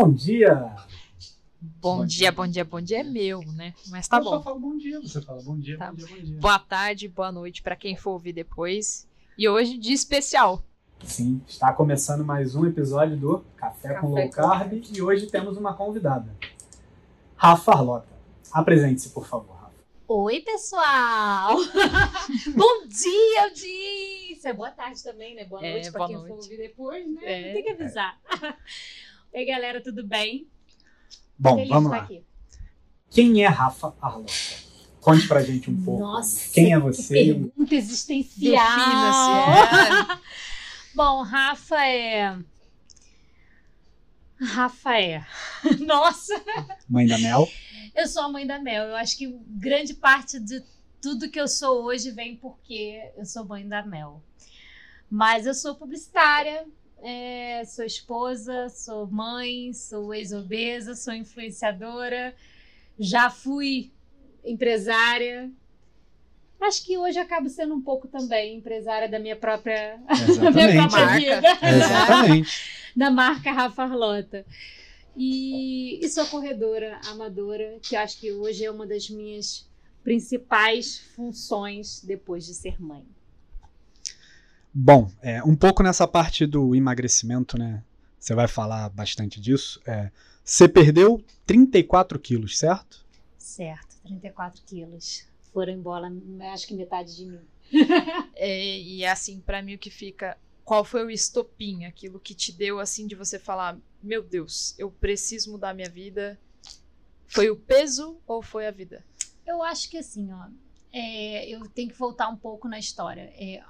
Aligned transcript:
Bom 0.00 0.10
dia! 0.14 0.54
Bom, 1.60 1.98
Bom 1.98 2.06
dia, 2.06 2.18
dia. 2.20 2.32
bom 2.32 2.46
dia, 2.46 2.64
bom 2.64 2.80
dia 2.80 3.00
é 3.00 3.02
meu, 3.02 3.40
né? 3.52 3.74
Mas 3.88 4.08
tá 4.08 4.16
eu 4.16 4.24
só 4.24 4.38
bom. 4.38 4.42
falo 4.42 4.58
bom 4.58 4.78
dia, 4.78 4.98
você 4.98 5.20
fala 5.20 5.42
bom 5.42 5.58
dia, 5.58 5.76
Tá. 5.76 5.90
bom 5.90 5.96
dia, 5.96 6.06
bom 6.08 6.22
dia. 6.22 6.38
Boa 6.40 6.58
tarde, 6.58 7.06
boa 7.06 7.30
noite 7.30 7.60
pra 7.60 7.76
quem 7.76 7.94
for 7.98 8.12
ouvir 8.12 8.32
depois. 8.32 9.06
E 9.36 9.46
hoje, 9.46 9.76
dia 9.76 9.92
especial. 9.94 10.62
Sim, 11.04 11.42
está 11.46 11.70
começando 11.74 12.24
mais 12.24 12.54
um 12.54 12.64
episódio 12.64 13.14
do 13.18 13.44
Café, 13.58 13.88
com 13.88 13.94
Café 13.94 14.06
Low 14.06 14.22
com 14.22 14.30
Carb 14.30 14.72
e 14.90 15.02
hoje 15.02 15.26
temos 15.26 15.58
uma 15.58 15.74
convidada, 15.74 16.34
Rafa 17.36 17.72
Arlota. 17.72 18.08
Apresente-se, 18.50 19.10
por 19.10 19.26
favor, 19.26 19.52
Rafa. 19.54 19.70
Oi, 20.08 20.40
pessoal! 20.40 21.56
Bom 22.56 22.86
dia, 22.88 23.42
audiência! 23.44 24.54
Boa 24.54 24.70
tarde 24.70 25.02
também, 25.04 25.34
né? 25.34 25.44
Boa 25.44 25.62
É, 25.64 25.72
noite 25.72 25.90
pra 25.92 25.98
boa 25.98 26.08
quem 26.08 26.16
for 26.16 26.28
noite. 26.28 26.42
ouvir 26.44 26.56
depois, 26.56 27.06
né? 27.14 27.20
É, 27.22 27.52
Tem 27.52 27.62
que 27.64 27.68
avisar. 27.70 28.18
Oi, 29.32 29.44
galera, 29.44 29.80
tudo 29.82 30.04
bem? 30.06 30.48
Bom, 31.38 31.54
Feliz 31.56 31.68
vamos 31.68 31.90
de 31.90 31.96
lá. 31.96 32.02
aqui. 32.04 32.24
Quem 33.10 33.42
é 33.44 33.48
Rafa 33.48 33.94
Arlota? 34.00 34.32
Conte 35.00 35.26
pra 35.26 35.42
gente 35.42 35.70
um 35.70 35.82
pouco. 35.82 36.00
Nossa, 36.00 36.52
Quem 36.52 36.74
é 36.74 36.76
que 36.76 36.82
você? 36.86 37.14
pergunta 37.14 37.74
existencial! 37.74 38.66
Defina-se. 38.76 40.20
É. 40.20 40.94
Bom, 40.94 41.22
Rafa 41.22 41.86
é... 41.86 42.36
Rafa 44.40 44.98
é... 44.98 45.24
Nossa! 45.80 46.34
Mãe 46.88 47.06
da 47.06 47.16
Mel? 47.18 47.48
Eu 47.94 48.08
sou 48.08 48.24
a 48.24 48.28
mãe 48.28 48.44
da 48.46 48.58
Mel. 48.58 48.84
Eu 48.88 48.96
acho 48.96 49.16
que 49.16 49.28
grande 49.46 49.94
parte 49.94 50.40
de 50.40 50.62
tudo 51.00 51.30
que 51.30 51.40
eu 51.40 51.46
sou 51.46 51.84
hoje 51.84 52.10
vem 52.10 52.36
porque 52.36 53.12
eu 53.16 53.24
sou 53.24 53.44
mãe 53.44 53.66
da 53.66 53.84
Mel. 53.86 54.20
Mas 55.08 55.46
eu 55.46 55.54
sou 55.54 55.74
publicitária, 55.76 56.66
é, 57.02 57.64
sou 57.64 57.84
esposa, 57.84 58.68
sou 58.68 59.06
mãe, 59.06 59.72
sou 59.72 60.14
ex-obesa, 60.14 60.94
sou 60.94 61.14
influenciadora, 61.14 62.34
já 62.98 63.30
fui 63.30 63.90
empresária. 64.44 65.50
Acho 66.60 66.84
que 66.84 66.98
hoje 66.98 67.18
acabo 67.18 67.48
sendo 67.48 67.74
um 67.74 67.80
pouco 67.80 68.06
também 68.06 68.56
empresária 68.56 69.08
da 69.08 69.18
minha 69.18 69.36
própria, 69.36 69.98
da 70.42 70.50
minha 70.50 70.72
própria 70.74 71.06
Marca. 71.06 71.18
vida 71.18 71.58
Exatamente. 71.62 72.80
da 72.94 73.10
marca 73.10 73.52
Rafa 73.52 73.82
Arlota. 73.82 74.44
E, 75.16 76.04
e 76.04 76.08
sou 76.08 76.26
corredora 76.26 77.00
amadora, 77.06 77.78
que 77.82 77.96
acho 77.96 78.18
que 78.20 78.32
hoje 78.32 78.64
é 78.64 78.70
uma 78.70 78.86
das 78.86 79.08
minhas 79.08 79.68
principais 80.02 80.98
funções 81.14 82.02
depois 82.04 82.46
de 82.46 82.54
ser 82.54 82.80
mãe. 82.80 83.04
Bom, 84.72 85.10
é, 85.20 85.42
um 85.42 85.56
pouco 85.56 85.82
nessa 85.82 86.06
parte 86.06 86.46
do 86.46 86.74
emagrecimento, 86.74 87.58
né? 87.58 87.82
Você 88.18 88.34
vai 88.34 88.46
falar 88.46 88.88
bastante 88.90 89.40
disso. 89.40 89.80
É, 89.84 90.10
você 90.44 90.68
perdeu 90.68 91.24
34 91.46 92.18
quilos, 92.18 92.58
certo? 92.58 93.04
Certo, 93.36 93.96
34 94.04 94.62
quilos. 94.64 95.26
Foram 95.52 95.72
embora, 95.72 96.08
acho 96.52 96.66
que 96.66 96.74
metade 96.74 97.16
de 97.16 97.26
mim. 97.26 97.40
É, 98.34 98.78
e 98.78 99.04
assim, 99.04 99.38
pra 99.40 99.60
mim 99.62 99.74
o 99.74 99.78
que 99.78 99.90
fica, 99.90 100.38
qual 100.64 100.82
foi 100.82 101.04
o 101.04 101.10
estopim, 101.10 101.84
aquilo 101.84 102.18
que 102.18 102.34
te 102.34 102.52
deu 102.52 102.78
assim 102.78 103.06
de 103.06 103.14
você 103.14 103.38
falar, 103.38 103.76
meu 104.02 104.22
Deus, 104.22 104.74
eu 104.78 104.90
preciso 104.90 105.52
mudar 105.52 105.74
minha 105.74 105.90
vida. 105.90 106.38
Foi 107.26 107.50
o 107.50 107.56
peso 107.56 108.16
ou 108.26 108.40
foi 108.40 108.66
a 108.66 108.70
vida? 108.70 109.04
Eu 109.46 109.62
acho 109.62 109.90
que 109.90 109.98
assim, 109.98 110.32
ó, 110.32 110.46
é, 110.92 111.48
eu 111.48 111.68
tenho 111.68 111.90
que 111.90 111.98
voltar 111.98 112.28
um 112.28 112.36
pouco 112.36 112.66
na 112.66 112.78
história. 112.78 113.32
É, 113.36 113.62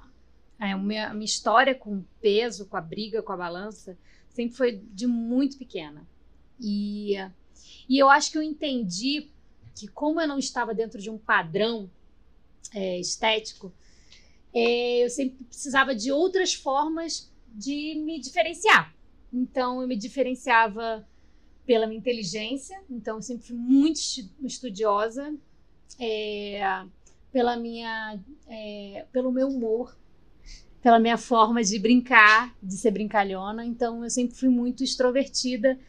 a, 0.69 0.77
minha, 0.77 1.09
a 1.09 1.13
minha 1.13 1.25
história 1.25 1.73
com 1.73 1.97
o 1.97 2.05
peso, 2.21 2.67
com 2.67 2.77
a 2.77 2.81
briga, 2.81 3.23
com 3.23 3.31
a 3.31 3.37
balança, 3.37 3.97
sempre 4.29 4.55
foi 4.55 4.81
de 4.93 5.07
muito 5.07 5.57
pequena. 5.57 6.05
E, 6.59 7.15
e 7.89 7.97
eu 7.97 8.09
acho 8.09 8.31
que 8.31 8.37
eu 8.37 8.43
entendi 8.43 9.31
que 9.75 9.87
como 9.87 10.21
eu 10.21 10.27
não 10.27 10.37
estava 10.37 10.73
dentro 10.73 11.01
de 11.01 11.09
um 11.09 11.17
padrão 11.17 11.89
é, 12.73 12.99
estético, 12.99 13.73
é, 14.53 15.03
eu 15.03 15.09
sempre 15.09 15.43
precisava 15.45 15.95
de 15.95 16.11
outras 16.11 16.53
formas 16.53 17.31
de 17.47 17.95
me 17.95 18.19
diferenciar. 18.19 18.93
Então 19.33 19.81
eu 19.81 19.87
me 19.87 19.95
diferenciava 19.95 21.07
pela 21.65 21.87
minha 21.87 21.99
inteligência, 21.99 22.81
então 22.89 23.15
eu 23.17 23.21
sempre 23.21 23.47
fui 23.47 23.55
muito 23.55 23.95
estu- 23.95 24.29
estudiosa, 24.43 25.33
é, 25.99 26.85
pela 27.31 27.55
minha, 27.55 28.19
é, 28.47 29.05
pelo 29.11 29.31
meu 29.31 29.47
humor, 29.47 29.95
pela 30.81 30.99
minha 30.99 31.17
forma 31.17 31.63
de 31.63 31.77
brincar, 31.77 32.55
de 32.61 32.75
ser 32.75 32.91
brincalhona. 32.91 33.65
Então 33.65 34.03
eu 34.03 34.09
sempre 34.09 34.35
fui 34.35 34.49
muito 34.49 34.83
extrovertida 34.83 35.79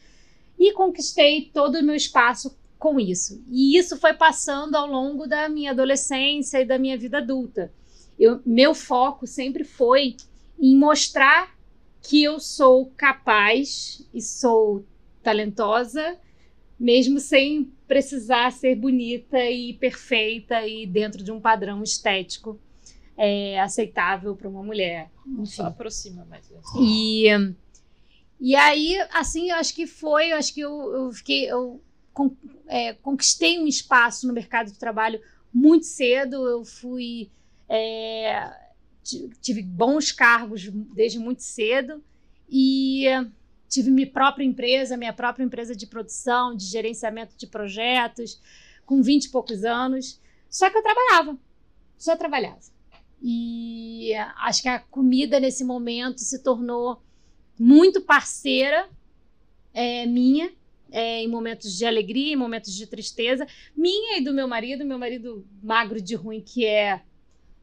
e 0.59 0.73
conquistei 0.73 1.51
todo 1.53 1.77
o 1.77 1.83
meu 1.83 1.95
espaço 1.95 2.57
com 2.79 3.01
isso. 3.01 3.43
E 3.49 3.79
isso 3.79 3.97
foi 3.97 4.13
passando 4.13 4.75
ao 4.75 4.87
longo 4.87 5.27
da 5.27 5.49
minha 5.49 5.71
adolescência 5.71 6.61
e 6.61 6.65
da 6.65 6.79
minha 6.79 6.99
vida 6.99 7.19
adulta. 7.19 7.73
Eu, 8.19 8.41
meu 8.45 8.75
foco 8.75 9.27
sempre 9.27 9.65
foi 9.65 10.17
em 10.61 10.77
mostrar 10.77 11.57
que 12.03 12.23
eu 12.23 12.39
sou 12.39 12.93
capaz 12.97 14.07
e 14.13 14.21
sou 14.21 14.85
talentosa, 15.23 16.19
mesmo 16.79 17.21
sem 17.21 17.73
precisar 17.87 18.51
ser 18.51 18.75
bonita 18.75 19.39
e 19.49 19.75
perfeita 19.75 20.67
e 20.67 20.87
dentro 20.87 21.23
de 21.23 21.31
um 21.31 21.41
padrão 21.41 21.83
estético 21.83 22.59
é, 23.17 23.61
aceitável 23.61 24.35
para 24.37 24.49
uma 24.49 24.63
mulher. 24.63 25.11
Só 25.47 25.67
aproxima 25.67 26.25
mais. 26.25 26.49
né? 26.51 26.61
E, 26.81 27.27
e 28.41 28.57
aí, 28.57 28.99
assim, 29.13 29.51
eu 29.51 29.57
acho 29.57 29.75
que 29.75 29.87
foi, 29.87 30.33
eu 30.33 30.37
acho 30.37 30.53
que 30.53 30.61
eu, 30.61 30.93
eu 30.95 31.13
fiquei, 31.13 31.51
eu 31.51 31.81
con- 32.13 32.37
é, 32.67 32.93
conquistei 32.95 33.59
um 33.61 33.67
espaço 33.67 34.27
no 34.27 34.33
mercado 34.33 34.73
de 34.73 34.79
trabalho 34.79 35.21
muito 35.53 35.87
cedo. 35.87 36.47
Eu 36.49 36.65
fui, 36.65 37.31
é, 37.69 38.53
ti- 39.03 39.31
tive 39.41 39.63
bons 39.63 40.11
cargos 40.11 40.69
desde 40.95 41.19
muito 41.19 41.43
cedo 41.43 42.03
e 42.49 43.05
tive 43.69 43.91
minha 43.91 44.11
própria 44.11 44.45
empresa, 44.45 44.97
minha 44.97 45.13
própria 45.13 45.45
empresa 45.45 45.75
de 45.75 45.87
produção, 45.87 46.55
de 46.55 46.65
gerenciamento 46.67 47.35
de 47.37 47.47
projetos, 47.47 48.41
com 48.85 49.01
20 49.03 49.27
e 49.27 49.31
poucos 49.31 49.65
anos. 49.65 50.21
Só 50.51 50.69
que 50.69 50.77
eu 50.77 50.83
trabalhava, 50.83 51.39
só 51.97 52.17
trabalhava. 52.17 52.61
E 53.23 54.13
acho 54.39 54.63
que 54.63 54.69
a 54.69 54.81
comida 54.81 55.39
nesse 55.39 55.63
momento 55.63 56.21
se 56.21 56.43
tornou 56.43 57.01
muito 57.59 58.01
parceira 58.01 58.89
é, 59.73 60.05
minha, 60.07 60.51
é, 60.91 61.23
em 61.23 61.29
momentos 61.29 61.77
de 61.77 61.87
alegria, 61.87 62.33
em 62.33 62.37
momentos 62.37 62.75
de 62.75 62.87
tristeza, 62.87 63.47
minha 63.77 64.19
e 64.19 64.21
do 64.21 64.35
meu 64.35 64.49
marido, 64.49 64.85
meu 64.85 64.99
marido 64.99 65.47
magro 65.63 66.01
de 66.01 66.17
ruim, 66.17 66.41
que 66.41 66.67
é 66.67 67.01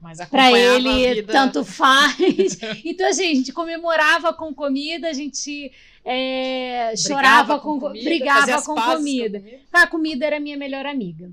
Mas 0.01 0.17
para 0.17 0.47
acompanhava 0.47 0.89
a 0.89 0.99
ele 0.99 1.23
tanto 1.23 1.63
faz. 1.65 2.57
então, 2.85 3.07
assim, 3.07 3.31
a 3.31 3.35
gente 3.35 3.51
comemorava 3.51 4.33
com 4.33 4.53
comida, 4.53 5.09
a 5.09 5.13
gente 5.13 5.71
é, 6.05 6.93
chorava 6.95 7.59
com, 7.59 7.79
comida, 7.79 8.03
brigava 8.05 8.61
com 8.61 8.75
comida. 8.75 9.39
com 9.39 9.45
comida. 9.45 9.61
A 9.73 9.87
comida 9.87 10.25
era 10.25 10.39
minha 10.39 10.57
melhor 10.57 10.85
amiga. 10.85 11.31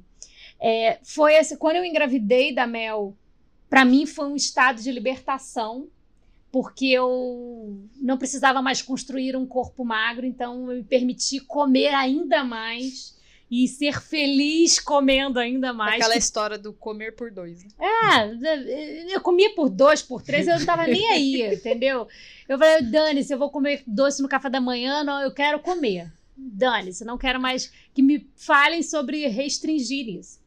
É, 0.61 0.99
foi 1.03 1.35
esse, 1.35 1.57
quando 1.57 1.77
eu 1.77 1.85
engravidei 1.85 2.53
da 2.53 2.67
Mel, 2.67 3.17
para 3.69 3.85
mim 3.85 4.07
foi 4.07 4.27
um 4.27 4.37
estado 4.37 4.83
de 4.83 4.91
libertação, 4.91 5.89
porque 6.51 6.87
eu 6.87 7.79
não 7.97 8.17
precisava 8.17 8.63
mais 8.63 8.81
construir 8.81 9.37
um 9.37 9.47
corpo 9.47 9.85
magro, 9.85 10.25
então 10.25 10.71
eu 10.71 10.77
me 10.79 10.85
permiti 10.85 11.41
comer 11.41 11.95
ainda 11.95 12.45
mais 12.45 13.17
e 13.51 13.69
ser 13.69 14.01
feliz 14.01 14.79
comendo 14.79 15.39
ainda 15.39 15.73
mais. 15.73 16.01
Aquela 16.01 16.17
história 16.17 16.59
do 16.59 16.73
comer 16.73 17.15
por 17.15 17.31
dois. 17.31 17.63
né? 17.65 18.65
É, 18.67 19.15
eu 19.15 19.21
comia 19.21 19.55
por 19.55 19.69
dois, 19.69 20.03
por 20.03 20.23
três, 20.23 20.49
eu 20.49 20.59
não 20.59 20.67
tava 20.67 20.87
nem 20.87 21.07
aí, 21.11 21.43
entendeu? 21.55 22.09
Eu 22.49 22.59
falei, 22.59 22.83
dane-se, 22.83 23.33
eu 23.33 23.39
vou 23.39 23.51
comer 23.51 23.83
doce 23.87 24.21
no 24.21 24.29
café 24.29 24.51
da 24.51 24.61
manhã, 24.61 25.05
não, 25.05 25.21
eu 25.21 25.33
quero 25.33 25.61
comer. 25.61 26.13
Dane-se, 26.37 27.05
não 27.05 27.17
quero 27.17 27.41
mais 27.41 27.73
que 27.95 28.03
me 28.03 28.29
falem 28.35 28.83
sobre 28.83 29.27
restringir 29.29 30.09
isso. 30.09 30.41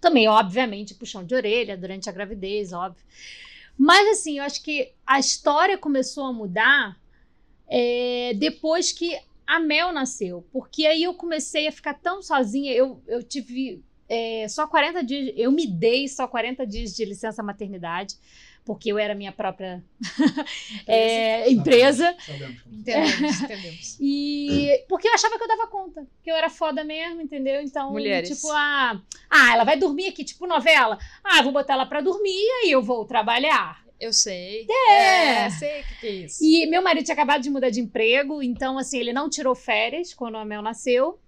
Também, 0.00 0.28
obviamente, 0.28 0.94
puxão 0.94 1.24
de 1.24 1.34
orelha 1.34 1.76
durante 1.76 2.08
a 2.08 2.12
gravidez, 2.12 2.72
óbvio. 2.72 3.04
Mas, 3.76 4.18
assim, 4.18 4.38
eu 4.38 4.44
acho 4.44 4.62
que 4.62 4.92
a 5.06 5.18
história 5.18 5.78
começou 5.78 6.24
a 6.24 6.32
mudar 6.32 6.98
é, 7.68 8.32
depois 8.36 8.92
que 8.92 9.18
a 9.46 9.58
Mel 9.58 9.92
nasceu. 9.92 10.46
Porque 10.52 10.86
aí 10.86 11.02
eu 11.02 11.14
comecei 11.14 11.68
a 11.68 11.72
ficar 11.72 11.94
tão 11.94 12.22
sozinha. 12.22 12.72
Eu, 12.72 13.02
eu 13.06 13.22
tive 13.22 13.82
é, 14.08 14.46
só 14.48 14.66
40 14.66 15.04
dias, 15.04 15.34
eu 15.36 15.52
me 15.52 15.66
dei 15.66 16.08
só 16.08 16.26
40 16.26 16.66
dias 16.66 16.94
de 16.94 17.04
licença 17.04 17.42
maternidade, 17.42 18.16
porque 18.68 18.92
eu 18.92 18.98
era 18.98 19.14
minha 19.14 19.32
própria 19.32 19.82
é, 20.86 21.50
empresa. 21.50 22.14
Sabemos 22.20 22.60
como. 22.60 22.76
Entendemos, 22.76 23.40
entendemos. 23.40 23.96
E 23.98 24.84
porque 24.86 25.08
eu 25.08 25.14
achava 25.14 25.38
que 25.38 25.42
eu 25.42 25.48
dava 25.48 25.66
conta, 25.68 26.06
que 26.22 26.30
eu 26.30 26.36
era 26.36 26.50
foda 26.50 26.84
mesmo, 26.84 27.22
entendeu? 27.22 27.62
Então, 27.62 27.92
Mulheres. 27.92 28.28
tipo, 28.28 28.52
ah, 28.52 29.00
ah, 29.30 29.54
ela 29.54 29.64
vai 29.64 29.78
dormir 29.78 30.08
aqui, 30.08 30.22
tipo 30.22 30.46
novela. 30.46 30.98
Ah, 31.24 31.38
eu 31.38 31.44
vou 31.44 31.52
botar 31.52 31.72
ela 31.72 31.86
pra 31.86 32.02
dormir 32.02 32.28
e 32.28 32.66
aí 32.66 32.70
eu 32.70 32.82
vou 32.82 33.06
trabalhar. 33.06 33.82
Eu 33.98 34.12
sei. 34.12 34.66
É. 34.70 35.48
sei 35.48 35.80
o 35.80 35.84
que, 35.84 36.00
que 36.00 36.06
é 36.06 36.10
isso. 36.10 36.44
E 36.44 36.66
meu 36.66 36.82
marido 36.82 37.06
tinha 37.06 37.14
acabado 37.14 37.40
de 37.40 37.48
mudar 37.48 37.70
de 37.70 37.80
emprego, 37.80 38.42
então, 38.42 38.76
assim, 38.76 38.98
ele 38.98 39.14
não 39.14 39.30
tirou 39.30 39.54
férias 39.54 40.12
quando 40.12 40.36
a 40.36 40.44
Mel 40.44 40.60
nasceu. 40.60 41.18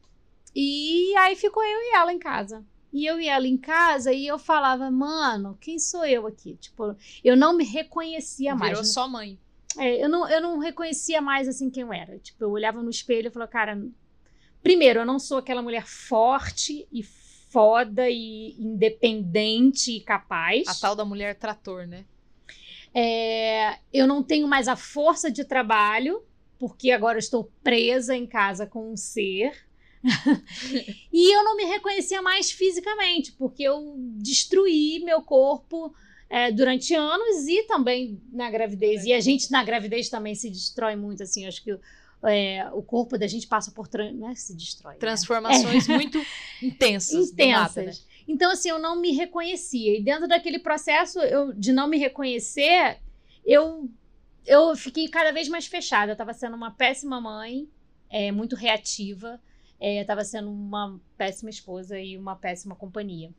E 0.54 1.16
aí 1.16 1.34
ficou 1.36 1.64
eu 1.64 1.78
e 1.80 1.96
ela 1.96 2.12
em 2.12 2.18
casa. 2.18 2.62
E 2.92 3.06
eu 3.06 3.20
e 3.20 3.28
ela 3.28 3.46
em 3.46 3.56
casa, 3.56 4.12
e 4.12 4.26
eu 4.26 4.38
falava, 4.38 4.90
mano, 4.90 5.56
quem 5.60 5.78
sou 5.78 6.04
eu 6.04 6.26
aqui? 6.26 6.56
Tipo, 6.56 6.96
eu 7.22 7.36
não 7.36 7.56
me 7.56 7.64
reconhecia 7.64 8.54
mais. 8.54 8.72
Virou 8.72 8.84
só 8.84 9.06
mãe. 9.06 9.38
É, 9.78 10.02
eu, 10.02 10.08
não, 10.08 10.28
eu 10.28 10.40
não 10.40 10.58
reconhecia 10.58 11.20
mais, 11.20 11.46
assim, 11.46 11.70
quem 11.70 11.82
eu 11.82 11.92
era. 11.92 12.18
Tipo, 12.18 12.44
eu 12.44 12.50
olhava 12.50 12.82
no 12.82 12.90
espelho 12.90 13.28
e 13.28 13.30
falava, 13.30 13.50
cara, 13.50 13.80
primeiro, 14.62 15.00
eu 15.00 15.06
não 15.06 15.18
sou 15.18 15.38
aquela 15.38 15.62
mulher 15.62 15.86
forte 15.86 16.88
e 16.92 17.02
foda 17.02 18.08
e 18.08 18.56
independente 18.58 19.96
e 19.96 20.00
capaz. 20.00 20.66
A 20.68 20.74
tal 20.74 20.96
da 20.96 21.04
mulher 21.04 21.36
trator, 21.36 21.86
né? 21.86 22.04
É, 22.92 23.78
eu 23.92 24.06
não 24.06 24.22
tenho 24.22 24.48
mais 24.48 24.66
a 24.66 24.74
força 24.74 25.30
de 25.30 25.44
trabalho, 25.44 26.22
porque 26.58 26.90
agora 26.90 27.16
eu 27.16 27.20
estou 27.20 27.50
presa 27.62 28.16
em 28.16 28.26
casa 28.26 28.66
com 28.66 28.92
um 28.92 28.96
ser. 28.96 29.69
e 31.12 31.36
eu 31.36 31.44
não 31.44 31.56
me 31.56 31.64
reconhecia 31.64 32.22
mais 32.22 32.50
fisicamente, 32.50 33.32
porque 33.32 33.62
eu 33.62 33.94
destruí 34.18 35.00
meu 35.04 35.22
corpo 35.22 35.94
é, 36.28 36.50
durante 36.52 36.94
anos 36.94 37.46
e 37.46 37.64
também 37.64 38.20
na 38.32 38.50
gravidez. 38.50 39.04
E 39.04 39.12
a 39.12 39.20
gente 39.20 39.50
na 39.50 39.64
gravidez 39.64 40.08
também 40.08 40.34
se 40.34 40.48
destrói 40.48 40.96
muito, 40.96 41.22
assim. 41.22 41.46
Acho 41.46 41.62
que 41.62 41.76
é, 42.22 42.68
o 42.72 42.82
corpo 42.82 43.18
da 43.18 43.26
gente 43.26 43.46
passa 43.46 43.70
por. 43.72 43.88
Não 44.14 44.30
é 44.30 44.34
se 44.34 44.54
destrói. 44.54 44.94
Né? 44.94 45.00
Transformações 45.00 45.88
é. 45.88 45.94
muito 45.94 46.24
intensas. 46.62 47.30
Intensas. 47.30 47.76
Nada, 47.76 47.82
né? 47.82 47.92
Então, 48.28 48.52
assim, 48.52 48.68
eu 48.68 48.78
não 48.78 49.00
me 49.00 49.12
reconhecia. 49.12 49.98
E 49.98 50.02
dentro 50.02 50.28
daquele 50.28 50.58
processo 50.58 51.18
eu, 51.20 51.52
de 51.52 51.72
não 51.72 51.88
me 51.88 51.98
reconhecer, 51.98 52.98
eu, 53.44 53.90
eu 54.46 54.76
fiquei 54.76 55.08
cada 55.08 55.32
vez 55.32 55.48
mais 55.48 55.66
fechada. 55.66 56.12
Eu 56.12 56.14
estava 56.14 56.32
sendo 56.32 56.54
uma 56.54 56.70
péssima 56.70 57.20
mãe, 57.20 57.68
é, 58.08 58.30
muito 58.30 58.54
reativa. 58.54 59.40
É, 59.80 60.00
estava 60.00 60.22
sendo 60.24 60.50
uma 60.50 61.00
péssima 61.16 61.50
esposa 61.50 61.98
e 61.98 62.16
uma 62.16 62.36
péssima 62.36 62.76
companhia. 62.76 63.30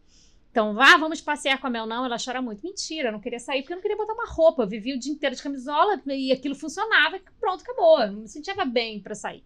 Então, 0.49 0.75
ah, 0.81 0.97
vamos 0.97 1.21
passear 1.21 1.61
com 1.61 1.67
a 1.67 1.69
Mel. 1.69 1.85
Não, 1.85 2.03
ela 2.03 2.17
chora 2.23 2.41
muito. 2.41 2.63
Mentira, 2.63 3.09
eu 3.09 3.11
não 3.13 3.21
queria 3.21 3.39
sair 3.39 3.61
porque 3.61 3.73
eu 3.73 3.77
não 3.77 3.81
queria 3.81 3.95
botar 3.95 4.13
uma 4.13 4.27
roupa. 4.27 4.63
Eu 4.63 4.67
vivia 4.67 4.95
o 4.95 4.99
dia 4.99 5.13
inteiro 5.13 5.35
de 5.35 5.43
camisola 5.43 6.01
e 6.07 6.31
aquilo 6.31 6.55
funcionava. 6.55 7.19
Pronto, 7.39 7.61
acabou. 7.61 8.01
Eu 8.01 8.11
não 8.11 8.21
me 8.21 8.27
sentia 8.27 8.53
bem 8.65 8.99
para 8.99 9.15
sair. 9.15 9.43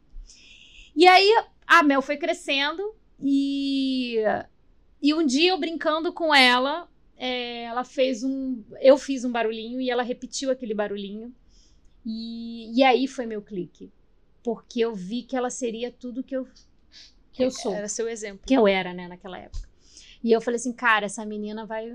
E 0.95 1.05
aí, 1.05 1.29
a 1.67 1.83
Mel 1.83 2.01
foi 2.01 2.17
crescendo 2.17 2.95
e 3.19 4.23
e 5.05 5.13
um 5.13 5.23
dia 5.23 5.51
eu 5.51 5.59
brincando 5.59 6.11
com 6.11 6.33
ela, 6.33 6.89
é, 7.15 7.65
ela 7.65 7.83
fez 7.83 8.23
um. 8.23 8.63
Eu 8.81 8.97
fiz 8.97 9.23
um 9.23 9.31
barulhinho 9.31 9.79
e 9.79 9.91
ela 9.91 10.01
repetiu 10.01 10.49
aquele 10.49 10.73
barulhinho. 10.73 11.31
E, 12.03 12.75
e 12.75 12.83
aí 12.83 13.07
foi 13.07 13.27
meu 13.27 13.39
clique. 13.39 13.91
Porque 14.43 14.79
eu 14.79 14.95
vi 14.95 15.21
que 15.21 15.35
ela 15.35 15.51
seria 15.51 15.91
tudo 15.91 16.23
que 16.23 16.35
eu, 16.35 16.47
que 17.35 17.43
eu 17.43 17.51
sou. 17.51 17.73
Era 17.73 17.87
seu 17.87 18.07
exemplo. 18.07 18.41
Que 18.45 18.53
eu 18.53 18.67
era, 18.67 18.93
né, 18.93 19.07
naquela 19.07 19.37
época. 19.37 19.67
E 20.23 20.31
eu 20.31 20.41
falei 20.41 20.55
assim, 20.55 20.71
cara, 20.71 21.05
essa 21.05 21.25
menina 21.25 21.65
vai. 21.65 21.91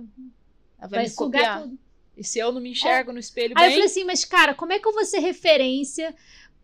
Vai, 0.78 0.88
vai 0.88 1.08
sugar 1.08 1.26
copiar. 1.26 1.62
tudo. 1.62 1.78
E 2.16 2.22
se 2.24 2.38
eu 2.38 2.52
não 2.52 2.60
me 2.60 2.70
enxergo 2.70 3.10
é. 3.10 3.14
no 3.14 3.18
espelho 3.18 3.54
Aí 3.56 3.62
bem... 3.62 3.66
eu 3.66 3.72
falei 3.72 3.86
assim, 3.86 4.04
mas 4.04 4.24
cara, 4.24 4.54
como 4.54 4.72
é 4.72 4.78
que 4.78 4.86
eu 4.86 4.92
vou 4.92 5.04
ser 5.04 5.20
referência 5.20 6.14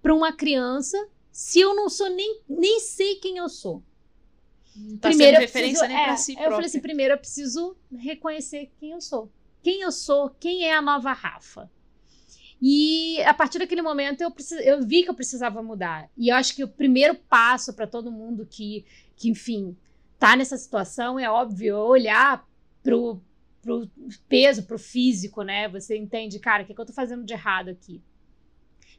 para 0.02 0.14
uma 0.14 0.32
criança 0.32 1.08
se 1.32 1.60
eu 1.60 1.74
não 1.74 1.88
sou 1.88 2.10
nem, 2.10 2.40
nem 2.48 2.80
sei 2.80 3.16
quem 3.16 3.38
eu 3.38 3.48
sou? 3.48 3.82
tá 5.00 5.08
primeiro 5.08 5.38
referência 5.38 5.86
preciso, 5.86 6.02
nem 6.02 6.12
é, 6.12 6.16
si 6.16 6.36
Eu 6.38 6.50
falei 6.50 6.66
assim, 6.66 6.80
primeiro 6.80 7.14
eu 7.14 7.18
preciso 7.18 7.76
reconhecer 7.96 8.70
quem 8.78 8.90
eu 8.92 9.00
sou. 9.00 9.30
Quem 9.62 9.80
eu 9.80 9.90
sou, 9.90 10.30
quem 10.38 10.64
é 10.64 10.74
a 10.74 10.82
nova 10.82 11.12
Rafa. 11.12 11.70
E 12.60 13.22
a 13.22 13.34
partir 13.34 13.58
daquele 13.58 13.82
momento 13.82 14.22
eu, 14.22 14.30
precis, 14.30 14.58
eu 14.64 14.82
vi 14.86 15.02
que 15.02 15.10
eu 15.10 15.14
precisava 15.14 15.62
mudar. 15.62 16.08
E 16.16 16.30
eu 16.30 16.36
acho 16.36 16.54
que 16.54 16.64
o 16.64 16.68
primeiro 16.68 17.14
passo 17.14 17.74
para 17.74 17.86
todo 17.86 18.10
mundo 18.10 18.46
que, 18.46 18.84
que, 19.14 19.28
enfim, 19.28 19.76
tá 20.18 20.36
nessa 20.36 20.56
situação 20.56 21.18
é 21.18 21.30
óbvio 21.30 21.76
olhar 21.76 22.46
pro, 22.82 23.20
pro 23.60 23.90
peso, 24.28 24.62
pro 24.62 24.78
físico, 24.78 25.42
né? 25.42 25.68
Você 25.68 25.96
entende, 25.96 26.38
cara, 26.38 26.62
o 26.62 26.66
que, 26.66 26.74
que 26.74 26.80
eu 26.80 26.86
tô 26.86 26.92
fazendo 26.92 27.24
de 27.24 27.34
errado 27.34 27.68
aqui? 27.68 28.02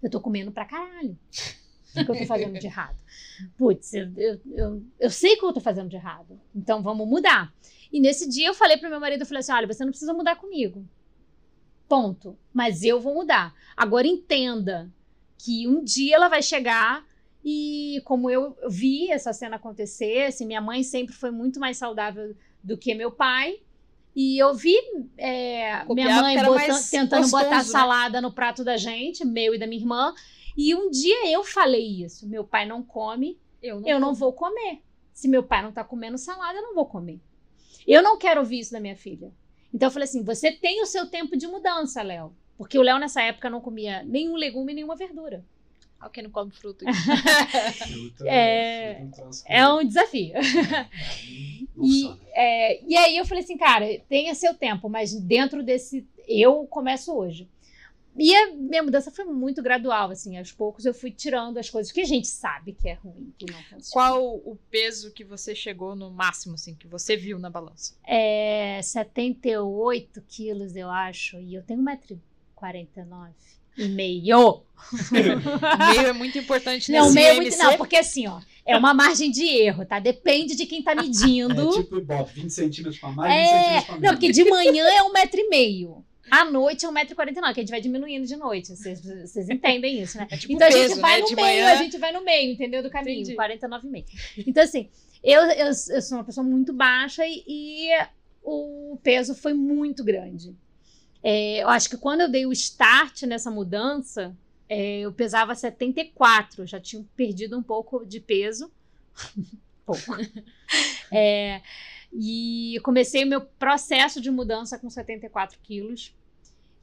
Eu 0.01 0.10
tô 0.10 0.21
comendo 0.21 0.51
pra 0.51 0.65
caralho. 0.65 1.18
O 1.95 2.06
que 2.06 2.12
eu 2.12 2.18
tô 2.18 2.25
fazendo 2.25 2.60
de 2.60 2.68
errado? 2.68 2.98
Putz, 3.57 3.94
eu, 3.94 4.12
eu, 4.18 4.42
eu, 4.53 4.83
eu 5.00 5.10
sei 5.10 5.33
o 5.33 5.39
que 5.39 5.45
eu 5.45 5.53
tô 5.53 5.60
fazendo 5.60 5.89
de 5.89 5.95
errado. 5.95 6.39
Então 6.53 6.83
vamos 6.83 7.07
mudar. 7.07 7.51
E 7.92 8.00
nesse 8.00 8.30
dia 8.30 8.48
eu 8.48 8.53
falei 8.53 8.77
pro 8.77 8.89
meu 8.89 9.00
marido, 9.00 9.21
eu 9.21 9.25
falei 9.25 9.39
assim, 9.39 9.53
olha, 9.53 9.65
você 9.65 9.83
não 9.83 9.92
precisa 9.92 10.13
mudar 10.13 10.36
comigo. 10.36 10.86
Ponto. 11.88 12.38
Mas 12.54 12.84
eu 12.84 13.00
vou 13.00 13.13
mudar. 13.13 13.54
Agora 13.75 14.07
entenda 14.07 14.92
que 15.38 15.68
um 15.68 15.84
dia 15.84 16.16
ela 16.16 16.28
vai 16.28 16.42
chegar 16.42 17.06
e 17.44 18.01
como 18.04 18.30
eu 18.30 18.57
vi 18.69 19.10
essa 19.10 19.31
cena 19.31 19.56
acontecer, 19.56 20.25
assim, 20.25 20.45
minha 20.45 20.60
mãe 20.60 20.84
sempre 20.84 21.16
foi 21.16 21.31
muito 21.31 21.60
mais 21.60 21.78
saudável 21.78 22.36
do 22.62 22.78
que 22.78 22.94
meu 22.94 23.12
pai. 23.12 23.60
E 24.13 24.38
eu 24.42 24.54
vi 24.54 24.75
é, 25.18 25.86
minha 25.89 26.22
mãe 26.22 26.36
botando, 26.44 26.89
tentando 26.89 27.22
gostoso, 27.22 27.44
botar 27.44 27.57
né? 27.57 27.63
salada 27.63 28.19
no 28.19 28.34
prato 28.34 28.63
da 28.63 28.75
gente, 28.75 29.24
meu 29.24 29.54
e 29.54 29.60
da 29.60 29.68
minha 29.68 29.80
irmã. 29.80 30.13
E 30.57 30.74
um 30.74 30.89
dia 30.89 31.31
eu 31.31 31.44
falei 31.44 32.04
isso: 32.04 32.28
meu 32.28 32.44
pai 32.44 32.66
não 32.66 32.81
come, 32.81 33.39
eu 33.62 33.80
não, 33.80 33.88
eu 33.88 34.00
não 34.00 34.13
vou 34.16 34.34
comer. 34.34 34.81
Se 35.13 35.28
meu 35.28 35.44
pai 35.44 35.62
não 35.62 35.72
tá 35.72 35.84
comendo 35.84 36.18
salada, 36.18 36.57
eu 36.57 36.63
não 36.63 36.75
vou 36.75 36.86
comer. 36.86 37.22
Eu 37.88 38.01
não 38.04 38.18
quero 38.18 38.39
ouvir 38.42 38.60
isso 38.60 38.72
da 38.72 38.80
minha 38.80 38.95
filha. 38.95 39.31
Então 39.73 39.87
eu 39.87 39.91
falei 39.91 40.07
assim: 40.07 40.23
você 40.23 40.51
tem 40.51 40.81
o 40.81 40.85
seu 40.85 41.07
tempo 41.07 41.37
de 41.37 41.47
mudança, 41.47 42.01
Léo. 42.01 42.33
Porque 42.57 42.77
o 42.77 42.81
Léo 42.81 42.97
nessa 42.97 43.21
época 43.21 43.49
não 43.49 43.61
comia 43.61 44.03
nenhum 44.03 44.35
legume, 44.35 44.73
nenhuma 44.73 44.95
verdura. 44.95 45.43
Alguém 45.99 46.23
não 46.23 46.31
come 46.31 46.51
fruta. 46.51 46.85
fruta 46.93 48.27
é, 48.27 49.07
fruta 49.15 49.43
é 49.45 49.67
um 49.67 49.83
desafio. 49.83 50.33
e, 51.81 52.11
é, 52.33 52.83
e 52.83 52.95
aí 52.95 53.17
eu 53.17 53.25
falei 53.25 53.43
assim, 53.43 53.57
cara, 53.57 53.85
tenha 54.07 54.35
seu 54.35 54.53
tempo, 54.53 54.89
mas 54.89 55.13
dentro 55.13 55.63
desse. 55.63 56.05
Eu 56.27 56.65
começo 56.67 57.15
hoje. 57.15 57.47
E 58.17 58.35
a 58.35 58.53
minha 58.53 58.81
mudança 58.81 59.11
foi 59.11 59.25
muito 59.25 59.61
gradual, 59.61 60.09
assim, 60.09 60.37
aos 60.37 60.51
poucos 60.51 60.85
eu 60.85 60.93
fui 60.93 61.11
tirando 61.11 61.59
as 61.59 61.69
coisas 61.69 61.91
que 61.91 62.01
a 62.01 62.05
gente 62.05 62.27
sabe 62.27 62.73
que 62.73 62.89
é 62.89 62.93
ruim, 62.93 63.31
que 63.37 63.45
não 63.45 63.59
funciona. 63.63 63.91
Qual 63.91 64.35
o 64.37 64.57
peso 64.71 65.11
que 65.11 65.23
você 65.23 65.53
chegou 65.53 65.95
no 65.95 66.09
máximo, 66.09 66.55
assim, 66.55 66.73
que 66.73 66.87
você 66.87 67.15
viu 67.15 67.37
na 67.37 67.49
balança? 67.49 67.95
É 68.03 68.79
78 68.81 70.21
quilos, 70.27 70.75
eu 70.75 70.89
acho, 70.89 71.37
e 71.39 71.53
eu 71.53 71.61
tenho 71.61 71.79
1,49m. 71.81 73.33
E 73.77 73.87
meio. 73.89 74.63
meio 75.12 76.07
é 76.07 76.13
muito 76.13 76.36
importante 76.39 76.91
Não, 76.91 77.12
meio 77.12 77.27
é 77.27 77.33
muito. 77.36 77.55
Não, 77.57 77.77
porque 77.77 77.95
assim, 77.95 78.27
ó. 78.27 78.41
É 78.65 78.75
uma 78.75 78.93
margem 78.93 79.31
de 79.31 79.45
erro, 79.45 79.86
tá? 79.86 80.00
Depende 80.00 80.55
de 80.55 80.65
quem 80.65 80.81
tá 80.81 80.93
medindo. 80.93 81.69
É 81.69 81.83
tipo, 81.83 82.01
bota 82.01 82.31
20 82.33 82.50
centímetros 82.50 83.00
pra 83.00 83.12
mais, 83.12 83.31
é... 83.31 83.38
20 83.38 83.45
centímetros 83.51 83.86
pra 83.86 83.95
menos. 83.95 84.03
Não, 84.03 84.13
porque 84.13 84.31
de 84.31 84.50
manhã 84.50 84.83
é 84.83 85.03
um 85.03 85.13
metro 85.13 85.39
e 85.39 85.47
meio. 85.47 86.03
À 86.29 86.46
noite 86.46 86.86
é 86.86 86.89
1,49m, 86.89 87.53
que 87.53 87.60
a 87.60 87.63
gente 87.63 87.69
vai 87.69 87.81
diminuindo 87.81 88.25
de 88.25 88.36
noite. 88.36 88.75
Vocês, 88.75 89.50
entendem 89.50 90.01
isso, 90.01 90.17
né? 90.17 90.27
É 90.29 90.38
tipo 90.38 90.53
então 90.53 90.67
peso, 90.67 90.77
a 90.77 90.88
gente 90.88 91.00
vai 91.00 91.15
né? 91.15 91.22
no 91.22 91.27
de 91.27 91.36
meio, 91.36 91.48
manhã... 91.48 91.72
a 91.72 91.75
gente 91.75 91.98
vai 91.98 92.12
no 92.12 92.24
meio, 92.24 92.51
entendeu? 92.51 92.84
Do 92.84 92.89
caminho, 92.89 93.25
49,5. 93.25 94.05
Então, 94.46 94.63
assim, 94.63 94.89
eu, 95.24 95.41
eu, 95.41 95.67
eu, 95.67 96.01
sou 96.01 96.17
uma 96.17 96.24
pessoa 96.24 96.46
muito 96.46 96.74
baixa 96.74 97.25
e, 97.25 97.43
e 97.48 97.89
o 98.43 98.98
peso 99.03 99.36
foi 99.36 99.53
muito 99.53 100.03
grande. 100.03 100.55
É, 101.24 101.63
eu 101.63 101.69
acho 101.69 101.89
que 101.89 101.98
quando 101.98 102.22
eu 102.22 102.29
dei 102.29 102.46
o 102.46 102.51
start 102.51 103.24
nessa 103.24 103.51
mudança, 103.51 104.36
é, 104.69 105.00
eu 105.00 105.12
pesava 105.12 105.55
74, 105.55 106.65
já 106.65 106.79
tinha 106.79 107.03
perdido 107.15 107.57
um 107.57 107.63
pouco 107.63 108.05
de 108.05 108.19
peso. 108.19 108.72
pouco. 109.86 110.15
É, 111.12 111.62
e 112.13 112.79
comecei 112.84 113.24
o 113.24 113.27
meu 113.27 113.41
processo 113.41 114.19
de 114.19 114.29
mudança 114.29 114.77
com 114.77 114.89
74 114.89 115.57
quilos. 115.63 116.13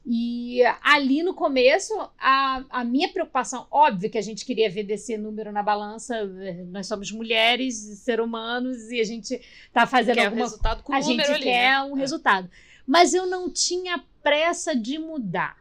E 0.06 0.61
ali 0.82 1.23
no 1.23 1.32
começo, 1.32 1.94
a, 2.18 2.62
a 2.68 2.84
minha 2.84 3.08
preocupação, 3.08 3.66
óbvio 3.70 4.11
que 4.11 4.18
a 4.18 4.23
gente 4.23 4.44
queria 4.44 4.68
ver 4.68 4.84
desse 4.84 5.16
número 5.16 5.50
na 5.50 5.62
balança, 5.62 6.26
nós 6.66 6.87
somos 6.87 7.11
mulheres, 7.11 7.76
ser 7.76 8.20
humanos, 8.20 8.90
e 8.90 9.00
a 9.00 9.04
gente 9.04 9.40
tá 9.73 9.87
fazendo 9.87 10.16
quer 10.16 10.26
alguma... 10.26 10.42
Um 10.42 10.44
resultado 10.44 10.82
com 10.82 10.92
a 10.92 11.00
gente 11.00 11.30
ali, 11.30 11.44
quer 11.44 11.70
né? 11.70 11.82
um 11.82 11.96
é. 11.96 12.00
resultado. 12.00 12.50
Mas 12.87 13.14
eu 13.14 13.26
não 13.26 13.50
tinha 13.50 14.04
pressa 14.23 14.76
de 14.76 14.99
mudar. 14.99 15.56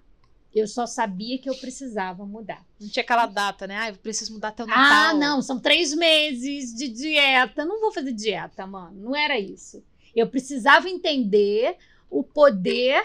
Eu 0.54 0.68
só 0.68 0.86
sabia 0.86 1.40
que 1.40 1.50
eu 1.50 1.56
precisava 1.56 2.26
mudar. 2.26 2.64
Não 2.80 2.90
tinha 2.90 3.02
aquela 3.02 3.26
data, 3.26 3.66
né? 3.66 3.78
Ah, 3.78 3.90
eu 3.90 3.96
preciso 3.96 4.34
mudar 4.34 4.50
até 4.50 4.64
o 4.64 4.68
Natal. 4.68 4.84
Ah, 4.84 5.14
não, 5.14 5.42
são 5.42 5.58
três 5.58 5.96
meses 5.96 6.76
de 6.76 6.90
dieta. 6.90 7.66
Não 7.66 7.80
vou 7.80 7.92
fazer 7.92 8.12
dieta, 8.12 8.68
mano. 8.68 9.02
Não 9.02 9.16
era 9.16 9.40
isso. 9.40 9.84
Eu 10.16 10.28
precisava 10.28 10.88
entender 10.90 11.76
o 12.08 12.24
poder 12.24 13.04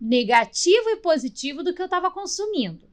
negativo 0.00 0.90
e 0.90 0.96
positivo 0.96 1.62
do 1.62 1.74
que 1.74 1.82
eu 1.82 1.86
estava 1.86 2.10
consumindo. 2.10 2.88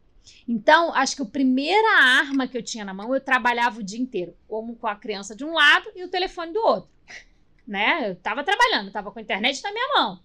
Então, 0.48 0.94
acho 0.94 1.16
que 1.16 1.22
a 1.22 1.26
primeira 1.26 2.00
arma 2.00 2.48
que 2.48 2.58
eu 2.58 2.64
tinha 2.64 2.86
na 2.86 2.94
mão, 2.94 3.14
eu 3.14 3.22
trabalhava 3.22 3.80
o 3.80 3.84
dia 3.84 4.00
inteiro, 4.00 4.36
como 4.48 4.76
com 4.76 4.88
a 4.88 4.96
criança 4.96 5.36
de 5.36 5.44
um 5.44 5.54
lado 5.54 5.92
e 5.96 6.04
o 6.04 6.08
telefone 6.08 6.54
do 6.54 6.60
outro. 6.60 6.90
Né? 7.68 8.10
Eu 8.10 8.14
estava 8.14 8.44
trabalhando, 8.44 8.88
estava 8.88 9.12
com 9.12 9.20
a 9.20 9.22
internet 9.22 9.62
na 9.64 9.72
minha 9.72 9.88
mão. 9.96 10.20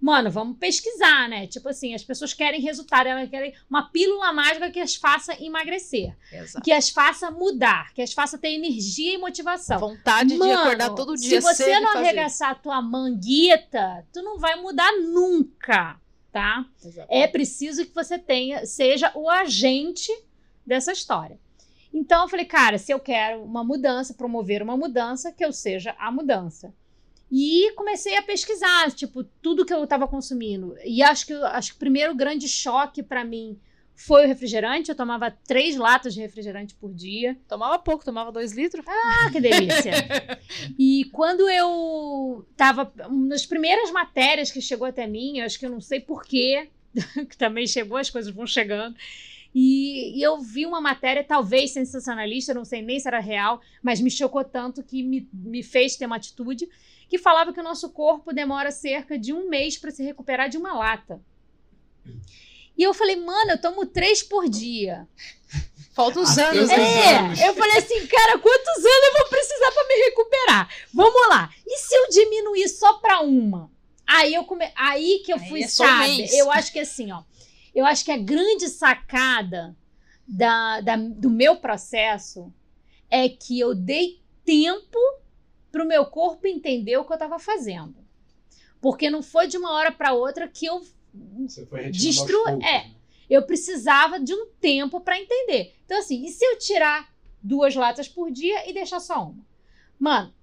mano, 0.00 0.30
vamos 0.30 0.58
pesquisar, 0.58 1.28
né? 1.28 1.46
Tipo 1.46 1.70
assim, 1.70 1.94
as 1.94 2.04
pessoas 2.04 2.34
querem 2.34 2.60
resultado, 2.60 3.06
elas 3.06 3.28
querem 3.30 3.54
uma 3.70 3.90
pílula 3.90 4.32
mágica 4.32 4.70
que 4.70 4.78
as 4.78 4.94
faça 4.94 5.34
emagrecer, 5.42 6.14
Exato. 6.30 6.62
que 6.62 6.70
as 6.70 6.90
faça 6.90 7.30
mudar, 7.30 7.92
que 7.94 8.02
as 8.02 8.12
faça 8.12 8.38
ter 8.38 8.50
energia 8.50 9.14
e 9.14 9.18
motivação. 9.18 9.78
Vontade 9.78 10.30
de 10.30 10.36
Mano, 10.36 10.52
acordar 10.52 10.90
todo 10.90 11.16
dia 11.16 11.40
Se 11.40 11.46
você 11.46 11.80
não 11.80 11.96
arregaçar 11.96 12.50
a 12.50 12.54
tua 12.54 12.82
manguita, 12.82 14.06
tu 14.12 14.22
não 14.22 14.38
vai 14.38 14.56
mudar 14.56 14.92
nunca, 14.92 15.98
tá? 16.34 16.66
Exato. 16.84 17.06
É 17.08 17.28
preciso 17.28 17.86
que 17.86 17.94
você 17.94 18.18
tenha, 18.18 18.66
seja 18.66 19.12
o 19.14 19.30
agente 19.30 20.10
dessa 20.66 20.90
história. 20.90 21.38
Então 21.92 22.22
eu 22.22 22.28
falei, 22.28 22.44
cara, 22.44 22.76
se 22.76 22.90
eu 22.90 22.98
quero 22.98 23.44
uma 23.44 23.62
mudança, 23.62 24.14
promover 24.14 24.60
uma 24.60 24.76
mudança, 24.76 25.30
que 25.30 25.44
eu 25.44 25.52
seja 25.52 25.94
a 25.96 26.10
mudança. 26.10 26.74
E 27.30 27.70
comecei 27.76 28.16
a 28.16 28.22
pesquisar, 28.22 28.90
tipo, 28.90 29.22
tudo 29.22 29.64
que 29.64 29.72
eu 29.72 29.84
estava 29.84 30.08
consumindo. 30.08 30.76
E 30.84 31.04
acho 31.04 31.24
que, 31.24 31.32
acho 31.34 31.70
que 31.70 31.76
o 31.76 31.78
primeiro 31.78 32.16
grande 32.16 32.48
choque 32.48 33.00
para 33.00 33.24
mim 33.24 33.56
foi 33.94 34.24
o 34.24 34.28
refrigerante. 34.28 34.90
Eu 34.90 34.96
tomava 34.96 35.30
três 35.30 35.76
latas 35.76 36.14
de 36.14 36.20
refrigerante 36.20 36.74
por 36.74 36.92
dia. 36.92 37.36
Tomava 37.48 37.78
pouco, 37.78 38.04
tomava 38.04 38.32
dois 38.32 38.52
litros. 38.52 38.84
Ah, 38.86 39.30
que 39.30 39.40
delícia! 39.40 39.92
e 40.78 41.04
quando 41.12 41.48
eu 41.48 42.46
tava. 42.56 42.92
Uma 43.08 43.28
das 43.28 43.46
primeiras 43.46 43.90
matérias 43.90 44.50
que 44.50 44.60
chegou 44.60 44.86
até 44.86 45.06
mim, 45.06 45.38
eu 45.38 45.46
acho 45.46 45.58
que 45.58 45.66
eu 45.66 45.70
não 45.70 45.80
sei 45.80 46.00
porquê, 46.00 46.70
que 47.28 47.36
também 47.36 47.66
chegou, 47.66 47.96
as 47.96 48.10
coisas 48.10 48.32
vão 48.32 48.46
chegando. 48.46 48.96
E, 49.54 50.18
e 50.18 50.22
eu 50.22 50.40
vi 50.40 50.66
uma 50.66 50.80
matéria, 50.80 51.22
talvez 51.22 51.70
sensacionalista, 51.70 52.52
não 52.52 52.64
sei 52.64 52.82
nem 52.82 52.98
se 52.98 53.06
era 53.06 53.20
real, 53.20 53.60
mas 53.80 54.00
me 54.00 54.10
chocou 54.10 54.42
tanto 54.42 54.82
que 54.82 55.00
me, 55.00 55.28
me 55.32 55.62
fez 55.62 55.94
ter 55.94 56.06
uma 56.06 56.16
atitude, 56.16 56.68
que 57.08 57.18
falava 57.18 57.52
que 57.52 57.60
o 57.60 57.62
nosso 57.62 57.88
corpo 57.90 58.32
demora 58.32 58.72
cerca 58.72 59.16
de 59.16 59.32
um 59.32 59.48
mês 59.48 59.78
para 59.78 59.92
se 59.92 60.02
recuperar 60.02 60.48
de 60.48 60.58
uma 60.58 60.74
lata. 60.74 61.22
E 62.76 62.82
eu 62.82 62.92
falei, 62.94 63.16
mano, 63.16 63.52
eu 63.52 63.60
tomo 63.60 63.86
três 63.86 64.22
por 64.22 64.48
dia. 64.48 65.06
Falta 65.92 66.18
uns 66.20 66.36
Ah, 66.38 66.48
anos. 66.48 66.70
eu- 66.70 66.76
né? 66.76 67.16
anos. 67.18 67.40
É, 67.40 67.48
eu 67.48 67.54
falei 67.54 67.76
assim, 67.78 68.06
cara, 68.06 68.38
quantos 68.38 68.76
anos 68.78 69.04
eu 69.06 69.12
vou 69.18 69.28
precisar 69.28 69.70
pra 69.72 69.84
me 69.86 69.94
recuperar? 70.06 70.68
Vamos 70.92 71.28
lá. 71.28 71.50
E 71.66 71.76
se 71.78 71.94
eu 71.94 72.08
diminuir 72.10 72.68
só 72.68 72.94
pra 72.94 73.20
uma? 73.20 73.70
Aí 74.06 74.34
eu 74.34 74.44
come... 74.44 74.70
aí 74.76 75.22
que 75.24 75.32
eu 75.32 75.36
Aí 75.38 75.48
fui, 75.48 75.62
é 75.62 75.66
um 75.66 75.68
sabe? 75.68 76.36
Eu 76.36 76.50
acho 76.50 76.72
que 76.72 76.80
assim, 76.80 77.12
ó. 77.12 77.22
Eu 77.74 77.86
acho 77.86 78.04
que 78.04 78.10
a 78.10 78.18
grande 78.18 78.68
sacada 78.68 79.76
da, 80.26 80.80
da- 80.80 80.96
do 80.96 81.30
meu 81.30 81.56
processo 81.56 82.52
é 83.10 83.28
que 83.28 83.58
eu 83.60 83.74
dei 83.74 84.20
tempo 84.44 84.98
pro 85.70 85.86
meu 85.86 86.06
corpo 86.06 86.46
entender 86.46 86.96
o 86.96 87.04
que 87.04 87.12
eu 87.12 87.18
tava 87.18 87.38
fazendo. 87.38 87.94
Porque 88.80 89.08
não 89.08 89.22
foi 89.22 89.46
de 89.46 89.56
uma 89.56 89.72
hora 89.72 89.90
pra 89.92 90.12
outra 90.12 90.46
que 90.48 90.66
eu 90.66 90.82
Você 91.46 91.64
foi 91.66 91.90
Destru- 91.90 92.44
poucos, 92.44 92.64
é. 92.64 92.72
né? 92.88 92.94
eu 93.28 93.42
precisava 93.42 94.18
de 94.20 94.34
um 94.34 94.46
tempo 94.60 95.00
para 95.00 95.18
entender. 95.20 95.74
Então, 95.84 95.98
assim, 95.98 96.24
e 96.24 96.28
se 96.28 96.44
eu 96.44 96.58
tirar 96.58 97.12
duas 97.42 97.74
latas 97.74 98.08
por 98.08 98.30
dia 98.30 98.68
e 98.68 98.72
deixar 98.72 99.00
só 99.00 99.24
uma? 99.24 99.46
Mano, 99.98 100.34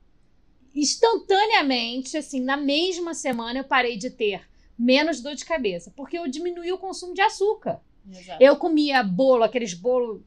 instantaneamente, 0.73 2.17
assim, 2.17 2.39
na 2.41 2.57
mesma 2.57 3.13
semana 3.13 3.59
eu 3.59 3.63
parei 3.63 3.97
de 3.97 4.09
ter 4.09 4.47
menos 4.77 5.21
dor 5.21 5.35
de 5.35 5.45
cabeça, 5.45 5.91
porque 5.95 6.17
eu 6.17 6.27
diminuí 6.27 6.71
o 6.71 6.77
consumo 6.77 7.13
de 7.13 7.21
açúcar. 7.21 7.81
Exato. 8.09 8.41
Eu 8.41 8.55
comia 8.57 9.03
bolo, 9.03 9.43
aqueles 9.43 9.73
bolo 9.73 10.25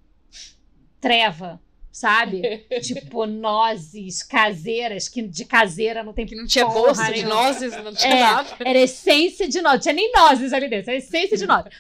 treva, 1.00 1.60
sabe? 1.94 2.66
tipo 2.82 3.24
nozes 3.24 4.20
caseiras, 4.24 5.08
que 5.08 5.22
de 5.22 5.44
caseira 5.44 6.02
não 6.02 6.12
tem 6.12 6.26
Que 6.26 6.34
não 6.34 6.44
tinha 6.44 6.64
gosto 6.64 7.12
de 7.12 7.22
nozes, 7.24 7.72
não 7.84 7.94
tinha 7.94 8.14
É. 8.16 8.20
nada. 8.20 8.48
Era 8.64 8.78
essência 8.80 9.46
de 9.48 9.62
nozes. 9.62 9.82
Tinha 9.84 9.92
nem 9.94 10.10
nozes 10.10 10.52
ali 10.52 10.68
dentro, 10.68 10.90
era 10.90 10.98
essência 10.98 11.36
de 11.38 11.46
nozes. 11.46 11.70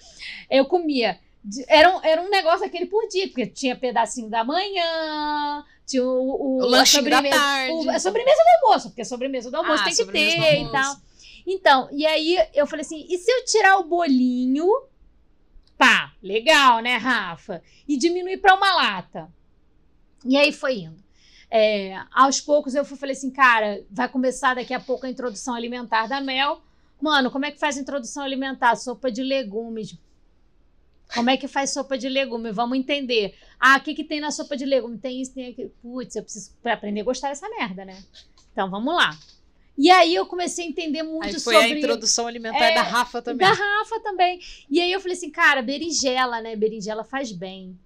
Eu 0.48 0.64
comia. 0.66 1.18
Era 1.66 1.90
um, 1.96 2.00
era 2.04 2.22
um 2.22 2.30
negócio 2.30 2.64
aquele 2.64 2.86
por 2.86 3.06
dia, 3.08 3.26
porque 3.26 3.44
tinha 3.46 3.74
pedacinho 3.76 4.30
da 4.30 4.44
manhã, 4.44 5.64
tinha 5.84 6.02
o, 6.04 6.06
o, 6.08 6.58
O 6.58 6.62
a 6.62 6.66
lanchinho 6.68 7.02
da 7.10 7.16
sobremesa- 7.16 7.36
tarde. 7.42 7.72
o- 7.72 7.90
a 7.90 7.98
sobremesa 7.98 8.36
do 8.38 8.66
almoço, 8.66 8.88
porque 8.90 9.02
a 9.02 9.04
sobremesa 9.04 9.50
do 9.50 9.56
almoço 9.56 9.82
Ah, 9.82 9.84
tem 9.84 9.94
que 9.96 10.04
ter 10.12 10.62
e 10.62 10.70
tal. 10.70 10.96
Então, 11.46 11.88
e 11.92 12.06
aí 12.06 12.38
eu 12.54 12.66
falei 12.66 12.80
assim: 12.82 13.04
e 13.10 13.18
se 13.18 13.30
eu 13.30 13.44
tirar 13.44 13.78
o 13.78 13.84
bolinho? 13.84 14.66
Pá, 15.76 16.12
legal, 16.22 16.78
né, 16.80 16.96
Rafa? 16.96 17.60
E 17.86 17.96
diminuir 17.98 18.38
para 18.38 18.54
uma 18.54 18.72
lata. 18.74 19.28
E 20.24 20.36
aí 20.36 20.52
foi 20.52 20.80
indo. 20.80 21.02
É, 21.50 21.96
aos 22.12 22.40
poucos 22.40 22.74
eu 22.74 22.84
fui, 22.84 22.96
falei 22.96 23.14
assim, 23.14 23.30
cara, 23.30 23.84
vai 23.90 24.08
começar 24.08 24.54
daqui 24.54 24.74
a 24.74 24.80
pouco 24.80 25.06
a 25.06 25.10
introdução 25.10 25.54
alimentar 25.54 26.06
da 26.08 26.20
Mel. 26.20 26.60
Mano, 27.00 27.30
como 27.30 27.44
é 27.44 27.50
que 27.50 27.58
faz 27.60 27.76
a 27.76 27.80
introdução 27.80 28.22
alimentar? 28.22 28.74
Sopa 28.76 29.10
de 29.10 29.22
legumes. 29.22 29.96
Como 31.14 31.30
é 31.30 31.36
que 31.36 31.46
faz 31.46 31.70
sopa 31.70 31.96
de 31.98 32.08
legume? 32.08 32.50
Vamos 32.50 32.78
entender. 32.78 33.36
Ah, 33.60 33.76
o 33.76 33.80
que, 33.80 33.94
que 33.94 34.02
tem 34.04 34.20
na 34.20 34.30
sopa 34.30 34.56
de 34.56 34.64
legume? 34.64 34.98
Tem 34.98 35.20
isso, 35.20 35.32
tem 35.34 35.48
aquilo. 35.50 35.70
Putz, 35.82 36.16
eu 36.16 36.22
preciso 36.22 36.50
aprender 36.64 37.02
a 37.02 37.04
gostar 37.04 37.28
dessa 37.28 37.48
merda, 37.48 37.84
né? 37.84 38.02
Então 38.52 38.70
vamos 38.70 38.94
lá. 38.94 39.16
E 39.76 39.90
aí 39.90 40.14
eu 40.14 40.24
comecei 40.26 40.64
a 40.64 40.68
entender 40.68 41.02
muito 41.02 41.26
Aí 41.26 41.40
foi 41.40 41.54
sobre. 41.54 41.72
a 41.72 41.78
introdução 41.78 42.26
alimentar 42.26 42.64
É, 42.64 42.74
da 42.74 42.82
Rafa 42.82 43.20
também. 43.20 43.46
Da 43.46 43.52
Rafa 43.52 44.00
também. 44.00 44.40
E 44.70 44.80
aí 44.80 44.90
eu 44.90 45.00
falei 45.00 45.16
assim, 45.16 45.30
cara, 45.30 45.62
berinjela, 45.62 46.40
né? 46.40 46.56
Berinjela 46.56 47.04
faz 47.04 47.32
bem. 47.32 47.78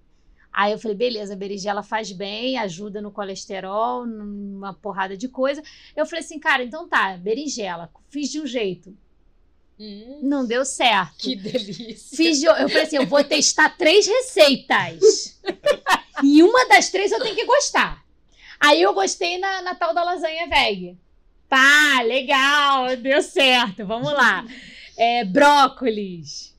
Aí 0.51 0.71
eu 0.71 0.79
falei, 0.79 0.97
beleza, 0.97 1.35
berinjela 1.35 1.83
faz 1.83 2.11
bem, 2.11 2.57
ajuda 2.57 3.01
no 3.01 3.11
colesterol, 3.11 4.05
numa 4.05 4.73
porrada 4.73 5.15
de 5.15 5.27
coisa. 5.27 5.61
Eu 5.95 6.05
falei 6.05 6.23
assim, 6.23 6.39
cara, 6.39 6.63
então 6.63 6.87
tá, 6.87 7.15
berinjela. 7.17 7.89
Fiz 8.09 8.29
de 8.29 8.41
um 8.41 8.47
jeito. 8.47 8.95
Hum, 9.79 10.19
Não 10.21 10.45
deu 10.45 10.65
certo. 10.65 11.15
que 11.17 11.35
delícia. 11.35 12.17
Fiz 12.17 12.39
de, 12.39 12.45
eu 12.45 12.67
falei 12.67 12.83
assim, 12.83 12.97
eu 12.97 13.05
vou 13.05 13.23
testar 13.23 13.69
três 13.77 14.05
receitas. 14.05 15.39
e 16.23 16.43
uma 16.43 16.67
das 16.67 16.89
três 16.89 17.11
eu 17.11 17.21
tenho 17.21 17.35
que 17.35 17.45
gostar. 17.45 18.03
Aí 18.59 18.81
eu 18.81 18.93
gostei 18.93 19.37
na, 19.37 19.61
na 19.61 19.75
tal 19.75 19.93
da 19.93 20.03
lasanha 20.03 20.49
veg. 20.49 20.97
Pá, 21.47 22.01
legal, 22.03 22.97
deu 22.97 23.23
certo, 23.23 23.85
vamos 23.85 24.11
lá. 24.11 24.45
É, 24.97 25.23
brócolis. 25.23 26.53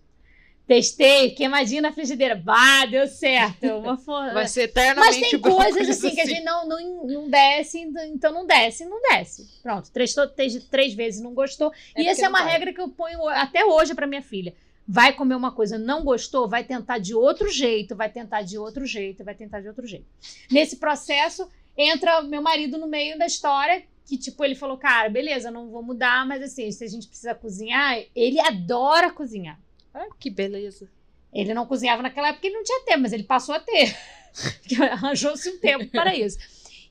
Testei, 0.71 1.31
queimadinho 1.33 1.83
na 1.83 1.91
frigideira. 1.91 2.37
Bah, 2.37 2.87
deu 2.87 3.09
certo. 3.09 3.67
Uma 3.79 3.97
for... 3.97 4.33
Vai 4.33 4.47
ser 4.47 4.61
Mas 4.61 4.71
eternamente 4.71 5.31
tem 5.31 5.39
brócolis 5.41 5.75
coisas 5.75 5.99
assim 5.99 6.15
que 6.15 6.21
a 6.21 6.25
gente 6.25 6.45
não, 6.45 6.69
não, 6.69 7.07
não 7.09 7.29
desce, 7.29 7.81
então 7.81 8.33
não 8.33 8.47
desce, 8.47 8.85
não 8.85 9.03
desce. 9.03 9.49
Pronto, 9.65 9.91
três, 9.91 10.15
três, 10.37 10.65
três 10.67 10.95
vezes 10.95 11.21
não 11.21 11.35
gostou. 11.35 11.73
É 11.93 12.03
e 12.03 12.07
essa 12.07 12.25
é 12.25 12.29
uma 12.29 12.45
vai. 12.45 12.53
regra 12.53 12.73
que 12.73 12.81
eu 12.81 12.89
ponho 12.89 13.27
até 13.27 13.65
hoje 13.65 13.97
pra 13.97 14.07
minha 14.07 14.23
filha. 14.23 14.55
Vai 14.87 15.12
comer 15.12 15.35
uma 15.35 15.50
coisa, 15.50 15.77
não 15.77 16.05
gostou, 16.05 16.49
vai 16.49 16.62
tentar 16.62 16.99
de 16.99 17.17
outro 17.17 17.49
jeito, 17.49 17.97
vai 17.97 18.09
tentar 18.09 18.43
de 18.43 18.57
outro 18.57 18.87
jeito, 18.87 19.25
vai 19.25 19.35
tentar 19.35 19.61
de 19.61 19.67
outro 19.67 19.85
jeito. 19.89 20.07
Nesse 20.49 20.77
processo, 20.77 21.49
entra 21.77 22.23
meu 22.23 22.43
marido 22.43 22.79
no 22.79 22.87
meio 22.87 23.19
da 23.19 23.27
história, 23.27 23.83
que 24.07 24.17
tipo, 24.17 24.45
ele 24.45 24.55
falou, 24.55 24.79
cara, 24.79 25.09
beleza, 25.09 25.50
não 25.50 25.69
vou 25.69 25.83
mudar, 25.83 26.25
mas 26.25 26.41
assim, 26.41 26.71
se 26.71 26.85
a 26.85 26.89
gente 26.89 27.09
precisa 27.09 27.35
cozinhar, 27.35 28.00
ele 28.15 28.39
adora 28.39 29.11
cozinhar. 29.11 29.59
Ah, 29.94 30.09
que 30.18 30.30
beleza. 30.30 30.88
Ele 31.32 31.54
não 31.54 31.66
cozinhava 31.66 32.02
naquela 32.02 32.28
época, 32.28 32.47
ele 32.47 32.56
não 32.56 32.64
tinha 32.64 32.80
tempo, 32.85 33.00
mas 33.00 33.12
ele 33.12 33.23
passou 33.23 33.54
a 33.54 33.61
ter. 33.61 33.97
Arranjou-se 34.92 35.49
um 35.49 35.59
tempo 35.59 35.87
para 35.90 36.14
isso. 36.14 36.38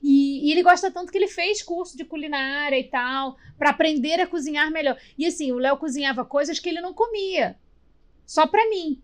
E, 0.02 0.48
e 0.48 0.52
ele 0.52 0.62
gosta 0.62 0.90
tanto 0.90 1.12
que 1.12 1.18
ele 1.18 1.28
fez 1.28 1.62
curso 1.62 1.96
de 1.96 2.04
culinária 2.04 2.78
e 2.78 2.84
tal, 2.84 3.36
para 3.58 3.70
aprender 3.70 4.18
a 4.20 4.26
cozinhar 4.26 4.70
melhor. 4.70 4.98
E 5.18 5.26
assim, 5.26 5.52
o 5.52 5.58
Léo 5.58 5.76
cozinhava 5.76 6.24
coisas 6.24 6.58
que 6.58 6.68
ele 6.68 6.80
não 6.80 6.94
comia, 6.94 7.56
só 8.26 8.46
para 8.46 8.68
mim. 8.70 9.02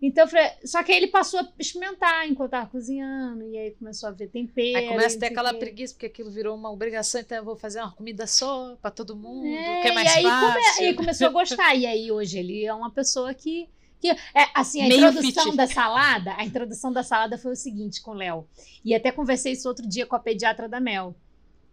Então, 0.00 0.24
eu 0.24 0.28
falei, 0.28 0.50
só 0.64 0.80
que 0.84 0.92
aí 0.92 0.98
ele 0.98 1.08
passou 1.08 1.40
a 1.40 1.48
experimentar 1.58 2.28
enquanto 2.28 2.52
tava 2.52 2.66
cozinhando, 2.68 3.42
e 3.44 3.58
aí 3.58 3.70
começou 3.72 4.08
a 4.08 4.12
ver 4.12 4.28
tempero. 4.28 4.78
Aí 4.78 4.86
começa 4.88 5.16
a 5.16 5.18
e 5.18 5.20
ter 5.20 5.26
aquela 5.26 5.50
o 5.50 5.54
quê. 5.54 5.58
preguiça, 5.58 5.94
porque 5.94 6.06
aquilo 6.06 6.30
virou 6.30 6.54
uma 6.56 6.70
obrigação, 6.70 7.20
então 7.20 7.36
eu 7.38 7.44
vou 7.44 7.56
fazer 7.56 7.80
uma 7.80 7.90
comida 7.90 8.24
só 8.26 8.76
pra 8.80 8.92
todo 8.92 9.16
mundo, 9.16 9.44
É, 9.46 9.82
que 9.82 9.88
é 9.88 9.92
mais 9.92 10.06
e 10.14 10.18
aí, 10.18 10.22
come- 10.22 10.62
fácil. 10.62 10.84
aí 10.86 10.94
começou 10.94 11.26
a 11.26 11.30
gostar. 11.30 11.74
E 11.74 11.84
aí 11.84 12.12
hoje 12.12 12.38
ele 12.38 12.64
é 12.64 12.72
uma 12.72 12.90
pessoa 12.92 13.34
que. 13.34 13.68
que 14.00 14.08
é, 14.08 14.16
assim, 14.54 14.82
a 14.84 14.86
Meio 14.88 15.08
introdução 15.08 15.44
fit. 15.46 15.56
da 15.56 15.66
salada, 15.66 16.32
a 16.36 16.44
introdução 16.44 16.92
da 16.92 17.02
salada 17.02 17.36
foi 17.36 17.50
o 17.52 17.56
seguinte 17.56 18.00
com 18.00 18.12
o 18.12 18.14
Léo. 18.14 18.46
E 18.84 18.94
até 18.94 19.10
conversei 19.10 19.52
isso 19.54 19.66
outro 19.68 19.84
dia 19.84 20.06
com 20.06 20.14
a 20.14 20.20
pediatra 20.20 20.68
da 20.68 20.78
Mel. 20.78 21.12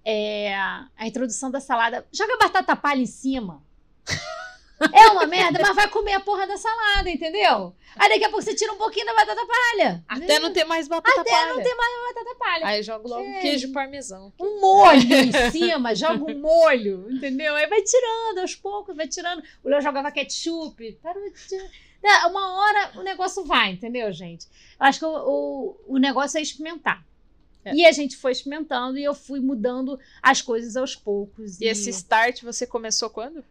É, 0.03 0.55
a 0.55 1.05
introdução 1.07 1.51
da 1.51 1.59
salada. 1.59 2.07
Joga 2.11 2.37
batata 2.37 2.75
palha 2.75 3.01
em 3.01 3.05
cima. 3.05 3.63
É 4.91 5.07
uma 5.07 5.25
merda, 5.25 5.59
mas 5.61 5.75
vai 5.75 5.87
comer 5.89 6.13
a 6.13 6.19
porra 6.19 6.45
da 6.45 6.57
salada, 6.57 7.09
entendeu? 7.09 7.73
Aí 7.95 8.09
daqui 8.09 8.25
a 8.25 8.29
pouco 8.29 8.43
você 8.43 8.53
tira 8.53 8.73
um 8.73 8.77
pouquinho 8.77 9.05
da 9.05 9.13
batata 9.13 9.41
palha. 9.45 10.03
Até 10.07 10.37
não 10.39 10.51
ter 10.51 10.65
mais 10.65 10.87
batata 10.87 11.21
Até 11.21 11.29
palha. 11.29 11.53
não 11.53 11.63
ter 11.63 11.73
mais 11.75 12.13
batata 12.13 12.35
palha. 12.37 12.67
Aí 12.67 12.83
jogo 12.83 13.07
logo 13.07 13.23
É. 13.25 13.39
queijo 13.39 13.71
parmesão. 13.71 14.33
um 14.39 14.59
molho 14.59 15.13
em 15.13 15.51
cima, 15.51 15.95
joga 15.95 16.23
um 16.29 16.39
molho, 16.39 17.07
entendeu? 17.09 17.55
Aí 17.55 17.67
vai 17.67 17.81
tirando 17.81 18.39
aos 18.39 18.55
poucos, 18.55 18.95
vai 18.95 19.07
tirando. 19.07 19.41
O 19.63 19.69
Léo 19.69 19.81
jogava 19.81 20.11
ketchup, 20.11 20.91
parou 21.01 21.23
de 21.23 21.69
Uma 22.27 22.59
hora 22.59 22.91
o 22.95 23.01
negócio 23.01 23.45
vai, 23.45 23.71
entendeu, 23.71 24.11
gente? 24.11 24.45
Eu 24.79 24.85
acho 24.85 24.99
que 24.99 25.05
o, 25.05 25.09
o, 25.09 25.95
o 25.95 25.97
negócio 25.97 26.37
é 26.37 26.41
experimentar. 26.41 27.03
É. 27.63 27.73
E 27.73 27.85
a 27.85 27.91
gente 27.91 28.15
foi 28.17 28.33
experimentando 28.33 28.97
e 28.97 29.03
eu 29.03 29.15
fui 29.15 29.39
mudando 29.39 29.97
as 30.21 30.41
coisas 30.41 30.75
aos 30.75 30.95
poucos. 30.95 31.59
E 31.59 31.65
esse 31.65 31.89
start 31.89 32.43
você 32.43 32.67
começou 32.67 33.09
quando? 33.09 33.43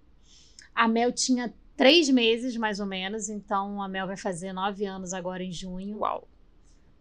A 0.74 0.88
Mel 0.88 1.12
tinha 1.12 1.52
três 1.76 2.08
meses, 2.08 2.56
mais 2.56 2.80
ou 2.80 2.86
menos, 2.86 3.28
então 3.28 3.82
a 3.82 3.88
Mel 3.88 4.06
vai 4.06 4.16
fazer 4.16 4.52
nove 4.52 4.84
anos 4.84 5.12
agora 5.12 5.42
em 5.42 5.52
junho. 5.52 5.98
Uau. 5.98 6.26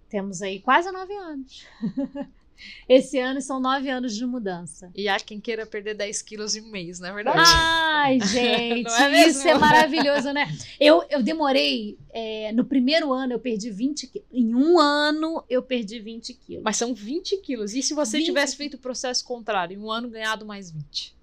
Temos 0.10 0.42
aí 0.42 0.60
quase 0.60 0.92
nove 0.92 1.14
anos. 1.14 1.66
Esse 2.88 3.20
ano 3.20 3.42
são 3.42 3.60
nove 3.60 3.90
anos 3.90 4.16
de 4.16 4.26
mudança. 4.26 4.92
E 4.96 5.08
há 5.08 5.20
quem 5.20 5.40
queira 5.40 5.66
perder 5.66 5.96
10 5.96 6.22
quilos 6.22 6.56
em 6.56 6.62
um 6.62 6.70
mês, 6.70 7.00
não 7.00 7.10
é 7.10 7.14
verdade? 7.14 7.40
Ai, 7.44 8.20
gente, 8.22 8.84
Não 8.90 9.06
é 9.06 9.28
isso 9.28 9.48
é 9.48 9.58
maravilhoso, 9.58 10.32
né? 10.32 10.56
Eu, 10.80 11.04
eu 11.10 11.24
demorei. 11.24 11.98
é, 12.12 12.52
no 12.52 12.64
primeiro 12.64 13.12
ano 13.12 13.34
eu 13.34 13.40
perdi 13.40 13.70
20 13.72 14.08
quilos. 14.08 14.28
Em 14.32 14.54
um 14.56 14.80
ano 14.80 15.44
eu 15.50 15.64
perdi 15.64 16.00
20 16.00 16.34
quilos. 16.36 16.64
Mas 16.64 16.78
são 16.78 16.94
20 16.94 17.38
quilos. 17.38 17.74
E 17.74 17.82
se 17.82 17.94
você 17.94 18.18
20 18.18 18.26
tivesse 18.26 18.56
feito 18.56 18.76
o 18.76 18.80
processo 18.80 19.26
contrário, 19.26 19.76
em 19.76 19.80
um 19.80 19.92
ano 19.92 20.10
ganhado 20.10 20.46
mais 20.46 20.70
20? 20.70 21.16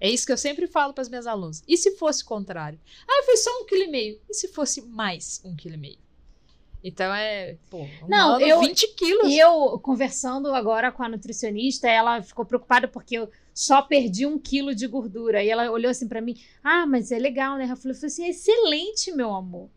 É 0.00 0.10
isso 0.10 0.26
que 0.26 0.32
eu 0.32 0.36
sempre 0.36 0.66
falo 0.66 0.92
para 0.92 1.02
as 1.02 1.08
minhas 1.08 1.26
alunas. 1.26 1.62
E 1.66 1.76
se 1.76 1.92
fosse 1.92 2.22
o 2.22 2.26
contrário? 2.26 2.78
Ah, 3.08 3.22
foi 3.24 3.36
só 3.36 3.50
um 3.62 3.64
quilo 3.64 3.82
e 3.84 3.88
meio. 3.88 4.20
E 4.28 4.34
se 4.34 4.48
fosse 4.48 4.82
mais 4.82 5.40
um 5.44 5.56
quilo 5.56 5.74
e 5.74 5.78
meio? 5.78 5.98
Então 6.84 7.12
é, 7.12 7.56
pô, 7.68 7.78
um 7.78 8.08
Não, 8.08 8.34
ano, 8.34 8.46
eu- 8.46 8.60
20 8.60 8.86
quilos. 8.94 9.28
E 9.28 9.38
eu, 9.38 9.78
conversando 9.82 10.54
agora 10.54 10.92
com 10.92 11.02
a 11.02 11.08
nutricionista, 11.08 11.88
ela 11.88 12.22
ficou 12.22 12.44
preocupada 12.44 12.86
porque 12.86 13.16
eu 13.18 13.30
só 13.52 13.82
perdi 13.82 14.26
um 14.26 14.38
quilo 14.38 14.74
de 14.74 14.86
gordura. 14.86 15.42
E 15.42 15.48
ela 15.48 15.70
olhou 15.70 15.90
assim 15.90 16.06
pra 16.06 16.20
mim: 16.20 16.40
Ah, 16.62 16.86
mas 16.86 17.10
é 17.10 17.18
legal, 17.18 17.56
né? 17.56 17.64
Eu 17.64 17.76
falei, 17.76 17.90
eu 17.92 17.94
falei 17.96 18.06
assim: 18.06 18.28
excelente, 18.28 19.10
meu 19.12 19.34
amor. 19.34 19.68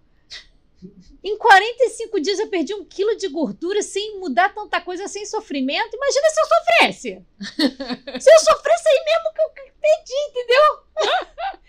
Em 1.24 1.38
45 1.38 2.22
dias 2.22 2.40
eu 2.40 2.48
perdi 2.48 2.74
um 2.74 2.86
quilo 2.86 3.16
de 3.18 3.28
gordura 3.28 3.82
sem 3.82 4.18
mudar 4.20 4.54
tanta 4.54 4.80
coisa, 4.80 5.08
sem 5.08 5.26
sofrimento. 5.26 5.94
Imagina 5.96 6.30
se 6.30 6.40
eu 6.40 6.46
sofresse. 6.46 7.26
se 8.22 8.32
eu 8.32 8.40
sofresse 8.40 8.88
aí 8.88 9.04
mesmo 9.06 9.34
que 9.34 9.42
eu 9.42 9.69
perdi, 9.80 10.14
entendeu? 10.30 10.62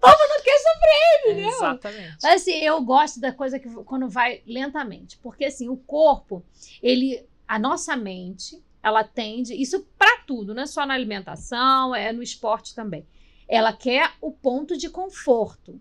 Povo 0.00 0.28
não 0.28 0.42
quer 0.42 0.58
sofrer, 0.58 1.20
entendeu? 1.20 1.48
Exatamente. 1.48 2.16
Mas 2.22 2.42
assim, 2.42 2.54
eu 2.54 2.80
gosto 2.82 3.20
da 3.20 3.32
coisa 3.32 3.58
que 3.58 3.68
quando 3.84 4.08
vai 4.08 4.42
lentamente, 4.46 5.18
porque 5.18 5.46
assim, 5.46 5.68
o 5.68 5.76
corpo, 5.76 6.44
ele, 6.82 7.26
a 7.46 7.58
nossa 7.58 7.96
mente, 7.96 8.62
ela 8.82 9.02
tende, 9.02 9.54
isso 9.54 9.86
pra 9.98 10.18
tudo, 10.26 10.54
não 10.54 10.62
é 10.62 10.66
só 10.66 10.86
na 10.86 10.94
alimentação, 10.94 11.94
é 11.94 12.12
no 12.12 12.22
esporte 12.22 12.74
também. 12.74 13.06
Ela 13.48 13.72
quer 13.72 14.12
o 14.20 14.30
ponto 14.30 14.76
de 14.76 14.88
conforto, 14.88 15.80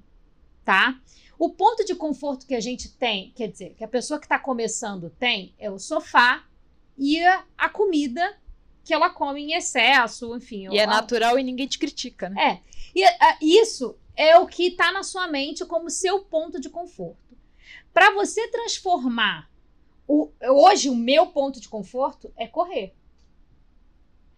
tá? 0.63 0.99
O 1.37 1.49
ponto 1.49 1.83
de 1.83 1.93
conforto 1.93 2.47
que 2.47 2.55
a 2.55 2.59
gente 2.59 2.91
tem, 2.93 3.31
quer 3.35 3.47
dizer, 3.47 3.75
que 3.75 3.83
a 3.83 3.87
pessoa 3.87 4.19
que 4.19 4.25
está 4.25 4.39
começando 4.39 5.09
tem, 5.09 5.53
é 5.59 5.69
o 5.69 5.77
sofá 5.77 6.45
e 6.97 7.21
a, 7.23 7.43
a 7.57 7.69
comida 7.69 8.37
que 8.85 8.93
ela 8.93 9.09
come 9.09 9.41
em 9.41 9.53
excesso, 9.53 10.33
enfim. 10.37 10.67
E 10.71 10.77
é 10.77 10.83
a- 10.83 10.87
natural 10.87 11.37
e 11.37 11.43
ninguém 11.43 11.67
te 11.67 11.79
critica, 11.79 12.29
né? 12.29 12.61
é. 12.63 12.75
E 12.95 13.03
ah, 13.03 13.37
isso 13.41 13.97
é 14.15 14.37
o 14.37 14.45
que 14.47 14.67
está 14.67 14.91
na 14.91 15.03
sua 15.03 15.27
mente 15.27 15.65
como 15.65 15.89
seu 15.89 16.21
ponto 16.21 16.61
de 16.61 16.69
conforto. 16.69 17.17
Para 17.91 18.11
você 18.13 18.47
transformar 18.47 19.49
o, 20.07 20.29
hoje 20.49 20.87
o 20.89 20.95
meu 20.95 21.27
ponto 21.27 21.59
de 21.59 21.67
conforto 21.67 22.31
é 22.37 22.47
correr. 22.47 22.93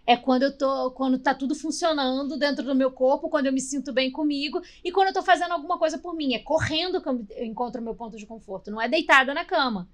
É 0.06 0.16
quando 0.16 0.44
eu 0.44 0.58
tô, 0.58 0.92
quando 0.92 1.20
tá 1.20 1.36
tudo 1.36 1.54
funcionando 1.54 2.38
dentro 2.38 2.64
do 2.64 2.74
meu 2.74 2.90
corpo, 2.90 3.28
quando 3.30 3.48
eu 3.48 3.54
me 3.54 3.60
sinto 3.60 3.92
bem 3.92 4.10
comigo 4.10 4.62
e 4.82 4.90
quando 4.90 5.10
eu 5.10 5.14
tô 5.14 5.22
fazendo 5.22 5.52
alguma 5.52 5.78
coisa 5.78 5.98
por 5.98 6.16
mim. 6.16 6.34
É 6.34 6.40
correndo 6.40 7.02
que 7.02 7.10
eu 7.10 7.46
encontro 7.46 7.82
o 7.82 7.84
meu 7.84 7.94
ponto 7.94 8.16
de 8.16 8.26
conforto, 8.26 8.72
não 8.72 8.82
é 8.82 8.88
deitada 8.88 9.34
na 9.34 9.44
cama. 9.44 9.90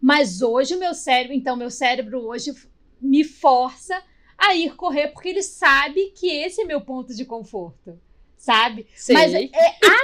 Mas 0.00 0.40
hoje 0.40 0.74
o 0.74 0.78
meu 0.78 0.94
cérebro, 0.94 1.36
então 1.36 1.56
meu 1.56 1.70
cérebro 1.70 2.26
hoje 2.26 2.54
me 3.00 3.24
força 3.24 4.02
a 4.36 4.54
ir 4.54 4.74
correr 4.76 5.08
porque 5.08 5.28
ele 5.28 5.42
sabe 5.42 6.10
que 6.16 6.28
esse 6.28 6.62
é 6.62 6.64
meu 6.64 6.80
ponto 6.80 7.14
de 7.14 7.24
conforto. 7.24 7.98
Sabe? 8.36 8.86
Sei. 8.94 9.14
Mas 9.14 9.32
é 9.32 9.48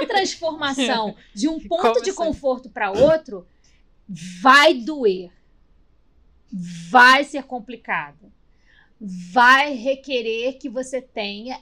a 0.01 0.05
transformação 0.07 1.15
de 1.33 1.47
um 1.47 1.59
ponto 1.59 1.81
Como 1.81 2.01
de 2.01 2.09
assim? 2.09 2.17
conforto 2.17 2.69
para 2.69 2.91
outro 2.91 3.45
vai 4.41 4.73
doer. 4.73 5.31
Vai 6.89 7.23
ser 7.23 7.43
complicado. 7.43 8.31
Vai 8.99 9.73
requerer 9.75 10.57
que 10.57 10.67
você 10.69 11.01
tenha 11.01 11.59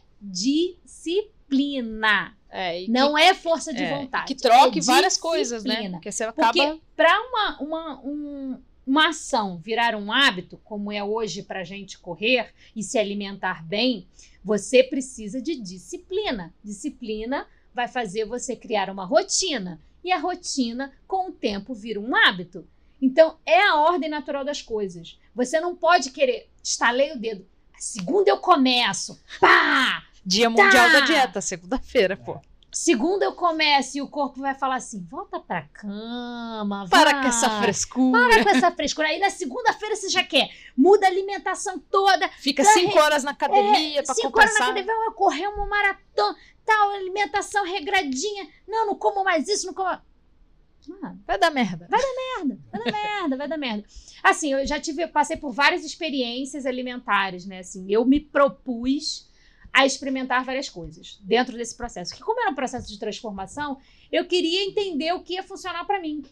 disciplina. 1.40 2.36
É, 2.50 2.86
Não 2.88 3.16
é 3.18 3.34
força 3.34 3.72
que, 3.72 3.78
de 3.78 3.84
é, 3.84 3.96
vontade. 3.98 4.26
que 4.26 4.36
troque 4.36 4.80
é 4.80 4.82
várias 4.82 5.18
coisas, 5.18 5.64
né? 5.64 5.90
Porque 5.92 6.12
você 6.12 6.24
acaba. 6.24 6.52
Porque 6.52 6.82
para 6.96 7.22
uma, 7.22 7.60
uma, 7.62 8.00
um- 8.04 8.60
uma 8.90 9.10
ação 9.10 9.60
virar 9.60 9.94
um 9.96 10.12
hábito, 10.12 10.58
como 10.64 10.92
é 10.92 11.04
hoje 11.04 11.44
para 11.44 11.60
a 11.60 11.64
gente 11.64 12.00
correr 12.00 12.52
e 12.76 12.82
se 12.82 12.98
alimentar 12.98 13.64
bem, 13.64 14.08
você 14.44 14.84
precisa 14.84 15.40
de 15.40 15.56
disciplina. 15.62 16.52
Disciplina 16.64 17.46
vai 17.72 17.88
fazer 17.88 18.26
você 18.26 18.56
criar 18.56 18.90
uma 18.90 19.06
rotina. 19.06 19.80
E 20.04 20.12
a 20.12 20.18
rotina, 20.18 20.92
com 21.06 21.30
o 21.30 21.32
tempo, 21.32 21.76
vira 21.76 22.00
um 22.00 22.16
hábito. 22.16 22.68
Então, 23.00 23.38
é 23.46 23.62
a 23.62 23.76
ordem 23.76 24.10
natural 24.10 24.44
das 24.44 24.64
coisas. 24.64 25.20
Você 25.36 25.62
não 25.62 25.76
pode 25.76 26.10
querer, 26.10 26.50
estalei 26.64 27.12
o 27.12 27.20
dedo. 27.20 27.46
Segunda 27.78 28.32
eu 28.32 28.38
começo. 28.38 29.22
Pá! 29.40 30.04
Dia 30.26 30.50
Mundial 30.50 30.72
Tá. 30.72 31.00
da 31.00 31.06
Dieta, 31.06 31.42
segunda-feira, 31.42 32.18
pô. 32.18 32.42
Segunda 32.72 33.26
eu 33.26 33.34
começo 33.34 33.98
e 33.98 34.02
o 34.02 34.08
corpo 34.08 34.40
vai 34.42 34.54
falar 34.54 34.76
assim: 34.76 35.04
volta 35.04 35.40
pra 35.40 35.64
cama, 35.64 36.88
Para 36.90 37.12
vai. 37.14 37.22
com 37.24 37.28
essa 37.28 37.50
frescura. 37.62 38.30
Para 38.30 38.44
com 38.44 38.50
essa 38.50 38.72
frescura. 38.72 39.08
Aí 39.08 39.20
na 39.20 39.30
segunda-feira 39.30 39.96
você 39.96 40.10
já 40.10 40.24
quer. 40.24 40.50
Muda 40.78 41.08
a 41.08 41.10
alimentação 41.10 41.80
toda. 41.80 42.30
Fica 42.40 42.64
cinco 42.64 42.94
re- 42.94 43.00
horas 43.00 43.24
na 43.24 43.32
academia 43.32 44.04
pra 44.04 44.14
Cinco 44.14 44.38
horas 44.40 44.54
na 44.54 44.60
compensar. 44.60 44.70
academia, 44.70 44.96
vai 45.06 45.14
correr 45.16 45.48
uma 45.48 45.66
maratona, 45.66 46.36
tal, 46.66 46.92
alimentação 46.92 47.66
regradinha. 47.66 48.48
Não, 48.68 48.86
não 48.88 48.96
como 48.96 49.24
mais 49.24 49.48
isso, 49.48 49.66
não 49.66 49.74
como. 49.74 49.90
Ah, 49.90 51.14
Vai 51.28 51.38
dar 51.38 51.52
merda. 51.52 51.88
merda, 51.90 52.60
vai 52.72 52.84
dar 52.84 52.92
merda, 52.92 53.38
vai 53.38 53.48
dar 53.48 53.58
merda. 53.58 53.84
Assim, 54.24 54.54
eu 54.54 54.66
já 54.66 54.80
tive, 54.80 55.04
eu 55.04 55.10
passei 55.10 55.38
por 55.38 55.52
várias 55.52 55.84
experiências 55.84 56.66
alimentares, 56.66 57.46
né? 57.46 57.60
Assim, 57.60 57.86
eu 57.90 58.04
me 58.06 58.20
propus 58.20 59.29
a 59.72 59.86
experimentar 59.86 60.44
várias 60.44 60.70
coisas 60.70 61.20
dentro 61.22 61.56
desse 61.56 61.76
processo. 61.76 62.14
Que 62.14 62.22
como 62.22 62.42
era 62.42 62.52
um 62.52 62.56
processo 62.56 62.88
de 62.88 63.00
transformação, 63.00 63.80
eu 64.12 64.26
queria 64.26 64.66
entender 64.66 65.14
o 65.14 65.22
que 65.22 65.34
ia 65.34 65.44
funcionar 65.44 65.86
para 65.86 66.00
mim. 66.00 66.24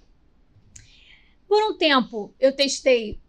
Por 1.47 1.63
um 1.63 1.77
tempo, 1.77 2.33
eu 2.39 2.55
testei, 2.55 3.19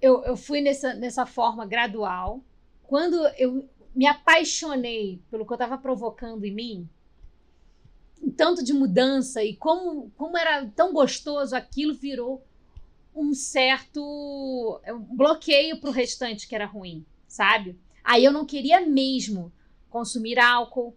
eu, 0.00 0.24
eu 0.24 0.36
fui 0.36 0.60
nessa, 0.60 0.94
nessa 0.94 1.24
forma 1.24 1.66
gradual. 1.66 2.42
Quando 2.82 3.16
eu 3.38 3.68
me 3.94 4.06
apaixonei 4.06 5.20
pelo 5.30 5.46
que 5.46 5.52
eu 5.52 5.56
estava 5.56 5.78
provocando 5.78 6.44
em 6.44 6.54
mim, 6.54 6.88
tanto 8.36 8.64
de 8.64 8.72
mudança 8.72 9.42
e 9.44 9.56
como, 9.56 10.10
como 10.16 10.36
era 10.36 10.66
tão 10.74 10.92
gostoso, 10.92 11.54
aquilo 11.54 11.94
virou 11.94 12.44
um 13.14 13.34
certo 13.34 14.80
um 14.86 15.16
bloqueio 15.16 15.80
para 15.80 15.90
o 15.90 15.92
restante 15.92 16.46
que 16.46 16.54
era 16.54 16.66
ruim, 16.66 17.04
sabe? 17.26 17.78
Aí 18.10 18.24
eu 18.24 18.32
não 18.32 18.44
queria 18.44 18.80
mesmo 18.80 19.52
consumir 19.88 20.38
álcool, 20.38 20.96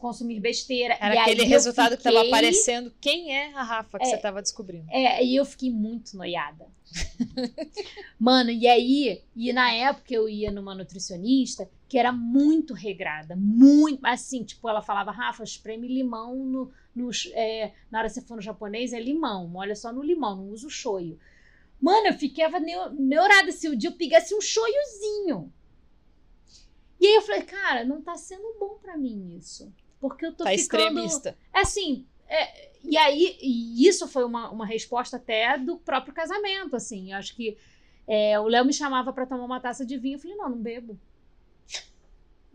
consumir 0.00 0.40
besteira. 0.40 0.96
Era 1.00 1.14
e 1.14 1.18
aquele 1.18 1.44
resultado 1.44 1.96
que 1.96 2.02
tava 2.02 2.16
fiquei- 2.16 2.30
aparecendo. 2.30 2.92
Quem 3.00 3.36
é 3.36 3.52
a 3.52 3.62
Rafa 3.62 3.98
que 3.98 4.06
É. 4.06 4.08
você 4.10 4.16
tava 4.18 4.40
descobrindo? 4.40 4.86
É, 4.90 5.22
e 5.24 5.36
eu 5.36 5.44
fiquei 5.44 5.70
muito 5.70 6.16
noiada. 6.16 6.66
Mano, 8.18 8.50
e 8.50 8.66
aí, 8.66 9.22
e 9.34 9.52
na 9.52 9.72
época 9.72 10.12
eu 10.14 10.28
ia 10.28 10.50
numa 10.50 10.74
nutricionista 10.74 11.68
que 11.88 11.98
era 11.98 12.10
muito 12.12 12.72
regrada, 12.72 13.36
muito, 13.36 14.00
assim, 14.06 14.42
tipo, 14.44 14.66
ela 14.68 14.80
falava, 14.80 15.10
Rafa, 15.10 15.44
espreme 15.44 15.86
limão 15.86 16.34
no, 16.36 16.70
no 16.94 17.10
é, 17.34 17.72
na 17.90 17.98
hora 17.98 18.08
que 18.08 18.14
você 18.14 18.22
for 18.22 18.36
no 18.36 18.42
japonês 18.42 18.92
é 18.94 19.00
limão, 19.00 19.46
molha 19.48 19.76
só 19.76 19.92
no 19.92 20.02
limão, 20.02 20.36
não 20.36 20.48
usa 20.50 20.66
o 20.66 20.70
shoyu. 20.70 21.18
Mano, 21.80 22.06
eu 22.06 22.14
ficava 22.14 22.58
neu- 22.60 22.90
neurada 22.92 23.52
se 23.52 23.68
o 23.68 23.76
dia 23.76 23.90
eu 23.90 23.96
pegasse 23.96 24.34
um 24.34 24.40
shoyuzinho. 24.40 25.52
E 27.02 27.06
aí 27.06 27.14
eu 27.16 27.22
falei, 27.22 27.42
cara, 27.42 27.84
não 27.84 28.00
tá 28.00 28.16
sendo 28.16 28.56
bom 28.60 28.78
pra 28.80 28.96
mim 28.96 29.34
isso. 29.36 29.74
Porque 30.00 30.24
eu 30.24 30.32
tô 30.32 30.44
Tá 30.44 30.50
ficando... 30.50 30.82
extremista. 30.82 31.36
É 31.52 31.62
assim, 31.62 32.06
é, 32.28 32.70
e 32.84 32.96
aí, 32.96 33.36
e 33.42 33.88
isso 33.88 34.06
foi 34.06 34.22
uma, 34.22 34.48
uma 34.50 34.64
resposta 34.64 35.16
até 35.16 35.58
do 35.58 35.76
próprio 35.78 36.14
casamento, 36.14 36.76
assim. 36.76 37.10
Eu 37.10 37.18
acho 37.18 37.34
que 37.34 37.58
é, 38.06 38.38
o 38.38 38.46
Léo 38.46 38.64
me 38.64 38.72
chamava 38.72 39.12
pra 39.12 39.26
tomar 39.26 39.44
uma 39.44 39.58
taça 39.58 39.84
de 39.84 39.98
vinho. 39.98 40.14
Eu 40.14 40.20
falei, 40.20 40.36
não, 40.36 40.50
não 40.50 40.58
bebo. 40.58 40.96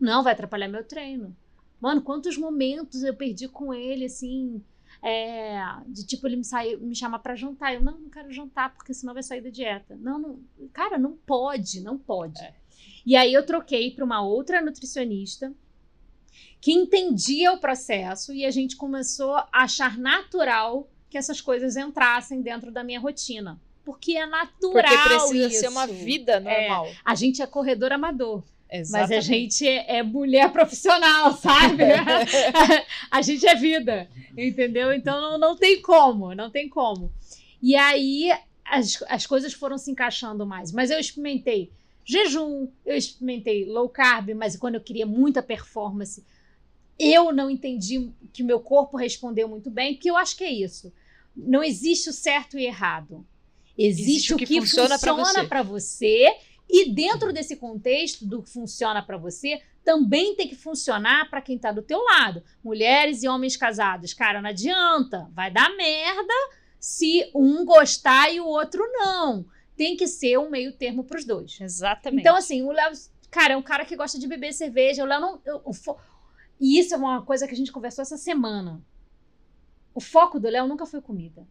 Não, 0.00 0.22
vai 0.22 0.32
atrapalhar 0.32 0.66
meu 0.66 0.82
treino. 0.82 1.36
Mano, 1.78 2.00
quantos 2.00 2.38
momentos 2.38 3.02
eu 3.02 3.14
perdi 3.14 3.48
com 3.48 3.74
ele, 3.74 4.06
assim, 4.06 4.64
é, 5.02 5.60
de 5.86 6.06
tipo, 6.06 6.26
ele 6.26 6.36
me, 6.36 6.44
sair, 6.44 6.78
me 6.78 6.94
chamar 6.94 7.18
pra 7.18 7.34
jantar. 7.36 7.74
Eu, 7.74 7.82
não, 7.82 7.98
não 7.98 8.08
quero 8.08 8.32
jantar, 8.32 8.74
porque 8.74 8.94
senão 8.94 9.12
vai 9.12 9.22
sair 9.22 9.42
da 9.42 9.50
dieta. 9.50 9.94
Não, 9.96 10.18
não 10.18 10.40
cara, 10.72 10.96
não 10.96 11.12
pode, 11.12 11.82
não 11.82 11.98
pode. 11.98 12.42
É. 12.42 12.54
E 13.08 13.16
aí 13.16 13.32
eu 13.32 13.42
troquei 13.42 13.90
pra 13.90 14.04
uma 14.04 14.20
outra 14.20 14.60
nutricionista 14.60 15.50
que 16.60 16.72
entendia 16.72 17.54
o 17.54 17.58
processo 17.58 18.34
e 18.34 18.44
a 18.44 18.50
gente 18.50 18.76
começou 18.76 19.32
a 19.34 19.48
achar 19.50 19.96
natural 19.96 20.90
que 21.08 21.16
essas 21.16 21.40
coisas 21.40 21.74
entrassem 21.74 22.42
dentro 22.42 22.70
da 22.70 22.84
minha 22.84 23.00
rotina. 23.00 23.58
Porque 23.82 24.14
é 24.14 24.26
natural 24.26 24.74
Porque 24.74 25.08
precisa 25.08 25.46
isso. 25.46 25.60
ser 25.60 25.68
uma 25.68 25.86
vida 25.86 26.38
normal. 26.38 26.86
A 27.02 27.14
gente 27.14 27.40
é 27.40 27.46
corredor 27.46 27.92
amador. 27.92 28.42
Mas 28.70 28.80
Exatamente. 28.80 29.14
a 29.14 29.20
gente 29.22 29.66
é, 29.66 29.96
é 29.96 30.02
mulher 30.02 30.52
profissional, 30.52 31.32
sabe? 31.40 31.84
a 33.10 33.22
gente 33.22 33.46
é 33.46 33.54
vida, 33.54 34.06
entendeu? 34.36 34.92
Então 34.92 35.18
não, 35.18 35.38
não 35.38 35.56
tem 35.56 35.80
como, 35.80 36.34
não 36.34 36.50
tem 36.50 36.68
como. 36.68 37.10
E 37.62 37.74
aí 37.74 38.30
as, 38.66 39.02
as 39.08 39.26
coisas 39.26 39.54
foram 39.54 39.78
se 39.78 39.90
encaixando 39.90 40.44
mais. 40.44 40.72
Mas 40.72 40.90
eu 40.90 41.00
experimentei 41.00 41.72
jejum, 42.08 42.68
eu 42.86 42.96
experimentei 42.96 43.66
low 43.66 43.86
carb, 43.88 44.30
mas 44.34 44.56
quando 44.56 44.76
eu 44.76 44.80
queria 44.80 45.04
muita 45.04 45.42
performance, 45.42 46.24
eu 46.98 47.30
não 47.32 47.50
entendi 47.50 48.10
que 48.32 48.42
o 48.42 48.46
meu 48.46 48.60
corpo 48.60 48.96
respondeu 48.96 49.46
muito 49.46 49.70
bem, 49.70 49.94
porque 49.94 50.10
eu 50.10 50.16
acho 50.16 50.34
que 50.34 50.42
é 50.42 50.50
isso. 50.50 50.90
Não 51.36 51.62
existe 51.62 52.08
o 52.08 52.12
certo 52.12 52.58
e 52.58 52.64
errado. 52.64 53.26
Existe, 53.76 54.10
Existe 54.10 54.34
o 54.34 54.36
que, 54.38 54.46
que 54.46 54.60
funciona 54.60 54.98
funciona 54.98 55.24
você. 55.24 55.46
para 55.46 55.62
você 55.62 56.36
e 56.68 56.90
dentro 56.90 57.30
desse 57.30 57.56
contexto 57.56 58.26
do 58.26 58.42
que 58.42 58.50
funciona 58.50 59.02
para 59.02 59.18
você, 59.18 59.60
também 59.84 60.34
tem 60.34 60.48
que 60.48 60.56
funcionar 60.56 61.28
para 61.28 61.42
quem 61.42 61.58
tá 61.58 61.70
do 61.70 61.82
teu 61.82 62.02
lado. 62.02 62.42
Mulheres 62.64 63.22
e 63.22 63.28
homens 63.28 63.56
casados, 63.56 64.14
cara, 64.14 64.40
não 64.40 64.48
adianta, 64.48 65.30
vai 65.32 65.50
dar 65.50 65.74
merda 65.76 66.34
se 66.80 67.30
um 67.34 67.64
gostar 67.66 68.32
e 68.32 68.40
o 68.40 68.46
outro 68.46 68.82
não. 68.94 69.46
Tem 69.78 69.96
que 69.96 70.06
ser 70.06 70.36
um 70.38 70.50
meio 70.50 70.72
termo 70.72 71.04
pros 71.04 71.24
dois. 71.24 71.58
Exatamente. 71.60 72.20
Então, 72.20 72.36
assim, 72.36 72.62
o 72.62 72.70
Léo, 72.72 72.92
cara, 73.30 73.54
é 73.54 73.56
um 73.56 73.62
cara 73.62 73.84
que 73.86 73.96
gosta 73.96 74.18
de 74.18 74.26
beber 74.26 74.52
cerveja. 74.52 75.02
O 75.02 75.06
Léo 75.06 75.20
não. 75.20 75.40
eu- 75.46 75.72
fo- 75.72 75.96
E 76.60 76.78
isso 76.78 76.92
é 76.92 76.96
uma 76.98 77.22
coisa 77.24 77.46
que 77.46 77.54
a 77.54 77.56
gente 77.56 77.70
conversou 77.72 78.02
essa 78.02 78.16
semana. 78.18 78.82
O 79.94 80.00
foco 80.00 80.38
do 80.40 80.48
Léo 80.48 80.66
nunca 80.66 80.84
foi 80.84 81.00
comida. 81.00 81.46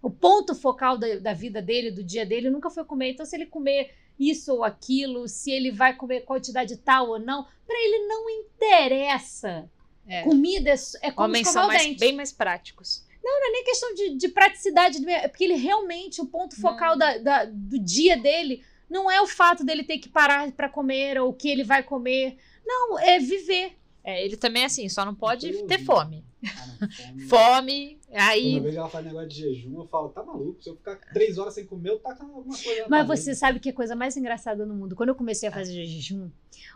O 0.00 0.08
ponto 0.08 0.54
focal 0.54 0.96
da, 0.96 1.16
da 1.16 1.32
vida 1.32 1.60
dele, 1.60 1.90
do 1.90 2.04
dia 2.04 2.24
dele, 2.24 2.48
nunca 2.50 2.70
foi 2.70 2.84
comer. 2.84 3.10
Então, 3.10 3.26
se 3.26 3.34
ele 3.36 3.46
comer 3.46 3.92
isso 4.18 4.52
ou 4.54 4.62
aquilo, 4.64 5.26
se 5.28 5.50
ele 5.50 5.72
vai 5.72 5.96
comer 5.96 6.20
quantidade 6.20 6.76
tal 6.76 7.08
ou 7.08 7.18
não, 7.18 7.44
pra 7.66 7.76
ele 7.76 8.06
não 8.06 8.30
interessa. 8.30 9.68
É. 10.06 10.22
Comida 10.22 10.70
é, 10.70 10.74
é 11.02 11.10
como 11.10 11.26
Homens 11.28 11.48
são 11.48 11.66
mais, 11.66 11.96
bem 11.98 12.12
mais 12.14 12.32
práticos. 12.32 13.04
Não 13.22 13.48
é 13.48 13.50
nem 13.52 13.64
questão 13.64 13.94
de, 13.94 14.16
de 14.16 14.28
praticidade, 14.28 15.08
é 15.10 15.28
porque 15.28 15.44
ele 15.44 15.54
realmente, 15.54 16.20
o 16.20 16.26
ponto 16.26 16.58
focal 16.60 16.96
da- 16.96 17.18
da- 17.18 17.44
do 17.44 17.78
dia 17.78 18.16
dele 18.16 18.62
não 18.88 19.10
é 19.10 19.20
o 19.20 19.26
fato 19.26 19.64
dele 19.64 19.84
ter 19.84 19.98
que 19.98 20.08
parar 20.08 20.50
para 20.52 20.68
comer 20.68 21.20
ou 21.20 21.28
o 21.30 21.34
que 21.34 21.48
ele 21.48 21.62
vai 21.64 21.82
comer. 21.82 22.36
Não, 22.66 22.98
é 22.98 23.18
viver. 23.18 23.76
É, 24.04 24.24
ele 24.24 24.36
também 24.36 24.62
é 24.62 24.66
assim, 24.66 24.88
só 24.88 25.04
não 25.04 25.14
pode 25.14 25.48
Eu 25.50 25.66
ter 25.66 25.78
vi. 25.78 25.84
fome. 25.84 26.24
Ah, 26.44 26.66
não, 26.80 26.88
fome. 26.88 27.26
Fome, 27.28 27.98
Quando 28.08 28.20
aí 28.20 28.56
eu 28.56 28.62
vejo 28.62 28.78
ela 28.78 28.88
faz 28.88 29.04
negócio 29.04 29.28
de 29.28 29.34
jejum, 29.36 29.80
eu 29.80 29.86
falo, 29.88 30.08
tá 30.10 30.22
maluco? 30.22 30.62
Se 30.62 30.70
eu 30.70 30.76
ficar 30.76 30.96
três 31.12 31.36
horas 31.36 31.52
sem 31.52 31.66
comer, 31.66 31.90
eu 31.90 31.98
taco 31.98 32.22
alguma 32.24 32.56
coisa. 32.56 32.86
Mas 32.88 33.06
você 33.06 33.34
sabe 33.34 33.58
que 33.60 33.68
é 33.68 33.72
a 33.72 33.74
coisa 33.74 33.94
mais 33.96 34.16
engraçada 34.16 34.64
no 34.64 34.72
mundo? 34.74 34.94
Quando 34.96 35.10
eu 35.10 35.14
comecei 35.14 35.48
a 35.48 35.52
fazer 35.52 35.84
jejum, 35.84 36.30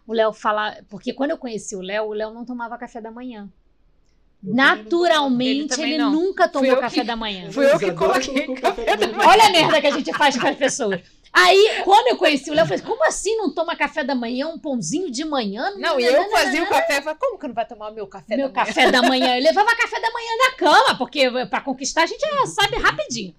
o 0.07 0.12
Léo 0.12 0.33
fala. 0.33 0.83
Porque 0.90 1.14
quando 1.14 1.31
eu 1.31 1.38
conheci 1.38 1.74
o 1.76 1.81
Léo, 1.81 2.07
o 2.09 2.12
Léo 2.12 2.35
não 2.35 2.44
tomava 2.44 2.76
café 2.76 3.00
da 3.00 3.11
manhã. 3.11 3.48
Não 4.42 4.55
Naturalmente, 4.55 5.81
Ele 5.81 5.94
ele, 5.94 5.98
não. 5.98 6.11
nunca 6.11 6.48
tomou 6.48 6.76
café 6.76 7.00
que- 7.00 7.07
da 7.07 7.14
manhã. 7.16 7.50
Fui 7.52 7.64
eu 7.64 7.78
que 7.78 7.92
coloquei 7.92 8.55
café 8.57 8.96
da 8.96 9.07
manhã. 9.07 9.28
Olha 9.28 9.44
a 9.46 9.50
merda 9.50 9.81
que 9.81 9.87
a 9.87 9.90
gente 9.92 10.12
faz 10.12 10.37
com 10.37 10.46
as 10.48 10.57
pessoas. 10.57 11.00
Aí, 11.35 11.81
quando 11.85 12.09
eu 12.09 12.16
conheci 12.18 12.50
o 12.50 12.52
Léo, 12.55 12.64
eu 12.64 12.68
falei: 12.68 12.83
como 12.85 13.07
assim 13.07 13.35
não 13.37 13.55
toma 13.55 13.74
café 13.74 14.05
da 14.05 14.14
manhã, 14.14 14.48
um 14.48 14.59
pãozinho 14.59 15.11
de 15.11 15.24
manhã? 15.24 15.72
Não, 15.78 15.98
e 15.98 16.05
eu 16.05 16.28
fazia 16.31 16.62
o 16.62 16.66
café, 16.66 16.98
eu 16.98 17.02
falava, 17.02 17.18
como 17.18 17.38
que 17.38 17.46
não 17.48 17.55
vai 17.55 17.64
tomar 17.66 17.90
o 17.90 17.94
meu 17.94 18.07
café 18.07 18.37
meu 18.37 18.48
da 18.50 18.52
manhã? 18.55 18.66
café 18.66 18.90
da 18.90 19.00
manhã. 19.02 19.37
Eu 19.38 19.42
levava 19.42 19.74
café 19.74 19.98
da 19.98 20.11
manhã 20.11 20.28
na 20.44 20.57
cama, 20.57 20.98
porque 20.98 21.31
pra 21.48 21.62
conquistar 21.62 22.02
a 22.02 22.07
gente 22.07 22.20
já 22.20 22.46
sabe 22.46 22.76
rapidinho. 22.76 23.35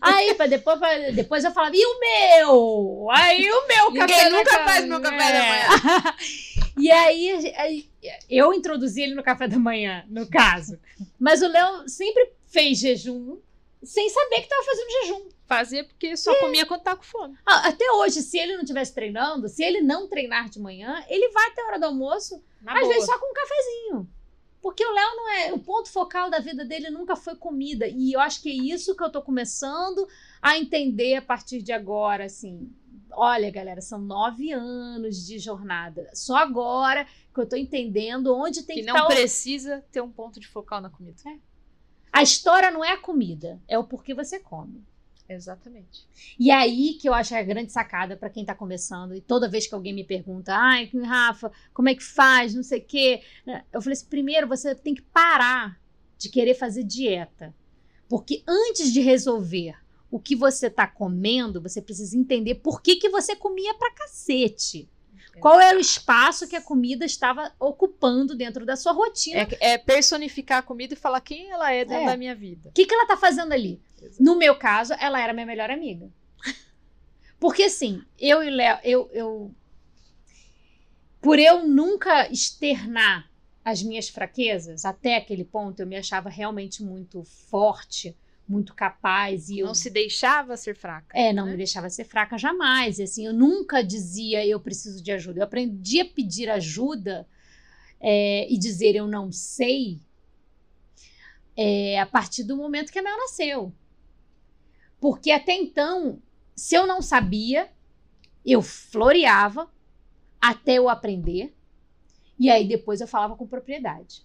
Aí, 0.00 0.34
depois, 0.48 0.80
depois 1.14 1.44
eu 1.44 1.52
falava, 1.52 1.76
e 1.76 1.84
o 1.84 2.00
meu? 2.00 3.08
Aí 3.12 3.48
o 3.52 3.66
meu 3.68 3.90
Ninguém 3.92 4.06
café 4.08 4.24
da 4.24 4.30
nunca 4.36 4.50
cama. 4.50 4.64
faz 4.68 4.84
meu 4.86 5.00
café 5.00 5.32
da 5.32 5.38
manhã. 5.38 6.14
E 6.78 6.90
aí, 6.90 7.88
eu 8.30 8.52
introduzi 8.54 9.02
ele 9.02 9.14
no 9.14 9.22
café 9.22 9.48
da 9.48 9.58
manhã, 9.58 10.04
no 10.08 10.28
caso. 10.28 10.78
Mas 11.18 11.42
o 11.42 11.48
Léo 11.48 11.88
sempre 11.88 12.32
fez 12.46 12.78
jejum 12.78 13.38
sem 13.82 14.08
saber 14.08 14.40
que 14.42 14.48
tava 14.48 14.64
fazendo 14.64 14.90
jejum. 14.90 15.28
Fazia 15.46 15.84
porque 15.84 16.16
só 16.16 16.32
É. 16.32 16.40
comia 16.40 16.66
quando 16.66 16.82
tava 16.82 16.98
com 16.98 17.04
fome. 17.04 17.36
Ah, 17.46 17.68
Até 17.68 17.90
hoje, 17.92 18.20
se 18.22 18.38
ele 18.38 18.54
não 18.54 18.62
estivesse 18.62 18.92
treinando, 18.94 19.48
se 19.48 19.62
ele 19.64 19.80
não 19.80 20.06
treinar 20.08 20.48
de 20.50 20.60
manhã, 20.60 21.02
ele 21.08 21.28
vai 21.30 21.46
até 21.48 21.62
a 21.62 21.66
hora 21.66 21.78
do 21.78 21.86
almoço 21.86 22.42
Na 22.60 22.74
às 22.74 22.80
boa. 22.80 22.92
vezes 22.92 23.06
só 23.06 23.18
com 23.18 23.30
um 23.30 23.34
cafezinho. 23.34 24.08
Porque 24.60 24.84
o 24.84 24.92
Léo 24.92 25.16
não 25.16 25.30
é. 25.30 25.52
O 25.52 25.58
ponto 25.58 25.88
focal 25.90 26.28
da 26.28 26.40
vida 26.40 26.64
dele 26.64 26.90
nunca 26.90 27.14
foi 27.16 27.36
comida. 27.36 27.86
E 27.86 28.12
eu 28.12 28.20
acho 28.20 28.42
que 28.42 28.50
é 28.50 28.74
isso 28.74 28.94
que 28.96 29.02
eu 29.02 29.10
tô 29.10 29.22
começando 29.22 30.06
a 30.42 30.58
entender 30.58 31.14
a 31.14 31.22
partir 31.22 31.62
de 31.62 31.72
agora, 31.72 32.24
assim. 32.24 32.68
Olha, 33.20 33.50
galera, 33.50 33.80
são 33.80 33.98
nove 33.98 34.52
anos 34.52 35.26
de 35.26 35.38
jornada. 35.38 36.08
Só 36.14 36.36
agora 36.36 37.04
que 37.34 37.40
eu 37.40 37.48
tô 37.48 37.56
entendendo 37.56 38.34
onde 38.36 38.62
tem 38.62 38.76
que 38.76 38.82
que, 38.82 38.86
não 38.86 39.06
o- 39.06 39.08
precisa 39.08 39.84
ter 39.90 40.00
um 40.00 40.10
ponto 40.10 40.38
de 40.38 40.46
focal 40.46 40.80
na 40.80 40.88
comida. 40.88 41.16
A 42.12 42.22
história 42.22 42.70
não 42.70 42.84
é 42.84 42.92
a 42.92 42.98
comida, 42.98 43.60
é 43.66 43.76
o 43.78 43.84
porquê 43.84 44.14
você 44.14 44.38
come. 44.38 44.84
Exatamente. 45.28 46.06
E 46.38 46.50
aí 46.50 46.94
que 46.94 47.08
eu 47.08 47.12
acho 47.12 47.34
a 47.34 47.42
grande 47.42 47.70
sacada 47.70 48.16
pra 48.16 48.30
quem 48.30 48.44
tá 48.44 48.54
começando. 48.54 49.14
E 49.14 49.20
toda 49.20 49.48
vez 49.48 49.66
que 49.66 49.74
alguém 49.74 49.92
me 49.92 50.04
pergunta, 50.04 50.54
ai, 50.54 50.88
Rafa, 51.04 51.52
como 51.74 51.88
é 51.88 51.94
que 51.94 52.02
faz? 52.02 52.54
Não 52.54 52.62
sei 52.62 52.78
o 52.78 52.84
quê. 52.84 53.20
Eu 53.72 53.82
falei 53.82 53.92
assim: 53.92 54.06
primeiro 54.06 54.46
você 54.48 54.74
tem 54.74 54.94
que 54.94 55.02
parar 55.02 55.78
de 56.16 56.30
querer 56.30 56.54
fazer 56.54 56.82
dieta. 56.84 57.54
Porque 58.08 58.42
antes 58.48 58.90
de 58.92 59.00
resolver 59.00 59.76
o 60.10 60.18
que 60.18 60.34
você 60.34 60.70
tá 60.70 60.86
comendo, 60.86 61.60
você 61.60 61.82
precisa 61.82 62.16
entender 62.16 62.56
por 62.56 62.80
que, 62.80 62.96
que 62.96 63.08
você 63.08 63.36
comia 63.36 63.74
pra 63.74 63.92
cacete. 63.92 64.88
Qual 65.40 65.60
era 65.60 65.76
o 65.76 65.80
espaço 65.80 66.48
que 66.48 66.56
a 66.56 66.60
comida 66.60 67.04
estava 67.04 67.52
ocupando 67.60 68.34
dentro 68.34 68.66
da 68.66 68.74
sua 68.74 68.92
rotina? 68.92 69.46
É, 69.60 69.74
é 69.74 69.78
personificar 69.78 70.58
a 70.58 70.62
comida 70.62 70.94
e 70.94 70.96
falar 70.96 71.20
quem 71.20 71.50
ela 71.50 71.72
é 71.72 71.84
dentro 71.84 72.02
É. 72.02 72.06
da 72.06 72.16
minha 72.16 72.34
vida. 72.34 72.70
O 72.70 72.72
que, 72.72 72.84
que 72.86 72.92
ela 72.92 73.06
tá 73.06 73.16
fazendo 73.16 73.52
ali? 73.52 73.80
No 74.18 74.36
meu 74.36 74.56
caso, 74.56 74.94
ela 74.98 75.20
era 75.20 75.32
minha 75.32 75.46
melhor 75.46 75.70
amiga. 75.70 76.10
Porque 77.38 77.64
assim, 77.64 78.02
eu 78.18 78.42
e 78.42 78.48
o 78.48 78.50
Léo, 78.54 78.78
eu, 78.82 79.10
eu. 79.12 79.54
Por 81.20 81.38
eu 81.38 81.66
nunca 81.66 82.28
externar 82.32 83.30
as 83.64 83.82
minhas 83.82 84.08
fraquezas, 84.08 84.84
até 84.84 85.16
aquele 85.16 85.44
ponto, 85.44 85.80
eu 85.80 85.86
me 85.86 85.96
achava 85.96 86.28
realmente 86.28 86.82
muito 86.82 87.22
forte, 87.22 88.16
muito 88.48 88.74
capaz. 88.74 89.50
E 89.50 89.58
eu 89.58 89.66
Não 89.66 89.74
se 89.74 89.90
deixava 89.90 90.56
ser 90.56 90.74
fraca. 90.74 91.16
é, 91.16 91.32
não 91.32 91.44
né? 91.44 91.50
me 91.52 91.56
deixava 91.58 91.90
ser 91.90 92.04
fraca 92.04 92.38
jamais. 92.38 92.98
E 92.98 93.02
assim, 93.02 93.26
eu 93.26 93.32
nunca 93.32 93.82
dizia 93.82 94.46
eu 94.46 94.58
preciso 94.58 95.02
de 95.02 95.12
ajuda. 95.12 95.40
Eu 95.40 95.44
aprendi 95.44 96.00
a 96.00 96.04
pedir 96.04 96.48
ajuda 96.48 97.28
é, 98.00 98.50
e 98.50 98.56
dizer 98.56 98.94
eu 98.96 99.06
não 99.06 99.30
sei 99.30 100.00
é, 101.56 101.98
a 101.98 102.06
partir 102.06 102.44
do 102.44 102.56
momento 102.56 102.90
que 102.92 102.98
a 102.98 103.02
Mel 103.02 103.18
nasceu. 103.18 103.72
Porque 105.00 105.30
até 105.30 105.52
então, 105.52 106.22
se 106.56 106.74
eu 106.74 106.86
não 106.86 107.02
sabia, 107.02 107.70
eu 108.46 108.62
floreava 108.62 109.70
até 110.40 110.74
eu 110.74 110.88
aprender. 110.88 111.54
E 112.38 112.48
aí 112.48 112.66
depois 112.66 113.00
eu 113.00 113.08
falava 113.08 113.36
com 113.36 113.46
propriedade. 113.46 114.24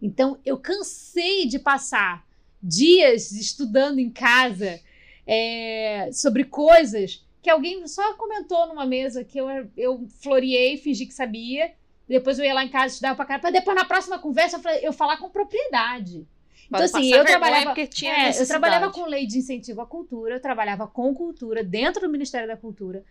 Então 0.00 0.40
eu 0.44 0.56
cansei 0.56 1.46
de 1.46 1.58
passar 1.58 2.26
dias 2.62 3.32
estudando 3.32 3.98
em 3.98 4.10
casa 4.10 4.80
é, 5.26 6.10
sobre 6.12 6.44
coisas 6.44 7.24
que 7.42 7.48
alguém 7.48 7.86
só 7.86 8.14
comentou 8.14 8.66
numa 8.66 8.84
mesa 8.84 9.24
que 9.24 9.38
eu, 9.38 9.46
eu 9.76 10.06
floreei, 10.22 10.76
fingi 10.76 11.06
que 11.06 11.14
sabia. 11.14 11.72
Depois 12.06 12.38
eu 12.38 12.44
ia 12.44 12.52
lá 12.52 12.64
em 12.64 12.68
casa 12.68 12.88
estudar 12.94 13.14
pra 13.14 13.24
cara, 13.24 13.40
pra 13.40 13.50
depois 13.50 13.76
na 13.76 13.84
próxima 13.84 14.18
conversa 14.18 14.56
eu, 14.56 14.60
falei- 14.60 14.80
eu 14.82 14.92
falar 14.92 15.16
com 15.16 15.30
propriedade. 15.30 16.26
Então, 16.66 16.80
assim, 16.84 17.12
eu 17.12 17.24
trabalhava. 17.24 17.66
porque 17.66 17.86
tinha 17.86 18.12
É, 18.28 18.40
eu 18.42 18.46
trabalhava 18.46 18.90
com 18.92 19.04
lei 19.04 19.26
de 19.26 19.38
incentivo 19.38 19.80
à 19.80 19.86
cultura, 19.86 20.34
eu 20.34 20.40
trabalhava 20.40 20.86
com 20.86 21.14
cultura 21.14 21.64
dentro 21.64 22.02
do 22.02 22.08
Ministério 22.12 22.46
da 22.46 22.56
Cultura. 22.56 23.04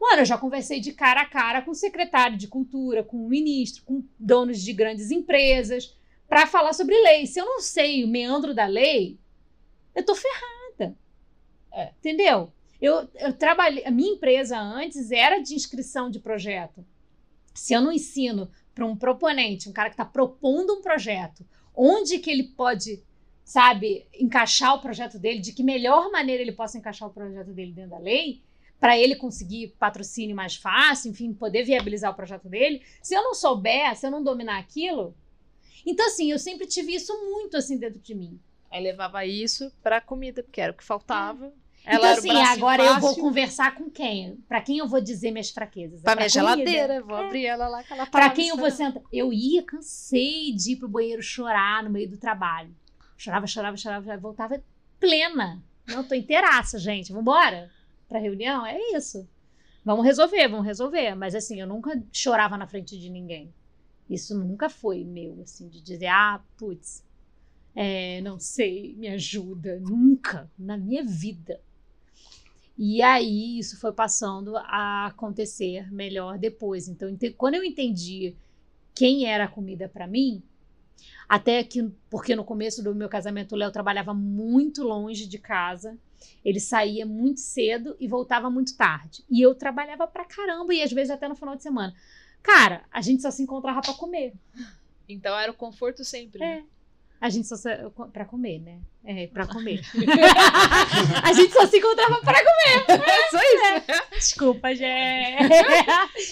Mano, 0.00 0.22
eu 0.22 0.24
já 0.24 0.38
conversei 0.38 0.80
de 0.80 0.92
cara 0.92 1.20
a 1.20 1.26
cara 1.26 1.60
com 1.60 1.72
o 1.72 1.74
secretário 1.74 2.36
de 2.36 2.48
cultura, 2.48 3.04
com 3.04 3.18
o 3.18 3.28
ministro, 3.28 3.82
com 3.84 4.02
donos 4.18 4.60
de 4.62 4.72
grandes 4.72 5.10
empresas, 5.10 5.94
para 6.30 6.46
falar 6.46 6.72
sobre 6.72 6.96
lei. 7.00 7.26
Se 7.26 7.40
eu 7.40 7.44
não 7.44 7.58
sei 7.58 8.04
o 8.04 8.08
meandro 8.08 8.54
da 8.54 8.64
lei, 8.64 9.18
eu 9.96 10.04
tô 10.04 10.14
ferrada. 10.14 10.96
É. 11.72 11.90
Entendeu? 11.98 12.52
Eu, 12.80 13.10
eu 13.16 13.32
trabalhei. 13.32 13.84
A 13.84 13.90
minha 13.90 14.12
empresa 14.12 14.56
antes 14.56 15.10
era 15.10 15.40
de 15.40 15.56
inscrição 15.56 16.08
de 16.08 16.20
projeto. 16.20 16.86
Se 17.52 17.74
eu 17.74 17.80
não 17.80 17.90
ensino 17.90 18.48
para 18.72 18.86
um 18.86 18.94
proponente, 18.96 19.68
um 19.68 19.72
cara 19.72 19.90
que 19.90 19.94
está 19.94 20.04
propondo 20.04 20.74
um 20.74 20.80
projeto, 20.80 21.44
onde 21.74 22.20
que 22.20 22.30
ele 22.30 22.44
pode, 22.44 23.02
sabe, 23.44 24.06
encaixar 24.14 24.76
o 24.76 24.80
projeto 24.80 25.18
dele, 25.18 25.40
de 25.40 25.52
que 25.52 25.64
melhor 25.64 26.12
maneira 26.12 26.40
ele 26.40 26.52
possa 26.52 26.78
encaixar 26.78 27.08
o 27.08 27.12
projeto 27.12 27.52
dele 27.52 27.72
dentro 27.72 27.90
da 27.90 27.98
lei, 27.98 28.40
para 28.78 28.96
ele 28.96 29.16
conseguir 29.16 29.74
patrocínio 29.80 30.36
mais 30.36 30.54
fácil, 30.54 31.10
enfim, 31.10 31.34
poder 31.34 31.64
viabilizar 31.64 32.12
o 32.12 32.14
projeto 32.14 32.48
dele. 32.48 32.82
Se 33.02 33.16
eu 33.16 33.22
não 33.22 33.34
souber, 33.34 33.96
se 33.96 34.06
eu 34.06 34.12
não 34.12 34.22
dominar 34.22 34.58
aquilo, 34.60 35.12
então 35.86 36.06
assim, 36.06 36.30
eu 36.30 36.38
sempre 36.38 36.66
tive 36.66 36.94
isso 36.94 37.12
muito 37.30 37.56
assim 37.56 37.76
dentro 37.78 37.98
de 38.00 38.14
mim. 38.14 38.38
Aí 38.70 38.82
levava 38.82 39.24
isso 39.26 39.72
pra 39.82 40.00
comida, 40.00 40.42
porque 40.42 40.60
era 40.60 40.72
o 40.72 40.74
que 40.76 40.84
faltava. 40.84 41.52
Ela 41.84 41.96
então, 41.96 42.04
era 42.10 42.16
o 42.16 42.18
assim, 42.18 42.30
agora 42.30 42.82
eu 42.82 43.00
vou 43.00 43.08
fácil. 43.10 43.22
conversar 43.22 43.74
com 43.74 43.90
quem? 43.90 44.36
Pra 44.46 44.60
quem 44.60 44.78
eu 44.78 44.86
vou 44.86 45.00
dizer 45.00 45.30
minhas 45.30 45.50
fraquezas? 45.50 46.00
É 46.00 46.02
Pra 46.02 46.14
minha 46.14 46.28
comida? 46.30 46.30
geladeira, 46.30 47.02
vou 47.02 47.16
abrir 47.16 47.46
ela 47.46 47.68
lá 47.68 47.82
que 47.82 47.92
ela 47.92 48.04
tá 48.04 48.10
Pra 48.10 48.30
quem 48.30 48.48
eu 48.48 48.56
vou 48.56 48.70
sentar? 48.70 49.02
Eu 49.12 49.32
ia, 49.32 49.62
cansei 49.62 50.52
de 50.52 50.72
ir 50.72 50.76
pro 50.76 50.88
banheiro 50.88 51.22
chorar 51.22 51.82
no 51.82 51.90
meio 51.90 52.08
do 52.08 52.18
trabalho. 52.18 52.74
Chorava, 53.16 53.46
chorava, 53.46 53.76
chorava, 53.76 54.04
chorava, 54.04 54.20
voltava 54.20 54.62
plena. 55.00 55.62
Não, 55.86 56.04
tô 56.04 56.14
inteiraça, 56.14 56.78
gente. 56.78 57.12
Vambora? 57.12 57.70
Pra 58.08 58.18
reunião? 58.18 58.64
É 58.66 58.78
isso. 58.94 59.26
Vamos 59.84 60.04
resolver, 60.04 60.48
vamos 60.48 60.66
resolver. 60.66 61.14
Mas 61.14 61.34
assim, 61.34 61.60
eu 61.60 61.66
nunca 61.66 62.00
chorava 62.12 62.56
na 62.58 62.66
frente 62.66 62.98
de 62.98 63.08
ninguém. 63.08 63.52
Isso 64.10 64.36
nunca 64.36 64.68
foi 64.68 65.04
meu, 65.04 65.40
assim, 65.42 65.68
de 65.68 65.80
dizer, 65.80 66.08
ah, 66.08 66.42
putz, 66.56 67.04
é, 67.76 68.20
não 68.22 68.40
sei, 68.40 68.94
me 68.96 69.08
ajuda. 69.08 69.78
Nunca, 69.78 70.50
na 70.58 70.76
minha 70.76 71.04
vida. 71.04 71.60
E 72.76 73.00
aí 73.02 73.58
isso 73.58 73.78
foi 73.78 73.92
passando 73.92 74.56
a 74.56 75.06
acontecer 75.06 75.92
melhor 75.92 76.38
depois. 76.38 76.88
Então, 76.88 77.16
quando 77.36 77.54
eu 77.54 77.62
entendi 77.62 78.34
quem 78.94 79.26
era 79.26 79.44
a 79.44 79.48
comida 79.48 79.88
para 79.88 80.06
mim, 80.06 80.42
até 81.28 81.62
que 81.62 81.88
porque 82.08 82.34
no 82.34 82.44
começo 82.44 82.82
do 82.82 82.94
meu 82.94 83.08
casamento 83.08 83.52
o 83.52 83.56
Léo 83.58 83.70
trabalhava 83.70 84.12
muito 84.12 84.82
longe 84.82 85.26
de 85.26 85.38
casa, 85.38 85.96
ele 86.44 86.58
saía 86.58 87.06
muito 87.06 87.40
cedo 87.40 87.96
e 88.00 88.08
voltava 88.08 88.50
muito 88.50 88.76
tarde. 88.76 89.24
E 89.30 89.40
eu 89.40 89.54
trabalhava 89.54 90.06
pra 90.06 90.24
caramba 90.24 90.74
e 90.74 90.82
às 90.82 90.90
vezes 90.90 91.10
até 91.10 91.28
no 91.28 91.36
final 91.36 91.54
de 91.54 91.62
semana. 91.62 91.94
Cara, 92.42 92.82
a 92.90 93.00
gente 93.00 93.22
só 93.22 93.30
se 93.30 93.42
encontrava 93.42 93.80
pra 93.80 93.94
comer. 93.94 94.32
Então 95.08 95.36
era 95.38 95.50
o 95.50 95.54
conforto 95.54 96.04
sempre. 96.04 96.40
né? 96.40 96.64
É. 96.66 96.80
A 97.20 97.28
gente 97.28 97.46
só 97.46 97.54
se... 97.54 97.68
pra 98.14 98.24
comer, 98.24 98.60
né? 98.60 98.78
É, 99.04 99.26
pra 99.26 99.46
comer. 99.46 99.82
a 101.22 101.32
gente 101.34 101.52
só 101.52 101.66
se 101.66 101.76
encontrava 101.76 102.18
pra 102.20 102.38
comer. 102.38 102.98
É 102.98 103.30
só 103.30 103.38
isso. 103.38 104.02
Desculpa, 104.12 104.74
Gé. 104.74 105.36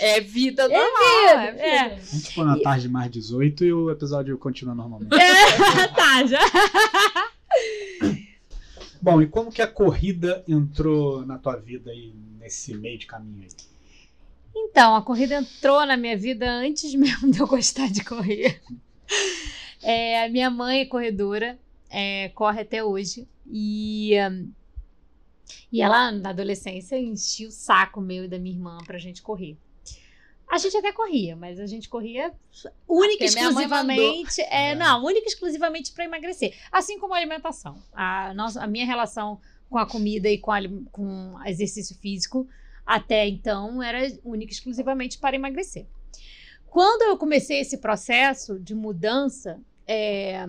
É 0.01 0.21
vida 0.21 0.63
É 0.63 0.69
normal. 0.69 1.29
É 1.29 1.51
vida, 1.53 1.63
é. 1.63 1.89
vida. 1.91 2.01
A 2.01 2.17
gente 2.17 2.35
põe 2.35 2.45
na 2.47 2.59
tarde 2.61 2.89
mais 2.89 3.11
18 3.11 3.65
e 3.65 3.73
o 3.73 3.91
episódio 3.91 4.39
continua 4.39 4.75
normalmente. 4.75 5.11
tá, 5.95 6.25
já. 6.25 6.41
Bom, 9.03 9.21
e 9.21 9.27
como 9.27 9.53
que 9.53 9.61
a 9.61 9.67
corrida 9.67 10.43
entrou 10.49 11.25
na 11.27 11.39
tua 11.39 11.57
vida 11.57 11.91
aí 11.91 12.15
nesse 12.39 12.75
meio 12.75 12.99
de 12.99 13.07
caminho 13.07 13.43
aí? 13.43 13.49
Então, 14.65 14.97
a 14.97 15.03
corrida 15.03 15.37
entrou 15.37 15.85
na 15.87 15.97
minha 15.97 16.17
vida 16.17 16.51
antes 16.51 16.93
mesmo 16.97 17.31
de 17.31 17.39
eu 17.39 17.47
gostar 17.47 17.89
de 17.89 18.05
correr. 18.05 18.61
É, 19.83 20.25
a 20.25 20.29
minha 20.29 20.51
mãe 20.51 20.81
é 20.81 20.87
corredora, 20.87 21.59
é, 21.89 22.31
corre 22.31 22.63
até 22.63 22.83
hoje. 22.83 23.29
E, 23.47 24.13
e 25.73 25.81
ela, 25.81 26.11
na 26.13 26.31
adolescência, 26.31 26.99
enchia 26.99 27.49
o 27.49 27.53
saco 27.53 28.01
meu 28.01 28.25
e 28.25 28.29
da 28.29 28.39
minha 28.39 28.55
irmã 28.55 28.79
pra 28.85 28.99
gente 28.99 29.23
correr. 29.23 29.57
A 30.51 30.57
gente 30.57 30.77
até 30.79 30.93
corria, 30.93 31.37
mas 31.37 31.61
a 31.61 31.67
gente 31.67 31.91
corria 31.91 32.33
única 32.89 33.23
e 33.23 33.27
exclusivamente. 33.27 34.41
É, 34.41 34.71
É. 34.71 34.75
Não, 34.75 35.05
única 35.05 35.27
e 35.27 35.29
exclusivamente 35.29 35.93
para 35.93 36.05
emagrecer. 36.05 36.57
Assim 36.73 36.99
como 36.99 37.13
a 37.13 37.19
alimentação. 37.19 37.77
A, 37.93 38.33
nossa, 38.33 38.63
a 38.63 38.67
minha 38.67 38.87
relação 38.87 39.39
com 39.69 39.77
a 39.77 39.87
comida 39.87 40.29
e 40.29 40.39
com, 40.39 40.51
a, 40.51 40.61
com 40.91 41.37
exercício 41.45 41.95
físico 41.97 42.49
até 42.89 43.29
então 43.29 43.83
era 43.83 44.11
única 44.25 44.51
e 44.51 44.55
exclusivamente 44.55 45.19
para 45.19 45.37
emagrecer. 45.37 45.87
Quando 46.71 47.03
eu 47.03 47.19
comecei 47.19 47.61
esse 47.61 47.77
processo 47.77 48.59
de 48.59 48.75
mudança, 48.75 49.61
é, 49.87 50.49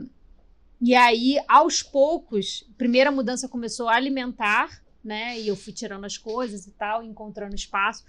e 0.82 0.96
aí 0.96 1.38
aos 1.50 1.84
poucos, 1.84 2.66
primeira 2.78 3.12
mudança 3.12 3.50
começou 3.50 3.90
a 3.90 3.96
alimentar, 3.96 4.82
né? 5.04 5.38
E 5.38 5.50
eu 5.50 5.56
fui 5.58 5.74
tirando 5.74 6.06
as 6.06 6.18
coisas 6.18 6.66
e 6.66 6.72
tal, 6.72 7.04
encontrando 7.04 7.56
espaço. 7.56 8.06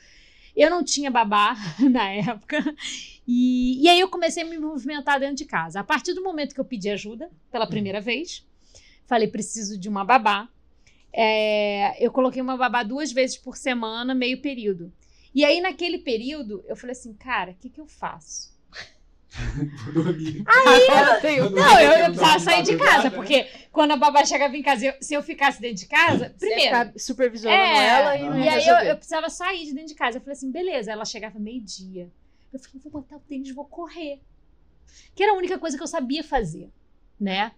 Eu 0.54 0.70
não 0.70 0.84
tinha 0.84 1.10
babá 1.10 1.56
na 1.90 2.08
época. 2.10 2.58
E, 3.26 3.82
e 3.82 3.88
aí 3.88 3.98
eu 3.98 4.08
comecei 4.08 4.44
a 4.44 4.46
me 4.46 4.58
movimentar 4.58 5.18
dentro 5.18 5.36
de 5.36 5.44
casa. 5.44 5.80
A 5.80 5.84
partir 5.84 6.14
do 6.14 6.22
momento 6.22 6.54
que 6.54 6.60
eu 6.60 6.64
pedi 6.64 6.88
ajuda 6.88 7.28
pela 7.50 7.66
primeira 7.66 8.00
vez, 8.00 8.46
falei, 9.06 9.26
preciso 9.26 9.76
de 9.76 9.88
uma 9.88 10.04
babá. 10.04 10.48
É, 11.12 11.96
eu 12.04 12.10
coloquei 12.12 12.40
uma 12.40 12.56
babá 12.56 12.82
duas 12.82 13.10
vezes 13.12 13.36
por 13.36 13.56
semana, 13.56 14.14
meio 14.14 14.40
período. 14.40 14.92
E 15.34 15.44
aí, 15.44 15.60
naquele 15.60 15.98
período, 15.98 16.64
eu 16.66 16.76
falei 16.76 16.92
assim, 16.92 17.12
cara, 17.14 17.52
o 17.52 17.54
que, 17.54 17.68
que 17.70 17.80
eu 17.80 17.86
faço? 17.86 18.50
Tem 21.20 21.40
o- 21.40 21.50
Não, 21.50 21.80
eu, 21.80 21.92
eu 21.92 22.04
precisava 22.06 22.38
sair 22.40 22.62
de 22.64 22.76
casa, 22.76 23.10
porque 23.10 23.46
quando 23.70 23.92
a 23.92 23.96
babá 23.96 24.24
chegava 24.24 24.56
em 24.56 24.62
casa, 24.62 24.86
eu- 24.86 24.94
se 25.00 25.14
eu 25.14 25.22
ficasse 25.22 25.60
dentro 25.60 25.76
de 25.78 25.86
casa, 25.86 26.34
primeiro. 26.38 26.92
supervisionando 26.98 27.62
É, 27.62 27.86
ela 27.86 28.16
e 28.16 28.28
não 28.28 28.38
e 28.38 28.48
aí 28.48 28.66
eu, 28.66 28.76
eu 28.76 28.96
precisava 28.96 29.30
sair 29.30 29.64
de 29.66 29.72
dentro 29.72 29.88
de 29.88 29.94
casa. 29.94 30.16
Eu 30.18 30.20
falei 30.20 30.32
assim, 30.32 30.50
beleza. 30.50 30.90
Ela 30.90 31.04
chegava 31.04 31.38
meio-dia. 31.38 32.10
Eu 32.52 32.58
falei, 32.58 32.80
vou 32.82 32.90
botar 32.92 33.16
o 33.16 33.20
tênis 33.20 33.50
vou 33.54 33.64
correr. 33.64 34.20
Que 35.14 35.22
era 35.22 35.32
a 35.32 35.36
única 35.36 35.58
coisa 35.58 35.76
que 35.76 35.82
eu 35.82 35.86
sabia 35.86 36.24
fazer, 36.24 36.68
né? 37.18 37.52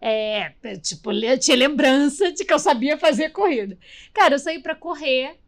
É, 0.00 0.52
tipo, 0.82 1.10
le- 1.10 1.38
tinha 1.38 1.56
lembrança 1.56 2.30
de 2.32 2.44
que 2.44 2.52
eu 2.52 2.58
sabia 2.58 2.96
fazer 2.96 3.30
corrida. 3.30 3.76
Cara, 4.14 4.34
eu 4.36 4.38
saí 4.38 4.60
pra 4.62 4.74
correr 4.76 5.38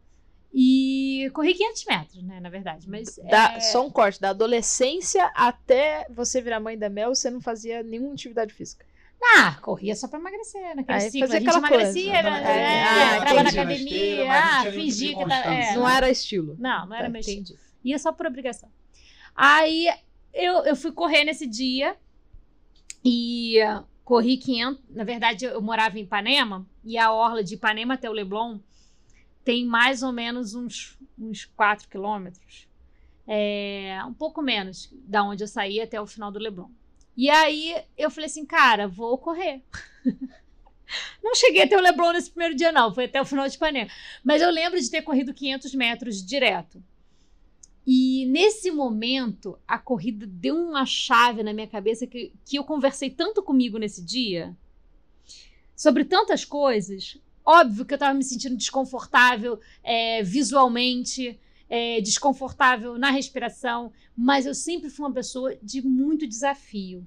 e 0.53 1.31
corri 1.33 1.53
500 1.53 1.85
metros, 1.85 2.23
né, 2.23 2.39
na 2.41 2.49
verdade. 2.49 2.89
Mas 2.89 3.15
Da- 3.29 3.53
é, 3.53 3.59
Só 3.61 3.85
um 3.85 3.89
corte, 3.89 4.19
da 4.19 4.29
adolescência 4.31 5.31
até 5.35 6.05
você 6.09 6.41
virar 6.41 6.59
mãe 6.59 6.77
da 6.77 6.89
Mel, 6.89 7.15
você 7.15 7.29
não 7.29 7.39
fazia 7.39 7.81
nenhuma 7.81 8.13
atividade 8.13 8.53
física. 8.53 8.85
Ah, 9.37 9.55
corria 9.61 9.95
só 9.95 10.07
pra 10.07 10.19
emagrecer, 10.19 10.75
naquele 10.75 10.97
Aí 10.97 11.11
ciclo. 11.11 11.19
fazia 11.21 11.37
a 11.37 11.39
gente 11.39 11.49
aquela 11.49 11.67
emagrecia, 11.67 12.11
coisa. 12.11 12.29
né? 12.29 12.41
Tava- 12.41 12.51
É, 12.51 12.83
ah, 12.83 13.17
entrava 13.17 13.43
na 13.43 13.49
academia, 13.51 14.31
ah, 14.33 14.65
fingia 14.71 15.07
tipo 15.09 15.23
que 15.23 15.29
tava... 15.29 15.53
é, 15.55 15.75
Não 15.75 15.87
era 15.89 16.09
estilo. 16.09 16.55
Não, 16.59 16.87
não 16.87 16.95
era 16.95 17.03
Tá, 17.05 17.09
meu 17.09 17.19
estilo. 17.21 17.41
entendi. 17.41 17.59
Ia 17.85 17.99
só 17.99 18.11
por 18.11 18.25
obrigação. 18.25 18.67
Aí 19.35 19.87
eu, 20.33 20.65
eu 20.65 20.75
fui 20.75 20.91
correr 20.91 21.23
nesse 21.23 21.45
dia 21.47 21.95
e 23.05 23.57
corri 24.11 24.35
500. 24.35 24.83
Na 24.89 25.05
verdade, 25.05 25.45
eu 25.45 25.61
morava 25.61 25.97
em 25.97 26.01
Ipanema 26.01 26.67
e 26.83 26.97
a 26.97 27.13
orla 27.13 27.41
de 27.41 27.53
Ipanema 27.53 27.93
até 27.93 28.09
o 28.09 28.13
Leblon 28.13 28.59
tem 29.41 29.65
mais 29.65 30.03
ou 30.03 30.11
menos 30.11 30.53
uns, 30.53 30.99
uns 31.17 31.45
4 31.45 31.87
quilômetros. 31.87 32.67
É, 33.25 33.99
um 34.05 34.13
pouco 34.13 34.41
menos 34.41 34.93
da 35.07 35.23
onde 35.23 35.45
eu 35.45 35.47
saí 35.47 35.79
até 35.79 36.01
o 36.01 36.05
final 36.05 36.29
do 36.29 36.39
Leblon. 36.39 36.69
E 37.15 37.29
aí 37.29 37.73
eu 37.97 38.11
falei 38.11 38.25
assim, 38.25 38.45
cara, 38.45 38.85
vou 38.85 39.17
correr. 39.17 39.63
Não 41.23 41.33
cheguei 41.33 41.63
até 41.63 41.77
o 41.77 41.81
Leblon 41.81 42.11
nesse 42.11 42.31
primeiro 42.31 42.53
dia, 42.53 42.69
não. 42.69 42.93
Foi 42.93 43.05
até 43.05 43.21
o 43.21 43.25
final 43.25 43.47
de 43.47 43.55
Ipanema. 43.55 43.89
Mas 44.21 44.41
eu 44.41 44.51
lembro 44.51 44.77
de 44.77 44.91
ter 44.91 45.03
corrido 45.03 45.33
500 45.33 45.73
metros 45.73 46.21
direto. 46.21 46.83
E 47.85 48.25
nesse 48.27 48.69
momento, 48.69 49.57
a 49.67 49.77
corrida 49.79 50.27
deu 50.27 50.55
uma 50.55 50.85
chave 50.85 51.41
na 51.41 51.53
minha 51.53 51.67
cabeça 51.67 52.05
que, 52.05 52.31
que 52.45 52.57
eu 52.57 52.63
conversei 52.63 53.09
tanto 53.09 53.41
comigo 53.41 53.77
nesse 53.77 54.03
dia, 54.03 54.55
sobre 55.75 56.05
tantas 56.05 56.45
coisas. 56.45 57.19
Óbvio 57.43 57.85
que 57.85 57.93
eu 57.93 57.95
estava 57.95 58.13
me 58.13 58.23
sentindo 58.23 58.55
desconfortável 58.55 59.59
é, 59.83 60.21
visualmente, 60.21 61.39
é, 61.67 61.99
desconfortável 62.01 62.99
na 62.99 63.09
respiração, 63.09 63.91
mas 64.15 64.45
eu 64.45 64.53
sempre 64.53 64.89
fui 64.89 65.05
uma 65.05 65.13
pessoa 65.13 65.55
de 65.55 65.81
muito 65.81 66.27
desafio. 66.27 67.05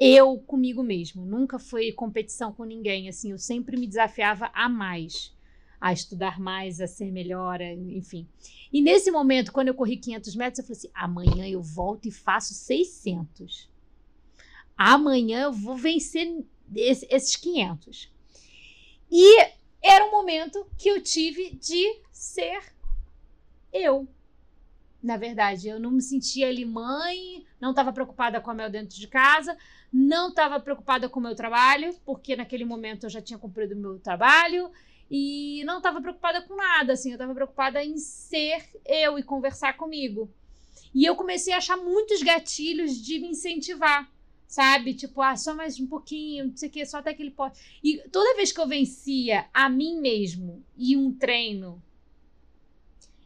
Eu 0.00 0.38
comigo 0.38 0.82
mesmo, 0.82 1.24
nunca 1.24 1.58
foi 1.58 1.92
competição 1.92 2.52
com 2.52 2.64
ninguém, 2.64 3.08
assim, 3.08 3.32
eu 3.32 3.38
sempre 3.38 3.76
me 3.76 3.86
desafiava 3.86 4.50
a 4.52 4.68
mais, 4.68 5.32
a 5.80 5.92
estudar 5.92 6.40
mais, 6.40 6.80
a 6.80 6.86
ser 6.86 7.10
melhor, 7.12 7.60
enfim. 7.60 8.26
E 8.72 8.82
nesse 8.82 9.10
momento, 9.10 9.52
quando 9.52 9.68
eu 9.68 9.74
corri 9.74 9.96
500 9.96 10.34
metros, 10.36 10.58
eu 10.58 10.64
falei 10.64 10.78
assim: 10.78 10.90
amanhã 10.94 11.46
eu 11.48 11.62
volto 11.62 12.06
e 12.06 12.10
faço 12.10 12.54
600. 12.54 13.68
Amanhã 14.76 15.42
eu 15.44 15.52
vou 15.52 15.76
vencer 15.76 16.44
esse- 16.74 17.06
esses 17.10 17.36
500. 17.36 18.10
E 19.10 19.40
era 19.82 20.04
um 20.04 20.10
momento 20.10 20.66
que 20.76 20.88
eu 20.88 21.02
tive 21.02 21.50
de 21.56 22.00
ser 22.12 22.60
eu. 23.72 24.06
Na 25.02 25.16
verdade, 25.16 25.68
eu 25.68 25.78
não 25.78 25.92
me 25.92 26.02
sentia 26.02 26.48
ali 26.48 26.64
mãe, 26.64 27.46
não 27.60 27.70
estava 27.70 27.92
preocupada 27.92 28.40
com 28.40 28.50
a 28.50 28.54
Mel 28.54 28.68
dentro 28.68 28.98
de 28.98 29.06
casa, 29.06 29.56
não 29.92 30.28
estava 30.30 30.58
preocupada 30.58 31.08
com 31.08 31.20
o 31.20 31.22
meu 31.22 31.36
trabalho, 31.36 31.94
porque 32.04 32.34
naquele 32.34 32.64
momento 32.64 33.04
eu 33.06 33.10
já 33.10 33.22
tinha 33.22 33.38
cumprido 33.38 33.74
o 33.74 33.78
meu 33.78 33.98
trabalho, 34.00 34.70
e 35.10 35.62
não 35.64 35.78
estava 35.78 36.00
preocupada 36.00 36.42
com 36.42 36.54
nada, 36.54 36.92
assim, 36.92 37.10
eu 37.10 37.14
estava 37.14 37.34
preocupada 37.34 37.82
em 37.82 37.96
ser 37.96 38.68
eu 38.84 39.18
e 39.18 39.22
conversar 39.22 39.76
comigo. 39.76 40.30
E 40.94 41.04
eu 41.04 41.16
comecei 41.16 41.52
a 41.52 41.58
achar 41.58 41.76
muitos 41.76 42.22
gatilhos 42.22 43.00
de 43.00 43.18
me 43.18 43.28
incentivar, 43.28 44.10
sabe? 44.46 44.94
Tipo, 44.94 45.22
ah, 45.22 45.36
só 45.36 45.54
mais 45.54 45.78
um 45.80 45.86
pouquinho, 45.86 46.48
não 46.48 46.56
sei 46.56 46.68
o 46.68 46.72
que, 46.72 46.86
só 46.86 46.98
até 46.98 47.10
aquele 47.10 47.30
pote. 47.30 47.80
E 47.82 47.98
toda 48.10 48.36
vez 48.36 48.52
que 48.52 48.60
eu 48.60 48.66
vencia 48.66 49.48
a 49.52 49.68
mim 49.68 50.00
mesmo 50.00 50.64
e 50.76 50.96
um 50.96 51.12
treino, 51.12 51.82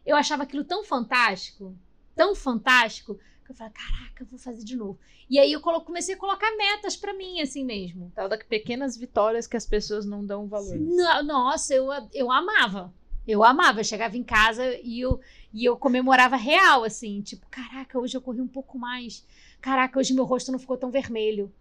eu 0.05 0.15
achava 0.15 0.43
aquilo 0.43 0.63
tão 0.63 0.83
fantástico, 0.83 1.75
tão 2.15 2.35
fantástico, 2.35 3.19
Eu 3.51 3.55
falei, 3.55 3.73
caraca, 3.73 4.23
eu 4.23 4.27
vou 4.27 4.39
fazer 4.39 4.63
de 4.63 4.75
novo. 4.75 4.97
E 5.29 5.37
aí 5.39 5.51
eu 5.51 5.59
comecei 5.61 6.15
a 6.15 6.17
colocar 6.17 6.55
metas 6.55 6.95
pra 6.95 7.13
mim, 7.13 7.41
assim 7.41 7.63
mesmo. 7.65 8.11
Tal 8.15 8.29
da 8.29 8.37
pequenas 8.37 8.95
vitórias 8.97 9.45
que 9.47 9.57
as 9.57 9.65
pessoas 9.65 10.05
não 10.05 10.25
dão 10.25 10.47
valor. 10.47 10.75
No- 10.75 11.23
Nossa, 11.23 11.73
eu, 11.73 11.87
eu 12.13 12.31
amava. 12.31 12.93
Eu 13.27 13.43
amava. 13.43 13.79
Eu 13.79 13.83
chegava 13.85 14.17
em 14.17 14.23
casa 14.23 14.77
e 14.83 14.99
eu, 14.99 15.19
e 15.53 15.63
eu 15.65 15.77
comemorava 15.77 16.35
real, 16.35 16.83
assim. 16.83 17.21
Tipo, 17.21 17.45
caraca, 17.49 17.99
hoje 17.99 18.15
eu 18.17 18.21
corri 18.21 18.41
um 18.41 18.47
pouco 18.47 18.77
mais. 18.77 19.25
Caraca, 19.61 19.99
hoje 19.99 20.13
meu 20.13 20.25
rosto 20.25 20.51
não 20.51 20.59
ficou 20.59 20.77
tão 20.77 20.91
vermelho. 20.91 21.53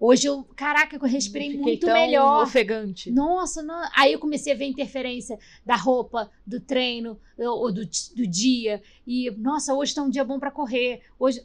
Hoje 0.00 0.28
eu, 0.28 0.44
caraca, 0.54 0.94
eu 0.96 1.00
respirei 1.00 1.48
Fiquei 1.48 1.62
muito 1.62 1.86
tão 1.86 1.94
melhor. 1.94 2.42
ofegante. 2.44 3.10
Nossa, 3.10 3.62
não- 3.62 3.88
aí 3.96 4.12
eu 4.12 4.18
comecei 4.18 4.52
a 4.52 4.56
ver 4.56 4.64
a 4.64 4.68
interferência 4.68 5.38
da 5.66 5.74
roupa, 5.76 6.30
do 6.46 6.60
treino, 6.60 7.18
ou 7.36 7.72
do, 7.72 7.84
do 8.14 8.26
dia. 8.26 8.80
E, 9.06 9.30
nossa, 9.32 9.74
hoje 9.74 9.94
tá 9.94 10.02
um 10.02 10.10
dia 10.10 10.24
bom 10.24 10.38
para 10.38 10.50
correr. 10.50 11.02
Hoje. 11.18 11.44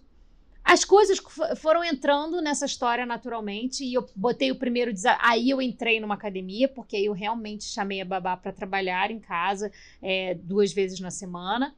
As 0.65 0.85
coisas 0.85 1.17
fo- 1.17 1.55
foram 1.57 1.83
entrando 1.83 2.41
nessa 2.41 2.65
história 2.65 3.05
naturalmente. 3.05 3.83
E 3.83 3.95
eu 3.95 4.07
botei 4.15 4.49
o 4.49 4.55
primeiro 4.55 4.93
desafio. 4.93 5.19
Aí 5.21 5.49
eu 5.49 5.61
entrei 5.61 5.99
numa 5.99 6.13
academia, 6.15 6.69
porque 6.69 6.95
aí 6.95 7.05
eu 7.05 7.11
realmente 7.13 7.65
chamei 7.65 7.99
a 7.99 8.05
babá 8.05 8.37
para 8.37 8.53
trabalhar 8.53 9.11
em 9.11 9.19
casa 9.19 9.69
é, 10.01 10.35
duas 10.35 10.71
vezes 10.71 11.01
na 11.01 11.11
semana. 11.11 11.75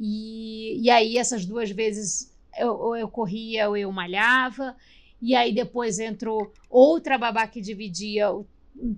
E, 0.00 0.80
e 0.82 0.90
aí 0.90 1.16
essas 1.18 1.46
duas 1.46 1.70
vezes 1.70 2.34
eu, 2.58 2.72
ou 2.74 2.96
eu 2.96 3.08
corria 3.08 3.68
ou 3.68 3.76
eu 3.76 3.92
malhava. 3.92 4.74
E 5.20 5.34
aí 5.34 5.52
depois 5.52 5.98
entrou 5.98 6.52
outra 6.68 7.16
babá 7.18 7.46
que 7.46 7.60
dividia 7.60 8.30
o 8.32 8.46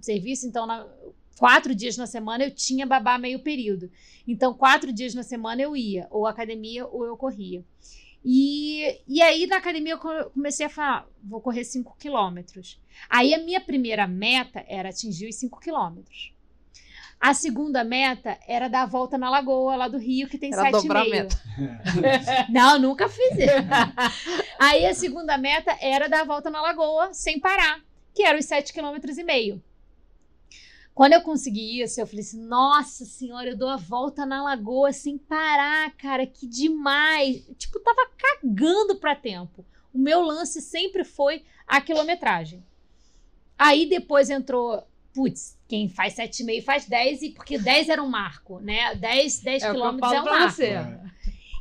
serviço, 0.00 0.46
então 0.46 0.66
na- 0.66 0.86
quatro 1.38 1.74
dias 1.74 1.96
na 1.96 2.06
semana 2.06 2.44
eu 2.44 2.50
tinha 2.50 2.84
babá 2.84 3.16
meio 3.18 3.38
período. 3.40 3.90
Então, 4.26 4.52
quatro 4.52 4.92
dias 4.92 5.14
na 5.14 5.22
semana 5.22 5.62
eu 5.62 5.76
ia, 5.76 6.06
ou 6.10 6.26
academia 6.26 6.86
ou 6.86 7.04
eu 7.06 7.16
corria. 7.16 7.64
E, 8.24 9.00
e 9.06 9.22
aí 9.22 9.46
na 9.46 9.56
academia 9.58 9.92
eu 9.92 9.98
co- 9.98 10.30
comecei 10.30 10.66
a 10.66 10.68
falar, 10.68 11.08
vou 11.22 11.40
correr 11.40 11.64
5 11.64 11.96
quilômetros. 11.98 12.80
Aí 13.08 13.32
a 13.32 13.38
minha 13.38 13.60
primeira 13.60 14.06
meta 14.08 14.64
era 14.66 14.88
atingir 14.88 15.28
os 15.28 15.36
5 15.36 15.60
quilômetros. 15.60 16.32
A 17.20 17.34
segunda 17.34 17.82
meta 17.82 18.38
era 18.46 18.68
dar 18.68 18.82
a 18.82 18.86
volta 18.86 19.18
na 19.18 19.28
lagoa 19.28 19.74
lá 19.74 19.88
do 19.88 19.98
Rio, 19.98 20.28
que 20.28 20.38
tem 20.38 20.52
Era 20.52 20.70
7,5. 20.70 20.82
dobrar 20.82 21.02
a 21.02 21.08
meta. 21.08 21.42
Não, 22.48 22.78
nunca 22.78 23.08
fiz 23.08 23.32
isso. 23.32 24.48
Aí 24.58 24.86
a 24.86 24.94
segunda 24.94 25.36
meta 25.36 25.76
era 25.80 26.08
dar 26.08 26.20
a 26.20 26.24
volta 26.24 26.48
na 26.48 26.62
lagoa 26.62 27.12
sem 27.12 27.40
parar, 27.40 27.80
que 28.14 28.22
era 28.22 28.38
os 28.38 28.46
7,5 28.46 28.72
km 28.72 29.18
e 29.18 29.24
meio. 29.24 29.62
Quando 30.94 31.12
eu 31.12 31.20
consegui 31.22 31.80
isso, 31.80 32.00
eu 32.00 32.06
falei 32.06 32.22
assim: 32.22 32.40
nossa 32.40 33.04
senhora, 33.04 33.50
eu 33.50 33.56
dou 33.56 33.68
a 33.68 33.76
volta 33.76 34.26
na 34.26 34.42
lagoa 34.42 34.92
sem 34.92 35.16
parar, 35.16 35.92
cara, 35.96 36.26
que 36.26 36.46
demais. 36.46 37.44
Tipo, 37.56 37.78
tava 37.80 38.10
cagando 38.16 38.96
pra 38.96 39.14
tempo. 39.14 39.64
O 39.94 39.98
meu 39.98 40.20
lance 40.22 40.60
sempre 40.60 41.04
foi 41.04 41.44
a 41.66 41.80
quilometragem. 41.80 42.64
Aí 43.56 43.88
depois 43.88 44.28
entrou, 44.30 44.84
putz, 45.18 45.58
quem 45.66 45.88
faz 45.88 46.14
7,5 46.14 46.62
faz 46.62 46.86
10, 46.86 47.22
e 47.22 47.30
porque 47.30 47.58
10 47.58 47.88
era 47.88 48.00
um 48.00 48.08
marco, 48.08 48.60
né? 48.60 48.94
10, 48.94 49.40
10 49.40 49.62
É 49.64 49.70
quilômetros 49.72 50.12
é 50.12 50.22
um 50.22 50.24
marco. 50.24 50.52
você. 50.52 50.74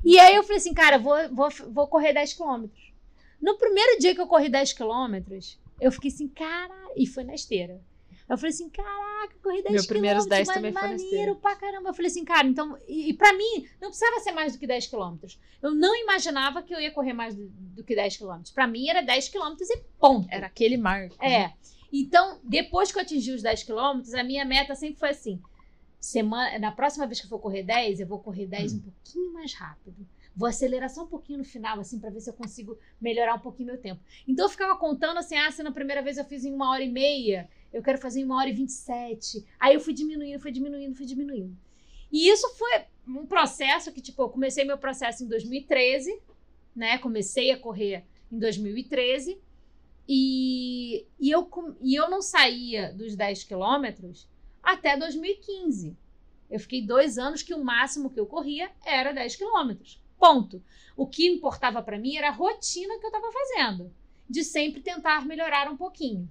E 0.05 0.19
aí 0.19 0.35
eu 0.35 0.43
falei 0.43 0.57
assim, 0.57 0.75
cara, 0.75 0.99
vou, 0.99 1.15
vou, 1.33 1.49
vou 1.71 1.87
correr 1.87 2.13
10 2.13 2.33
quilômetros. 2.33 2.93
No 3.41 3.57
primeiro 3.57 3.99
dia 3.99 4.13
que 4.13 4.21
eu 4.21 4.27
corri 4.27 4.47
10 4.47 4.73
quilômetros, 4.73 5.59
eu 5.81 5.91
fiquei 5.91 6.11
assim, 6.11 6.27
cara, 6.27 6.75
e 6.95 7.07
foi 7.07 7.23
na 7.23 7.33
esteira. 7.33 7.81
Eu 8.29 8.37
falei 8.37 8.51
assim, 8.51 8.69
caraca, 8.69 9.33
eu 9.33 9.39
corri 9.41 9.63
10 9.63 9.73
Meu 9.73 9.87
primeiros 9.87 10.25
quilômetros, 10.25 10.25
10 10.27 10.47
mas 10.47 10.55
também 10.55 10.73
foi 10.73 10.81
na 10.81 10.87
maneiro 10.89 11.35
pra 11.37 11.55
caramba. 11.55 11.89
Eu 11.89 11.93
falei 11.95 12.11
assim, 12.11 12.25
cara, 12.25 12.47
então, 12.47 12.77
e, 12.87 13.09
e 13.09 13.13
pra 13.15 13.33
mim, 13.33 13.67
não 13.81 13.89
precisava 13.89 14.19
ser 14.19 14.33
mais 14.33 14.53
do 14.53 14.59
que 14.59 14.67
10 14.67 14.85
quilômetros. 14.85 15.39
Eu 15.63 15.71
não 15.73 15.95
imaginava 15.95 16.61
que 16.61 16.75
eu 16.75 16.79
ia 16.79 16.91
correr 16.91 17.13
mais 17.13 17.33
do, 17.33 17.47
do 17.47 17.83
que 17.83 17.95
10 17.95 18.17
quilômetros. 18.17 18.51
Pra 18.51 18.67
mim 18.67 18.87
era 18.87 19.01
10 19.01 19.29
quilômetros 19.29 19.67
e 19.71 19.77
ponto. 19.99 20.27
Era 20.29 20.45
aquele 20.45 20.77
marco. 20.77 21.15
É. 21.19 21.53
Então, 21.91 22.39
depois 22.43 22.91
que 22.91 22.97
eu 22.97 23.01
atingi 23.01 23.31
os 23.31 23.41
10 23.41 23.63
quilômetros, 23.63 24.13
a 24.13 24.23
minha 24.23 24.45
meta 24.45 24.75
sempre 24.75 24.99
foi 24.99 25.09
assim: 25.09 25.41
semana, 25.99 26.59
na 26.59 26.71
próxima 26.71 27.05
vez 27.05 27.19
que 27.19 27.25
eu 27.25 27.29
for 27.29 27.39
correr 27.39 27.63
10, 27.63 27.99
eu 27.99 28.07
vou 28.07 28.19
correr 28.19 28.47
10 28.47 28.73
um 28.73 28.79
pouquinho 28.79 29.33
mais 29.33 29.53
rápido. 29.53 30.07
Vou 30.35 30.47
acelerar 30.47 30.89
só 30.89 31.03
um 31.03 31.07
pouquinho 31.07 31.39
no 31.39 31.43
final, 31.43 31.79
assim, 31.79 31.97
pra 31.97 32.11
ver 32.11 32.21
se 32.21 32.29
eu 32.29 32.33
consigo 32.33 32.77
melhorar 33.01 33.35
um 33.35 33.39
pouquinho 33.39 33.69
meu 33.69 33.77
tempo. 33.77 33.99
Então 34.27 34.45
eu 34.45 34.49
ficava 34.49 34.77
contando 34.77 35.17
assim: 35.17 35.35
ah, 35.35 35.51
se 35.51 35.63
na 35.63 35.71
primeira 35.71 36.01
vez 36.01 36.17
eu 36.17 36.25
fiz 36.25 36.45
em 36.45 36.53
uma 36.53 36.69
hora 36.69 36.83
e 36.83 36.89
meia, 36.89 37.49
eu 37.73 37.81
quero 37.81 37.97
fazer 37.97 38.19
em 38.19 38.23
uma 38.23 38.37
hora 38.37 38.49
e 38.49 38.53
27. 38.53 39.43
Aí 39.59 39.73
eu 39.73 39.79
fui 39.79 39.93
diminuindo, 39.93 40.39
fui 40.39 40.51
diminuindo, 40.51 40.95
fui 40.95 41.05
diminuindo. 41.05 41.57
E 42.11 42.29
isso 42.29 42.47
foi 42.55 42.85
um 43.07 43.25
processo 43.25 43.91
que, 43.91 44.01
tipo, 44.01 44.21
eu 44.21 44.29
comecei 44.29 44.63
meu 44.63 44.77
processo 44.77 45.23
em 45.23 45.27
2013, 45.27 46.19
né? 46.75 46.97
Comecei 46.99 47.51
a 47.51 47.57
correr 47.57 48.05
em 48.31 48.37
2013. 48.37 49.39
E, 50.07 51.05
e, 51.19 51.29
eu, 51.29 51.49
e 51.81 51.95
eu 51.95 52.09
não 52.09 52.21
saía 52.21 52.93
dos 52.93 53.15
10 53.15 53.43
quilômetros 53.43 54.27
até 54.63 54.95
2015. 54.95 55.97
Eu 56.49 56.59
fiquei 56.59 56.81
dois 56.81 57.17
anos 57.17 57.41
que 57.41 57.53
o 57.53 57.63
máximo 57.63 58.09
que 58.09 58.19
eu 58.19 58.25
corria 58.25 58.71
era 58.85 59.11
10 59.11 59.35
quilômetros. 59.35 60.01
Ponto. 60.17 60.63
O 60.95 61.05
que 61.05 61.27
importava 61.27 61.81
para 61.83 61.99
mim 61.99 62.15
era 62.15 62.29
a 62.29 62.33
rotina 62.33 62.97
que 62.99 63.05
eu 63.05 63.09
estava 63.09 63.31
fazendo, 63.31 63.93
de 64.29 64.43
sempre 64.43 64.81
tentar 64.81 65.25
melhorar 65.25 65.69
um 65.69 65.77
pouquinho. 65.77 66.29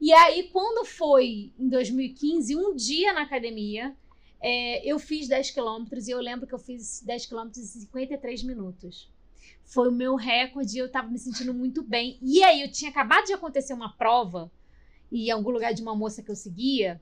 E 0.00 0.12
aí, 0.12 0.48
quando 0.50 0.84
foi 0.84 1.52
em 1.58 1.68
2015, 1.68 2.56
um 2.56 2.74
dia 2.74 3.12
na 3.12 3.22
academia, 3.22 3.96
é, 4.40 4.86
eu 4.86 4.98
fiz 4.98 5.28
10 5.28 5.50
quilômetros 5.50 6.08
e 6.08 6.10
eu 6.10 6.20
lembro 6.20 6.46
que 6.46 6.54
eu 6.54 6.58
fiz 6.58 7.02
10 7.02 7.26
quilômetros 7.26 7.76
em 7.76 7.80
53 7.80 8.42
minutos. 8.42 9.10
Foi 9.66 9.88
o 9.88 9.92
meu 9.92 10.14
recorde 10.14 10.76
e 10.76 10.78
eu 10.78 10.90
tava 10.90 11.08
me 11.08 11.18
sentindo 11.18 11.52
muito 11.52 11.82
bem. 11.82 12.18
E 12.22 12.42
aí, 12.42 12.62
eu 12.62 12.70
tinha 12.70 12.90
acabado 12.90 13.26
de 13.26 13.32
acontecer 13.32 13.74
uma 13.74 13.92
prova, 13.92 14.50
e 15.10 15.26
em 15.26 15.30
algum 15.30 15.50
lugar 15.50 15.74
de 15.74 15.82
uma 15.82 15.94
moça 15.94 16.22
que 16.22 16.30
eu 16.30 16.36
seguia, 16.36 17.00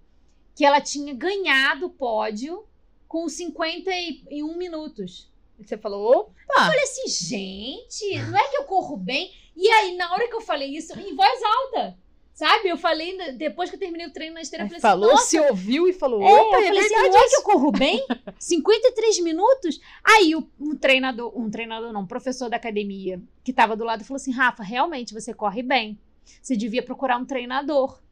que 0.54 0.64
ela 0.64 0.80
tinha 0.80 1.14
ganhado 1.14 1.86
o 1.86 1.90
pódio 1.90 2.66
com 3.06 3.28
51 3.28 4.56
minutos. 4.56 5.30
Você 5.58 5.76
falou, 5.78 6.32
Eu 6.66 6.66
falei 6.66 6.82
assim, 6.82 7.08
gente, 7.08 8.18
não 8.30 8.38
é 8.38 8.48
que 8.48 8.56
eu 8.56 8.64
corro 8.64 8.96
bem? 8.96 9.32
E 9.56 9.68
aí, 9.68 9.96
na 9.96 10.12
hora 10.12 10.26
que 10.26 10.34
eu 10.34 10.40
falei 10.40 10.76
isso, 10.76 10.98
em 10.98 11.14
voz 11.14 11.42
alta, 11.42 11.98
sabe? 12.34 12.68
Eu 12.68 12.76
falei, 12.76 13.16
depois 13.32 13.70
que 13.70 13.76
eu 13.76 13.80
terminei 13.80 14.06
o 14.06 14.12
treino 14.12 14.34
na 14.34 14.42
esteira, 14.42 14.64
eu 14.64 14.68
falei 14.68 14.80
falou, 14.80 15.04
assim, 15.04 15.14
nossa, 15.14 15.28
se 15.28 15.40
ouviu 15.40 15.88
e 15.88 15.92
falou, 15.92 16.20
é, 16.20 16.26
opa, 16.26 16.56
eu 16.56 16.60
é 16.60 16.66
falei 16.66 16.80
assim, 16.80 16.94
verdade 16.94 17.16
é 17.16 17.20
que 17.20 17.26
isso. 17.26 17.36
eu 17.36 17.42
corro 17.44 17.72
bem? 17.72 18.06
53 18.38 19.20
minutos? 19.20 19.80
Aí 20.02 20.34
o, 20.34 20.46
um 20.60 20.76
treinador, 20.76 21.32
um 21.38 21.48
treinador 21.48 21.92
não, 21.92 22.02
um 22.02 22.06
professor 22.06 22.50
da 22.50 22.56
academia 22.56 23.22
que 23.44 23.52
tava 23.52 23.76
do 23.76 23.84
lado 23.84 24.04
falou 24.04 24.16
assim, 24.16 24.32
Rafa, 24.32 24.62
realmente 24.62 25.14
você 25.14 25.32
corre 25.32 25.62
bem. 25.62 25.98
Você 26.42 26.56
devia 26.56 26.82
procurar 26.82 27.18
um 27.18 27.24
treinador. 27.24 28.02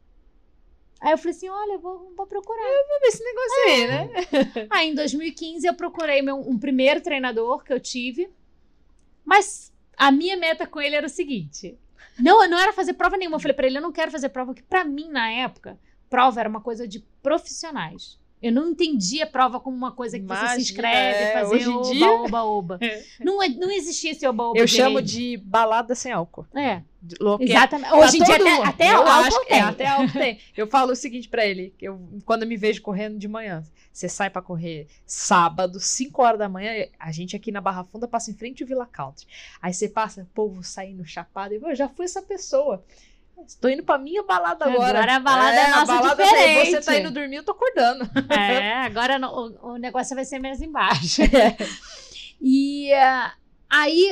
Aí 1.01 1.11
eu 1.11 1.17
falei 1.17 1.31
assim, 1.31 1.49
olha, 1.49 1.73
eu 1.73 1.79
vou, 1.79 2.13
vou 2.15 2.25
procurar. 2.25 2.63
Esse 3.03 3.21
negócio 3.21 3.63
aí, 3.67 3.87
né? 3.87 4.67
Aí 4.71 4.89
em 4.89 4.95
2015 4.95 5.67
eu 5.67 5.73
procurei 5.73 6.21
meu, 6.21 6.37
um 6.37 6.57
primeiro 6.57 7.01
treinador 7.01 7.61
que 7.61 7.73
eu 7.73 7.79
tive, 7.79 8.29
mas 9.25 9.73
a 9.97 10.11
minha 10.11 10.37
meta 10.37 10.65
com 10.65 10.79
ele 10.79 10.95
era 10.95 11.05
o 11.05 11.09
seguinte: 11.09 11.77
não, 12.19 12.47
não 12.47 12.57
era 12.57 12.73
fazer 12.73 12.93
prova 12.93 13.17
nenhuma. 13.17 13.37
Eu 13.37 13.41
falei 13.41 13.55
pra 13.55 13.65
ele, 13.65 13.77
eu 13.77 13.81
não 13.81 13.91
quero 13.91 14.11
fazer 14.11 14.29
prova, 14.29 14.53
porque 14.53 14.67
pra 14.67 14.83
mim 14.83 15.09
na 15.09 15.29
época 15.31 15.77
prova 16.09 16.39
era 16.39 16.49
uma 16.49 16.61
coisa 16.61 16.87
de 16.87 16.99
profissionais. 17.21 18.19
Eu 18.43 18.51
não 18.51 18.69
entendia 18.71 19.25
prova 19.25 19.59
como 19.59 19.75
uma 19.75 19.91
coisa 19.91 20.19
que 20.19 20.25
você 20.25 20.33
Imagina, 20.33 20.55
se 20.55 20.61
inscreve, 20.61 21.17
é, 21.23 21.33
fazer 21.33 21.55
hoje 21.55 21.69
em 21.69 21.73
oba, 21.75 21.91
dia- 21.93 22.11
oba, 22.11 22.43
oba. 22.43 22.79
Não, 23.19 23.41
é- 23.41 23.47
não 23.49 23.71
existia 23.71 24.11
esse 24.11 24.27
oba, 24.27 24.43
oba 24.43 24.59
Eu 24.59 24.67
chamo 24.67 25.01
de 25.01 25.37
balada 25.37 25.95
sem 25.95 26.11
álcool. 26.11 26.45
É, 26.53 26.81
De- 27.01 27.15
louco- 27.19 27.43
exatamente. 27.43 27.93
Hoje 27.93 28.17
em 28.17 28.23
dia 28.23 28.35
até, 28.35 28.63
até 28.63 28.91
eu 28.93 28.97
álcool 28.97 29.09
acho 29.09 29.45
tem. 29.45 29.57
é, 29.57 29.61
até 29.61 29.87
álcool 29.87 30.11
tem. 30.13 30.39
Eu 30.57 30.67
falo 30.67 30.91
o 30.91 30.95
seguinte 30.95 31.29
pra 31.29 31.45
ele, 31.45 31.73
eu, 31.81 31.99
quando 32.25 32.43
eu 32.43 32.47
me 32.49 32.57
vejo 32.57 32.81
correndo 32.81 33.17
de 33.17 33.27
manhã, 33.27 33.63
você 33.91 34.09
sai 34.09 34.29
pra 34.29 34.41
correr 34.41 34.87
sábado, 35.05 35.79
5 35.79 36.21
horas 36.21 36.39
da 36.39 36.49
manhã, 36.49 36.87
a 36.99 37.11
gente 37.11 37.35
aqui 37.35 37.51
na 37.51 37.61
Barra 37.61 37.83
Funda 37.85 38.07
passa 38.07 38.31
em 38.31 38.33
frente 38.33 38.63
ao 38.63 38.67
Villa 38.67 38.85
Country. 38.85 39.25
Aí 39.61 39.73
você 39.73 39.87
passa, 39.87 40.27
povo 40.33 40.63
saindo 40.63 41.05
chapado, 41.05 41.53
e 41.53 41.57
eu 41.61 41.75
já 41.75 41.87
fui 41.87 42.05
essa 42.05 42.21
pessoa. 42.21 42.83
Estou 43.45 43.69
indo 43.69 43.83
pra 43.83 43.97
minha 43.97 44.23
balada 44.23 44.65
agora. 44.65 44.99
Agora 44.99 45.15
a 45.15 45.19
balada 45.19 45.55
é 45.55 45.65
a 45.65 45.69
nossa 45.71 45.85
balada 45.85 46.23
diferente. 46.23 46.71
Você 46.71 46.81
tá 46.81 46.97
indo 46.99 47.11
dormir, 47.11 47.37
eu 47.37 47.43
tô 47.43 47.51
acordando. 47.51 48.09
É, 48.29 48.73
agora 48.85 49.19
no- 49.19 49.57
o, 49.61 49.73
o 49.73 49.77
negócio 49.77 50.15
vai 50.15 50.23
ser 50.25 50.39
mais 50.39 50.61
embaixo. 50.61 51.21
E 52.45 52.91
ah, 52.93 53.33
aí, 53.69 54.09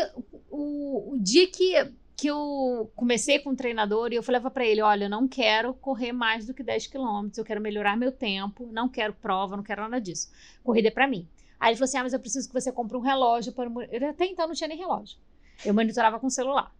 o, 0.50 1.16
o 1.16 1.20
dia 1.20 1.46
que, 1.52 1.74
que 2.16 2.28
eu 2.28 2.90
comecei 2.96 3.40
com 3.40 3.50
o 3.50 3.56
treinador, 3.56 4.14
e 4.14 4.16
eu 4.16 4.24
falava 4.24 4.50
pra 4.50 4.66
ele: 4.66 4.82
olha, 4.82 5.06
eu 5.06 5.10
não 5.10 5.28
quero 5.28 5.74
correr 5.74 6.14
mais 6.14 6.46
do 6.48 6.54
que 6.54 6.64
10 6.64 6.88
quilômetros, 6.88 7.38
eu 7.38 7.44
quero 7.44 7.60
melhorar 7.60 7.98
meu 7.98 8.10
tempo, 8.12 8.70
não 8.72 8.88
quero 8.88 9.12
prova, 9.14 9.58
não 9.58 9.64
quero 9.64 9.82
nada 9.82 10.00
disso. 10.00 10.32
Corrida 10.64 10.88
é 10.88 10.92
pra 10.92 11.10
mim. 11.10 11.28
Aí 11.60 11.72
ele 11.72 11.76
falou 11.76 11.86
assim: 11.90 11.98
ah, 11.98 12.04
mas 12.04 12.14
eu 12.14 12.20
preciso 12.22 12.48
que 12.48 12.54
você 12.54 12.72
compre 12.72 12.96
um 12.96 13.02
relógio 13.02 13.52
para. 13.52 13.70
Eu 13.92 14.10
até 14.10 14.26
então 14.26 14.48
não 14.48 14.56
tinha 14.56 14.70
nem 14.70 14.78
relógio. 14.78 15.18
Eu 15.66 15.74
monitorava 15.74 16.18
com 16.18 16.30
celular. 16.30 16.72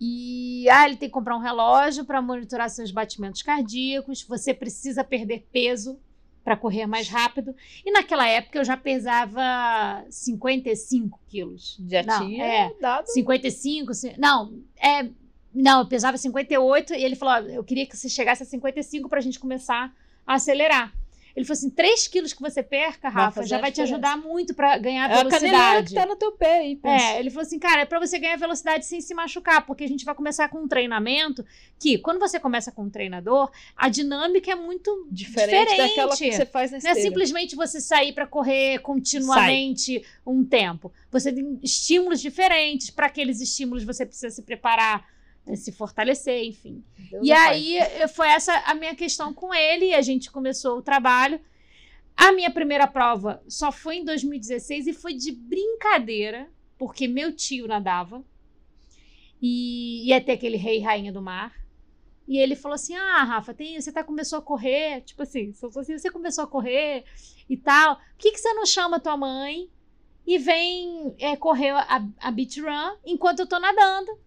E 0.00 0.68
ah, 0.68 0.86
ele 0.86 0.96
tem 0.96 1.08
que 1.08 1.12
comprar 1.12 1.36
um 1.36 1.40
relógio 1.40 2.04
para 2.04 2.20
monitorar 2.20 2.68
seus 2.70 2.90
batimentos 2.90 3.42
cardíacos. 3.42 4.22
Você 4.24 4.52
precisa 4.52 5.02
perder 5.02 5.46
peso 5.52 5.98
para 6.44 6.56
correr 6.56 6.86
mais 6.86 7.08
rápido. 7.08 7.54
E 7.84 7.90
naquela 7.90 8.28
época 8.28 8.58
eu 8.58 8.64
já 8.64 8.76
pesava 8.76 10.04
55 10.10 11.18
quilos. 11.28 11.76
Já 11.88 12.02
Não, 12.02 12.26
tinha 12.26 12.44
é. 12.44 12.72
dado. 12.80 13.06
55, 13.08 13.94
ci- 13.94 14.14
não, 14.18 14.60
é, 14.76 15.08
não, 15.52 15.80
eu 15.80 15.86
pesava 15.88 16.16
58 16.16 16.94
e 16.94 17.02
ele 17.02 17.16
falou, 17.16 17.34
ó, 17.34 17.38
eu 17.48 17.64
queria 17.64 17.86
que 17.86 17.96
você 17.96 18.08
chegasse 18.08 18.42
a 18.42 18.46
55 18.46 19.08
pra 19.08 19.20
gente 19.20 19.40
começar 19.40 19.92
a 20.26 20.34
acelerar. 20.34 20.92
Ele 21.36 21.44
falou 21.44 21.58
assim, 21.58 21.68
3 21.68 22.08
quilos 22.08 22.32
que 22.32 22.40
você 22.40 22.62
perca, 22.62 23.10
Vai 23.10 23.24
Rafa, 23.24 23.34
fazer 23.42 23.48
já 23.48 23.58
a 23.58 23.60
vai 23.60 23.70
te 23.70 23.82
ajudar 23.82 24.16
muito 24.16 24.54
pra 24.54 24.78
ganhar 24.78 25.10
É 25.10 25.20
a 25.20 25.24
caneleira 25.26 25.58
velocidade. 25.58 25.88
que 25.88 25.94
tá 25.94 26.06
no 26.06 26.16
teu 26.16 26.32
pé 26.32 26.60
aí, 26.60 26.76
pensa. 26.76 27.04
É, 27.04 27.20
ele 27.20 27.28
falou 27.28 27.42
assim, 27.42 27.58
cara, 27.58 27.82
é 27.82 27.84
pra 27.84 28.00
você 28.00 28.18
ganhar 28.18 28.36
velocidade 28.36 28.86
sem 28.86 29.02
se 29.02 29.12
machucar, 29.12 29.66
porque 29.66 29.84
a 29.84 29.88
gente 29.88 30.02
vai 30.04 30.14
começar 30.14 30.48
com 30.48 30.58
um 30.60 30.66
treinamento 30.66 31.44
que, 31.78 31.98
quando 31.98 32.18
você 32.18 32.40
começa 32.40 32.72
com 32.72 32.84
um 32.84 32.90
treinador, 32.90 33.50
a 33.76 33.90
dinâmica 33.90 34.50
é 34.50 34.54
muito 34.54 35.06
Diferente, 35.10 35.68
diferente. 35.68 35.76
daquela 35.90 36.16
que 36.16 36.32
você 36.32 36.46
faz 36.46 36.70
na 36.72 36.78
Não 36.82 36.90
é 36.90 36.94
simplesmente 36.94 37.54
você 37.54 37.82
sair 37.82 38.14
para 38.14 38.26
correr 38.26 38.78
continuamente 38.78 40.02
um 40.26 40.42
tempo. 40.44 40.90
Você 41.10 41.32
tem 41.32 41.58
estímulos 41.62 42.20
diferentes. 42.20 42.90
Para 42.90 43.06
aqueles 43.06 43.40
estímulos 43.42 43.84
você 43.84 44.06
precisa 44.06 44.30
se 44.34 44.42
preparar, 44.42 45.04
se 45.54 45.70
fortalecer, 45.70 46.44
enfim. 46.44 46.82
Deus 47.10 47.26
e 47.26 47.30
é 47.30 47.36
pai. 47.36 47.48
aí 47.48 47.76
eh, 47.76 48.08
foi 48.08 48.28
essa 48.28 48.52
a 48.66 48.74
minha 48.74 48.94
questão 48.94 49.32
com 49.32 49.54
ele. 49.54 49.86
E 49.86 49.94
a 49.94 50.02
gente 50.02 50.30
começou 50.30 50.78
o 50.78 50.82
trabalho. 50.82 51.40
A 52.16 52.32
minha 52.32 52.50
primeira 52.50 52.86
prova 52.86 53.42
só 53.46 53.70
foi 53.70 53.96
em 53.96 54.04
2016 54.04 54.86
e 54.86 54.92
foi 54.92 55.12
de 55.12 55.30
brincadeira, 55.32 56.48
porque 56.78 57.06
meu 57.06 57.32
tio 57.32 57.68
nadava 57.68 58.24
e 59.40 60.08
ia 60.08 60.20
ter 60.20 60.32
aquele 60.32 60.56
rei 60.56 60.78
e 60.78 60.82
rainha 60.82 61.12
do 61.12 61.22
mar. 61.22 61.54
E 62.26 62.38
ele 62.38 62.56
falou 62.56 62.74
assim: 62.74 62.96
Ah, 62.96 63.22
Rafa, 63.22 63.54
tem, 63.54 63.80
você 63.80 63.92
tá, 63.92 64.02
começou 64.02 64.38
a 64.38 64.42
correr. 64.42 65.02
Tipo 65.02 65.22
assim, 65.22 65.50
assim, 65.50 65.98
você 65.98 66.10
começou 66.10 66.44
a 66.44 66.48
correr 66.48 67.04
e 67.48 67.56
tal. 67.56 67.96
Por 67.96 68.04
que, 68.18 68.32
que 68.32 68.40
você 68.40 68.52
não 68.54 68.66
chama 68.66 68.98
tua 68.98 69.16
mãe 69.16 69.70
e 70.26 70.38
vem 70.38 71.14
é, 71.18 71.36
correr 71.36 71.70
a, 71.70 72.04
a 72.18 72.30
beach 72.30 72.60
run 72.60 72.96
enquanto 73.04 73.40
eu 73.40 73.46
tô 73.46 73.58
nadando? 73.60 74.18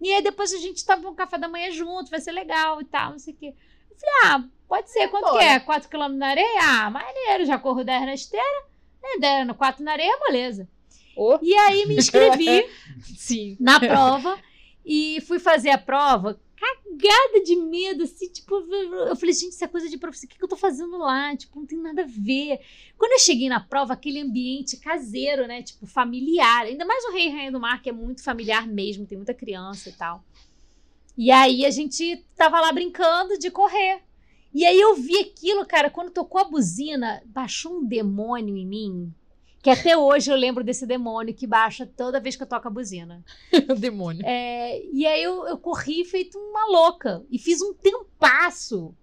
E 0.00 0.12
aí 0.12 0.22
depois 0.22 0.52
a 0.52 0.58
gente 0.58 0.84
toma 0.84 1.08
um 1.08 1.14
café 1.14 1.36
da 1.38 1.48
manhã 1.48 1.70
junto, 1.70 2.10
vai 2.10 2.20
ser 2.20 2.32
legal 2.32 2.80
e 2.80 2.84
tal, 2.84 3.12
não 3.12 3.18
sei 3.18 3.34
o 3.34 3.36
quê. 3.36 3.54
Eu 3.90 3.96
falei, 3.98 4.14
ah, 4.24 4.44
pode 4.68 4.90
ser, 4.90 5.08
quanto 5.08 5.24
Bora. 5.24 5.38
que 5.38 5.44
é? 5.44 5.58
4 5.60 5.88
km 5.88 6.08
na 6.14 6.28
areia? 6.28 6.60
Ah, 6.62 6.90
maneiro, 6.90 7.44
já 7.44 7.58
corro 7.58 7.82
10 7.84 8.02
na 8.06 8.14
esteira, 8.14 8.64
né? 9.02 9.08
10 9.20 9.46
no 9.48 9.54
4 9.54 9.82
na 9.84 9.92
areia, 9.92 10.16
beleza. 10.26 10.68
Ô, 11.16 11.38
E 11.42 11.52
aí 11.54 11.84
me 11.86 11.96
inscrevi 11.96 12.64
sim. 13.16 13.56
na 13.58 13.80
prova 13.80 14.38
e 14.84 15.20
fui 15.26 15.40
fazer 15.40 15.70
a 15.70 15.78
prova 15.78 16.40
cagada 16.98 17.44
de 17.44 17.56
medo, 17.56 18.04
assim, 18.04 18.28
tipo, 18.28 18.56
eu 18.56 19.16
falei, 19.16 19.32
gente, 19.32 19.52
isso 19.52 19.64
é 19.64 19.68
coisa 19.68 19.88
de 19.88 19.96
professor, 19.96 20.26
o 20.26 20.28
que, 20.28 20.38
que 20.38 20.44
eu 20.44 20.48
tô 20.48 20.56
fazendo 20.56 20.98
lá? 20.98 21.34
Tipo, 21.36 21.60
não 21.60 21.66
tem 21.66 21.78
nada 21.78 22.02
a 22.02 22.06
ver. 22.06 22.60
Quando 22.96 23.12
eu 23.12 23.18
cheguei 23.18 23.48
na 23.48 23.60
prova, 23.60 23.92
aquele 23.92 24.20
ambiente 24.20 24.76
caseiro, 24.76 25.46
né, 25.46 25.62
tipo, 25.62 25.86
familiar, 25.86 26.66
ainda 26.66 26.84
mais 26.84 27.04
o 27.04 27.12
Rei 27.12 27.28
e 27.28 27.30
Rainha 27.30 27.52
do 27.52 27.60
Mar, 27.60 27.80
que 27.80 27.88
é 27.88 27.92
muito 27.92 28.22
familiar 28.22 28.66
mesmo, 28.66 29.06
tem 29.06 29.16
muita 29.16 29.34
criança 29.34 29.88
e 29.88 29.92
tal. 29.92 30.24
E 31.16 31.30
aí 31.30 31.64
a 31.64 31.70
gente 31.70 32.24
tava 32.36 32.60
lá 32.60 32.72
brincando 32.72 33.38
de 33.38 33.50
correr. 33.50 34.02
E 34.52 34.64
aí 34.64 34.80
eu 34.80 34.94
vi 34.94 35.18
aquilo, 35.18 35.66
cara, 35.66 35.90
quando 35.90 36.10
tocou 36.10 36.40
a 36.40 36.44
buzina, 36.44 37.22
baixou 37.26 37.78
um 37.78 37.84
demônio 37.84 38.56
em 38.56 38.66
mim, 38.66 39.14
que 39.68 39.80
até 39.80 39.96
hoje 39.96 40.30
eu 40.30 40.36
lembro 40.36 40.64
desse 40.64 40.86
demônio 40.86 41.34
que 41.34 41.46
baixa 41.46 41.86
toda 41.86 42.20
vez 42.20 42.36
que 42.36 42.42
eu 42.42 42.46
toco 42.46 42.66
a 42.66 42.70
buzina. 42.70 43.22
o 43.68 43.74
demônio. 43.76 44.24
É, 44.24 44.82
e 44.92 45.06
aí 45.06 45.22
eu, 45.22 45.46
eu 45.46 45.58
corri 45.58 46.04
feito 46.04 46.38
uma 46.38 46.66
louca 46.66 47.22
e 47.30 47.38
fiz 47.38 47.60
um 47.60 47.74
tempasso. 47.74 48.94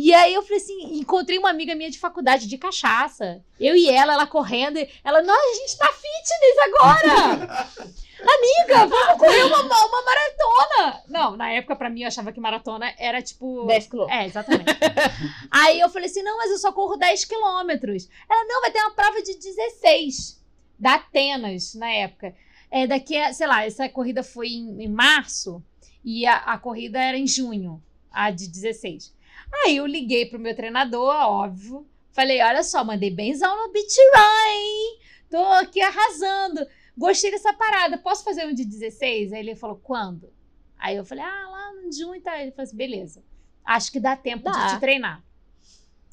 E 0.00 0.14
aí 0.14 0.32
eu 0.32 0.42
falei 0.42 0.58
assim, 0.58 1.00
encontrei 1.00 1.36
uma 1.38 1.50
amiga 1.50 1.74
minha 1.74 1.90
de 1.90 1.98
faculdade 1.98 2.46
de 2.46 2.56
cachaça. 2.56 3.44
Eu 3.58 3.74
e 3.74 3.90
ela, 3.90 4.12
ela 4.12 4.28
correndo, 4.28 4.78
e 4.78 4.88
ela, 5.02 5.20
nossa, 5.22 5.42
a 5.42 5.54
gente 5.54 5.76
tá 5.76 5.92
fitness 5.92 6.58
agora! 6.66 7.68
Amiga, 8.22 8.86
vamos 8.86 9.18
correr 9.18 9.42
uma, 9.42 9.60
uma 9.60 10.02
maratona! 10.02 11.02
Não, 11.08 11.36
na 11.36 11.50
época, 11.50 11.74
pra 11.74 11.90
mim, 11.90 12.02
eu 12.02 12.06
achava 12.06 12.30
que 12.30 12.38
maratona 12.38 12.94
era 12.96 13.20
tipo. 13.20 13.66
10 13.66 13.86
quilômetros. 13.88 14.20
É, 14.20 14.26
exatamente. 14.26 14.70
Aí 15.50 15.80
eu 15.80 15.88
falei 15.88 16.08
assim: 16.08 16.22
não, 16.22 16.36
mas 16.36 16.52
eu 16.52 16.58
só 16.58 16.72
corro 16.72 16.96
10 16.96 17.24
quilômetros. 17.24 18.08
Ela, 18.30 18.44
não, 18.44 18.60
vai 18.60 18.70
ter 18.70 18.80
uma 18.80 18.92
prova 18.92 19.20
de 19.20 19.34
16, 19.34 20.40
da 20.78 20.94
Atenas, 20.94 21.74
na 21.74 21.90
época. 21.90 22.36
É, 22.70 22.86
daqui 22.86 23.16
a, 23.16 23.32
sei 23.32 23.48
lá, 23.48 23.64
essa 23.64 23.88
corrida 23.88 24.22
foi 24.22 24.48
em, 24.48 24.84
em 24.84 24.88
março 24.88 25.60
e 26.04 26.24
a, 26.24 26.36
a 26.36 26.58
corrida 26.58 27.02
era 27.02 27.18
em 27.18 27.26
junho, 27.26 27.82
a 28.12 28.30
de 28.30 28.46
16. 28.48 29.17
Aí 29.52 29.76
eu 29.76 29.86
liguei 29.86 30.26
pro 30.26 30.38
meu 30.38 30.54
treinador, 30.54 31.14
óbvio. 31.14 31.86
Falei: 32.12 32.42
olha 32.42 32.62
só, 32.62 32.84
mandei 32.84 33.10
benzão 33.10 33.56
no 33.56 33.72
beat 33.72 33.92
run, 34.14 34.50
hein? 34.50 34.98
Tô 35.30 35.38
aqui 35.38 35.80
arrasando. 35.80 36.66
Gostei 36.96 37.30
dessa 37.30 37.52
parada. 37.52 37.98
Posso 37.98 38.24
fazer 38.24 38.46
um 38.46 38.54
de 38.54 38.64
16? 38.64 39.32
Aí 39.32 39.40
ele 39.40 39.54
falou: 39.54 39.76
quando? 39.76 40.32
Aí 40.78 40.96
eu 40.96 41.04
falei: 41.04 41.24
ah, 41.24 41.48
lá 41.48 41.72
em 41.84 41.92
junho 41.92 42.16
e 42.16 42.20
tal. 42.20 42.34
Ele 42.34 42.50
falou 42.50 42.64
assim: 42.64 42.76
beleza. 42.76 43.22
Acho 43.64 43.92
que 43.92 44.00
dá 44.00 44.16
tempo 44.16 44.44
Dá. 44.44 44.66
de 44.66 44.74
te 44.74 44.80
treinar. 44.80 45.22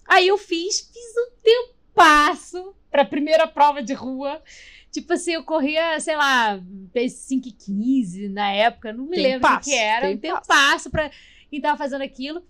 Aí 0.07 0.27
eu 0.27 0.37
fiz, 0.37 0.81
fiz 0.81 1.13
um 1.17 1.31
tempasso 1.41 2.75
pra 2.91 3.05
primeira 3.05 3.47
prova 3.47 3.81
de 3.81 3.93
rua. 3.93 4.41
Tipo 4.91 5.13
assim, 5.13 5.31
eu 5.31 5.43
corria, 5.43 5.99
sei 5.99 6.15
lá, 6.15 6.59
5 6.93 7.47
e 7.47 7.51
15 7.51 8.29
na 8.29 8.51
época, 8.51 8.93
não 8.93 9.05
me 9.05 9.17
lembro 9.17 9.51
o 9.51 9.59
que 9.59 9.73
era. 9.73 10.07
Um 10.07 10.17
tempasso. 10.17 10.47
tempasso 10.47 10.89
pra 10.89 11.11
quem 11.49 11.59
tava 11.59 11.77
fazendo 11.77 12.01
aquilo. 12.01 12.43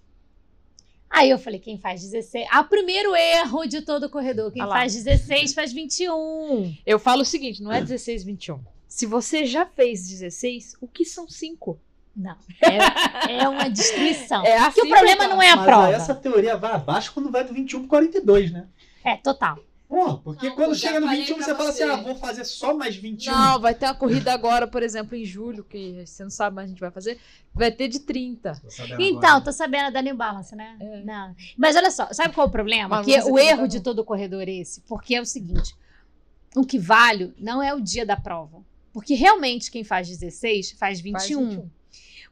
Aí 1.09 1.29
eu 1.29 1.39
falei, 1.39 1.59
quem 1.59 1.77
faz 1.77 2.01
16? 2.01 2.47
Ah, 2.51 2.61
o 2.61 2.65
primeiro 2.65 3.15
erro 3.15 3.65
de 3.65 3.81
todo 3.81 4.09
corredor. 4.09 4.51
Quem 4.51 4.61
Ah 4.61 4.67
faz 4.67 4.93
16 4.93 5.53
faz 5.53 5.71
21. 5.71 6.75
Eu 6.85 6.99
falo 6.99 7.21
o 7.21 7.25
seguinte, 7.25 7.61
não 7.63 7.71
é 7.71 7.81
16, 7.81 8.23
21. 8.23 8.59
Se 8.87 9.05
você 9.05 9.45
já 9.45 9.65
fez 9.65 10.07
16, 10.07 10.77
o 10.81 10.87
que 10.87 11.05
são 11.05 11.27
5? 11.27 11.79
Não, 12.15 12.35
é, 12.61 13.41
é 13.43 13.49
uma 13.49 13.69
destruição. 13.69 14.45
É 14.45 14.55
Porque 14.61 14.79
assim 14.79 14.87
o 14.87 14.89
problema 14.89 15.17
que 15.17 15.23
eu 15.25 15.29
não 15.29 15.41
é 15.41 15.51
a 15.51 15.55
Mas 15.57 15.65
prova. 15.65 15.91
essa 15.91 16.15
teoria 16.15 16.55
vai 16.55 16.71
abaixo 16.71 17.11
quando 17.13 17.29
vai 17.29 17.43
do 17.43 17.53
21 17.53 17.79
pro 17.79 17.89
42, 17.89 18.51
né? 18.51 18.67
É, 19.03 19.17
total. 19.17 19.59
Porra, 19.95 20.17
porque 20.17 20.49
Não, 20.49 20.55
quando 20.57 20.75
chega 20.75 20.99
no 20.99 21.05
falei 21.05 21.21
21 21.21 21.35
pra 21.37 21.45
você 21.45 21.55
fala 21.55 21.71
você. 21.71 21.83
assim, 21.83 21.91
ah, 21.93 21.95
vou 22.03 22.15
fazer 22.17 22.43
só 22.43 22.75
mais 22.75 22.97
21. 22.97 23.31
Não, 23.31 23.61
vai 23.61 23.73
ter 23.73 23.85
uma 23.85 23.95
corrida 23.95 24.33
agora, 24.33 24.67
por 24.67 24.83
exemplo, 24.83 25.15
em 25.15 25.23
julho, 25.23 25.63
que 25.63 26.05
você 26.05 26.21
não 26.21 26.29
sabe, 26.29 26.53
mas 26.57 26.65
a 26.65 26.67
gente 26.67 26.81
vai 26.81 26.91
fazer. 26.91 27.17
Vai 27.53 27.71
ter 27.71 27.87
de 27.87 27.99
30. 28.01 28.61
Tô 28.61 28.67
Então, 28.99 29.29
agora. 29.29 29.41
tô 29.45 29.51
sabendo 29.53 29.93
da 29.93 30.01
New 30.01 30.17
Balance, 30.17 30.53
né? 30.53 30.75
É. 30.81 31.01
Não. 31.05 31.33
Mas 31.57 31.77
olha 31.77 31.89
só, 31.89 32.11
sabe 32.11 32.33
qual 32.33 32.45
é 32.45 32.49
o 32.49 32.51
problema? 32.51 32.89
Mas 32.89 33.05
que 33.05 33.21
você 33.21 33.31
o 33.31 33.39
erro 33.39 33.67
de 33.69 33.79
todo 33.79 34.03
corredor 34.03 34.41
é 34.49 34.51
esse. 34.51 34.81
Porque 34.81 35.15
é 35.15 35.21
o 35.21 35.25
seguinte: 35.25 35.73
o 36.53 36.65
que 36.65 36.77
vale 36.77 37.33
não 37.39 37.63
é 37.63 37.73
o 37.73 37.79
dia 37.79 38.05
da 38.05 38.17
prova. 38.17 38.65
Porque 38.91 39.13
realmente 39.13 39.71
quem 39.71 39.85
faz 39.85 40.09
16 40.09 40.71
faz 40.71 40.99
21. 40.99 41.13
Faz 41.13 41.29
21. 41.29 41.69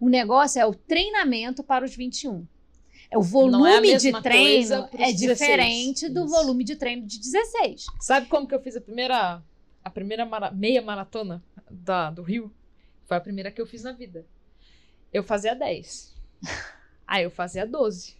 O 0.01 0.09
negócio 0.09 0.59
é 0.59 0.65
o 0.65 0.73
treinamento 0.73 1.63
para 1.63 1.85
os 1.85 1.95
21. 1.95 2.45
É 3.13 3.17
o 3.17 3.21
Não 3.21 3.27
volume 3.29 3.91
é 3.91 3.97
de 3.97 4.11
treino 4.21 4.89
é 4.93 5.11
16. 5.11 5.19
diferente 5.19 6.09
do 6.09 6.21
Isso. 6.25 6.29
volume 6.33 6.63
de 6.63 6.75
treino 6.75 7.05
de 7.05 7.19
16. 7.19 7.85
Sabe 7.99 8.25
como 8.27 8.47
que 8.47 8.55
eu 8.55 8.59
fiz 8.61 8.75
a 8.75 8.81
primeira, 8.81 9.43
a 9.83 9.89
primeira 9.89 10.25
mara- 10.25 10.49
meia 10.49 10.81
maratona 10.81 11.43
da, 11.69 12.09
do 12.09 12.23
Rio? 12.23 12.51
Foi 13.05 13.15
a 13.17 13.21
primeira 13.21 13.51
que 13.51 13.61
eu 13.61 13.67
fiz 13.67 13.83
na 13.83 13.91
vida. 13.91 14.25
Eu 15.13 15.23
fazia 15.23 15.53
10. 15.53 16.15
Aí 17.05 17.23
eu 17.23 17.29
fazia 17.29 17.67
12. 17.67 18.15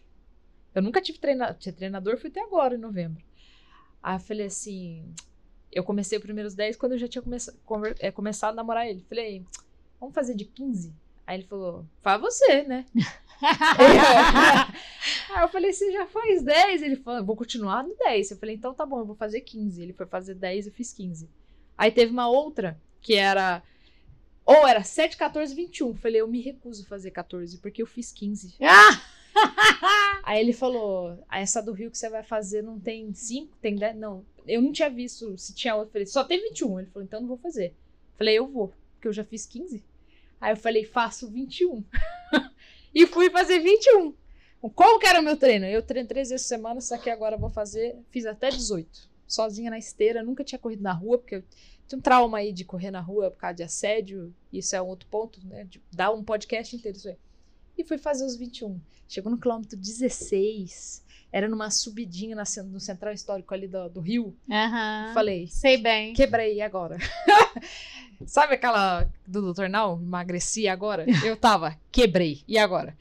Eu 0.76 0.82
nunca 0.84 1.02
tive 1.02 1.18
treina, 1.18 1.54
tinha 1.56 1.74
treinador, 1.74 2.18
fui 2.20 2.30
até 2.30 2.42
agora, 2.44 2.76
em 2.76 2.80
novembro. 2.80 3.24
Aí 4.02 4.16
eu 4.16 4.20
falei 4.20 4.46
assim. 4.46 5.04
Eu 5.72 5.84
comecei 5.84 6.20
os 6.20 6.24
primeiros 6.24 6.54
10 6.54 6.76
quando 6.78 6.92
eu 6.92 7.00
já 7.00 7.08
tinha 7.08 7.24
conver- 7.66 7.96
é, 8.00 8.12
começado 8.12 8.52
a 8.54 8.56
namorar 8.58 8.88
ele. 8.88 9.04
Falei, 9.10 9.44
vamos 10.00 10.14
fazer 10.14 10.36
de 10.36 10.46
15? 10.46 10.94
Aí 11.26 11.38
ele 11.40 11.48
falou, 11.48 11.84
faz 12.04 12.22
você, 12.22 12.62
né? 12.64 12.86
Aí 15.36 15.44
eu 15.44 15.50
falei, 15.50 15.74
você 15.74 15.92
já 15.92 16.06
faz 16.06 16.42
10? 16.42 16.82
Ele 16.82 16.96
falou, 16.96 17.26
vou 17.26 17.36
continuar 17.36 17.84
no 17.84 17.96
10. 17.96 18.32
Eu 18.32 18.38
falei, 18.38 18.56
então 18.56 18.74
tá 18.74 18.86
bom, 18.86 19.00
eu 19.00 19.06
vou 19.06 19.16
fazer 19.16 19.42
15. 19.42 19.82
Ele 19.82 19.94
foi 19.94 20.06
fazer 20.06 20.36
10, 20.36 20.68
eu 20.68 20.74
fiz 20.74 20.94
15. 20.94 21.30
Aí 21.78 21.92
teve 21.92 22.12
uma 22.12 22.30
outra, 22.30 22.80
que 23.02 23.16
era. 23.16 23.62
Ou 24.46 24.68
era 24.68 24.84
7, 24.84 25.18
14, 25.18 25.54
21. 25.56 25.90
Eu 25.90 25.96
falei, 25.96 26.22
eu 26.22 26.28
me 26.28 26.42
recuso 26.42 26.84
a 26.84 26.88
fazer 26.88 27.12
14, 27.12 27.58
porque 27.58 27.82
eu 27.82 27.88
fiz 27.88 28.12
15. 28.12 28.56
Ah! 28.62 29.02
Aí 30.24 30.40
ele 30.40 30.54
falou, 30.54 31.18
"Ah, 31.28 31.40
essa 31.40 31.62
do 31.62 31.72
Rio 31.72 31.90
que 31.90 31.98
você 31.98 32.10
vai 32.10 32.24
fazer 32.24 32.62
não 32.62 32.80
tem 32.80 33.14
5, 33.14 33.58
tem 33.62 33.76
10? 33.76 33.96
Não, 33.96 34.24
eu 34.48 34.62
não 34.62 34.72
tinha 34.72 34.90
visto 34.90 35.38
se 35.38 35.54
tinha 35.54 35.76
outra. 35.76 35.90
Eu 35.90 35.92
falei, 35.94 36.06
só 36.06 36.24
tem 36.24 36.42
21. 36.42 36.80
Ele 36.80 36.90
falou, 36.90 37.06
então 37.06 37.22
não 37.22 37.28
vou 37.28 37.38
fazer. 37.38 37.68
Eu 37.68 38.18
falei, 38.18 38.38
eu 38.38 38.48
vou, 38.48 38.74
porque 38.94 39.08
eu 39.08 39.14
já 39.14 39.24
fiz 39.24 39.46
15. 39.46 39.84
Aí 40.40 40.52
eu 40.52 40.58
falei, 40.58 40.84
faço 40.84 41.30
21. 41.30 41.84
e 42.94 43.08
fui 43.08 43.30
fazer 43.30 43.60
21. 43.60 44.14
Qual 44.76 44.98
que 44.98 45.06
era 45.06 45.20
o 45.20 45.24
meu 45.24 45.36
treino? 45.36 45.66
Eu 45.66 45.82
treino 45.82 46.08
três 46.08 46.30
vezes 46.30 46.46
por 46.46 46.50
semana, 46.50 46.82
só 46.82 46.98
que 46.98 47.10
agora 47.10 47.36
eu 47.36 47.40
vou 47.40 47.50
fazer, 47.50 47.98
fiz 48.10 48.26
até 48.26 48.50
18. 48.50 49.10
Sozinha 49.28 49.70
na 49.70 49.78
esteira, 49.78 50.24
nunca 50.24 50.44
tinha 50.44 50.60
corrido 50.60 50.82
na 50.82 50.94
rua, 50.94 51.18
porque 51.18 51.36
eu 51.36 51.44
tinha 51.88 52.00
um 52.00 52.02
trauma 52.02 52.38
aí 52.38 52.54
de 52.54 52.64
correr 52.64 52.92
na 52.92 53.02
rua 53.02 53.30
por 53.30 53.38
causa 53.38 53.56
de 53.56 53.64
assédio. 53.64 54.34
Isso 54.52 54.76
é 54.76 54.82
um 54.82 54.88
outro 54.88 55.08
ponto, 55.10 55.46
né? 55.46 55.66
De 55.66 55.82
dar 55.92 56.12
um 56.12 56.24
podcast 56.24 56.76
inteiro 56.76 56.98
isso 56.98 57.10
aí. 57.10 57.18
E 57.78 57.84
fui 57.84 57.98
fazer 57.98 58.26
os 58.26 58.36
21. 58.36 58.80
Chegou 59.08 59.32
no 59.32 59.38
quilômetro 59.38 59.78
16. 59.78 61.03
Era 61.34 61.48
numa 61.50 61.72
subidinha 61.72 62.36
na 62.36 62.44
no 62.66 62.80
central 62.80 63.12
histórico 63.12 63.52
ali 63.56 63.68
do, 63.68 63.90
do 63.90 64.00
Rio. 64.00 64.36
Aham. 64.52 65.12
Falei, 65.16 65.48
Sei 65.48 65.78
bem. 65.78 66.14
quebrei 66.14 66.58
e 66.58 66.62
agora. 66.62 66.96
Sabe 68.28 68.54
aquela 68.54 69.10
do 69.26 69.52
Dr. 69.52 69.68
Now? 69.68 70.00
Emagreci 70.00 70.68
agora? 70.68 71.06
Eu 71.26 71.36
tava, 71.36 71.76
quebrei. 71.92 72.44
E 72.48 72.56
agora? 72.58 72.96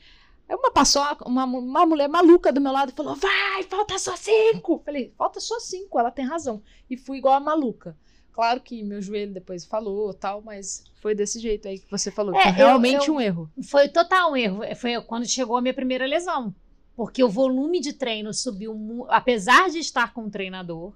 Aí 0.48 0.56
uma 0.56 0.70
passou 0.70 1.02
uma, 1.26 1.44
uma 1.44 1.84
mulher 1.84 2.08
maluca 2.08 2.50
do 2.50 2.60
meu 2.60 2.72
lado 2.72 2.92
falou: 2.92 3.14
Vai, 3.14 3.64
falta 3.64 3.98
só 3.98 4.16
cinco. 4.16 4.80
Falei, 4.82 5.12
falta 5.16 5.38
só 5.38 5.60
cinco, 5.60 5.98
ela 5.98 6.10
tem 6.10 6.24
razão. 6.24 6.62
E 6.88 6.96
fui 6.96 7.18
igual 7.18 7.34
a 7.34 7.40
maluca. 7.40 7.94
Claro 8.32 8.60
que 8.62 8.82
meu 8.82 9.02
joelho 9.02 9.34
depois 9.34 9.66
falou 9.66 10.14
tal, 10.14 10.40
mas 10.40 10.84
foi 11.02 11.14
desse 11.14 11.38
jeito 11.38 11.68
aí 11.68 11.78
que 11.78 11.90
você 11.90 12.10
falou. 12.10 12.34
É, 12.34 12.40
foi 12.44 12.50
eu- 12.52 12.54
realmente 12.54 13.08
eu- 13.08 13.14
um 13.14 13.20
erro. 13.20 13.50
Foi 13.62 13.88
total 13.88 14.32
um 14.32 14.36
erro. 14.36 14.60
Foi 14.76 15.00
quando 15.02 15.26
chegou 15.28 15.58
a 15.58 15.60
minha 15.60 15.74
primeira 15.74 16.06
lesão. 16.06 16.54
Porque 16.96 17.22
o 17.24 17.28
volume 17.28 17.80
de 17.80 17.92
treino 17.92 18.32
subiu, 18.34 19.06
apesar 19.08 19.70
de 19.70 19.78
estar 19.78 20.12
com 20.12 20.24
o 20.24 20.30
treinador, 20.30 20.92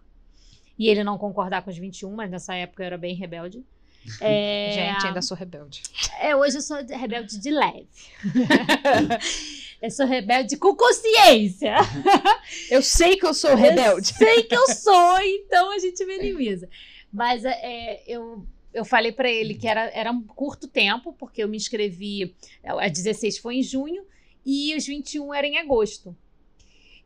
e 0.79 0.89
ele 0.89 1.03
não 1.03 1.17
concordar 1.17 1.63
com 1.63 1.71
os 1.71 1.79
21, 1.79 2.11
mas 2.15 2.31
nessa 2.31 2.55
época 2.55 2.83
eu 2.83 2.87
era 2.87 2.99
bem 2.99 3.15
rebelde. 3.15 3.65
É, 4.21 4.71
Gente, 4.73 5.07
ainda 5.09 5.21
sou 5.21 5.37
rebelde. 5.37 5.83
é, 6.21 6.37
hoje 6.37 6.59
eu 6.59 6.63
sou 6.63 6.81
de- 6.81 6.95
rebelde 6.95 7.41
de 7.41 7.51
leve. 7.51 7.89
eu 9.83 9.91
sou 9.91 10.07
rebelde 10.07 10.57
com 10.57 10.75
consciência. 10.77 11.75
Eu 12.71 12.83
sei 12.83 13.17
que 13.17 13.27
eu 13.27 13.35
sou 13.35 13.55
rebelde. 13.57 14.13
Eu 14.13 14.17
sei 14.19 14.43
que 14.45 14.55
eu 14.55 14.67
sou, 14.69 15.19
então 15.21 15.73
a 15.73 15.79
gente 15.81 16.05
minimiza. 16.05 16.69
Mas 17.13 17.45
é, 17.45 18.03
eu, 18.07 18.47
eu 18.73 18.85
falei 18.85 19.11
pra 19.11 19.29
ele 19.29 19.55
que 19.55 19.67
era, 19.67 19.91
era 19.93 20.13
um 20.13 20.23
curto 20.23 20.69
tempo, 20.69 21.13
porque 21.13 21.43
eu 21.43 21.49
me 21.49 21.57
inscrevi, 21.57 22.35
a 22.65 22.89
16 22.89 23.39
foi 23.39 23.57
em 23.57 23.63
junho, 23.65 24.05
e 24.47 24.77
os 24.77 24.87
21 24.87 25.35
era 25.35 25.47
em 25.47 25.59
agosto. 25.59 26.17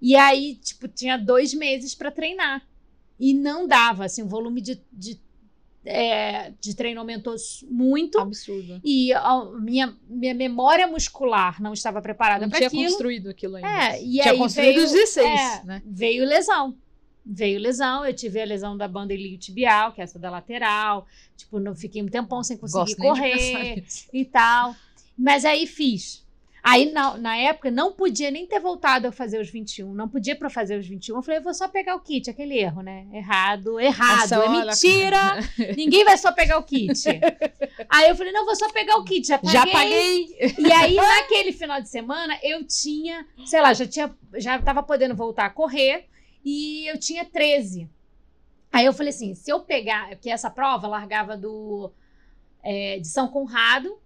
E 0.00 0.14
aí, 0.14 0.56
tipo, 0.56 0.86
tinha 0.86 1.16
dois 1.16 1.54
meses 1.54 1.94
pra 1.94 2.10
treinar. 2.10 2.66
E 3.18 3.34
não 3.34 3.66
dava, 3.66 4.04
assim, 4.04 4.22
o 4.22 4.28
volume 4.28 4.60
de, 4.60 4.80
de, 4.92 5.18
é, 5.84 6.52
de 6.60 6.74
treino 6.74 7.00
aumentou 7.00 7.34
muito. 7.70 8.18
Absurdo. 8.18 8.80
E 8.84 9.12
a 9.12 9.44
minha, 9.60 9.96
minha 10.08 10.34
memória 10.34 10.86
muscular 10.86 11.60
não 11.60 11.72
estava 11.72 12.00
preparada 12.00 12.44
Não 12.44 12.50
para 12.50 12.58
tinha 12.58 12.68
aquilo. 12.68 12.84
construído 12.84 13.28
aquilo 13.28 13.56
ainda. 13.56 13.68
É, 13.68 14.02
e 14.02 14.12
tinha 14.12 14.32
aí 14.32 14.38
construído 14.38 14.74
veio, 14.74 14.86
os 14.86 14.92
16, 14.92 15.26
é, 15.26 15.64
né? 15.64 15.82
Veio 15.86 16.24
lesão. 16.24 16.76
Veio 17.24 17.60
lesão, 17.60 18.04
eu 18.04 18.14
tive 18.14 18.40
a 18.40 18.44
lesão 18.44 18.76
da 18.76 18.88
banda 18.88 19.12
iliotibial, 19.12 19.92
que 19.92 20.00
é 20.00 20.04
essa 20.04 20.18
da 20.18 20.30
lateral. 20.30 21.06
Tipo, 21.36 21.60
não 21.60 21.74
fiquei 21.74 22.02
um 22.02 22.08
tempão 22.08 22.42
sem 22.42 22.56
conseguir 22.56 22.80
Gosto 22.80 22.96
correr 22.96 23.84
e 24.12 24.24
tal. 24.24 24.74
Mas 25.16 25.44
aí 25.44 25.66
fiz. 25.66 26.24
Aí, 26.62 26.92
na, 26.92 27.16
na 27.16 27.36
época, 27.36 27.70
não 27.70 27.92
podia 27.92 28.30
nem 28.30 28.46
ter 28.46 28.60
voltado 28.60 29.08
a 29.08 29.12
fazer 29.12 29.40
os 29.40 29.48
21. 29.48 29.94
Não 29.94 30.08
podia 30.08 30.36
para 30.36 30.50
fazer 30.50 30.78
os 30.78 30.86
21. 30.86 31.16
Eu 31.16 31.22
falei, 31.22 31.38
eu 31.38 31.42
vou 31.42 31.54
só 31.54 31.68
pegar 31.68 31.94
o 31.94 32.00
kit, 32.00 32.28
aquele 32.28 32.58
erro, 32.58 32.82
né? 32.82 33.06
Errado, 33.12 33.80
errado, 33.80 34.20
Nossa, 34.20 34.34
é 34.34 34.38
olha, 34.38 34.66
mentira. 34.66 35.18
Ninguém 35.76 36.04
vai 36.04 36.18
só 36.18 36.32
pegar 36.32 36.58
o 36.58 36.62
kit. 36.62 37.02
aí 37.88 38.08
eu 38.08 38.14
falei, 38.14 38.32
não, 38.32 38.44
vou 38.44 38.56
só 38.56 38.70
pegar 38.70 38.96
o 38.96 39.04
kit. 39.04 39.26
Já 39.26 39.38
paguei. 39.38 39.52
Já 39.52 39.66
paguei. 39.66 40.36
E 40.58 40.72
aí, 40.72 40.94
naquele 40.94 41.52
final 41.52 41.80
de 41.80 41.88
semana, 41.88 42.38
eu 42.42 42.64
tinha, 42.66 43.26
sei 43.46 43.60
lá, 43.60 43.72
já 43.72 43.86
tinha, 43.86 44.14
já 44.34 44.58
tava 44.60 44.82
podendo 44.82 45.14
voltar 45.14 45.46
a 45.46 45.50
correr 45.50 46.06
e 46.44 46.90
eu 46.90 46.98
tinha 46.98 47.24
13. 47.24 47.88
Aí 48.72 48.84
eu 48.84 48.92
falei 48.92 49.10
assim, 49.10 49.34
se 49.34 49.50
eu 49.50 49.60
pegar, 49.60 50.10
porque 50.10 50.30
essa 50.30 50.50
prova 50.50 50.86
largava 50.86 51.36
do 51.36 51.90
é, 52.62 52.98
de 52.98 53.08
São 53.08 53.28
Conrado 53.28 53.98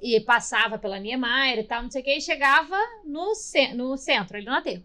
e 0.00 0.20
passava 0.20 0.78
pela 0.78 0.98
Niemeyer 0.98 1.58
e 1.58 1.64
tal, 1.64 1.82
não 1.82 1.90
sei 1.90 2.00
o 2.02 2.04
que, 2.04 2.14
e 2.16 2.20
chegava 2.20 2.76
no, 3.04 3.34
ce- 3.34 3.74
no 3.74 3.96
centro, 3.96 4.36
ali 4.36 4.46
no 4.46 4.52
aterro. 4.54 4.82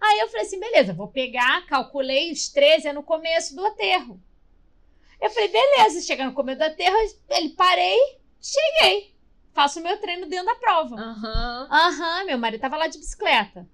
Aí 0.00 0.18
eu 0.20 0.28
falei 0.28 0.46
assim, 0.46 0.60
beleza, 0.60 0.92
vou 0.92 1.08
pegar, 1.08 1.66
calculei 1.66 2.30
os 2.32 2.48
13 2.48 2.88
é 2.88 2.92
no 2.92 3.02
começo 3.02 3.54
do 3.54 3.64
aterro. 3.64 4.20
Eu 5.20 5.30
falei, 5.30 5.48
beleza, 5.48 6.02
chega 6.02 6.24
no 6.26 6.34
começo 6.34 6.58
do 6.58 6.64
aterro, 6.64 6.96
ele 7.30 7.50
parei, 7.50 7.98
cheguei. 8.40 9.14
Faço 9.54 9.78
o 9.78 9.82
meu 9.82 9.96
treino 10.00 10.26
dentro 10.26 10.46
da 10.46 10.56
prova. 10.56 10.96
Aham. 10.96 11.68
Aham, 11.70 12.24
meu 12.24 12.36
marido 12.38 12.60
tava 12.60 12.76
lá 12.76 12.88
de 12.88 12.98
bicicleta. 12.98 13.66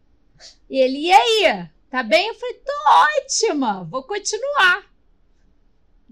E 0.69 0.79
ele, 0.79 0.99
e 1.07 1.13
aí? 1.13 1.69
Tá 1.91 2.03
bem? 2.03 2.29
Eu 2.29 2.35
falei, 2.35 2.55
tô 2.57 2.73
ótima, 3.27 3.83
vou 3.85 4.05
continuar. 4.05 4.90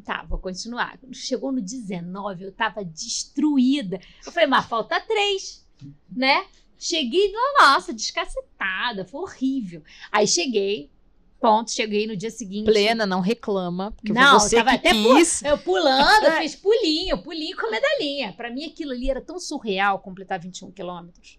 Tá, 0.08 0.24
vou 0.26 0.38
continuar. 0.38 0.96
Quando 0.96 1.14
chegou 1.14 1.52
no 1.52 1.60
19, 1.60 2.44
eu 2.44 2.50
tava 2.50 2.82
destruída. 2.82 4.00
Eu 4.24 4.32
falei, 4.32 4.48
mas 4.48 4.64
falta 4.64 4.98
três, 5.02 5.68
né? 6.10 6.46
Cheguei, 6.78 7.30
nossa, 7.60 7.92
descacetada, 7.92 9.04
foi 9.04 9.20
horrível. 9.20 9.82
Aí 10.10 10.26
cheguei, 10.26 10.90
ponto, 11.38 11.70
cheguei 11.70 12.06
no 12.06 12.16
dia 12.16 12.30
seguinte. 12.30 12.64
Plena, 12.64 13.04
não 13.04 13.20
reclama. 13.20 13.92
Porque 13.92 14.10
Não, 14.10 14.40
você 14.40 14.56
tava 14.56 14.70
até 14.70 14.94
pu- 14.94 15.14
quis. 15.16 15.42
Eu 15.42 15.58
pulando, 15.58 16.24
eu 16.24 16.32
fiz 16.40 16.56
pulinho, 16.56 17.22
pulinho 17.22 17.54
com 17.58 17.70
medalhinha. 17.70 18.32
Pra 18.32 18.50
mim 18.50 18.64
aquilo 18.64 18.92
ali 18.92 19.10
era 19.10 19.20
tão 19.20 19.38
surreal 19.38 19.98
completar 19.98 20.40
21 20.40 20.70
quilômetros. 20.70 21.38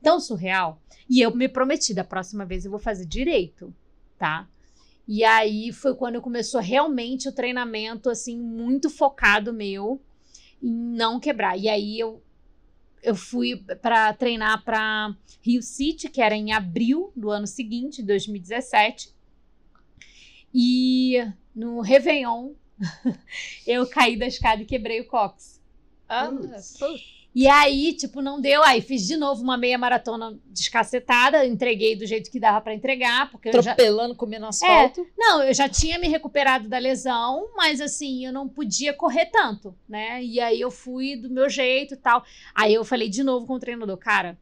Tão 0.00 0.20
surreal. 0.20 0.80
E 1.10 1.20
eu 1.20 1.34
me 1.34 1.48
prometi, 1.48 1.92
da 1.92 2.04
próxima 2.04 2.46
vez 2.46 2.64
eu 2.64 2.70
vou 2.70 2.78
fazer 2.78 3.04
direito, 3.04 3.74
tá? 4.16 4.48
E 5.08 5.22
aí 5.22 5.72
foi 5.72 5.94
quando 5.94 6.20
começou 6.20 6.60
realmente 6.60 7.28
o 7.28 7.32
treinamento, 7.32 8.10
assim, 8.10 8.36
muito 8.38 8.90
focado 8.90 9.52
meu 9.52 10.00
em 10.62 10.72
não 10.72 11.20
quebrar. 11.20 11.56
E 11.56 11.68
aí 11.68 11.98
eu, 11.98 12.22
eu 13.02 13.14
fui 13.14 13.56
para 13.80 14.12
treinar 14.14 14.64
para 14.64 15.14
Rio 15.40 15.62
City, 15.62 16.08
que 16.08 16.20
era 16.20 16.34
em 16.34 16.52
abril 16.52 17.12
do 17.14 17.30
ano 17.30 17.46
seguinte, 17.46 18.02
2017. 18.02 19.14
E 20.52 21.18
no 21.54 21.80
Réveillon, 21.80 22.52
eu 23.66 23.86
caí 23.86 24.18
da 24.18 24.26
escada 24.26 24.62
e 24.62 24.66
quebrei 24.66 25.00
o 25.00 25.06
cóccix. 25.06 25.62
Ah, 26.08 26.30
Putz. 26.30 27.15
E 27.38 27.46
aí, 27.46 27.92
tipo, 27.92 28.22
não 28.22 28.40
deu. 28.40 28.62
Aí 28.64 28.80
fiz 28.80 29.06
de 29.06 29.14
novo 29.14 29.42
uma 29.42 29.58
meia 29.58 29.76
maratona 29.76 30.38
descacetada, 30.46 31.44
entreguei 31.44 31.94
do 31.94 32.06
jeito 32.06 32.30
que 32.30 32.40
dava 32.40 32.62
pra 32.62 32.74
entregar, 32.74 33.30
porque 33.30 33.48
eu 33.48 33.52
já. 33.62 33.74
Comendo 34.14 34.46
asfalto. 34.46 35.06
Não, 35.18 35.42
eu 35.42 35.52
já 35.52 35.68
tinha 35.68 35.98
me 35.98 36.08
recuperado 36.08 36.66
da 36.66 36.78
lesão, 36.78 37.50
mas 37.54 37.78
assim, 37.82 38.24
eu 38.24 38.32
não 38.32 38.48
podia 38.48 38.94
correr 38.94 39.26
tanto, 39.26 39.76
né? 39.86 40.24
E 40.24 40.40
aí 40.40 40.58
eu 40.58 40.70
fui 40.70 41.14
do 41.14 41.28
meu 41.28 41.50
jeito 41.50 41.92
e 41.92 41.96
tal. 41.98 42.24
Aí 42.54 42.72
eu 42.72 42.82
falei 42.86 43.10
de 43.10 43.22
novo 43.22 43.46
com 43.46 43.52
o 43.52 43.60
treinador, 43.60 43.98
cara, 43.98 44.38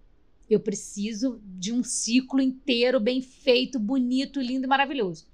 eu 0.48 0.60
preciso 0.60 1.40
de 1.44 1.72
um 1.72 1.82
ciclo 1.82 2.40
inteiro 2.40 3.00
bem 3.00 3.20
feito, 3.20 3.76
bonito, 3.80 4.40
lindo 4.40 4.66
e 4.66 4.68
maravilhoso. 4.68 5.26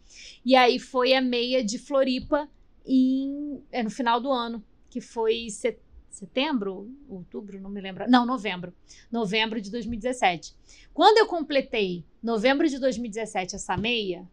E 0.46 0.56
aí 0.56 0.78
foi 0.78 1.12
a 1.12 1.20
meia 1.20 1.62
de 1.62 1.78
Floripa 1.78 2.48
em, 2.86 3.62
é, 3.70 3.82
no 3.82 3.90
final 3.90 4.18
do 4.18 4.30
ano, 4.32 4.64
que 4.88 5.00
foi 5.00 5.50
set- 5.50 5.78
setembro, 6.10 6.90
outubro, 7.08 7.60
não 7.60 7.70
me 7.70 7.80
lembro. 7.80 8.08
Não, 8.08 8.26
novembro. 8.26 8.72
Novembro 9.10 9.60
de 9.60 9.70
2017. 9.70 10.54
Quando 10.92 11.18
eu 11.18 11.26
completei 11.26 12.04
novembro 12.22 12.68
de 12.68 12.78
2017 12.78 13.56
essa 13.56 13.76
meia, 13.76 14.28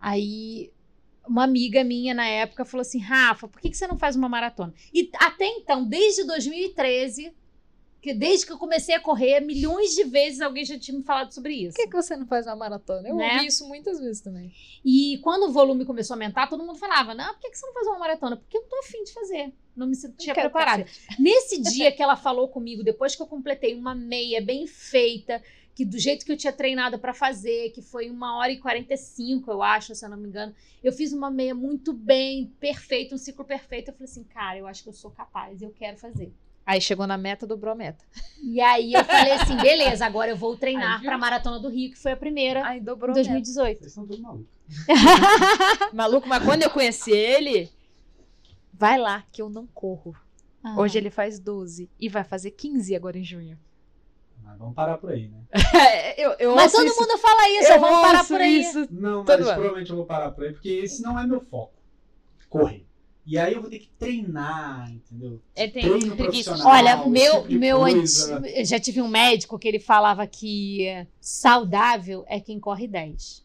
aí 0.00 0.72
uma 1.26 1.44
amiga 1.44 1.84
minha 1.84 2.14
na 2.14 2.26
época 2.26 2.64
falou 2.64 2.82
assim: 2.82 2.98
Rafa, 2.98 3.46
por 3.46 3.60
que, 3.60 3.70
que 3.70 3.76
você 3.76 3.86
não 3.86 3.98
faz 3.98 4.16
uma 4.16 4.28
maratona? 4.28 4.72
E 4.92 5.10
até 5.14 5.46
então, 5.46 5.84
desde 5.84 6.24
2013, 6.24 7.32
que 8.00 8.14
desde 8.14 8.46
que 8.46 8.52
eu 8.52 8.58
comecei 8.58 8.94
a 8.94 9.00
correr, 9.00 9.40
milhões 9.40 9.94
de 9.94 10.04
vezes 10.04 10.40
alguém 10.40 10.64
já 10.64 10.78
tinha 10.78 10.96
me 10.96 11.02
falado 11.02 11.32
sobre 11.32 11.54
isso. 11.54 11.74
Por 11.76 11.82
que, 11.82 11.88
que 11.90 11.96
você 11.96 12.16
não 12.16 12.26
faz 12.26 12.46
uma 12.46 12.54
maratona? 12.56 13.08
Eu 13.08 13.16
Né? 13.16 13.34
ouvi 13.34 13.46
isso 13.46 13.66
muitas 13.66 13.98
vezes 13.98 14.20
também. 14.20 14.52
E 14.84 15.18
quando 15.22 15.48
o 15.48 15.52
volume 15.52 15.84
começou 15.84 16.14
a 16.14 16.16
aumentar, 16.16 16.46
todo 16.48 16.64
mundo 16.64 16.78
falava: 16.78 17.14
Não, 17.14 17.32
por 17.34 17.40
que, 17.40 17.50
que 17.50 17.58
você 17.58 17.66
não 17.66 17.74
faz 17.74 17.86
uma 17.88 17.98
maratona? 17.98 18.36
Porque 18.36 18.56
eu 18.56 18.62
não 18.62 18.68
tô 18.68 18.76
afim 18.78 19.02
de 19.02 19.12
fazer. 19.12 19.52
Não 19.76 19.86
me 19.86 19.94
sentia 19.94 20.34
quero 20.34 20.50
preparada. 20.50 20.86
Nesse 21.18 21.60
dia 21.60 21.90
que 21.92 22.02
ela 22.02 22.16
falou 22.16 22.48
comigo, 22.48 22.82
depois 22.84 23.14
que 23.16 23.22
eu 23.22 23.26
completei 23.26 23.74
uma 23.74 23.94
meia 23.94 24.40
bem 24.40 24.66
feita, 24.66 25.42
que 25.74 25.84
do 25.84 25.98
jeito 25.98 26.24
que 26.24 26.32
eu 26.32 26.36
tinha 26.36 26.52
treinado 26.52 26.98
pra 26.98 27.14
fazer, 27.14 27.70
que 27.70 27.80
foi 27.82 28.10
uma 28.10 28.36
hora 28.38 28.50
e 28.50 28.58
45, 28.58 29.50
eu 29.50 29.62
acho, 29.62 29.94
se 29.94 30.04
eu 30.04 30.08
não 30.08 30.16
me 30.16 30.28
engano, 30.28 30.52
eu 30.82 30.92
fiz 30.92 31.12
uma 31.12 31.30
meia 31.30 31.54
muito 31.54 31.92
bem, 31.92 32.52
perfeita, 32.58 33.14
um 33.14 33.18
ciclo 33.18 33.44
perfeito. 33.44 33.88
Eu 33.90 33.94
falei 33.94 34.10
assim, 34.10 34.24
cara, 34.24 34.58
eu 34.58 34.66
acho 34.66 34.82
que 34.82 34.88
eu 34.88 34.92
sou 34.92 35.10
capaz, 35.10 35.62
eu 35.62 35.70
quero 35.70 35.96
fazer. 35.96 36.32
Aí 36.68 36.82
chegou 36.82 37.06
na 37.06 37.16
meta, 37.16 37.46
dobrou 37.46 37.72
a 37.72 37.74
meta. 37.74 38.04
E 38.42 38.60
aí 38.60 38.92
eu 38.92 39.02
falei 39.02 39.32
assim, 39.32 39.56
beleza, 39.62 40.04
agora 40.04 40.30
eu 40.32 40.36
vou 40.36 40.54
treinar 40.54 41.00
viu? 41.00 41.08
pra 41.08 41.16
Maratona 41.16 41.58
do 41.58 41.70
Rio, 41.70 41.90
que 41.92 41.96
foi 41.98 42.12
a 42.12 42.16
primeira 42.16 42.62
Aí 42.66 42.78
dobrou 42.78 43.08
em 43.08 43.12
a 43.12 43.16
meta. 43.16 43.30
2018. 43.30 43.78
Vocês 43.78 43.92
são 43.94 44.06
malucos. 44.20 44.46
Maluco, 45.94 46.28
mas 46.28 46.44
quando 46.44 46.62
eu 46.62 46.68
conheci 46.68 47.10
ele, 47.10 47.70
vai 48.70 48.98
lá 48.98 49.24
que 49.32 49.40
eu 49.40 49.48
não 49.48 49.66
corro. 49.66 50.14
Ah. 50.62 50.74
Hoje 50.78 50.98
ele 50.98 51.08
faz 51.08 51.38
12 51.38 51.88
e 51.98 52.06
vai 52.06 52.22
fazer 52.22 52.50
15 52.50 52.94
agora 52.94 53.16
em 53.16 53.24
junho. 53.24 53.58
Mas 54.44 54.58
vamos 54.58 54.74
parar 54.74 54.98
por 54.98 55.10
aí, 55.10 55.28
né? 55.28 55.38
eu, 56.18 56.32
eu 56.38 56.54
Mas 56.54 56.70
todo 56.72 56.84
isso- 56.86 57.00
mundo 57.00 57.16
fala 57.16 57.48
isso, 57.60 57.72
eu 57.72 57.80
vamos 57.80 58.00
parar 58.02 58.26
por 58.26 58.40
aí. 58.42 58.60
isso. 58.60 58.86
Não, 58.90 59.24
Todo 59.24 59.38
mas 59.38 59.46
ano. 59.48 59.54
provavelmente 59.54 59.88
eu 59.90 59.96
vou 59.96 60.04
parar 60.04 60.30
por 60.32 60.44
aí, 60.44 60.52
porque 60.52 60.68
esse 60.68 61.00
não 61.02 61.18
é 61.18 61.26
meu 61.26 61.40
foco. 61.40 61.72
Correr. 62.50 62.84
E 63.30 63.38
aí 63.38 63.52
eu 63.52 63.60
vou 63.60 63.68
ter 63.68 63.80
que 63.80 63.90
treinar, 63.98 64.90
entendeu? 64.90 65.38
Ele 65.54 65.70
tem 65.70 65.82
Treino 65.82 66.16
preguiça. 66.16 66.50
profissional. 66.52 66.66
Olha, 66.66 66.96
meu, 67.06 67.42
tipo 67.42 67.52
meu 67.58 67.78
coisa. 67.80 68.38
anti- 68.38 68.58
eu 68.58 68.64
já 68.64 68.80
tive 68.80 69.02
um 69.02 69.08
médico 69.08 69.58
que 69.58 69.68
ele 69.68 69.78
falava 69.78 70.26
que 70.26 70.86
saudável 71.20 72.24
é 72.26 72.40
quem 72.40 72.58
corre 72.58 72.88
10. 72.88 73.44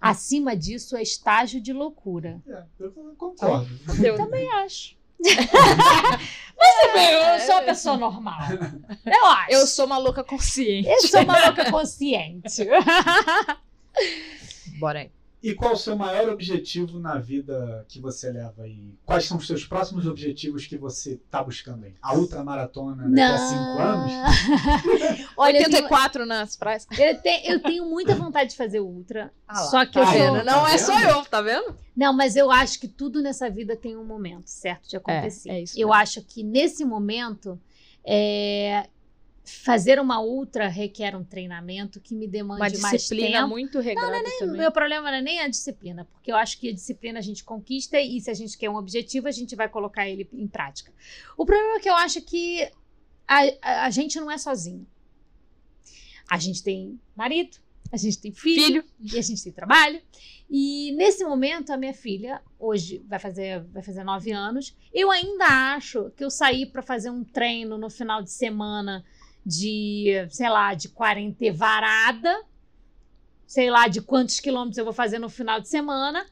Acima 0.00 0.56
disso 0.56 0.96
é 0.96 1.02
estágio 1.02 1.60
de 1.60 1.70
loucura. 1.74 2.40
É, 2.48 2.62
eu 2.80 2.90
concordo. 3.18 3.68
Eu 4.02 4.16
também 4.16 4.50
acho. 4.54 4.96
Mas 5.22 7.40
eu 7.40 7.46
sou 7.46 7.54
uma 7.56 7.62
pessoa 7.62 7.96
normal. 7.98 8.38
Eu 9.04 9.26
acho. 9.26 9.50
Eu 9.52 9.66
sou 9.66 9.84
uma 9.84 9.98
louca 9.98 10.24
consciente. 10.24 10.88
Eu 10.88 11.02
sou 11.08 11.20
uma 11.22 11.44
louca 11.44 11.70
consciente. 11.70 12.64
Bora 14.78 15.00
aí. 15.00 15.10
E 15.42 15.54
qual 15.54 15.72
o 15.72 15.76
seu 15.76 15.96
maior 15.96 16.28
objetivo 16.28 16.98
na 16.98 17.18
vida 17.18 17.84
que 17.88 17.98
você 17.98 18.30
leva 18.30 18.62
aí? 18.64 18.92
Quais 19.06 19.24
são 19.24 19.38
os 19.38 19.46
seus 19.46 19.64
próximos 19.64 20.06
objetivos 20.06 20.66
que 20.66 20.76
você 20.76 21.12
está 21.14 21.42
buscando 21.42 21.84
aí? 21.86 21.94
A 22.02 22.14
ultramaratona 22.14 23.08
daqui 23.08 23.20
a 23.22 23.38
cinco 23.38 23.78
anos? 23.78 24.12
Olha, 25.36 25.56
eu 25.58 25.70
tenho, 25.70 25.84
84 25.84 26.26
nas 26.26 26.56
praias. 26.56 26.86
eu, 26.90 27.22
te- 27.22 27.42
eu 27.46 27.62
tenho 27.62 27.86
muita 27.88 28.14
vontade 28.14 28.50
de 28.50 28.56
fazer 28.56 28.80
ultra. 28.80 29.32
Ah 29.48 29.56
só 29.64 29.86
que 29.86 29.98
eu 29.98 30.04
Tá 30.04 30.12
sou. 30.12 30.20
vendo? 30.20 30.44
Não 30.44 30.62
Tá 30.64 30.72
é 30.74 30.78
só 30.78 31.00
eu, 31.00 31.24
tá 31.24 31.40
vendo? 31.40 31.74
Não, 31.96 32.12
mas 32.12 32.36
eu 32.36 32.50
acho 32.50 32.78
que 32.78 32.86
tudo 32.88 33.22
nessa 33.22 33.48
vida 33.48 33.74
tem 33.74 33.96
um 33.96 34.04
momento 34.04 34.46
certo 34.48 34.88
de 34.90 34.96
acontecer. 34.96 35.48
é 35.50 35.62
isso 35.62 35.74
eu 35.78 35.88
mesmo. 35.88 35.94
acho 36.02 36.22
que 36.22 36.42
nesse 36.42 36.84
momento, 36.84 37.58
é, 38.04 38.86
fazer 39.64 39.98
uma 40.00 40.20
ultra 40.22 40.68
requer 40.68 41.14
um 41.16 41.24
treinamento 41.24 42.00
que 42.00 42.14
me 42.14 42.26
demande 42.28 42.76
Uma 42.76 42.82
mais 42.82 43.02
disciplina 43.02 43.38
tempo. 43.40 43.48
muito 43.48 43.80
regrada 43.80 44.18
O 44.18 44.38
também. 44.38 44.56
meu 44.58 44.72
problema 44.72 45.10
não 45.10 45.18
é 45.18 45.22
nem 45.22 45.40
a 45.40 45.48
disciplina, 45.48 46.04
porque 46.04 46.30
eu 46.32 46.36
acho 46.36 46.58
que 46.58 46.68
a 46.68 46.72
disciplina 46.72 47.18
a 47.18 47.22
gente 47.22 47.42
conquista 47.44 48.00
e 48.00 48.20
se 48.20 48.30
a 48.30 48.34
gente 48.34 48.56
quer 48.56 48.70
um 48.70 48.76
objetivo, 48.76 49.28
a 49.28 49.32
gente 49.32 49.54
vai 49.56 49.68
colocar 49.68 50.08
ele 50.08 50.28
em 50.32 50.46
prática. 50.48 50.92
O 51.36 51.44
problema 51.44 51.76
é 51.76 51.80
que 51.80 51.88
eu 51.88 51.94
acho 51.94 52.20
que 52.22 52.62
a, 53.26 53.40
a- 53.62 53.84
a 53.86 53.90
gente 53.90 54.18
não 54.20 54.30
é 54.30 54.38
sozinho. 54.38 54.86
A 56.28 56.38
gente 56.38 56.62
tem 56.62 56.98
marido, 57.16 57.58
a 57.92 57.96
gente 57.96 58.18
tem 58.20 58.32
filho, 58.32 58.82
Filho. 58.82 58.84
e 59.14 59.18
a 59.18 59.22
gente 59.22 59.42
tem 59.42 59.52
trabalho. 59.52 60.00
E 60.48 60.92
nesse 60.92 61.24
momento, 61.24 61.72
a 61.72 61.76
minha 61.76 61.94
filha, 61.94 62.40
hoje 62.58 63.04
vai 63.08 63.18
fazer, 63.18 63.62
vai 63.64 63.82
fazer 63.82 64.04
nove 64.04 64.30
anos, 64.32 64.76
eu 64.92 65.10
ainda 65.10 65.44
acho 65.74 66.10
que 66.16 66.24
eu 66.24 66.30
saí 66.30 66.66
para 66.66 66.82
fazer 66.82 67.10
um 67.10 67.24
treino 67.24 67.76
no 67.78 67.88
final 67.90 68.22
de 68.22 68.30
semana 68.30 69.04
de, 69.44 70.26
sei 70.30 70.48
lá, 70.48 70.74
de 70.74 70.88
40 70.88 71.44
e 71.44 71.50
varada, 71.50 72.44
sei 73.46 73.70
lá 73.70 73.88
de 73.88 74.00
quantos 74.00 74.40
quilômetros 74.40 74.78
eu 74.78 74.84
vou 74.84 74.94
fazer 74.94 75.18
no 75.18 75.28
final 75.28 75.60
de 75.60 75.68
semana. 75.68 76.26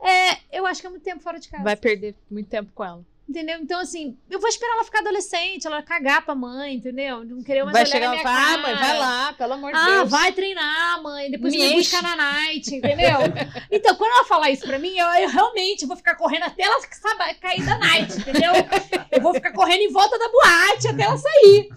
É, 0.00 0.38
eu 0.50 0.66
acho 0.66 0.80
que 0.80 0.86
é 0.86 0.90
muito 0.90 1.02
tempo 1.04 1.22
fora 1.22 1.38
de 1.38 1.48
casa. 1.48 1.62
Vai 1.62 1.76
perder 1.76 2.14
muito 2.30 2.48
tempo 2.48 2.70
com 2.74 2.84
ela. 2.84 3.04
Entendeu? 3.28 3.58
Então, 3.60 3.80
assim, 3.80 4.18
eu 4.28 4.38
vou 4.40 4.48
esperar 4.48 4.74
ela 4.74 4.84
ficar 4.84 4.98
adolescente, 4.98 5.66
ela 5.66 5.80
cagar 5.80 6.22
pra 6.22 6.34
mãe, 6.34 6.74
entendeu? 6.74 7.24
Não 7.24 7.42
querer 7.42 7.64
mais 7.64 7.72
vai 7.72 7.82
olhar 7.82 7.90
chegar 7.90 8.08
na 8.08 8.14
e 8.14 8.18
minha 8.18 8.22
falar, 8.28 8.54
ah, 8.54 8.58
mãe, 8.58 8.74
vai 8.74 8.98
lá, 8.98 9.32
pelo 9.32 9.52
amor 9.54 9.72
de 9.72 9.78
Ah, 9.78 9.86
Deus. 9.86 10.10
vai 10.10 10.32
treinar, 10.32 11.02
mãe. 11.02 11.30
Depois 11.30 11.54
Me 11.54 11.74
buscar 11.74 12.02
na 12.02 12.16
night, 12.16 12.74
entendeu? 12.74 13.16
então, 13.70 13.94
quando 13.94 14.12
ela 14.12 14.24
falar 14.24 14.50
isso 14.50 14.66
pra 14.66 14.78
mim, 14.78 14.94
eu, 14.98 15.06
eu 15.06 15.30
realmente 15.30 15.86
vou 15.86 15.96
ficar 15.96 16.16
correndo 16.16 16.42
até 16.42 16.64
ela 16.64 16.78
sabe, 16.90 17.34
cair 17.34 17.64
da 17.64 17.78
night, 17.78 18.18
entendeu? 18.18 18.52
Eu 19.10 19.22
vou 19.22 19.32
ficar 19.32 19.52
correndo 19.52 19.80
em 19.80 19.92
volta 19.92 20.18
da 20.18 20.28
boate 20.28 20.88
até 20.88 21.02
ela 21.04 21.16
sair. 21.16 21.70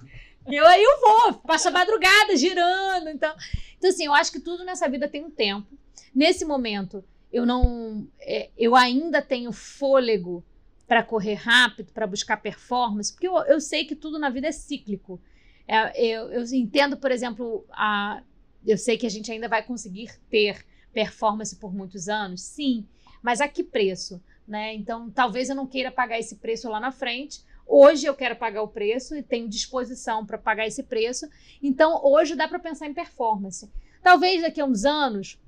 Eu, 0.47 0.65
aí 0.67 0.83
eu 0.83 1.01
vou, 1.01 1.33
passo 1.41 1.67
a 1.67 1.71
madrugada 1.71 2.35
girando. 2.35 3.09
Então, 3.09 3.33
então, 3.77 3.89
assim, 3.89 4.05
eu 4.05 4.13
acho 4.13 4.31
que 4.31 4.39
tudo 4.39 4.63
nessa 4.63 4.87
vida 4.89 5.07
tem 5.07 5.23
um 5.23 5.31
tempo. 5.31 5.67
Nesse 6.13 6.45
momento, 6.45 7.03
eu 7.31 7.45
não. 7.45 8.07
é, 8.19 8.49
eu 8.57 8.75
ainda 8.75 9.21
tenho 9.21 9.51
fôlego 9.51 10.43
para 10.87 11.03
correr 11.03 11.33
rápido, 11.33 11.91
para 11.91 12.07
buscar 12.07 12.37
performance, 12.37 13.11
porque 13.11 13.27
eu, 13.27 13.37
eu 13.45 13.59
sei 13.59 13.85
que 13.85 13.95
tudo 13.95 14.19
na 14.19 14.29
vida 14.29 14.47
é 14.47 14.51
cíclico. 14.51 15.19
É, 15.67 16.05
eu, 16.05 16.31
eu 16.31 16.43
entendo, 16.53 16.95
por 16.95 17.11
exemplo, 17.11 17.65
a, 17.71 18.21
eu 18.65 18.77
sei 18.77 18.97
que 18.97 19.05
a 19.05 19.09
gente 19.09 19.31
ainda 19.31 19.47
vai 19.47 19.63
conseguir 19.63 20.11
ter 20.29 20.65
performance 20.93 21.55
por 21.55 21.73
muitos 21.73 22.07
anos, 22.07 22.41
sim, 22.41 22.87
mas 23.21 23.41
a 23.41 23.47
que 23.47 23.63
preço? 23.63 24.21
Né? 24.47 24.75
Então, 24.75 25.09
talvez 25.09 25.49
eu 25.49 25.55
não 25.55 25.65
queira 25.65 25.91
pagar 25.91 26.19
esse 26.19 26.35
preço 26.35 26.69
lá 26.69 26.79
na 26.79 26.91
frente. 26.91 27.43
Hoje 27.67 28.05
eu 28.05 28.13
quero 28.13 28.35
pagar 28.35 28.61
o 28.61 28.67
preço 28.67 29.15
e 29.15 29.23
tenho 29.23 29.49
disposição 29.49 30.25
para 30.25 30.37
pagar 30.37 30.67
esse 30.67 30.83
preço. 30.83 31.27
Então, 31.61 31.99
hoje 32.03 32.35
dá 32.35 32.47
para 32.47 32.59
pensar 32.59 32.87
em 32.87 32.93
performance. 32.93 33.69
Talvez 34.03 34.41
daqui 34.41 34.61
a 34.61 34.65
uns 34.65 34.85
anos 34.85 35.39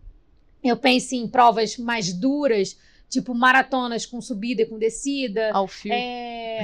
eu 0.63 0.76
pense 0.76 1.15
em 1.15 1.28
provas 1.28 1.78
mais 1.78 2.11
duras, 2.11 2.78
tipo 3.07 3.34
maratonas 3.36 4.05
com 4.05 4.20
subida 4.20 4.63
e 4.63 4.65
com 4.65 4.78
descida. 4.80 5.51
Ao 5.53 5.68
fio. 5.68 5.93
É... 5.93 6.63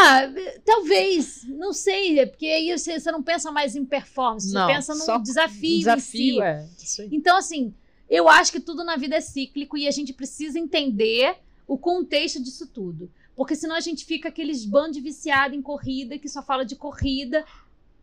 Ah, 0.00 0.32
talvez, 0.64 1.44
não 1.48 1.72
sei, 1.72 2.20
é 2.20 2.26
porque 2.26 2.46
aí 2.46 2.76
você, 2.76 3.00
você 3.00 3.10
não 3.10 3.20
pensa 3.22 3.50
mais 3.50 3.74
em 3.74 3.84
performance, 3.84 4.52
Não, 4.52 4.66
você 4.66 4.74
pensa 4.74 4.94
só 4.94 5.18
desafio, 5.18 5.78
Desafio, 5.80 6.40
em 6.44 6.68
si. 6.76 7.02
é. 7.02 7.08
Então, 7.10 7.36
assim, 7.36 7.74
eu 8.08 8.28
acho 8.28 8.52
que 8.52 8.60
tudo 8.60 8.84
na 8.84 8.96
vida 8.96 9.16
é 9.16 9.20
cíclico 9.20 9.76
e 9.76 9.88
a 9.88 9.90
gente 9.90 10.12
precisa 10.12 10.56
entender 10.56 11.36
o 11.66 11.76
contexto 11.76 12.40
disso 12.40 12.66
tudo. 12.68 13.10
Porque 13.36 13.54
senão 13.56 13.74
a 13.76 13.80
gente 13.80 14.04
fica 14.04 14.28
aqueles 14.28 14.64
bando 14.64 15.00
viciado 15.00 15.54
em 15.54 15.62
corrida 15.62 16.18
que 16.18 16.28
só 16.28 16.42
fala 16.42 16.64
de 16.64 16.76
corrida. 16.76 17.44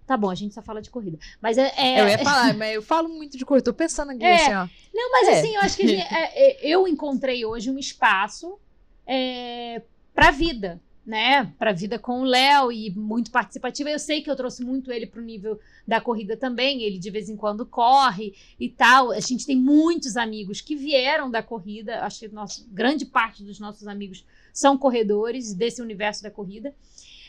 Tá 0.07 0.17
bom, 0.17 0.29
a 0.31 0.35
gente 0.35 0.55
só 0.55 0.61
fala 0.63 0.81
de 0.81 0.89
corrida. 0.89 1.19
Mas 1.39 1.57
é. 1.57 1.71
é- 1.77 2.01
Eu 2.01 2.07
ia 2.07 2.17
falar, 2.17 2.53
mas 2.55 2.73
eu 2.73 2.81
falo 2.81 3.07
muito 3.09 3.37
de 3.37 3.45
corrida. 3.45 3.65
Tô 3.65 3.73
pensando 3.73 4.11
aqui, 4.11 4.23
É. 4.23 4.35
assim, 4.35 4.53
ó. 4.55 4.67
Não, 4.93 5.11
mas 5.11 5.27
É. 5.27 5.39
assim, 5.39 5.55
eu 5.55 5.61
acho 5.61 5.77
que 5.77 5.83
a 5.83 5.87
gente- 5.87 6.13
é, 6.13 6.49
é, 6.51 6.67
eu 6.67 6.87
encontrei 6.87 7.45
hoje 7.45 7.69
um 7.69 7.77
espaço 7.77 8.57
é, 9.05 9.81
para 10.13 10.31
vida, 10.31 10.79
né? 11.05 11.51
Para 11.57 11.71
vida 11.71 11.97
com 11.97 12.21
o 12.21 12.23
Léo 12.23 12.71
e 12.71 12.91
muito 12.91 13.31
participativa. 13.31 13.89
Eu 13.89 13.97
sei 13.99 14.21
que 14.21 14.29
eu 14.29 14.35
trouxe 14.35 14.63
muito 14.63 14.91
ele 14.91 15.07
pro 15.07 15.21
nível 15.21 15.59
da 15.87 15.99
corrida 16.01 16.35
também. 16.37 16.81
Ele 16.83 16.97
de 16.99 17.09
vez 17.09 17.29
em 17.29 17.35
quando 17.35 17.65
corre 17.65 18.33
e 18.59 18.69
tal. 18.69 19.11
A 19.11 19.19
gente 19.19 19.45
tem 19.45 19.55
muitos 19.55 20.15
amigos 20.17 20.61
que 20.61 20.75
vieram 20.75 21.29
da 21.31 21.41
corrida. 21.41 22.03
Acho 22.03 22.19
que 22.21 22.27
nosso, 22.29 22.67
grande 22.71 23.05
parte 23.05 23.43
dos 23.43 23.59
nossos 23.59 23.87
amigos 23.87 24.23
são 24.59 24.77
corredores 24.77 25.53
desse 25.53 25.81
universo 25.81 26.21
da 26.21 26.29
corrida. 26.29 26.75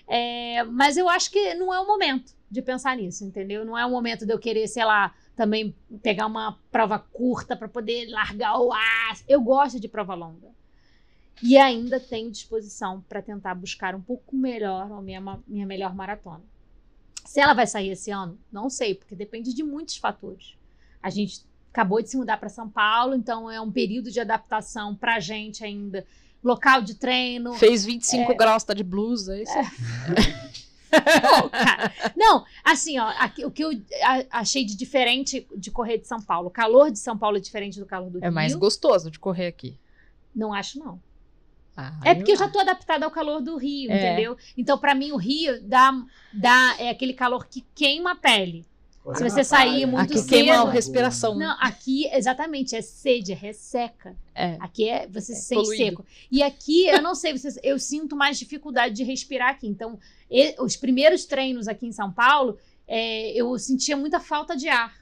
É, 0.08 0.64
mas 0.64 0.96
eu 0.96 1.08
acho 1.08 1.30
que 1.30 1.54
não 1.54 1.72
é 1.72 1.78
o 1.78 1.86
momento 1.86 2.34
de 2.50 2.60
pensar 2.60 2.96
nisso, 2.96 3.24
entendeu? 3.24 3.64
Não 3.64 3.78
é 3.78 3.86
o 3.86 3.90
momento 3.90 4.26
de 4.26 4.32
eu 4.32 4.38
querer, 4.38 4.66
sei 4.66 4.84
lá, 4.84 5.14
também 5.36 5.72
pegar 6.02 6.26
uma 6.26 6.58
prova 6.72 6.98
curta 6.98 7.56
para 7.56 7.68
poder 7.68 8.08
largar 8.08 8.58
o 8.58 8.72
ar. 8.72 9.16
Eu 9.28 9.40
gosto 9.40 9.78
de 9.78 9.86
prova 9.86 10.14
longa. 10.14 10.48
E 11.40 11.56
ainda 11.56 12.00
tenho 12.00 12.30
disposição 12.32 13.00
para 13.08 13.22
tentar 13.22 13.54
buscar 13.54 13.94
um 13.94 14.02
pouco 14.02 14.34
melhor 14.34 14.90
a 14.90 15.00
minha, 15.00 15.20
minha 15.46 15.66
melhor 15.66 15.94
maratona. 15.94 16.42
Se 17.24 17.40
ela 17.40 17.54
vai 17.54 17.66
sair 17.66 17.90
esse 17.90 18.10
ano, 18.10 18.36
não 18.50 18.68
sei, 18.68 18.96
porque 18.96 19.14
depende 19.14 19.54
de 19.54 19.62
muitos 19.62 19.96
fatores. 19.96 20.56
A 21.00 21.08
gente 21.08 21.42
acabou 21.72 22.02
de 22.02 22.10
se 22.10 22.16
mudar 22.16 22.38
para 22.38 22.48
São 22.48 22.68
Paulo, 22.68 23.14
então 23.14 23.48
é 23.48 23.60
um 23.60 23.70
período 23.70 24.10
de 24.10 24.18
adaptação 24.18 24.96
para 24.96 25.14
a 25.14 25.20
gente 25.20 25.64
ainda. 25.64 26.04
Local 26.42 26.80
de 26.82 26.94
treino, 26.94 27.52
Fez 27.54 27.84
25 27.84 28.34
graus, 28.34 28.64
tá 28.64 28.72
de 28.72 28.82
blusa. 28.82 29.40
Isso 29.40 29.52
é. 29.52 29.62
Não, 31.22 31.48
cara. 31.48 31.92
Não, 32.16 32.44
assim, 32.64 32.98
ó, 32.98 33.08
aqui- 33.18 33.44
o 33.44 33.50
que 33.50 33.62
eu 33.62 33.70
achei 34.30 34.64
de 34.64 34.76
diferente 34.76 35.46
de 35.56 35.70
correr 35.70 35.98
de 35.98 36.08
São 36.08 36.20
Paulo. 36.20 36.48
O 36.48 36.50
calor 36.50 36.90
de 36.90 36.98
São 36.98 37.16
Paulo 37.16 37.36
é 37.36 37.40
diferente 37.40 37.78
do 37.78 37.86
calor 37.86 38.10
do 38.10 38.18
É 38.18 38.22
Rio. 38.26 38.32
mais 38.32 38.54
gostoso 38.54 39.10
de 39.10 39.18
correr 39.18 39.46
aqui. 39.46 39.78
Não 40.34 40.52
acho, 40.52 40.78
não. 40.80 41.00
Ah, 41.76 41.92
É 42.04 42.14
porque 42.14 42.32
eu 42.32 42.36
já 42.36 42.48
tô 42.48 42.58
adaptada 42.58 43.04
ao 43.04 43.10
calor 43.10 43.40
do 43.40 43.56
Rio, 43.56 43.90
É. 43.90 43.96
entendeu? 43.96 44.36
Então, 44.56 44.76
pra 44.78 44.94
mim, 44.94 45.12
o 45.12 45.16
Rio 45.16 45.62
dá, 45.62 45.92
dá 46.32 46.74
é 46.78 46.90
aquele 46.90 47.12
calor 47.14 47.46
que 47.46 47.64
queima 47.74 48.12
a 48.12 48.16
pele. 48.16 48.66
Se 49.16 49.22
você 49.24 49.42
sair 49.42 49.86
muito 49.86 50.02
Aqui 50.12 50.18
cedo- 50.18 50.28
queima 50.28 50.54
a 50.56 50.70
respiração. 50.70 51.34
Não, 51.34 51.56
aqui, 51.58 52.06
exatamente, 52.12 52.76
é 52.76 52.82
sede, 52.82 53.32
é 53.32 53.34
resseca. 53.34 54.14
É. 54.34 54.56
Aqui 54.60 54.88
é 54.88 55.06
você 55.08 55.32
se 55.34 55.40
É 55.40 55.42
sente 55.42 55.62
poluído. 55.62 55.84
seco. 55.84 56.06
E 56.30 56.42
aqui, 56.42 56.86
eu 56.86 57.00
não 57.00 57.14
sei, 57.14 57.36
vocês, 57.36 57.58
eu 57.62 57.78
sinto 57.78 58.14
mais 58.14 58.38
dificuldade 58.38 58.94
de 58.94 59.02
respirar 59.02 59.48
aqui. 59.50 59.66
Então, 59.66 59.98
e- 60.30 60.54
os 60.60 60.76
primeiros 60.76 61.24
treinos 61.24 61.66
aqui 61.66 61.86
em 61.86 61.92
São 61.92 62.12
Paulo, 62.12 62.58
é, 62.86 63.32
eu 63.32 63.58
sentia 63.58 63.96
muita 63.96 64.20
falta 64.20 64.54
de 64.54 64.68
ar. 64.68 64.94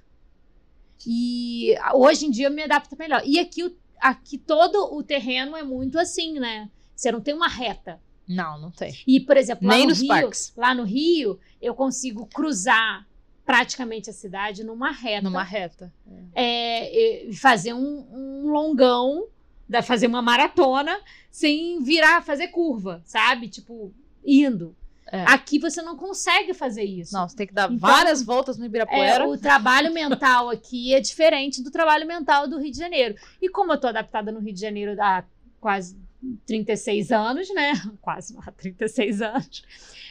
E 1.07 1.75
hoje 1.95 2.27
em 2.27 2.31
dia 2.31 2.47
eu 2.47 2.51
me 2.53 2.63
adapto 2.63 2.97
melhor. 2.97 3.23
E 3.25 3.39
aqui, 3.39 3.75
aqui 4.01 4.39
todo 4.39 4.95
o 4.95 5.03
terreno 5.03 5.57
é 5.57 5.63
muito 5.63 5.99
assim, 5.99 6.39
né? 6.39 6.71
Você 6.95 7.11
não 7.13 7.21
tem 7.21 7.35
uma 7.35 7.49
reta. 7.49 8.01
Não, 8.29 8.61
não 8.61 8.71
tem. 8.71 8.95
E, 9.07 9.21
por 9.21 9.37
exemplo, 9.37 9.67
lá 9.67 9.75
Nem 9.75 9.85
no 9.85 9.89
nos 9.91 10.01
Rio, 10.01 10.09
parques. 10.09 10.53
lá 10.57 10.75
no 10.75 10.85
Rio, 10.85 11.39
eu 11.63 11.75
consigo 11.75 12.27
cruzar 12.27 13.08
praticamente 13.49 14.11
a 14.11 14.13
cidade 14.13 14.63
numa 14.63 14.93
reta 14.93 15.23
Numa 15.23 15.43
reta. 15.43 15.91
é, 16.35 17.29
e 17.29 17.33
fazer 17.33 17.73
um, 17.73 18.07
um 18.13 18.51
longão, 18.51 19.27
da, 19.67 19.81
fazer 19.81 20.07
uma 20.07 20.21
maratona, 20.21 21.01
sem 21.31 21.83
virar, 21.83 22.23
fazer 22.23 22.49
curva, 22.49 23.01
sabe? 23.07 23.49
Tipo, 23.49 23.91
indo. 24.23 24.77
É. 25.11 25.23
Aqui 25.23 25.59
você 25.59 25.81
não 25.81 25.97
consegue 25.97 26.53
fazer 26.53 26.85
isso. 26.85 27.15
Não, 27.15 27.27
você 27.27 27.37
tem 27.37 27.47
que 27.47 27.55
dar 27.55 27.73
Então, 27.73 27.79
várias 27.79 28.23
voltas 28.23 28.59
no 28.59 28.65
É, 28.65 28.67
Ibirapuera. 28.67 29.27
o 29.27 29.39
trabalho 29.39 29.95
mental 29.95 30.51
aqui 30.51 30.93
é 30.93 31.01
diferente 31.01 31.63
do 31.63 31.71
trabalho 31.71 32.07
mental 32.07 32.47
do 32.47 32.59
Rio 32.59 32.71
de 32.71 32.77
Janeiro. 32.77 33.15
E 33.41 33.49
como 33.49 33.73
eu 33.73 33.81
tô 33.81 33.87
adaptada 33.87 34.31
no 34.31 34.41
Rio 34.41 34.53
de 34.53 34.61
Janeiro 34.61 34.95
há 35.01 35.25
quase 35.59 35.97
36 36.45 37.11
anos, 37.13 37.49
né? 37.55 37.73
Quase 38.03 38.37
há 38.47 38.53
36 38.53 39.23
anos. 39.23 39.63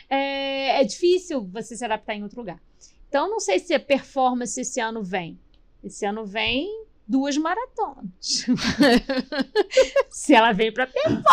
É, 0.09 0.81
é 0.81 0.83
difícil 0.83 1.43
você 1.45 1.75
se 1.77 1.85
adaptar 1.85 2.15
em 2.15 2.23
outro 2.23 2.39
lugar. 2.39 2.59
Então, 3.09 3.29
não 3.29 3.39
sei 3.39 3.59
se 3.59 3.73
a 3.73 3.79
performance 3.79 4.59
esse 4.59 4.79
ano 4.79 5.03
vem. 5.03 5.39
Esse 5.83 6.05
ano 6.05 6.25
vem 6.25 6.67
duas 7.07 7.37
maratonas. 7.37 8.09
Se 10.09 10.33
ela 10.33 10.51
vem 10.51 10.73
pra 10.73 10.85
performance, 10.85 11.23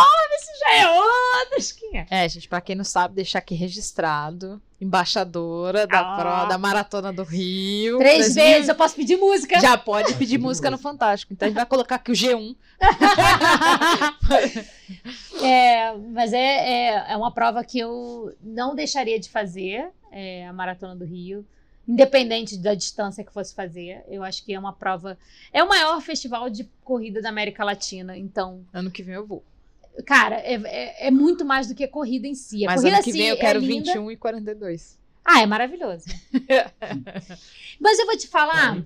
já 0.61 0.75
é 0.77 0.89
outra 0.91 1.59
esquinha. 1.59 2.07
É, 2.09 2.29
gente, 2.29 2.49
pra 2.49 2.61
quem 2.61 2.77
não 2.77 2.85
sabe, 2.85 3.17
deixar 3.17 3.41
aqui 3.41 3.55
registrado. 3.57 4.63
Embaixadora 4.81 5.87
da, 5.87 6.01
Ah. 6.01 6.17
pro- 6.17 6.49
da 6.49 6.59
Maratona 6.59 7.13
do 7.13 7.25
Rio. 7.25 7.99
Três 7.99 8.35
2000. 8.35 8.45
vezes, 8.45 8.69
eu 8.69 8.75
posso 8.77 8.95
pedir 8.95 9.17
música. 9.17 9.59
Já 9.59 9.77
pode 9.77 10.15
pedir 10.15 10.39
música 10.39 10.71
no 10.71 10.79
Fantástico. 10.79 11.33
Então 11.33 11.47
a 11.47 11.49
gente 11.49 11.57
vai 11.57 11.67
colocar 11.67 11.97
aqui 11.97 12.13
o 12.13 12.15
G1. 12.15 12.55
É, 15.43 15.93
mas 16.13 16.33
é, 16.33 16.39
é, 16.39 17.13
é 17.13 17.17
uma 17.17 17.33
prova 17.33 17.65
que 17.65 17.79
eu 17.79 18.33
não 18.43 18.75
deixaria 18.75 19.19
de 19.19 19.29
fazer, 19.29 19.89
é, 20.13 20.47
a 20.47 20.53
Maratona 20.53 20.95
do 20.97 21.05
Rio. 21.05 21.45
Independente 21.87 22.57
da 22.59 22.75
distância 22.75 23.23
que 23.23 23.33
fosse 23.33 23.55
fazer, 23.55 24.03
eu 24.09 24.23
acho 24.23 24.45
que 24.45 24.55
é 24.55 24.59
uma 24.59 24.73
prova. 24.73 25.19
É 25.53 25.63
o 25.63 25.69
maior 25.69 26.01
festival 26.01 26.49
de 26.49 26.65
corrida 26.83 27.21
da 27.21 27.29
América 27.29 27.63
Latina. 27.65 28.17
Então, 28.17 28.65
Ano 28.73 28.91
que 28.91 29.03
vem 29.03 29.15
eu 29.15 29.27
vou. 29.27 29.45
cara, 30.07 30.37
é, 30.37 30.55
é, 30.65 31.07
é 31.09 31.11
muito 31.11 31.45
mais 31.45 31.67
do 31.69 31.75
que 31.75 31.85
a 31.85 31.89
corrida 31.89 32.27
em 32.27 32.35
si. 32.35 32.65
A 32.65 32.71
Mas 32.71 32.81
corrida 32.81 32.97
ano 32.97 33.05
que 33.05 33.13
si 33.13 33.19
vem 33.19 33.29
eu 33.29 33.37
é 33.37 33.39
quero 33.39 33.61
linda. 33.61 33.93
21 33.93 34.11
e 34.11 34.17
42. 34.17 34.99
Ah, 35.25 35.41
é 35.41 35.47
maravilhoso. 35.47 36.05
Mas 37.81 37.99
eu 37.99 38.07
vou 38.07 38.17
te 38.17 38.29
falar. 38.29 38.77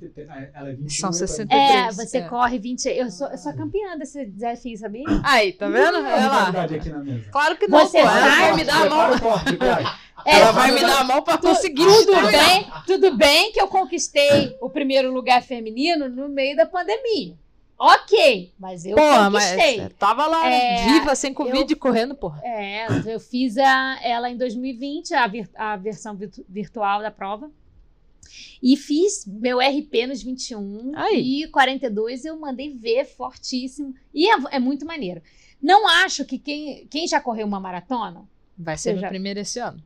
Ela 0.55 0.71
é 0.71 0.73
21, 0.73 0.89
São 0.89 1.13
60. 1.13 1.55
É, 1.55 1.89
23, 1.89 1.97
você 1.97 2.19
é. 2.19 2.29
corre 2.29 2.59
20. 2.59 2.87
Eu 2.87 3.11
sou, 3.11 3.27
eu 3.29 3.39
sou 3.39 3.53
campeã 3.55 3.99
desse 3.99 4.25
desafio, 4.25 4.79
sabia? 4.79 5.05
Aí, 5.25 5.53
tá 5.53 5.69
vendo? 5.69 6.01
Lá. 6.01 6.49
Aqui 6.49 6.89
na 6.91 6.99
mesa. 6.99 7.31
Claro 7.31 7.57
que 7.57 7.67
não, 7.67 7.81
Você 7.81 8.01
pô. 8.01 8.07
Ela 8.09 8.21
vai 8.21 8.57
me 8.57 8.65
dar 8.65 8.87
a 8.87 8.89
mão. 8.89 9.19
Corte. 9.19 9.59
É, 10.25 10.37
Ela 10.37 10.53
vai 10.53 10.73
me 10.73 10.81
dar 10.81 11.01
a 11.01 11.05
mão 11.05 11.23
pra 11.23 11.39
conseguir. 11.39 11.85
Tudo 11.85 12.13
bem, 12.27 12.67
tudo 12.87 13.17
bem 13.17 13.53
que 13.53 13.61
eu 13.61 13.69
conquistei 13.69 14.57
o 14.61 14.69
primeiro 14.69 15.13
lugar 15.13 15.43
feminino 15.43 16.09
no 16.09 16.29
meio 16.29 16.57
da 16.57 16.67
pandemia. 16.67 17.35
Ok, 17.79 18.53
mas 18.59 18.85
eu 18.85 18.97
Porra, 18.97 19.31
mas 19.31 19.51
conquistei. 19.53 19.89
tava 19.91 20.27
lá, 20.27 20.43
né? 20.45 20.81
É, 20.81 20.87
viva, 20.93 21.15
sem 21.15 21.33
Covid, 21.33 21.77
correndo, 21.77 22.15
porra. 22.15 22.41
É, 22.45 22.87
eu 23.07 23.21
fiz 23.21 23.57
a- 23.57 23.99
ela 24.03 24.29
em 24.29 24.37
2020, 24.37 25.15
a, 25.15 25.27
vir- 25.29 25.49
a 25.55 25.77
versão 25.77 26.17
virtu- 26.17 26.45
virtual 26.49 27.01
da 27.01 27.11
prova. 27.11 27.51
E 28.61 28.77
fiz 28.77 29.25
meu 29.27 29.59
RP 29.61 30.07
nos 30.09 30.23
21 30.23 30.93
Aí. 30.97 31.45
e 31.45 31.49
42 31.49 32.25
eu 32.25 32.39
mandei 32.39 32.75
ver 32.75 33.05
fortíssimo. 33.05 33.95
E 34.13 34.29
é, 34.29 34.37
é 34.51 34.59
muito 34.59 34.85
maneiro. 34.85 35.23
Não 35.63 35.87
acho 35.89 36.25
que 36.25 36.37
quem, 36.39 36.87
quem 36.89 37.07
já 37.07 37.21
correu 37.21 37.47
uma 37.47 37.61
maratona. 37.61 38.29
Vai 38.57 38.77
ser 38.77 38.95
no 38.95 39.01
já- 39.01 39.09
primeiro 39.09 39.39
esse 39.39 39.61
ano. 39.61 39.81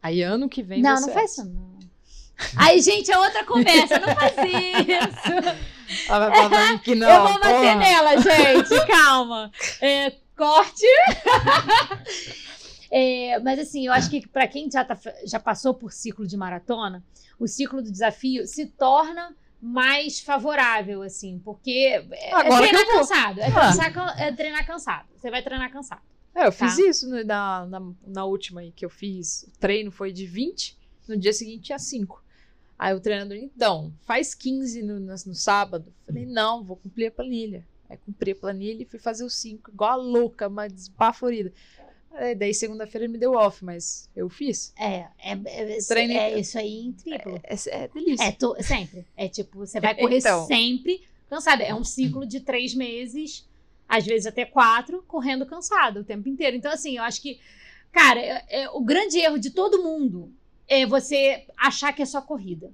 Aí 0.00 0.22
ano 0.22 0.48
que 0.48 0.62
vem 0.62 0.80
não, 0.80 1.00
não 1.00 1.08
faz 1.08 1.32
isso, 1.32 1.44
não. 1.44 1.71
Aí, 2.56 2.80
gente, 2.80 3.10
é 3.10 3.18
outra 3.18 3.44
conversa, 3.44 3.98
não 3.98 4.14
faz 4.14 4.32
isso. 4.46 6.08
Ela 6.08 6.28
vai 6.30 6.36
falar 6.48 6.78
que 6.80 6.94
não. 6.94 7.08
eu 7.08 7.22
vou 7.22 7.34
bater 7.40 7.52
porra. 7.52 7.74
nela, 7.76 8.16
gente, 8.18 8.86
calma. 8.86 9.50
É, 9.80 10.12
corte. 10.36 10.86
É, 12.90 13.38
mas 13.40 13.58
assim, 13.58 13.86
eu 13.86 13.92
acho 13.92 14.10
que 14.10 14.26
para 14.28 14.46
quem 14.46 14.70
já, 14.70 14.84
tá- 14.84 14.98
já 15.24 15.40
passou 15.40 15.72
por 15.74 15.92
ciclo 15.92 16.26
de 16.26 16.36
maratona, 16.36 17.02
o 17.38 17.46
ciclo 17.48 17.80
do 17.82 17.90
desafio 17.90 18.46
se 18.46 18.66
torna 18.66 19.34
mais 19.60 20.20
favorável, 20.20 21.02
assim, 21.02 21.40
porque 21.44 22.04
é, 22.12 22.32
Agora 22.34 22.66
é 22.66 22.68
treinar 22.68 22.86
cansado. 22.86 23.40
É, 23.40 23.46
Ah. 23.46 23.52
cansar 23.52 24.14
é 24.18 24.32
treinar 24.32 24.66
cansado. 24.66 25.06
Você 25.16 25.30
vai 25.30 25.42
treinar 25.42 25.70
cansado. 25.70 26.02
É, 26.34 26.46
eu 26.46 26.52
fiz 26.52 26.76
Tá. 26.76 26.82
isso 26.82 27.08
no- 27.08 27.24
na, 27.24 27.66
na, 27.66 27.80
na 28.06 28.24
última 28.24 28.60
aí 28.60 28.72
que 28.72 28.84
eu 28.84 28.90
fiz. 28.90 29.44
O 29.44 29.58
treino 29.58 29.90
foi 29.90 30.12
de 30.12 30.26
20, 30.26 30.76
no 31.08 31.16
dia 31.16 31.32
seguinte 31.32 31.62
tinha 31.64 31.78
5. 31.78 32.22
Aí 32.84 32.92
o 32.94 33.00
treinador, 33.00 33.36
então, 33.36 33.92
faz 34.02 34.34
15 34.34 34.82
no, 34.82 34.98
no, 34.98 35.12
no 35.12 35.34
sábado. 35.36 35.94
Falei, 36.04 36.26
não, 36.26 36.64
vou 36.64 36.74
cumprir 36.76 37.06
a 37.06 37.10
planilha. 37.12 37.64
Aí 37.88 37.96
cumpri 37.96 38.32
a 38.32 38.34
planilha 38.34 38.82
e 38.82 38.84
fui 38.84 38.98
fazer 38.98 39.22
os 39.24 39.36
5, 39.36 39.70
igual 39.70 39.92
a 39.92 39.94
louca, 39.94 40.48
mas 40.48 40.72
espaforida. 40.72 41.52
Aí, 42.10 42.34
daí 42.34 42.52
segunda-feira 42.52 43.04
ele 43.04 43.12
me 43.12 43.18
deu 43.20 43.34
off, 43.34 43.64
mas 43.64 44.08
eu 44.16 44.28
fiz. 44.28 44.72
É, 44.76 45.06
é, 45.20 45.38
é, 45.44 45.78
Treine- 45.86 46.16
é 46.16 46.40
isso 46.40 46.58
aí 46.58 46.86
em 46.86 46.92
triplo. 46.92 47.40
É, 47.44 47.54
é 47.68 47.86
delícia. 47.86 48.24
É, 48.24 48.32
to- 48.32 48.56
sempre. 48.60 49.06
É 49.16 49.28
tipo, 49.28 49.58
você 49.60 49.78
vai 49.78 49.94
correr 49.94 50.18
Então. 50.18 50.44
sempre 50.48 51.02
cansado. 51.30 51.62
É 51.62 51.72
um 51.72 51.84
ciclo 51.84 52.26
de 52.26 52.40
três 52.40 52.74
meses, 52.74 53.48
às 53.88 54.04
vezes 54.04 54.26
até 54.26 54.44
quatro, 54.44 55.04
correndo 55.06 55.46
cansado 55.46 56.00
o 56.00 56.04
tempo 56.04 56.28
inteiro. 56.28 56.56
Então, 56.56 56.72
assim, 56.72 56.96
eu 56.96 57.04
acho 57.04 57.22
que, 57.22 57.38
cara, 57.92 58.18
é- 58.20 58.44
é- 58.48 58.70
o 58.70 58.80
grande 58.80 59.18
erro 59.18 59.38
de 59.38 59.50
todo 59.50 59.84
mundo 59.84 60.34
é 60.72 60.86
você 60.86 61.44
achar 61.56 61.92
que 61.92 62.02
é 62.02 62.06
só 62.06 62.20
corrida, 62.22 62.70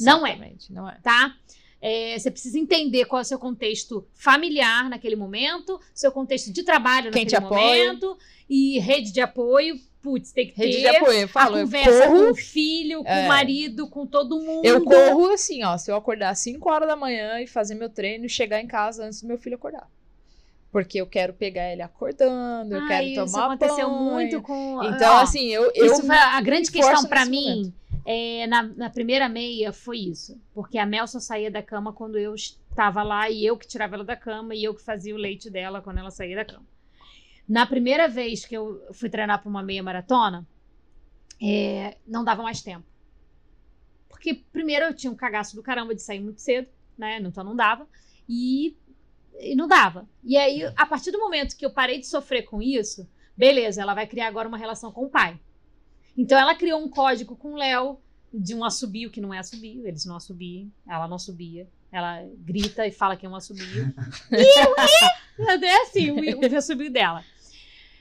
Não 0.00 0.26
é. 0.26 0.30
Exatamente, 0.32 0.72
Não 0.72 0.88
é. 0.88 0.98
tá? 1.02 1.34
É, 1.80 2.18
você 2.18 2.30
precisa 2.30 2.58
entender 2.58 3.04
qual 3.04 3.20
é 3.20 3.22
o 3.22 3.24
seu 3.24 3.38
contexto 3.38 4.06
familiar 4.14 4.88
naquele 4.88 5.14
momento, 5.16 5.78
seu 5.94 6.10
contexto 6.10 6.50
de 6.52 6.62
trabalho 6.62 7.10
Quem 7.10 7.24
naquele 7.24 7.44
apoia. 7.44 7.60
momento, 7.86 8.18
e 8.48 8.78
rede 8.78 9.12
de 9.12 9.20
apoio. 9.20 9.78
Putz, 10.00 10.30
tem 10.30 10.46
que 10.46 10.56
Rede 10.56 10.76
ter 10.76 10.80
de 10.82 10.96
apoio, 10.96 11.24
a 11.24 11.28
falo, 11.28 11.56
eu 11.58 11.64
conversa 11.64 12.06
com 12.06 12.12
corro, 12.14 12.30
o 12.30 12.34
filho, 12.36 13.02
com 13.02 13.10
É. 13.10 13.24
o 13.24 13.28
marido, 13.28 13.88
com 13.88 14.06
todo 14.06 14.38
mundo. 14.40 14.64
eu 14.64 14.84
corro 14.84 15.32
assim, 15.32 15.64
ó, 15.64 15.76
se 15.76 15.90
eu 15.90 15.96
acordar 15.96 16.30
às 16.30 16.38
5 16.38 16.70
horas 16.70 16.86
da 16.88 16.94
manhã 16.94 17.40
e 17.40 17.46
fazer 17.48 17.74
meu 17.74 17.90
treino 17.90 18.24
e 18.24 18.28
chegar 18.28 18.60
em 18.60 18.68
casa 18.68 19.04
antes 19.04 19.20
do 19.20 19.26
meu 19.26 19.36
filho 19.36 19.56
acordar. 19.56 19.90
Porque 20.70 21.00
eu 21.00 21.06
quero 21.06 21.32
pegar 21.32 21.72
ele 21.72 21.80
acordando, 21.82 22.74
eu 22.74 22.82
Ah, 22.82 22.86
quero 22.86 23.06
isso 23.06 23.24
tomar 23.32 23.46
aconteceu 23.46 23.88
banho. 23.88 24.02
muito 24.02 24.42
com. 24.42 24.82
Então, 24.84 25.14
ó, 25.14 25.20
assim, 25.20 25.46
eu, 25.46 25.70
eu 25.74 25.86
isso 25.86 26.02
foi 26.04 26.16
a 26.16 26.40
grande 26.40 26.70
questão 26.70 27.04
pra 27.06 27.20
nesse 27.24 27.30
mim. 27.30 27.72
é, 28.04 28.46
na, 28.46 28.62
na 28.64 28.90
primeira 28.90 29.28
meia 29.28 29.72
foi 29.72 29.98
isso. 29.98 30.38
Porque 30.52 30.76
a 30.78 30.84
Mel 30.84 31.06
só 31.06 31.18
saía 31.18 31.50
da 31.50 31.62
cama 31.62 31.92
quando 31.92 32.18
eu 32.18 32.34
estava 32.34 33.02
lá 33.02 33.30
e 33.30 33.44
eu 33.46 33.56
que 33.56 33.66
tirava 33.66 33.94
ela 33.94 34.04
da 34.04 34.16
cama 34.16 34.54
e 34.54 34.64
eu 34.64 34.74
que 34.74 34.82
fazia 34.82 35.14
o 35.14 35.18
leite 35.18 35.48
dela 35.48 35.80
quando 35.80 35.98
ela 35.98 36.10
saía 36.10 36.36
da 36.36 36.44
cama. 36.44 36.66
Na 37.48 37.64
primeira 37.64 38.06
vez 38.08 38.44
que 38.44 38.56
eu 38.56 38.82
fui 38.92 39.08
treinar 39.08 39.40
para 39.40 39.48
uma 39.48 39.62
meia 39.62 39.82
maratona, 39.82 40.46
é, 41.40 41.96
não 42.06 42.22
dava 42.24 42.42
mais 42.42 42.60
tempo. 42.60 42.84
Porque 44.08 44.34
primeiro 44.52 44.86
eu 44.86 44.94
tinha 44.94 45.10
um 45.12 45.16
cagaço 45.16 45.54
do 45.54 45.62
caramba 45.62 45.94
de 45.94 46.02
sair 46.02 46.20
muito 46.20 46.40
cedo, 46.40 46.68
né? 46.98 47.18
Então 47.20 47.44
não 47.44 47.54
dava. 47.54 47.86
E, 48.28 48.76
e 49.40 49.54
não 49.54 49.68
dava. 49.68 50.08
E 50.22 50.36
aí, 50.36 50.64
a 50.76 50.86
partir 50.86 51.10
do 51.10 51.18
momento 51.18 51.56
que 51.56 51.64
eu 51.64 51.70
parei 51.70 51.98
de 51.98 52.06
sofrer 52.06 52.42
com 52.42 52.62
isso, 52.62 53.08
beleza, 53.36 53.82
ela 53.82 53.94
vai 53.94 54.06
criar 54.06 54.28
agora 54.28 54.48
uma 54.48 54.58
relação 54.58 54.92
com 54.92 55.04
o 55.04 55.10
pai. 55.10 55.38
Então 56.16 56.38
ela 56.38 56.54
criou 56.54 56.82
um 56.82 56.88
código 56.88 57.36
com 57.36 57.52
o 57.52 57.56
Léo 57.56 58.00
de 58.32 58.54
um 58.54 58.64
assobio 58.64 59.10
que 59.10 59.20
não 59.20 59.32
é 59.32 59.38
assobio, 59.38 59.86
eles 59.86 60.04
não 60.04 60.16
assobiam, 60.16 60.70
ela 60.88 61.06
não 61.06 61.16
assobia. 61.16 61.68
Ela 61.92 62.24
grita 62.38 62.86
e 62.86 62.90
fala 62.90 63.16
que 63.16 63.24
é 63.24 63.28
um 63.28 63.36
assobio. 63.36 63.94
e 64.32 65.64
é 65.64 65.82
assim, 65.82 66.10
o, 66.10 66.16
o 66.16 66.56
assobio 66.56 66.90
dela. 66.90 67.24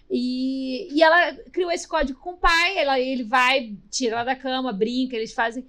E, 0.09 0.93
e 0.93 1.01
ela 1.01 1.33
criou 1.51 1.71
esse 1.71 1.87
código 1.87 2.19
com 2.19 2.31
o 2.31 2.37
pai, 2.37 2.77
ela, 2.77 2.99
ele 2.99 3.23
vai, 3.23 3.75
tira 3.89 4.15
ela 4.15 4.23
da 4.23 4.35
cama, 4.35 4.73
brinca, 4.73 5.15
eles 5.15 5.33
fazem. 5.33 5.65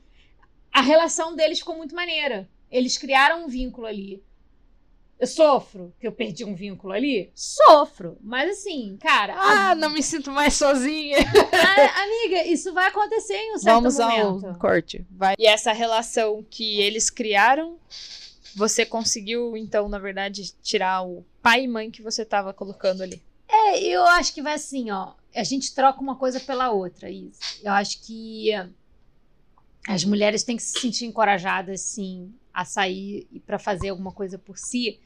A 0.72 0.80
relação 0.80 1.34
deles 1.34 1.58
ficou 1.58 1.76
muito 1.76 1.94
maneira. 1.94 2.48
Eles 2.70 2.98
criaram 2.98 3.44
um 3.44 3.48
vínculo 3.48 3.86
ali. 3.86 4.22
Eu 5.18 5.26
sofro 5.26 5.94
que 5.98 6.06
eu 6.06 6.12
perdi 6.12 6.44
um 6.44 6.54
vínculo 6.54 6.92
ali? 6.92 7.30
Sofro. 7.34 8.18
Mas 8.20 8.50
assim, 8.50 8.98
cara. 9.00 9.34
a- 9.34 9.70
Ah, 9.70 9.74
não 9.74 9.88
me 9.90 10.02
sinto 10.02 10.30
mais 10.30 10.54
sozinha. 10.54 11.16
a- 11.18 12.02
amiga, 12.02 12.44
isso 12.46 12.72
vai 12.74 12.88
acontecer 12.88 13.34
em 13.34 13.54
um 13.54 13.58
certo 13.58 13.74
Vamos 13.76 13.98
momento. 13.98 14.46
ao 14.48 14.54
corte. 14.58 15.06
Vai. 15.10 15.34
E 15.38 15.46
essa 15.46 15.72
relação 15.72 16.44
que 16.50 16.80
eles 16.82 17.08
criaram, 17.08 17.78
você 18.54 18.84
conseguiu, 18.84 19.56
então, 19.56 19.88
na 19.88 19.98
verdade, 19.98 20.52
tirar 20.62 21.02
o 21.02 21.24
pai 21.42 21.64
e 21.64 21.68
mãe 21.68 21.90
que 21.90 22.02
você 22.02 22.22
tava 22.24 22.52
colocando 22.52 23.02
ali. 23.02 23.22
É, 23.48 23.80
eu 23.82 24.04
acho 24.04 24.34
que 24.34 24.42
vai 24.42 24.54
assim, 24.54 24.90
ó. 24.90 25.14
A 25.34 25.44
gente 25.44 25.74
troca 25.74 26.00
uma 26.00 26.16
coisa 26.16 26.40
pela 26.40 26.70
outra. 26.70 27.08
Isso. 27.10 27.40
Eu 27.62 27.72
acho 27.72 28.02
que 28.02 28.52
eh, 28.52 28.68
as 29.88 30.04
mulheres 30.04 30.42
têm 30.42 30.56
que 30.56 30.62
se 30.62 30.78
sentir 30.78 31.06
encorajadas, 31.06 31.80
sim, 31.80 32.34
a 32.52 32.64
sair 32.64 33.26
e 33.30 33.38
para 33.40 33.58
fazer 33.58 33.90
alguma 33.90 34.12
coisa 34.12 34.36
por 34.38 34.58
si. 34.58 34.98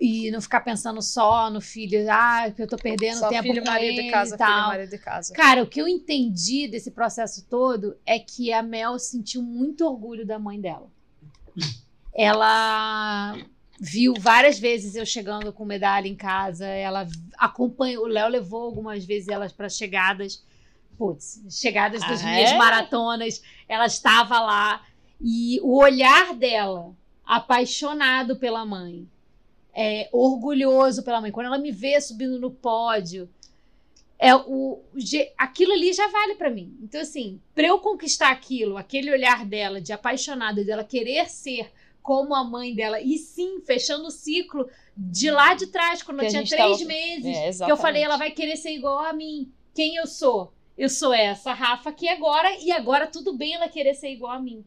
E 0.00 0.30
não 0.32 0.40
ficar 0.40 0.60
pensando 0.60 1.00
só 1.00 1.48
no 1.48 1.60
filho, 1.60 2.04
ah, 2.10 2.50
que 2.50 2.60
eu 2.60 2.66
tô 2.66 2.76
perdendo 2.76 3.18
Só 3.20 3.28
tempo 3.28 3.44
filho, 3.44 3.62
com 3.62 3.70
marido 3.70 4.00
ele 4.00 4.10
casa, 4.10 4.34
e 4.34 4.38
filho, 4.38 4.48
tal. 4.50 4.68
marido 4.68 4.90
de 4.90 4.98
casa. 4.98 5.32
Cara, 5.32 5.62
o 5.62 5.66
que 5.68 5.80
eu 5.80 5.86
entendi 5.86 6.66
desse 6.66 6.90
processo 6.90 7.46
todo 7.48 7.96
é 8.04 8.18
que 8.18 8.52
a 8.52 8.60
Mel 8.60 8.98
sentiu 8.98 9.40
muito 9.40 9.86
orgulho 9.86 10.26
da 10.26 10.36
mãe 10.38 10.60
dela. 10.60 10.90
Ela 12.12 13.36
viu 13.80 14.14
várias 14.18 14.58
vezes 14.58 14.94
eu 14.94 15.04
chegando 15.04 15.52
com 15.52 15.64
medalha 15.64 16.06
em 16.08 16.14
casa, 16.14 16.66
ela 16.66 17.06
acompanhou, 17.36 18.04
o 18.04 18.08
Léo 18.08 18.28
levou 18.28 18.62
algumas 18.62 19.04
vezes 19.04 19.28
elas 19.28 19.52
para 19.52 19.68
chegadas, 19.68 20.44
putz, 20.96 21.42
chegadas 21.50 22.00
das 22.02 22.22
Ah, 22.22 22.26
minhas 22.26 22.50
é? 22.52 22.56
maratonas, 22.56 23.42
ela 23.68 23.86
estava 23.86 24.40
lá 24.40 24.82
e 25.20 25.60
o 25.62 25.76
olhar 25.76 26.34
dela, 26.34 26.94
apaixonado 27.24 28.36
pela 28.36 28.64
mãe, 28.64 29.08
é, 29.74 30.08
orgulhoso 30.12 31.02
pela 31.02 31.20
mãe, 31.20 31.32
quando 31.32 31.46
ela 31.46 31.58
me 31.58 31.72
vê 31.72 32.00
subindo 32.00 32.38
no 32.38 32.50
pódio, 32.50 33.28
é 34.18 34.34
o, 34.34 34.80
aquilo 35.36 35.72
ali 35.72 35.92
já 35.92 36.06
vale 36.08 36.36
pra 36.36 36.50
mim. 36.50 36.76
Então 36.82 37.00
assim, 37.00 37.40
para 37.54 37.66
eu 37.66 37.78
conquistar 37.80 38.30
aquilo, 38.30 38.76
aquele 38.76 39.10
olhar 39.10 39.44
dela 39.44 39.80
de 39.80 39.92
apaixonada, 39.92 40.64
dela 40.64 40.84
querer 40.84 41.28
ser 41.28 41.70
como 42.02 42.34
a 42.34 42.44
mãe 42.44 42.74
dela. 42.74 43.00
E 43.00 43.18
sim, 43.18 43.60
fechando 43.62 44.06
o 44.06 44.10
ciclo 44.10 44.68
de 44.96 45.30
lá 45.30 45.54
de 45.54 45.66
trás, 45.68 46.02
quando 46.02 46.20
Que 46.20 46.26
eu 46.26 46.30
tinha 46.30 46.46
três 46.46 46.78
tava- 46.78 46.84
meses, 46.84 47.60
É, 47.60 47.64
que 47.64 47.72
eu 47.72 47.76
falei, 47.76 48.02
ela 48.02 48.16
vai 48.16 48.30
querer 48.30 48.56
ser 48.56 48.70
igual 48.70 48.98
a 48.98 49.12
mim. 49.12 49.50
Quem 49.74 49.96
eu 49.96 50.06
sou? 50.06 50.52
Eu 50.76 50.88
sou 50.88 51.12
essa 51.12 51.52
Rafa 51.52 51.90
aqui 51.90 52.08
agora, 52.08 52.48
e 52.60 52.70
agora 52.70 53.06
tudo 53.06 53.32
bem 53.32 53.54
ela 53.54 53.68
querer 53.68 53.94
ser 53.94 54.10
igual 54.10 54.32
a 54.32 54.38
mim, 54.40 54.64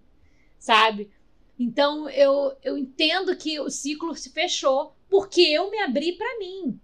sabe? 0.60 1.10
Então 1.60 2.10
eu, 2.10 2.56
eu 2.64 2.78
entendo 2.78 3.36
que 3.36 3.60
o 3.60 3.70
ciclo 3.70 4.16
se 4.16 4.30
fechou 4.32 4.94
porque 5.10 5.42
eu 5.42 5.70
me 5.72 5.80
abri 5.80 6.14
pra 6.14 6.38
mim. 6.40 6.80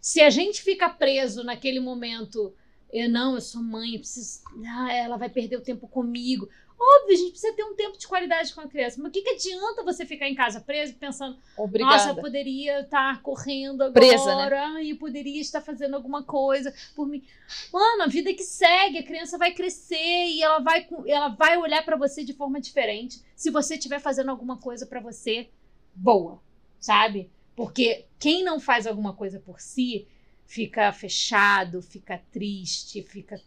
Se 0.00 0.20
a 0.20 0.30
gente 0.30 0.62
fica 0.62 0.88
preso 0.88 1.44
naquele 1.44 1.78
momento, 1.78 2.54
eu 2.92 3.08
não, 3.08 3.34
eu 3.34 3.40
sou 3.40 3.62
mãe, 3.62 3.94
eu 3.94 4.00
preciso, 4.00 4.40
ah, 4.66 4.92
ela 4.92 5.16
vai 5.16 5.28
perder 5.28 5.56
o 5.56 5.62
tempo 5.62 5.86
comigo. 5.86 6.48
Óbvio, 6.82 7.14
a 7.14 7.18
gente 7.18 7.32
precisa 7.32 7.52
ter 7.52 7.62
um 7.62 7.74
tempo 7.74 7.98
de 7.98 8.08
qualidade 8.08 8.54
com 8.54 8.62
a 8.62 8.66
criança. 8.66 8.96
Mas 8.98 9.10
o 9.10 9.12
que, 9.12 9.20
que 9.20 9.28
adianta 9.30 9.82
você 9.82 10.06
ficar 10.06 10.26
em 10.26 10.34
casa 10.34 10.62
preso 10.62 10.94
pensando, 10.94 11.36
Obrigada. 11.54 11.92
nossa, 11.92 12.08
eu 12.08 12.16
poderia 12.16 12.80
estar 12.80 13.20
correndo 13.20 13.82
agora, 13.82 13.92
Presa, 13.92 14.34
né? 14.34 14.84
eu 14.86 14.96
poderia 14.96 15.42
estar 15.42 15.60
fazendo 15.60 15.94
alguma 15.94 16.22
coisa 16.22 16.72
por 16.96 17.06
mim. 17.06 17.22
Mano, 17.70 18.04
a 18.04 18.06
vida 18.06 18.32
que 18.32 18.42
segue, 18.42 18.96
a 18.96 19.02
criança 19.02 19.36
vai 19.36 19.52
crescer 19.52 20.28
e 20.28 20.42
ela 20.42 20.60
vai, 20.60 20.88
ela 21.06 21.28
vai 21.28 21.58
olhar 21.58 21.84
pra 21.84 21.98
você 21.98 22.24
de 22.24 22.32
forma 22.32 22.58
diferente 22.58 23.22
se 23.36 23.50
você 23.50 23.74
estiver 23.74 24.00
fazendo 24.00 24.30
alguma 24.30 24.56
coisa 24.56 24.86
pra 24.86 25.00
você 25.00 25.50
boa, 25.94 26.40
sabe? 26.80 27.30
Porque 27.54 28.06
quem 28.18 28.42
não 28.42 28.58
faz 28.58 28.86
alguma 28.86 29.12
coisa 29.12 29.38
por 29.38 29.60
si 29.60 30.06
fica 30.46 30.92
fechado, 30.92 31.80
fica 31.82 32.20
triste, 32.32 33.02
fica. 33.02 33.40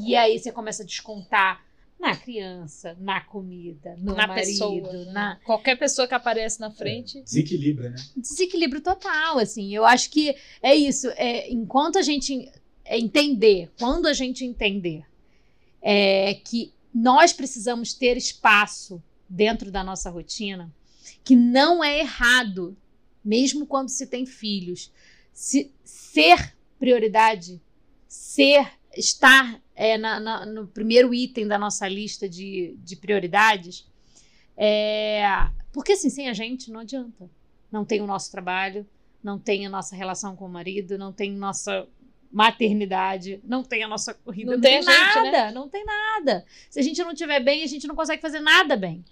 E 0.00 0.14
aí 0.14 0.38
você 0.38 0.52
começa 0.52 0.82
a 0.82 0.86
descontar 0.86 1.64
na 1.98 2.16
criança, 2.16 2.96
na 2.98 3.20
comida, 3.20 3.94
no 3.98 4.14
na 4.14 4.26
marido, 4.26 4.46
pessoa. 4.46 4.92
né? 4.92 5.12
na, 5.12 5.36
Qualquer 5.44 5.76
pessoa 5.76 6.08
que 6.08 6.14
aparece 6.14 6.58
na 6.60 6.70
frente. 6.70 7.20
Desequilibra, 7.22 7.90
né? 7.90 7.96
desequilíbrio 8.16 8.80
total, 8.80 9.38
assim. 9.38 9.74
Eu 9.74 9.84
acho 9.84 10.10
que 10.10 10.34
é 10.62 10.74
isso. 10.74 11.08
É, 11.10 11.50
enquanto 11.50 11.98
a 11.98 12.02
gente 12.02 12.50
é, 12.84 12.98
entender, 12.98 13.70
quando 13.78 14.06
a 14.06 14.12
gente 14.14 14.44
entender 14.44 15.04
é, 15.82 16.34
que 16.34 16.72
nós 16.94 17.32
precisamos 17.32 17.92
ter 17.92 18.16
espaço 18.16 19.02
dentro 19.28 19.70
da 19.70 19.84
nossa 19.84 20.10
rotina, 20.10 20.72
que 21.24 21.34
não 21.36 21.82
é 21.82 21.98
errado, 22.00 22.76
mesmo 23.24 23.66
quando 23.66 23.88
se 23.88 24.06
tem 24.06 24.24
filhos, 24.26 24.92
se, 25.32 25.72
ser 25.84 26.54
prioridade, 26.78 27.60
ser, 28.08 28.66
estar 28.96 29.60
é, 29.74 29.96
na- 29.96 30.20
na- 30.20 30.46
no 30.46 30.66
primeiro 30.66 31.14
item 31.14 31.46
da 31.46 31.58
nossa 31.58 31.86
lista 31.88 32.28
de, 32.28 32.76
de 32.82 32.96
prioridades, 32.96 33.86
é, 34.56 35.22
porque 35.72 35.92
assim, 35.92 36.10
sem 36.10 36.28
a 36.28 36.32
gente 36.34 36.70
não 36.70 36.80
adianta 36.80 37.30
não 37.72 37.84
tem 37.84 38.00
o 38.00 38.06
nosso 38.06 38.30
trabalho, 38.32 38.84
não 39.22 39.38
tem 39.38 39.64
a 39.64 39.70
nossa 39.70 39.94
relação 39.94 40.34
com 40.34 40.44
o 40.44 40.48
marido, 40.48 40.98
não 40.98 41.12
tem 41.12 41.30
nossa 41.30 41.86
maternidade, 42.32 43.40
não 43.44 43.62
tem 43.62 43.84
a 43.84 43.88
nossa 43.88 44.12
corrida, 44.12 44.50
Não 44.50 44.56
não, 44.56 44.60
tem 44.62 44.80
tem, 44.80 44.82
gente, 44.82 45.14
nada, 45.14 45.30
né? 45.30 45.52
não 45.52 45.68
tem 45.68 45.84
nada. 45.84 46.44
Se 46.68 46.80
a 46.80 46.82
gente 46.82 47.00
não 47.02 47.12
estiver 47.12 47.38
bem, 47.40 47.62
a 47.62 47.66
gente 47.66 47.86
não 47.86 47.94
consegue 47.94 48.20
fazer 48.20 48.40
nada 48.40 48.76
bem. 48.76 49.04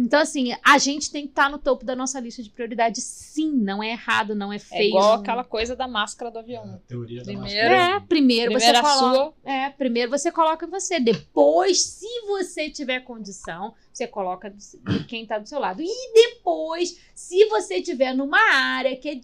Então, 0.00 0.20
assim, 0.20 0.54
a 0.64 0.78
gente 0.78 1.10
tem 1.10 1.24
que 1.24 1.30
estar 1.30 1.50
no 1.50 1.58
topo 1.58 1.84
da 1.84 1.96
nossa 1.96 2.20
lista 2.20 2.40
de 2.40 2.50
prioridades, 2.50 3.02
sim, 3.02 3.50
não 3.50 3.82
é 3.82 3.90
errado, 3.90 4.32
não 4.32 4.52
é 4.52 4.56
É 4.56 4.58
feio. 4.60 4.88
igual 4.90 5.14
não- 5.14 5.20
aquela 5.22 5.42
coisa 5.42 5.74
da 5.74 5.88
máscara 5.88 6.30
do 6.30 6.38
A 6.38 6.40
avião. 6.40 6.80
teoria 6.86 7.18
da 7.18 7.24
Primeiro- 7.24 7.74
É, 7.74 8.00
primeiro 8.00 8.52
você 8.52 8.66
Primeiro 8.66 8.78
a 8.78 8.82
coloca. 8.94 9.14
sua. 9.16 9.34
É, 9.52 9.70
primeiro 9.70 10.08
você 10.10 10.30
coloca 10.30 10.66
em 10.66 10.70
você. 10.70 11.00
Depois, 11.00 11.82
se 11.82 12.06
você 12.28 12.70
tiver 12.70 13.00
condição, 13.00 13.74
você 13.92 14.06
coloca 14.06 14.48
de 14.50 15.04
quem 15.08 15.26
tá 15.26 15.36
do 15.36 15.48
seu 15.48 15.58
lado. 15.58 15.82
E 15.82 16.12
depois, 16.14 16.96
se 17.12 17.46
você 17.46 17.82
tiver 17.82 18.14
numa 18.14 18.38
área 18.54 18.94
que 18.96 19.22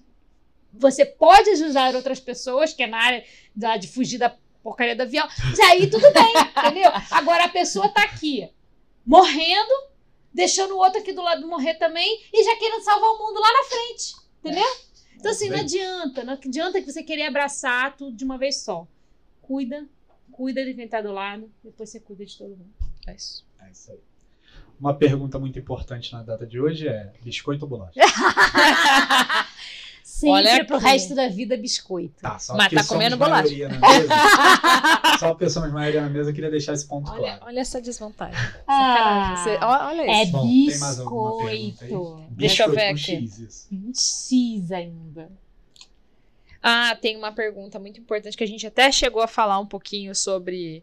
você 0.72 1.06
pode 1.06 1.50
ajudar 1.50 1.94
outras 1.94 2.18
pessoas, 2.18 2.72
que 2.72 2.82
é 2.82 2.88
na 2.88 2.98
área 2.98 3.24
da- 3.54 3.76
de 3.76 3.86
fugir 3.86 4.18
da 4.18 4.34
porcaria 4.60 4.96
do 4.96 5.02
avião, 5.02 5.28
aí 5.70 5.88
tudo 5.88 6.12
bem, 6.12 6.32
entendeu? 6.58 6.90
Agora 7.12 7.44
a 7.44 7.48
pessoa 7.48 7.88
tá 7.90 8.02
aqui, 8.02 8.48
morrendo, 9.06 9.72
deixando 10.34 10.74
o 10.74 10.78
outro 10.78 11.00
aqui 11.00 11.12
do 11.12 11.22
lado 11.22 11.46
morrer 11.46 11.74
também, 11.74 12.20
e 12.32 12.44
já 12.44 12.56
querendo 12.56 12.82
salvar 12.82 13.10
o 13.10 13.18
mundo 13.18 13.40
lá 13.40 13.52
na 13.52 13.64
frente, 13.64 14.14
entendeu? 14.40 14.66
Então, 15.16 15.30
assim, 15.30 15.48
não 15.48 15.58
adianta. 15.58 16.24
Não 16.24 16.34
adianta 16.34 16.80
que 16.82 16.92
você 16.92 17.02
querer 17.02 17.22
abraçar 17.22 17.96
tudo 17.96 18.14
de 18.14 18.24
uma 18.24 18.36
vez 18.36 18.58
só. 18.58 18.86
Cuida, 19.40 19.86
cuida 20.32 20.64
de 20.64 20.74
quem 20.74 20.86
tá 20.88 21.00
do 21.00 21.12
lado, 21.12 21.50
depois 21.62 21.88
você 21.88 22.00
cuida 22.00 22.26
de 22.26 22.36
todo 22.36 22.50
mundo. 22.50 22.74
É 23.06 23.14
isso. 23.14 23.46
É 23.60 23.70
isso 23.70 23.92
aí. 23.92 24.00
Uma 24.78 24.92
pergunta 24.92 25.38
muito 25.38 25.58
importante 25.58 26.12
na 26.12 26.22
data 26.22 26.46
de 26.46 26.60
hoje 26.60 26.88
é: 26.88 27.12
biscoito 27.22 27.64
ou 27.64 27.68
bolacha? 27.70 27.94
Sempre 30.24 30.30
Olha 30.30 30.64
pro 30.64 30.76
aqui. 30.76 30.84
resto 30.86 31.14
da 31.14 31.28
vida, 31.28 31.56
biscoito. 31.56 32.14
Tá, 32.22 32.38
só 32.38 32.56
Mas 32.56 32.72
tá 32.72 32.84
comendo 32.84 33.16
bolacha. 33.16 33.42
maioria 33.42 33.68
na 33.68 33.78
mesa. 33.78 34.08
só 35.20 35.48
somos 35.50 35.72
maioria 35.72 36.00
na 36.00 36.08
mesa, 36.08 36.30
eu 36.30 36.34
queria 36.34 36.50
deixar 36.50 36.72
esse 36.72 36.86
ponto 36.86 37.10
Olha, 37.10 37.20
claro. 37.20 37.44
olha 37.46 37.60
essa 37.60 37.80
desvantagem. 37.80 38.38
Ah. 38.66 39.34
Você- 39.36 39.58
olha 39.62 40.02
é 40.02 40.22
isso. 40.22 40.32
Bom, 40.32 40.46
pergunta 41.36 41.48
aí? 41.50 41.70
biscoito. 41.72 42.24
Deixa 42.30 42.62
eu 42.64 42.70
ver 42.72 42.88
aqui. 42.88 42.98
X. 42.98 43.68
Um 43.70 43.92
X 43.94 44.72
ainda. 44.72 45.30
Ah, 46.62 46.96
tem 46.96 47.16
uma 47.16 47.30
pergunta 47.30 47.78
muito 47.78 48.00
importante 48.00 48.36
que 48.36 48.44
a 48.44 48.48
gente 48.48 48.66
até 48.66 48.90
chegou 48.90 49.20
a 49.20 49.26
falar 49.28 49.58
um 49.58 49.66
pouquinho 49.66 50.14
sobre 50.14 50.82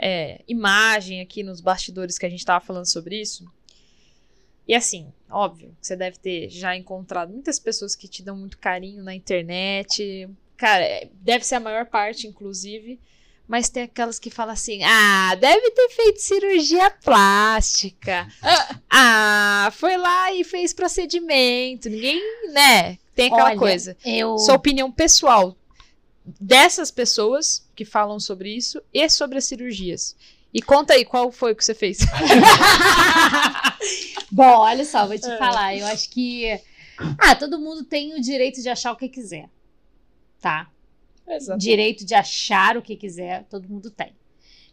é, 0.00 0.42
imagem 0.46 1.20
aqui 1.20 1.42
nos 1.42 1.60
bastidores 1.60 2.16
que 2.16 2.24
a 2.24 2.30
gente 2.30 2.38
estava 2.38 2.64
falando 2.64 2.86
sobre 2.86 3.20
isso. 3.20 3.50
E 4.68 4.74
assim, 4.74 5.10
óbvio, 5.30 5.74
você 5.80 5.96
deve 5.96 6.18
ter 6.18 6.50
já 6.50 6.76
encontrado 6.76 7.32
muitas 7.32 7.58
pessoas 7.58 7.96
que 7.96 8.06
te 8.06 8.22
dão 8.22 8.36
muito 8.36 8.58
carinho 8.58 9.02
na 9.02 9.14
internet. 9.14 10.28
Cara, 10.58 10.84
é, 10.84 11.08
deve 11.22 11.46
ser 11.46 11.54
a 11.54 11.60
maior 11.60 11.86
parte, 11.86 12.26
inclusive. 12.26 13.00
Mas 13.48 13.70
tem 13.70 13.84
aquelas 13.84 14.18
que 14.18 14.28
falam 14.28 14.52
assim: 14.52 14.82
ah, 14.84 15.34
deve 15.36 15.70
ter 15.70 15.88
feito 15.88 16.20
cirurgia 16.20 16.90
plástica. 16.90 18.28
Ah, 18.42 18.80
ah, 19.66 19.70
foi 19.72 19.96
lá 19.96 20.34
e 20.34 20.44
fez 20.44 20.74
procedimento. 20.74 21.88
Ninguém, 21.88 22.20
né? 22.52 22.98
Tem 23.14 23.28
aquela 23.28 23.50
Olha, 23.50 23.58
coisa 23.58 23.96
Eu... 24.04 24.36
sua 24.36 24.54
opinião 24.54 24.92
pessoal 24.92 25.56
dessas 26.38 26.90
pessoas 26.90 27.66
que 27.74 27.86
falam 27.86 28.20
sobre 28.20 28.54
isso 28.54 28.82
e 28.92 29.08
sobre 29.08 29.38
as 29.38 29.46
cirurgias. 29.46 30.14
E 30.52 30.62
conta 30.62 30.94
aí, 30.94 31.04
qual 31.04 31.30
foi 31.30 31.52
o 31.52 31.56
que 31.56 31.64
você 31.64 31.74
fez? 31.74 31.98
Bom, 34.30 34.42
olha 34.58 34.84
só, 34.84 35.06
vou 35.06 35.18
te 35.18 35.28
É. 35.28 35.36
falar. 35.38 35.76
Eu 35.76 35.86
acho 35.86 36.08
que. 36.10 36.46
Ah, 37.18 37.34
todo 37.34 37.58
mundo 37.60 37.84
tem 37.84 38.14
o 38.14 38.20
direito 38.20 38.60
de 38.62 38.68
achar 38.68 38.92
o 38.92 38.96
que 38.96 39.08
quiser. 39.08 39.48
Tá? 40.40 40.70
Exato. 41.26 41.58
direito 41.58 42.06
de 42.06 42.14
achar 42.14 42.78
o 42.78 42.82
que 42.82 42.96
quiser, 42.96 43.44
todo 43.50 43.68
mundo 43.68 43.90
tem. 43.90 44.14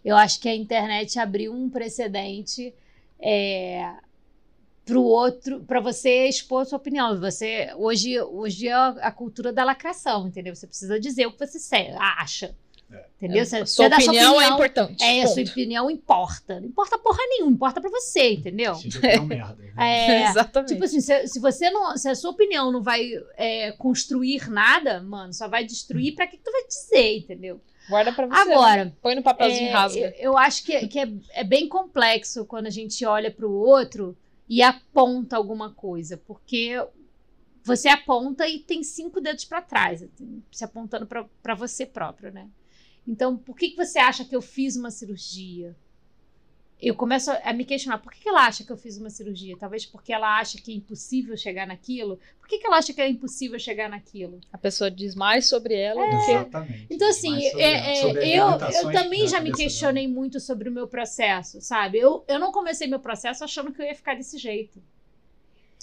Eu 0.05 0.15
acho 0.15 0.39
que 0.39 0.47
a 0.47 0.55
internet 0.55 1.19
abriu 1.19 1.51
um 1.53 1.69
precedente 1.69 2.73
é, 3.19 3.91
para 4.85 4.97
o 4.97 5.03
outro, 5.03 5.59
para 5.65 5.81
você 5.81 6.29
expor 6.29 6.65
sua 6.65 6.77
opinião. 6.77 7.19
Você 7.19 7.73
hoje, 7.75 8.17
hoje 8.21 8.69
é 8.69 8.73
a 8.73 9.11
cultura 9.11 9.51
da 9.51 9.65
lacração, 9.65 10.27
entendeu? 10.27 10.55
Você 10.55 10.65
precisa 10.65 10.97
dizer 10.97 11.25
o 11.25 11.33
que 11.33 11.45
você 11.45 11.59
se- 11.59 11.91
acha, 12.91 12.97
É. 13.01 13.05
entendeu? 13.17 13.45
Você, 13.45 13.55
A 13.57 13.59
você 13.65 13.73
sua 13.73 13.89
dá 13.89 13.95
opinião, 13.97 14.41
é 14.41 14.47
importante. 14.49 15.03
É, 15.03 15.23
a 15.23 15.27
sua 15.27 15.43
opinião 15.43 15.89
importa. 15.89 16.59
Não 16.59 16.67
importa 16.67 16.97
porra 16.97 17.19
nenhuma, 17.29 17.51
importa 17.51 17.81
para 17.81 17.89
você, 17.89 18.33
entendeu? 18.33 18.73
Um 19.21 19.25
merda. 19.25 19.55
né? 19.55 19.73
É, 19.77 20.23
Exatamente. 20.29 20.73
Tipo 20.73 20.85
assim, 20.85 21.01
se, 21.01 21.27
se 21.27 21.39
você 21.39 21.69
não. 21.69 21.97
Se 21.97 22.09
a 22.09 22.15
sua 22.15 22.31
opinião 22.31 22.71
não 22.71 22.81
vai 22.81 23.09
é, 23.37 23.71
construir 23.73 24.49
nada, 24.49 25.01
mano, 25.01 25.33
só 25.33 25.47
vai 25.47 25.63
destruir, 25.65 26.15
pra 26.15 26.27
que, 26.27 26.37
que 26.37 26.43
tu 26.43 26.51
vai 26.51 26.65
dizer, 26.67 27.17
entendeu? 27.17 27.59
Guarda 27.87 28.11
pra 28.11 28.25
você. 28.25 28.45
né? 28.45 28.53
Agora, 28.55 28.93
Põe 29.01 29.13
no 29.15 29.21
papelzinho 29.21 29.67
é, 29.67 29.69
e 29.69 29.73
rasga. 29.73 29.99
eu, 29.99 30.13
eu 30.31 30.37
acho 30.37 30.63
que, 30.63 30.87
que 30.87 30.99
é, 30.99 31.07
é 31.33 31.43
bem 31.43 31.67
complexo 31.69 32.43
quando 32.45 32.65
a 32.65 32.71
gente 32.71 33.05
olha 33.05 33.29
pro 33.29 33.51
outro 33.51 34.17
e 34.49 34.61
aponta 34.63 35.37
alguma 35.37 35.71
coisa, 35.71 36.17
porque 36.17 36.79
você 37.63 37.87
aponta 37.87 38.47
e 38.47 38.59
tem 38.59 38.83
cinco 38.83 39.21
dedos 39.21 39.45
pra 39.45 39.61
trás, 39.61 40.01
assim, 40.03 40.41
se 40.51 40.63
apontando 40.63 41.05
pra 41.05 41.25
pra 41.43 41.53
você 41.55 41.85
próprio, 41.85 42.31
né? 42.31 42.47
Então, 43.07 43.37
por 43.37 43.55
que, 43.55 43.69
que 43.69 43.75
você 43.77 43.99
acha 43.99 44.25
que 44.25 44.35
eu 44.35 44.41
fiz 44.41 44.75
uma 44.75 44.89
cirurgia? 44.91 45.75
Eu 46.81 46.93
começo 46.93 47.31
a 47.31 47.53
me 47.53 47.63
questionar, 47.63 47.99
por 47.99 48.11
que, 48.11 48.19
que 48.19 48.27
ela 48.27 48.45
acha 48.45 48.63
que 48.63 48.71
eu 48.71 48.75
fiz 48.77 48.97
uma 48.97 49.09
cirurgia? 49.09 49.55
Talvez 49.57 49.85
porque 49.85 50.11
ela 50.11 50.37
acha 50.39 50.57
que 50.61 50.71
é 50.71 50.75
impossível 50.75 51.35
chegar 51.37 51.65
naquilo. 51.65 52.19
Por 52.39 52.49
que, 52.49 52.57
que 52.59 52.67
ela 52.67 52.77
acha 52.77 52.93
que 52.93 52.99
é 53.01 53.07
impossível 53.09 53.57
chegar 53.57 53.89
naquilo? 53.89 54.41
A 54.51 54.57
pessoa 54.57 54.91
diz 54.91 55.15
mais 55.15 55.47
sobre 55.47 55.73
ela 55.73 56.01
do 56.05 56.25
que. 56.25 56.31
Exatamente. 56.31 56.87
Então, 56.89 57.07
assim, 57.09 57.33
é- 57.45 57.63
é, 57.63 58.03
eu, 58.39 58.45
eu 58.75 58.91
também 58.91 59.21
já 59.27 59.39
me 59.39 59.49
questionei 59.63 60.07
muito 60.07 60.39
sobre 60.39 60.67
o 60.67 60.71
meu 60.71 60.87
processo, 60.87 61.61
sabe? 61.61 61.97
Eu, 61.97 62.25
eu 62.27 62.37
não 62.39 62.51
comecei 62.51 62.87
meu 62.87 62.99
processo 62.99 63.43
achando 63.43 63.71
que 63.71 63.81
eu 63.81 63.85
ia 63.85 63.95
ficar 63.95 64.15
desse 64.15 64.37
jeito. 64.37 64.81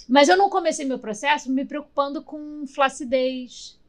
Mas 0.07 0.29
eu 0.29 0.37
não 0.37 0.49
comecei 0.49 0.85
meu 0.85 0.99
processo 0.99 1.51
me 1.51 1.65
preocupando 1.65 2.21
com 2.21 2.67
flacidez, 2.67 3.79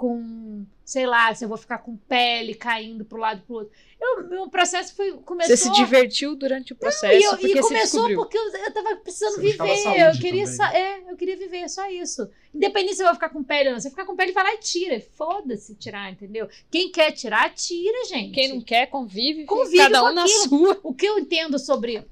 com, 0.00 0.64
sei 0.82 1.04
lá, 1.06 1.34
se 1.34 1.44
eu 1.44 1.48
vou 1.50 1.58
ficar 1.58 1.76
com 1.76 1.94
pele 1.94 2.54
caindo 2.54 3.04
pro 3.04 3.18
lado 3.20 3.40
e 3.40 3.42
pro 3.46 3.54
outro. 3.56 3.72
Eu, 4.00 4.26
meu 4.30 4.48
processo 4.48 4.94
foi 4.94 5.12
começou 5.18 5.54
Você 5.54 5.62
se 5.64 5.70
divertiu 5.72 6.34
durante 6.34 6.72
o 6.72 6.76
processo 6.76 7.20
e, 7.20 7.22
eu, 7.22 7.32
porque 7.36 7.58
e 7.58 7.60
começou 7.60 8.14
porque 8.14 8.38
eu, 8.38 8.42
eu 8.50 8.72
tava 8.72 8.96
precisando 8.96 9.34
Você 9.34 9.42
viver. 9.42 9.76
saúde 9.76 10.00
Eu 10.00 10.12
queria, 10.12 10.46
sa- 10.46 10.74
é, 10.74 11.02
eu 11.06 11.16
queria 11.18 11.36
viver, 11.36 11.68
só 11.68 11.86
isso. 11.90 12.26
Independente 12.54 12.94
se 12.94 13.02
eu 13.02 13.06
vou 13.08 13.14
ficar 13.14 13.28
com 13.28 13.44
pele 13.44 13.68
ou 13.68 13.72
não. 13.74 13.80
Se 13.80 13.88
eu 13.88 13.90
ficar 13.90 14.06
com 14.06 14.16
pele, 14.16 14.32
vai 14.32 14.42
lá 14.42 14.54
e 14.54 14.58
tira. 14.58 14.98
Foda-se 15.18 15.74
tirar, 15.74 16.10
entendeu? 16.10 16.48
Quem 16.70 16.90
quer 16.90 17.12
tirar, 17.12 17.52
tira, 17.54 18.06
gente. 18.06 18.32
Quem 18.32 18.48
não 18.48 18.62
quer, 18.62 18.86
convive, 18.86 19.44
Convive 19.44 19.76
cada 19.76 20.00
com 20.00 20.06
um 20.06 20.12
na 20.14 20.26
sua. 20.26 20.80
O 20.82 20.94
que 20.94 21.04
eu 21.04 21.18
entendo 21.18 21.58
sobre. 21.58 22.02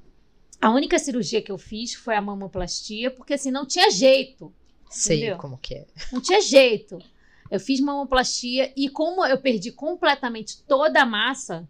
A 0.61 0.71
única 0.71 0.99
cirurgia 0.99 1.41
que 1.41 1.51
eu 1.51 1.57
fiz 1.57 1.95
foi 1.95 2.17
a 2.17 2.21
mamoplastia, 2.21 3.11
porque 3.11 3.33
assim, 3.33 3.51
não 3.51 3.65
tinha 3.65 3.91
jeito. 3.91 4.53
Sei 4.91 5.19
Entendeu? 5.19 5.39
como 5.39 5.57
que 5.57 5.75
é. 5.75 5.87
Não 6.13 6.21
tinha 6.21 6.41
jeito. 6.41 6.99
Eu 7.51 7.59
fiz 7.61 7.81
mamoplastia 7.81 8.73
e 8.77 8.89
como 8.89 9.25
eu 9.25 9.41
perdi 9.41 9.73
completamente 9.73 10.63
toda 10.65 11.03
a 11.03 11.07
massa 11.07 11.69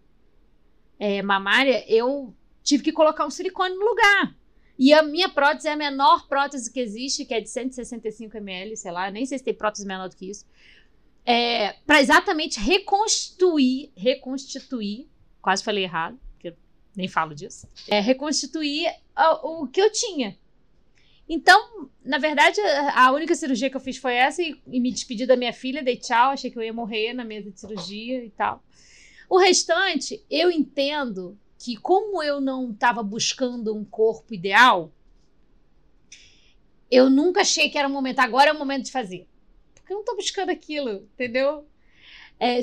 é, 0.99 1.23
mamária, 1.23 1.85
eu 1.89 2.35
tive 2.63 2.83
que 2.83 2.93
colocar 2.93 3.25
um 3.27 3.31
silicone 3.31 3.75
no 3.75 3.85
lugar. 3.85 4.35
E 4.79 4.93
a 4.93 5.03
minha 5.03 5.29
prótese 5.29 5.69
é 5.69 5.73
a 5.73 5.77
menor 5.77 6.29
prótese 6.29 6.73
que 6.73 6.79
existe, 6.81 7.25
que 7.25 7.35
é 7.35 7.41
de 7.41 7.49
165 7.49 8.37
ml, 8.37 8.77
sei 8.77 8.91
lá, 8.93 9.11
nem 9.11 9.27
sei 9.27 9.39
se 9.39 9.45
tem 9.45 9.55
prótese 9.55 9.87
menor 9.87 10.09
do 10.09 10.17
que 10.17 10.31
isso. 10.31 10.45
É, 11.25 11.73
para 11.87 12.01
exatamente 12.01 12.59
reconstituir, 12.61 13.91
reconstituir, 13.97 15.09
quase 15.43 15.63
falei 15.65 15.85
errado, 15.85 16.19
porque 16.33 16.49
eu 16.49 16.57
nem 16.97 17.09
falo 17.09 17.35
disso, 17.35 17.69
é 17.89 18.01
reconstituir 18.01 18.87
a- 19.15 19.35
o 19.47 19.67
que 19.67 19.81
eu 19.81 19.91
tinha. 19.93 20.37
Então, 21.29 21.91
na 22.03 22.17
verdade, 22.17 22.59
a 22.95 23.13
única 23.13 23.35
cirurgia 23.35 23.69
que 23.69 23.77
eu 23.77 23.81
fiz 23.81 23.99
foi 23.99 24.15
essa 24.15 24.43
e, 24.43 24.59
e 24.67 24.81
me 24.81 24.91
despedi 24.91 25.27
da 25.27 25.37
minha 25.37 25.53
filha, 25.53 25.83
dei 25.83 25.97
tchau, 25.97 26.31
achei 26.31 26.51
que 26.51 26.59
eu 26.59 26.63
ia 26.63 26.73
morrer 26.73 27.13
na 27.13 27.25
mesa 27.25 27.51
de 27.51 27.61
cirurgia 27.61 28.25
e 28.25 28.31
tal. 28.31 28.65
O 29.29 29.39
restante, 29.39 30.25
eu 30.31 30.51
entendo 30.51 31.39
que 31.59 31.77
como 31.77 32.23
eu 32.23 32.41
não 32.41 32.71
estava 32.71 33.03
buscando 33.03 33.77
um 33.77 33.85
corpo 33.85 34.33
ideal, 34.33 34.91
eu 36.91 37.11
nunca 37.11 37.43
achei 37.43 37.69
que 37.69 37.77
era 37.77 37.89
o 37.89 37.91
momento, 37.91 38.21
agora 38.21 38.49
é 38.49 38.53
o 38.53 38.59
momento 38.59 38.87
de 38.87 38.93
fazer. 38.93 39.29
Porque 39.75 39.93
eu 39.93 39.97
não 39.97 40.03
estou 40.03 40.17
buscando 40.17 40.51
aquilo, 40.51 41.07
entendeu? 41.13 41.67
É, 42.41 42.59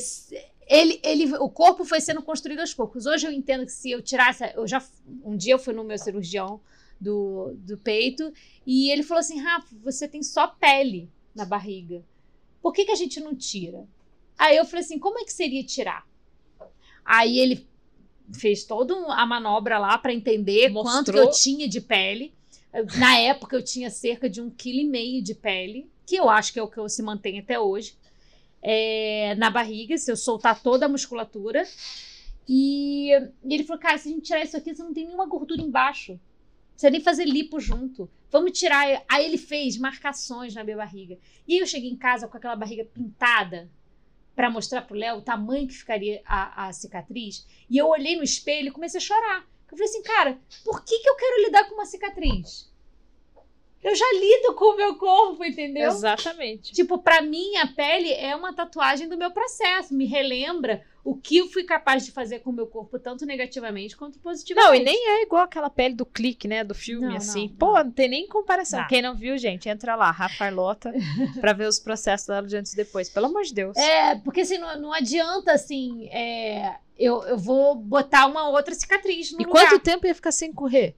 ele, 0.68 1.00
ele, 1.04 1.36
o 1.36 1.50
corpo 1.50 1.86
foi 1.86 2.02
sendo 2.02 2.24
construído 2.24 2.62
aos 2.62 2.74
poucos. 2.74 3.06
Hoje 3.06 3.28
eu 3.28 3.32
entendo 3.32 3.66
que 3.66 3.72
se 3.72 3.92
eu 3.92 4.02
tirasse, 4.02 4.44
eu 4.56 4.66
já 4.66 4.84
um 5.24 5.38
dia 5.38 5.54
eu 5.54 5.60
fui 5.60 5.74
no 5.74 5.84
meu 5.84 6.00
cirurgião 6.00 6.60
do, 7.00 7.54
do 7.58 7.78
peito 7.78 8.32
e 8.66 8.92
ele 8.92 9.04
falou 9.04 9.20
assim: 9.20 9.40
Rafa, 9.40 9.76
você 9.84 10.08
tem 10.08 10.24
só 10.24 10.48
pele 10.48 11.10
na 11.34 11.46
barriga. 11.46 12.04
Por 12.62 12.74
que, 12.74 12.86
que 12.86 12.92
a 12.92 12.96
gente 12.96 13.20
não 13.20 13.36
tira? 13.36 13.88
Aí 14.38 14.58
eu 14.58 14.66
falei 14.66 14.84
assim: 14.84 15.00
como 15.00 15.20
é 15.20 15.24
que 15.24 15.34
seria 15.34 15.64
tirar? 15.64 16.08
Aí 17.04 17.40
ele 17.40 17.68
fez 18.34 18.64
toda 18.64 18.96
a 19.14 19.26
manobra 19.26 19.78
lá 19.78 19.98
para 19.98 20.14
entender 20.14 20.72
quanto 20.74 21.12
que 21.12 21.18
Mostrou. 21.18 21.24
eu 21.24 21.32
tinha 21.32 21.68
de 21.68 21.80
pele. 21.80 22.34
Na 22.98 23.18
época 23.20 23.56
eu 23.56 23.64
tinha 23.64 23.90
cerca 23.90 24.30
de 24.30 24.42
um 24.42 24.50
quilo 24.50 24.80
e 24.80 24.86
meio 24.86 25.22
de 25.24 25.34
pele, 25.34 25.90
que 26.06 26.16
eu 26.16 26.30
acho 26.30 26.52
que 26.52 26.60
é 26.60 26.64
o 26.64 26.68
que 26.68 26.78
eu 26.78 26.90
se 26.90 27.02
mantém 27.02 27.40
até 27.40 27.58
hoje, 27.58 27.96
é, 28.62 29.34
na 29.36 29.50
barriga, 29.50 29.98
se 29.98 30.12
eu 30.12 30.18
soltar 30.18 30.62
toda 30.62 30.86
a 30.86 30.90
musculatura. 30.90 31.66
E, 32.48 33.12
e 33.44 33.54
ele 33.54 33.64
falou, 33.64 33.82
cara, 33.82 33.98
se 33.98 34.10
a 34.10 34.12
gente 34.12 34.26
tirar 34.26 34.44
isso 34.44 34.58
aqui, 34.58 34.76
você 34.76 34.84
não 34.84 34.94
tem 34.94 35.06
nenhuma 35.06 35.26
gordura 35.26 35.62
embaixo. 35.62 36.20
Precisa 36.76 36.92
nem 36.92 37.00
fazer 37.02 37.26
lipo 37.26 37.58
junto. 37.58 38.10
Vamos 38.30 38.58
tirar. 38.58 39.02
Aí 39.08 39.26
ele 39.26 39.38
fez 39.38 39.78
marcações 39.78 40.54
na 40.54 40.64
minha 40.64 40.76
barriga. 40.76 41.18
E 41.48 41.62
eu 41.62 41.66
cheguei 41.66 41.90
em 41.90 41.96
casa 41.96 42.28
com 42.28 42.36
aquela 42.36 42.56
barriga 42.56 42.84
pintada 42.84 43.72
para 44.36 44.50
mostrar 44.50 44.82
pro 44.82 44.98
Léo 44.98 45.18
o 45.18 45.22
tamanho 45.22 45.68
que 45.68 45.74
ficaria 45.74 46.22
a, 46.26 46.68
a 46.68 46.74
cicatriz. 46.74 47.48
E 47.70 47.78
eu 47.78 47.88
olhei 47.88 48.18
no 48.18 48.24
espelho 48.24 48.68
e 48.68 48.72
comecei 48.72 48.98
a 49.00 49.04
chorar. 49.04 49.48
Eu 49.72 49.78
falei 49.78 49.86
assim, 49.86 50.04
cara, 50.04 50.40
por 50.66 50.84
que, 50.84 51.00
que 51.00 51.10
eu 51.10 51.16
quero 51.16 51.46
lidar 51.46 51.64
com 51.70 51.76
uma 51.76 51.86
cicatriz? 51.86 52.70
Eu 53.86 53.96
já 53.96 54.06
lido 54.14 54.56
com 54.56 54.74
o 54.74 54.76
meu 54.76 54.96
corpo, 54.96 55.46
entendeu? 55.46 55.90
Exatamente. 55.90 56.74
Tipo, 56.74 56.98
pra 56.98 57.22
mim, 57.22 57.56
a 57.58 57.68
pele 57.68 58.12
é 58.14 58.36
uma 58.36 58.52
tatuagem 58.52 59.08
do 59.08 59.16
meu 59.16 59.30
processo. 59.30 59.94
Me 59.94 60.08
relembra 60.08 60.82
o 61.04 61.16
que 61.16 61.38
eu 61.38 61.48
fui 61.50 61.64
capaz 61.64 62.04
de 62.04 62.12
fazer 62.12 62.40
com 62.40 62.50
o 62.50 62.54
meu 62.54 62.66
corpo, 62.66 62.98
tanto 62.98 63.28
negativamente 63.28 63.96
quanto 63.96 64.18
positivamente. 64.18 64.68
Não, 64.68 64.74
e 64.76 64.84
nem 64.84 65.10
é 65.10 65.22
igual 65.22 65.44
aquela 65.44 65.70
pele 65.70 65.94
do 65.94 66.04
clique, 66.04 66.48
né? 66.48 66.64
Do 66.64 66.74
filme, 66.74 67.10
Não, 67.10 67.18
assim. 67.18 67.48
não, 67.48 67.56
Pô, 67.58 67.74
não. 67.74 67.84
não 67.84 67.92
tem 67.92 68.10
nem 68.10 68.28
comparação. 68.28 68.88
Quem 68.88 69.04
não 69.04 69.14
viu, 69.16 69.38
gente, 69.38 69.70
entra 69.70 69.96
lá, 69.96 70.10
Rafa 70.10 70.46
Arlota, 70.46 70.92
pra 71.40 71.54
ver 71.54 71.68
os 71.68 71.78
processos 71.78 72.26
dela 72.26 72.48
de 72.48 72.58
antes 72.58 72.74
e 72.74 72.76
depois. 72.76 73.08
Pelo 73.08 73.28
amor 73.28 73.44
de 73.44 73.54
Deus. 73.54 73.78
É, 73.78 74.16
porque 74.16 74.42
assim, 74.42 74.58
não, 74.58 74.82
não 74.82 74.92
adianta, 74.94 75.52
assim, 75.52 76.08
é, 76.08 76.74
eu, 76.98 77.22
eu 77.26 77.38
vou 77.38 77.76
botar 77.76 78.26
uma 78.26 78.50
outra 78.50 78.74
cicatriz 78.74 79.32
no 79.32 79.42
e 79.42 79.46
lugar. 79.46 79.70
quanto 79.70 79.80
tempo 79.84 80.08
ia 80.08 80.16
ficar 80.16 80.32
sem 80.32 80.52
correr? 80.52 80.96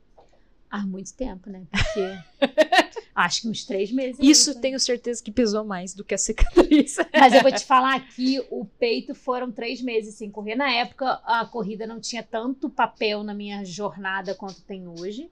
Ah, 0.70 0.86
muito 0.86 1.14
tempo, 1.14 1.50
né? 1.50 1.66
Porque 1.72 2.02
acho 3.16 3.42
que 3.42 3.48
uns 3.48 3.64
três 3.66 3.92
meses. 3.92 4.20
Isso 4.22 4.52
aí, 4.52 4.62
tenho 4.62 4.80
certeza 4.80 5.24
que 5.24 5.32
pesou 5.32 5.64
mais 5.64 5.94
do 5.94 6.04
que 6.04 6.14
a 6.14 6.18
cicatriz. 6.18 6.98
Mas 7.18 7.34
eu 7.34 7.42
vou 7.42 7.52
te 7.52 7.64
falar 7.66 8.00
que 8.10 8.40
o 8.52 8.66
peito 8.66 9.16
foram 9.16 9.52
três 9.52 9.82
meses 9.82 10.16
sem 10.16 10.30
correr. 10.30 10.56
Na 10.56 10.72
época, 10.72 11.22
a 11.26 11.46
corrida 11.46 11.88
não 11.88 12.00
tinha 12.00 12.22
tanto 12.22 12.70
papel 12.70 13.24
na 13.24 13.34
minha 13.34 13.64
jornada 13.64 14.36
quanto 14.36 14.62
tem 14.62 14.88
hoje. 14.88 15.32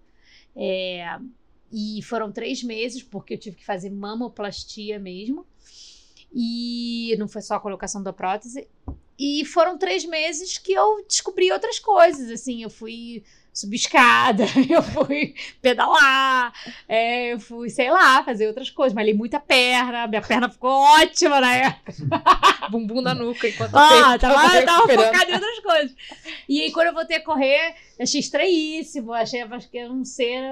É, 0.56 1.20
e 1.72 2.02
foram 2.04 2.32
três 2.32 2.64
meses, 2.64 3.04
porque 3.04 3.34
eu 3.34 3.38
tive 3.38 3.58
que 3.58 3.66
fazer 3.66 3.90
mamoplastia 3.90 4.98
mesmo. 4.98 5.46
E 6.34 7.16
não 7.20 7.28
foi 7.28 7.42
só 7.42 7.56
a 7.56 7.60
colocação 7.60 8.02
da 8.02 8.14
prótese. 8.14 8.68
E 9.18 9.46
foram 9.46 9.78
três 9.78 10.06
meses 10.06 10.58
que 10.58 10.74
eu 10.74 11.06
descobri 11.08 11.52
outras 11.52 11.80
coisas. 11.80 12.30
Assim, 12.32 12.64
eu 12.64 12.70
fui 12.70 13.24
subir 13.56 13.78
escada, 13.78 14.43
eu 14.70 14.84
fui 14.84 15.34
pedalar, 15.62 16.53
é, 16.89 17.34
eu 17.34 17.39
fui, 17.39 17.70
sei 17.70 17.89
lá, 17.89 18.22
fazer 18.22 18.47
outras 18.47 18.70
coisas. 18.70 18.93
Malhei 18.93 19.14
muita 19.14 19.39
perna, 19.39 20.06
minha 20.08 20.22
perna 20.22 20.49
ficou 20.49 20.70
ótima 20.70 21.39
na 21.39 21.56
época. 21.56 21.93
Bumbum 22.70 23.01
na 23.01 23.14
nuca 23.16 23.47
enquanto 23.47 23.74
Ah, 23.74 24.18
peito 24.18 24.20
tava, 24.20 24.34
tava 24.34 24.66
tava 24.66 25.06
focada 25.06 25.32
em 25.32 25.36
outras 25.36 25.60
coisas. 25.60 25.95
E 26.49 26.62
aí, 26.62 26.72
quando 26.72 26.88
eu 26.88 26.93
voltei 26.93 27.18
a 27.18 27.24
correr, 27.24 27.76
achei 27.99 28.20
estranhíssimo. 28.20 29.14
Achei 29.14 29.41
acho 29.41 29.70
que 29.70 29.78
era 29.78 29.91
um 29.91 30.03
ser 30.03 30.43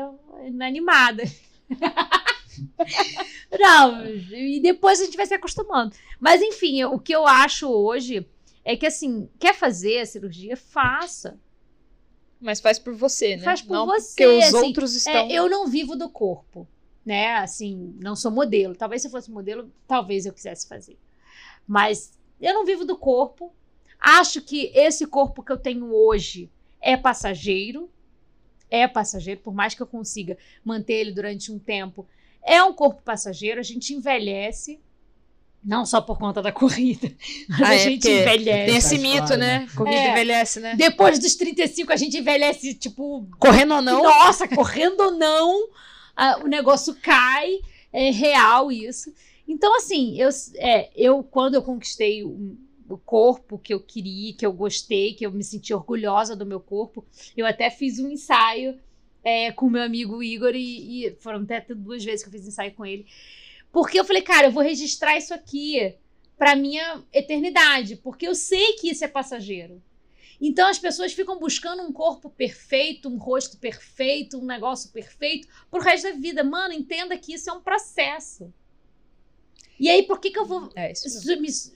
inanimada. 0.45 1.23
Não, 3.59 4.05
e 4.05 4.61
depois 4.61 5.01
a 5.01 5.05
gente 5.05 5.17
vai 5.17 5.25
se 5.25 5.33
acostumando. 5.33 5.95
Mas 6.19 6.41
enfim, 6.41 6.83
o 6.85 6.99
que 6.99 7.13
eu 7.13 7.27
acho 7.27 7.67
hoje 7.67 8.25
é 8.63 8.77
que 8.77 8.85
assim, 8.85 9.27
quer 9.39 9.53
fazer 9.53 9.99
a 9.99 10.05
cirurgia, 10.05 10.55
faça. 10.55 11.37
Mas 12.43 12.59
faz 12.59 12.77
por 12.77 12.93
você, 12.93 13.37
né? 13.37 13.43
Faz 13.43 13.61
por 13.61 13.71
não 13.73 13.85
você, 13.85 14.07
Porque 14.09 14.27
os 14.27 14.43
assim, 14.43 14.67
outros 14.67 14.93
É, 14.93 14.97
estão. 14.97 15.29
eu 15.29 15.49
não 15.49 15.65
vivo 15.65 15.95
do 15.95 16.09
corpo, 16.09 16.67
né? 17.05 17.35
Assim, 17.35 17.95
não 18.01 18.17
sou 18.17 18.29
modelo. 18.29 18.75
Talvez 18.75 19.01
se 19.01 19.07
eu 19.07 19.11
fosse 19.11 19.31
modelo, 19.31 19.71
talvez 19.87 20.25
eu 20.25 20.33
quisesse 20.33 20.67
fazer. 20.67 20.97
Mas 21.65 22.11
eu 22.41 22.53
não 22.53 22.65
vivo 22.65 22.83
do 22.83 22.97
corpo. 22.97 23.53
Acho 23.97 24.41
que 24.41 24.71
esse 24.75 25.07
corpo 25.07 25.41
que 25.41 25.53
eu 25.53 25.57
tenho 25.57 25.93
hoje 25.93 26.51
é 26.81 26.97
passageiro. 26.97 27.89
É 28.69 28.87
passageiro, 28.89 29.39
por 29.39 29.53
mais 29.53 29.73
que 29.73 29.81
eu 29.81 29.87
consiga 29.87 30.37
manter 30.65 30.95
ele 30.95 31.11
durante 31.13 31.49
um 31.49 31.57
tempo. 31.57 32.05
É 32.41 32.61
um 32.61 32.73
corpo 32.73 33.01
passageiro, 33.03 33.61
a 33.61 33.63
gente 33.63 33.93
envelhece. 33.93 34.81
Não 35.63 35.85
só 35.85 36.01
por 36.01 36.17
conta 36.19 36.41
da 36.41 36.51
corrida, 36.51 37.09
mas 37.49 37.61
Ah, 37.61 37.67
a 37.69 37.75
é, 37.75 37.77
gente 37.79 38.09
envelhece. 38.09 38.65
Tem 38.65 38.75
esse 38.75 38.97
mito, 38.97 39.17
claro, 39.27 39.37
né? 39.37 39.59
né? 39.59 39.67
Comida 39.75 39.95
É. 39.97 40.11
envelhece, 40.11 40.59
né? 40.59 40.75
Depois 40.75 41.19
dos 41.19 41.35
35, 41.35 41.93
a 41.93 41.95
gente 41.95 42.17
envelhece, 42.17 42.73
tipo, 42.73 43.27
Correndo 43.39 43.75
ou 43.75 43.81
não. 43.81 44.03
nossa, 44.03 44.47
correndo 44.47 44.99
ou 45.01 45.11
não, 45.11 45.69
ah, 46.15 46.39
o 46.43 46.47
negócio 46.47 46.93
cai, 47.01 47.59
é 47.93 48.11
real 48.11 48.71
isso. 48.71 49.13
Então, 49.47 49.75
assim, 49.77 50.19
eu, 50.19 50.29
é, 50.55 50.89
eu 50.95 51.23
quando 51.23 51.55
eu 51.55 51.61
conquistei 51.61 52.23
o, 52.23 52.57
o 52.89 52.97
corpo 52.97 53.57
que 53.57 53.73
eu 53.73 53.79
queria, 53.79 54.33
que 54.33 54.45
eu 54.45 54.51
gostei, 54.51 55.13
que 55.13 55.25
eu 55.25 55.31
me 55.31 55.43
senti 55.43 55.73
orgulhosa 55.73 56.35
do 56.35 56.45
meu 56.45 56.59
corpo, 56.59 57.05
eu 57.37 57.45
até 57.45 57.69
fiz 57.69 57.99
um 57.99 58.09
ensaio 58.09 58.77
é, 59.23 59.51
com 59.51 59.69
meu 59.69 59.81
amigo 59.81 60.21
Igor 60.21 60.53
e, 60.55 61.05
e 61.07 61.15
foram 61.21 61.41
até 61.43 61.61
duas 61.73 62.03
vezes 62.03 62.21
que 62.23 62.27
eu 62.27 62.31
fiz 62.33 62.45
ensaio 62.47 62.73
com 62.73 62.85
ele. 62.85 63.05
Porque 63.73 63.99
eu 63.99 64.05
falei, 64.05 64.21
cara, 64.21 64.47
eu 64.47 64.51
vou 64.51 64.61
registrar 64.61 65.17
isso 65.17 65.33
aqui 65.33 65.95
pra 66.37 66.55
minha 66.55 67.03
eternidade, 67.11 67.95
porque 67.95 68.27
eu 68.27 68.35
sei 68.35 68.73
que 68.73 68.91
isso 68.91 69.03
é 69.03 69.07
passageiro. 69.07 69.81
Então 70.39 70.69
as 70.69 70.77
pessoas 70.77 71.11
ficam 71.11 71.39
buscando 71.39 71.81
um 71.81 71.91
corpo 71.91 72.29
perfeito, 72.29 73.09
um 73.09 73.17
rosto 73.17 73.57
perfeito, 73.57 74.37
um 74.37 74.45
negócio 74.45 74.91
perfeito 74.91 75.47
pro 75.71 75.81
resto 75.81 76.03
da 76.03 76.11
vida. 76.11 76.43
Mano, 76.43 76.73
entenda 76.73 77.17
que 77.17 77.33
isso 77.33 77.49
é 77.49 77.53
um 77.53 77.61
processo. 77.61 78.53
E 79.79 79.89
aí, 79.89 80.03
por 80.03 80.19
que, 80.19 80.29
que 80.29 80.37
eu 80.37 80.45
vou. 80.45 80.69
É 80.75 80.91
isso. 80.91 81.07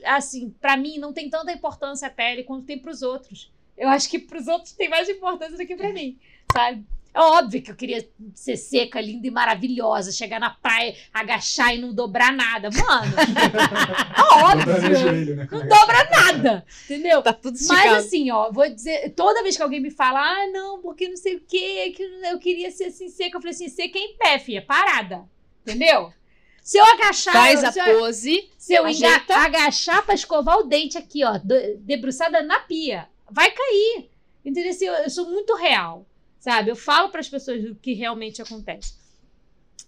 Assim, 0.05 0.51
pra 0.61 0.77
mim, 0.77 0.99
não 0.99 1.11
tem 1.11 1.29
tanta 1.31 1.51
importância 1.51 2.07
a 2.07 2.11
pele 2.11 2.43
quanto 2.43 2.65
tem 2.65 2.77
pros 2.77 3.01
outros. 3.01 3.51
Eu 3.75 3.89
acho 3.89 4.07
que 4.07 4.19
pros 4.19 4.47
outros 4.47 4.73
tem 4.73 4.87
mais 4.87 5.09
importância 5.09 5.57
do 5.57 5.65
que 5.65 5.75
pra 5.75 5.91
mim, 5.91 6.19
sabe? 6.53 6.85
É 7.18 7.20
óbvio 7.20 7.63
que 7.63 7.72
eu 7.72 7.76
queria 7.76 8.07
ser 8.36 8.55
seca, 8.57 9.01
linda 9.01 9.26
e 9.26 9.32
maravilhosa, 9.32 10.11
chegar 10.11 10.39
na 10.39 10.51
praia, 10.51 10.95
agachar 11.11 11.74
e 11.74 11.80
não 11.80 11.91
dobrar 11.91 12.32
nada. 12.32 12.70
Mano, 12.70 13.11
é 14.15 14.43
óbvio. 14.45 14.95
joelho, 14.95 15.36
né? 15.36 15.47
Não 15.51 15.68
dobra 15.68 16.07
nada, 16.11 16.63
entendeu? 16.86 17.24
Tá 17.24 17.34
tudo 17.34 17.55
esticado. 17.55 17.88
Mas 17.88 18.05
assim, 18.05 18.30
ó, 18.30 18.51
vou 18.51 18.70
dizer, 18.70 19.13
toda 19.15 19.41
vez 19.41 19.57
que 19.57 19.63
alguém 19.63 19.80
me 19.80 19.89
fala, 19.89 20.20
ah, 20.22 20.47
não, 20.51 20.80
porque 20.80 21.09
não 21.09 21.18
sei 21.18 21.38
o 21.38 21.41
quê, 21.41 21.91
que 21.95 22.03
eu 22.03 22.38
queria 22.38 22.70
ser 22.70 22.86
assim 22.86 23.09
seca, 23.09 23.38
eu 23.38 23.41
falei 23.41 23.55
assim, 23.55 23.68
seca 23.68 23.97
em 23.97 24.15
pé, 24.15 24.38
filha, 24.38 24.61
parada. 24.61 25.24
Entendeu? 25.63 26.13
Se 26.61 26.78
eu 26.78 26.86
agachar, 26.86 27.34
Faz 27.34 27.63
a 27.63 27.72
se 27.72 27.80
eu, 27.80 27.97
pose. 27.97 28.49
se 28.59 28.76
eu 28.76 28.86
ajeita. 28.86 29.36
agachar 29.38 30.05
pra 30.05 30.13
escovar 30.13 30.59
o 30.59 30.63
dente 30.65 30.99
aqui, 30.99 31.24
ó, 31.26 31.39
debruçada 31.80 32.43
na 32.43 32.59
pia, 32.59 33.07
vai 33.32 33.49
cair. 33.49 34.07
Entendeu? 34.45 34.70
Assim, 34.72 34.86
eu, 34.86 34.93
eu 34.93 35.09
sou 35.09 35.30
muito 35.30 35.55
real, 35.55 36.05
sabe? 36.39 36.71
Eu 36.71 36.75
falo 36.75 37.09
pras 37.09 37.29
pessoas 37.29 37.63
o 37.65 37.75
que 37.75 37.93
realmente 37.93 38.41
acontece. 38.41 38.95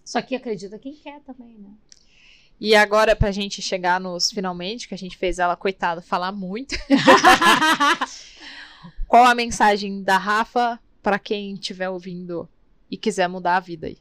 Só 0.04 0.20
que 0.22 0.34
acredita 0.34 0.78
quem 0.78 0.94
quer 0.94 1.20
também, 1.20 1.56
né? 1.58 1.70
E 2.60 2.74
agora, 2.74 3.16
pra 3.16 3.30
gente 3.30 3.62
chegar 3.62 4.00
nos 4.00 4.30
finalmente, 4.30 4.86
que 4.86 4.94
a 4.94 4.98
gente 4.98 5.16
fez 5.16 5.38
ela, 5.38 5.56
coitada, 5.56 6.02
falar 6.02 6.30
muito. 6.32 6.74
Qual 9.08 9.24
a 9.24 9.34
mensagem 9.34 10.02
da 10.02 10.18
Rafa 10.18 10.78
pra 11.02 11.18
quem 11.18 11.54
estiver 11.54 11.88
ouvindo 11.88 12.48
e 12.90 12.96
quiser 12.96 13.28
mudar 13.28 13.56
a 13.56 13.60
vida 13.60 13.86
aí? 13.86 13.98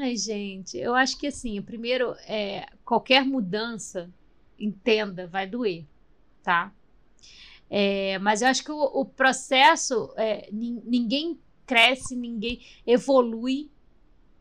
Ai, 0.00 0.16
gente, 0.16 0.76
eu 0.76 0.94
acho 0.94 1.16
que 1.18 1.28
assim, 1.28 1.60
primeiro, 1.62 2.14
é, 2.26 2.66
qualquer 2.84 3.24
mudança, 3.24 4.10
entenda, 4.58 5.26
vai 5.28 5.46
doer, 5.46 5.84
tá? 6.42 6.72
É, 7.70 8.18
mas 8.18 8.42
eu 8.42 8.48
acho 8.48 8.64
que 8.64 8.72
o, 8.72 8.80
o 8.82 9.04
processo, 9.04 10.12
é, 10.16 10.48
nin- 10.50 10.82
ninguém 10.84 11.38
cresce, 11.68 12.16
ninguém 12.16 12.60
evolui, 12.84 13.70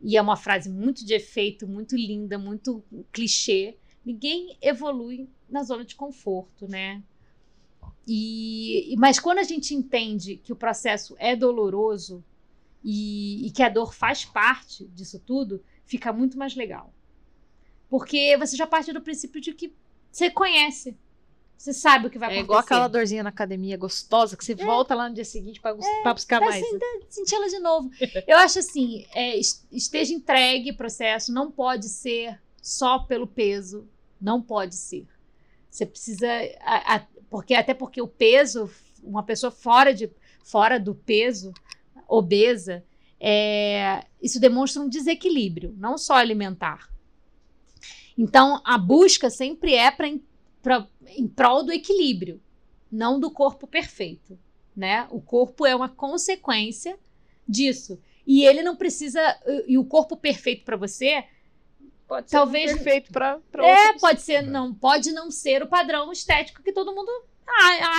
e 0.01 0.17
é 0.17 0.21
uma 0.21 0.35
frase 0.35 0.69
muito 0.69 1.05
de 1.05 1.13
efeito, 1.13 1.67
muito 1.67 1.95
linda, 1.95 2.39
muito 2.39 2.83
clichê. 3.11 3.77
Ninguém 4.05 4.57
evolui 4.61 5.29
na 5.49 5.63
zona 5.63 5.83
de 5.83 5.95
conforto, 5.95 6.67
né? 6.67 7.03
E, 8.07 8.95
mas 8.97 9.19
quando 9.19 9.39
a 9.39 9.43
gente 9.43 9.75
entende 9.75 10.37
que 10.37 10.53
o 10.53 10.55
processo 10.55 11.15
é 11.19 11.35
doloroso, 11.35 12.23
e, 12.89 13.45
e 13.45 13.51
que 13.51 13.61
a 13.61 13.67
dor 13.67 13.93
faz 13.93 14.23
parte 14.23 14.85
disso 14.87 15.19
tudo, 15.19 15.61
fica 15.85 16.13
muito 16.13 16.37
mais 16.37 16.55
legal. 16.55 16.93
Porque 17.89 18.37
você 18.37 18.55
já 18.55 18.65
parte 18.65 18.93
do 18.93 19.01
princípio 19.01 19.41
de 19.41 19.53
que 19.53 19.73
você 20.09 20.29
conhece. 20.29 20.97
Você 21.57 21.73
sabe 21.73 22.07
o 22.07 22.09
que 22.09 22.19
vai 22.19 22.29
É 22.29 22.31
acontecer. 22.33 22.43
igual 22.45 22.59
aquela 22.59 22.87
dorzinha 22.87 23.23
na 23.23 23.29
academia 23.29 23.75
gostosa 23.77 24.37
que 24.37 24.45
você 24.45 24.53
volta 24.53 24.93
lá 24.93 25.09
no 25.09 25.15
dia 25.15 25.25
seguinte 25.25 25.59
pra, 25.59 25.75
pra 26.03 26.13
buscar 26.13 26.39
Vai 26.39 26.49
mais. 26.49 26.63
assim, 26.63 26.79
sentir 27.09 27.35
ela 27.35 27.49
de 27.49 27.59
novo. 27.59 27.89
Eu 28.27 28.37
acho 28.37 28.59
assim, 28.59 29.05
é, 29.13 29.35
es- 29.37 29.65
esteja 29.71 30.13
entregue 30.13 30.71
o 30.71 30.77
processo, 30.77 31.33
não 31.33 31.49
pode 31.51 31.89
ser 31.89 32.39
só 32.61 32.99
pelo 32.99 33.25
peso, 33.25 33.87
não 34.21 34.41
pode 34.41 34.75
ser. 34.75 35.07
Você 35.69 35.85
precisa, 35.85 36.27
a- 36.61 36.95
a- 36.97 37.07
porque 37.29 37.53
até 37.55 37.73
porque 37.73 38.01
o 38.01 38.07
peso, 38.07 38.69
uma 39.03 39.23
pessoa 39.23 39.51
fora 39.51 39.93
de 39.93 40.09
fora 40.43 40.79
do 40.79 40.93
peso, 40.93 41.51
obesa, 42.07 42.85
é, 43.19 44.05
isso 44.21 44.39
demonstra 44.39 44.81
um 44.81 44.87
desequilíbrio, 44.87 45.73
não 45.77 45.97
só 45.97 46.13
alimentar. 46.13 46.87
Então, 48.17 48.61
a 48.63 48.77
busca 48.77 49.29
sempre 49.29 49.73
é 49.73 49.91
para 49.91 50.07
em 51.15 51.27
prol 51.27 51.63
do 51.63 51.71
equilíbrio, 51.71 52.41
não 52.91 53.19
do 53.19 53.29
corpo 53.31 53.67
perfeito 53.67 54.37
né? 54.77 55.07
O 55.09 55.19
corpo 55.19 55.65
é 55.65 55.75
uma 55.75 55.89
consequência 55.89 56.99
disso. 57.47 57.99
E 58.27 58.45
ele 58.45 58.61
não 58.61 58.75
precisa. 58.75 59.19
E 59.65 59.75
o 59.75 59.83
corpo 59.83 60.15
perfeito 60.15 60.63
para 60.63 60.77
você 60.77 61.23
Pode 62.07 62.29
Talvez- 62.29 62.71
perfeito 62.71 63.11
pra, 63.11 63.39
pra 63.51 63.65
é, 63.67 63.81
outros. 63.87 64.01
pode 64.01 64.21
ser, 64.21 64.41
não, 64.41 64.73
pode 64.73 65.11
não 65.11 65.29
ser 65.29 65.61
o 65.61 65.67
padrão 65.67 66.09
estético 66.09 66.63
que 66.63 66.71
todo 66.71 66.95
mundo 66.95 67.11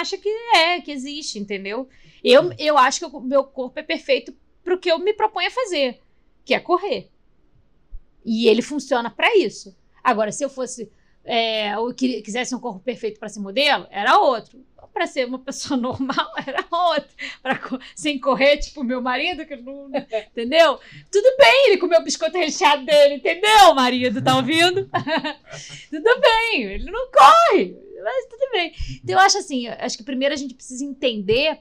acha 0.01 0.17
que 0.17 0.31
é, 0.57 0.81
que 0.81 0.91
existe, 0.91 1.39
entendeu? 1.39 1.87
Eu, 2.25 2.51
eu 2.59 2.79
acho 2.79 3.01
que 3.01 3.05
o 3.17 3.21
meu 3.21 3.45
corpo 3.45 3.79
é 3.79 3.83
perfeito 3.83 4.35
pro 4.65 4.79
que 4.79 4.91
eu 4.91 4.99
me 4.99 5.13
proponho 5.13 5.49
a 5.49 5.51
fazer, 5.51 6.01
que 6.43 6.55
é 6.55 6.61
correr. 6.61 7.11
E 8.25 8.49
ele 8.49 8.63
funciona 8.63 9.11
para 9.11 9.37
isso. 9.37 9.77
Agora, 10.03 10.33
se 10.33 10.43
eu 10.43 10.49
fosse 10.49 10.91
é, 11.29 11.79
ou 11.79 11.93
que- 11.95 12.23
quisesse 12.23 12.55
um 12.55 12.59
corpo 12.61 12.81
perfeito 12.81 13.21
para 13.21 13.29
ser 13.29 13.41
modelo, 13.41 13.87
era 13.91 14.19
outro. 14.19 14.65
Para 14.93 15.07
ser 15.07 15.27
uma 15.27 15.39
pessoa 15.39 15.79
normal, 15.81 16.33
era 16.45 16.65
outro. 16.71 17.09
Pra, 17.41 17.61
sem 17.95 18.19
correr, 18.19 18.57
tipo 18.57 18.83
meu 18.83 19.01
marido, 19.01 19.47
que 19.47 19.55
não. 19.57 19.89
Entendeu? 20.33 20.81
Tudo 21.13 21.37
bem 21.39 21.69
ele 21.69 21.79
comer 21.79 21.99
o 22.01 22.03
biscoito 22.05 22.37
recheado 22.37 22.85
dele, 22.85 23.15
entendeu, 23.15 23.75
marido? 23.77 24.21
Tá 24.23 24.37
ouvindo? 24.37 24.89
tudo 25.91 26.21
bem, 26.21 26.63
ele 26.65 26.91
não 26.91 27.09
corre, 27.13 27.77
mas 28.03 28.27
tudo 28.27 28.51
bem. 28.51 28.73
Então, 29.05 29.15
eu 29.17 29.21
acho 29.21 29.39
assim: 29.39 29.69
acho 29.69 29.97
que 29.99 30.03
primeiro 30.03 30.35
a 30.35 30.39
gente 30.39 30.55
precisa 30.55 30.85
entender 30.85 31.61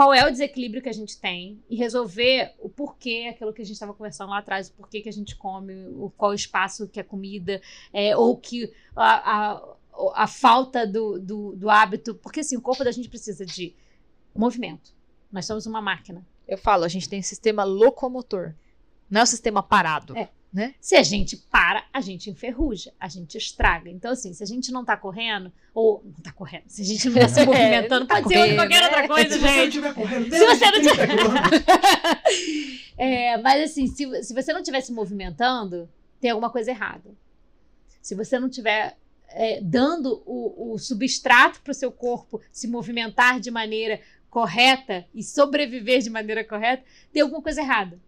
qual 0.00 0.14
é 0.14 0.26
o 0.26 0.30
desequilíbrio 0.30 0.80
que 0.80 0.88
a 0.88 0.94
gente 0.94 1.20
tem 1.20 1.62
e 1.68 1.76
resolver 1.76 2.54
o 2.58 2.70
porquê, 2.70 3.28
aquilo 3.30 3.52
que 3.52 3.60
a 3.60 3.64
gente 3.66 3.74
estava 3.74 3.92
conversando 3.92 4.30
lá 4.30 4.38
atrás, 4.38 4.70
o 4.70 4.72
porquê 4.72 5.02
que 5.02 5.10
a 5.10 5.12
gente 5.12 5.36
come, 5.36 5.74
o, 5.88 6.10
qual 6.16 6.30
o 6.30 6.34
espaço 6.34 6.88
que 6.88 6.98
a 6.98 7.04
comida, 7.04 7.60
é, 7.92 8.16
ou 8.16 8.34
que 8.34 8.72
a, 8.96 9.58
a, 9.58 9.74
a 10.14 10.26
falta 10.26 10.86
do, 10.86 11.20
do, 11.20 11.54
do 11.54 11.68
hábito. 11.68 12.14
Porque 12.14 12.40
assim, 12.40 12.56
o 12.56 12.62
corpo 12.62 12.82
da 12.82 12.90
gente 12.90 13.10
precisa 13.10 13.44
de 13.44 13.74
movimento. 14.34 14.94
Nós 15.30 15.44
somos 15.44 15.66
uma 15.66 15.82
máquina. 15.82 16.26
Eu 16.48 16.56
falo, 16.56 16.84
a 16.84 16.88
gente 16.88 17.06
tem 17.06 17.20
sistema 17.20 17.62
locomotor. 17.62 18.54
Não 19.10 19.20
é 19.20 19.24
o 19.24 19.26
sistema 19.26 19.62
parado. 19.62 20.16
É. 20.16 20.30
Se 20.80 20.96
a 20.96 21.02
gente 21.02 21.36
para, 21.36 21.84
a 21.92 22.00
gente 22.00 22.28
enferruja, 22.28 22.92
a 22.98 23.08
gente 23.08 23.38
estraga. 23.38 23.88
Então, 23.88 24.12
assim, 24.12 24.32
se 24.32 24.42
a 24.42 24.46
gente 24.46 24.72
não 24.72 24.84
tá 24.84 24.96
correndo, 24.96 25.52
ou 25.72 26.02
não 26.04 26.22
tá 26.22 26.32
correndo, 26.32 26.64
se 26.66 26.82
a 26.82 26.84
gente 26.84 27.08
não 27.08 27.20
tá 27.20 27.28
se 27.28 27.40
É, 27.40 27.46
movimentando, 27.46 28.06
tá 28.06 28.16
pode 28.16 28.28
ser 28.28 28.34
correndo, 28.34 28.56
qualquer 28.56 28.80
né? 28.80 28.86
outra 28.86 29.08
coisa, 29.08 29.30
Se 29.30 29.38
você 29.38 29.46
não 29.46 29.54
gente. 29.54 29.68
estiver 29.68 29.94
correndo, 29.94 30.30
Se 30.30 30.46
você 30.46 30.70
não 30.70 30.80
30 30.82 31.06
quilômetros. 31.06 31.60
É, 33.02 33.38
mas 33.38 33.70
assim, 33.70 33.86
se, 33.86 34.22
se 34.24 34.34
você 34.34 34.52
não 34.52 34.60
estiver 34.60 34.82
se 34.82 34.92
movimentando, 34.92 35.88
tem 36.20 36.30
alguma 36.30 36.50
coisa 36.50 36.70
errada. 36.70 37.10
Se 38.02 38.14
você 38.14 38.38
não 38.38 38.48
estiver 38.48 38.94
é, 39.28 39.58
dando 39.62 40.22
o, 40.26 40.74
o 40.74 40.78
substrato 40.78 41.62
para 41.62 41.70
o 41.70 41.74
seu 41.74 41.90
corpo 41.90 42.42
se 42.52 42.68
movimentar 42.68 43.40
de 43.40 43.50
maneira 43.50 44.00
correta 44.28 45.06
e 45.14 45.22
sobreviver 45.22 46.00
de 46.00 46.10
maneira 46.10 46.44
correta, 46.44 46.84
tem 47.10 47.22
alguma 47.22 47.40
coisa 47.40 47.62
errada. 47.62 47.98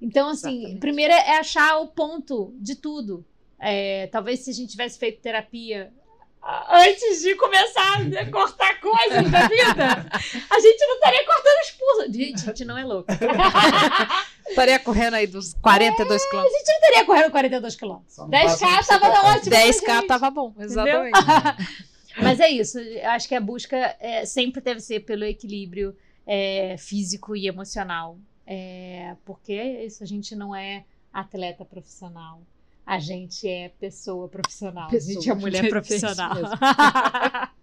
Então, 0.00 0.28
assim, 0.28 0.58
Exatamente. 0.58 0.80
primeiro 0.80 1.12
é 1.12 1.38
achar 1.38 1.78
o 1.78 1.88
ponto 1.88 2.54
de 2.60 2.76
tudo. 2.76 3.24
É, 3.60 4.06
talvez 4.12 4.40
se 4.40 4.50
a 4.50 4.54
gente 4.54 4.70
tivesse 4.70 4.98
feito 4.98 5.20
terapia 5.20 5.92
a- 6.40 6.78
antes 6.82 7.20
de 7.22 7.34
começar 7.34 8.00
a 8.00 8.26
cortar 8.30 8.80
coisas 8.80 9.28
da 9.30 9.48
vida, 9.48 10.08
a 10.50 10.60
gente 10.60 10.86
não 10.86 10.94
estaria 10.94 11.26
cortando 11.26 11.62
os 11.64 11.70
pulsos. 11.72 12.14
Gente, 12.16 12.42
a 12.42 12.46
gente 12.46 12.64
não 12.64 12.78
é 12.78 12.84
louco. 12.84 13.08
Estaria 14.48 14.78
correndo 14.78 15.14
aí 15.14 15.26
dos 15.26 15.52
42 15.54 16.24
quilômetros. 16.30 16.62
não 16.66 16.74
estaria 16.74 17.04
correndo 17.04 17.30
42 17.30 17.76
quilômetros. 17.76 18.14
Só 18.14 18.22
não 18.22 18.30
10k 18.30 18.58
passa 18.60 18.94
no 18.94 19.00
tava 19.00 19.10
psicopata. 19.10 19.28
ótimo. 19.38 19.50
pra 19.50 19.60
10k 19.60 19.94
gente. 19.96 20.06
tava 20.06 20.30
bom, 20.30 20.54
exatamente. 20.58 21.18
Mas 22.22 22.40
é 22.40 22.48
isso. 22.48 22.78
Eu 22.78 23.10
acho 23.10 23.28
que 23.28 23.34
a 23.34 23.40
busca 23.40 23.96
é, 24.00 24.24
sempre 24.24 24.60
deve 24.60 24.80
ser 24.80 25.00
pelo 25.00 25.24
equilíbrio 25.24 25.94
é, 26.26 26.76
físico 26.78 27.36
e 27.36 27.46
emocional. 27.46 28.18
É, 28.50 29.14
porque 29.26 29.52
é 29.52 29.84
isso, 29.84 30.02
a 30.02 30.06
gente 30.06 30.34
não 30.34 30.56
é 30.56 30.86
atleta 31.12 31.66
profissional. 31.66 32.40
A 32.86 32.98
gente 32.98 33.46
é 33.46 33.68
pessoa 33.68 34.26
profissional. 34.26 34.88
a 34.88 34.98
gente 34.98 35.10
é 35.28 35.34
Pessoa. 35.34 35.34
mulher 35.34 35.58
É 35.62 35.66
isso 35.66 35.70
profissional. 35.70 36.34
mesmo. 36.34 36.56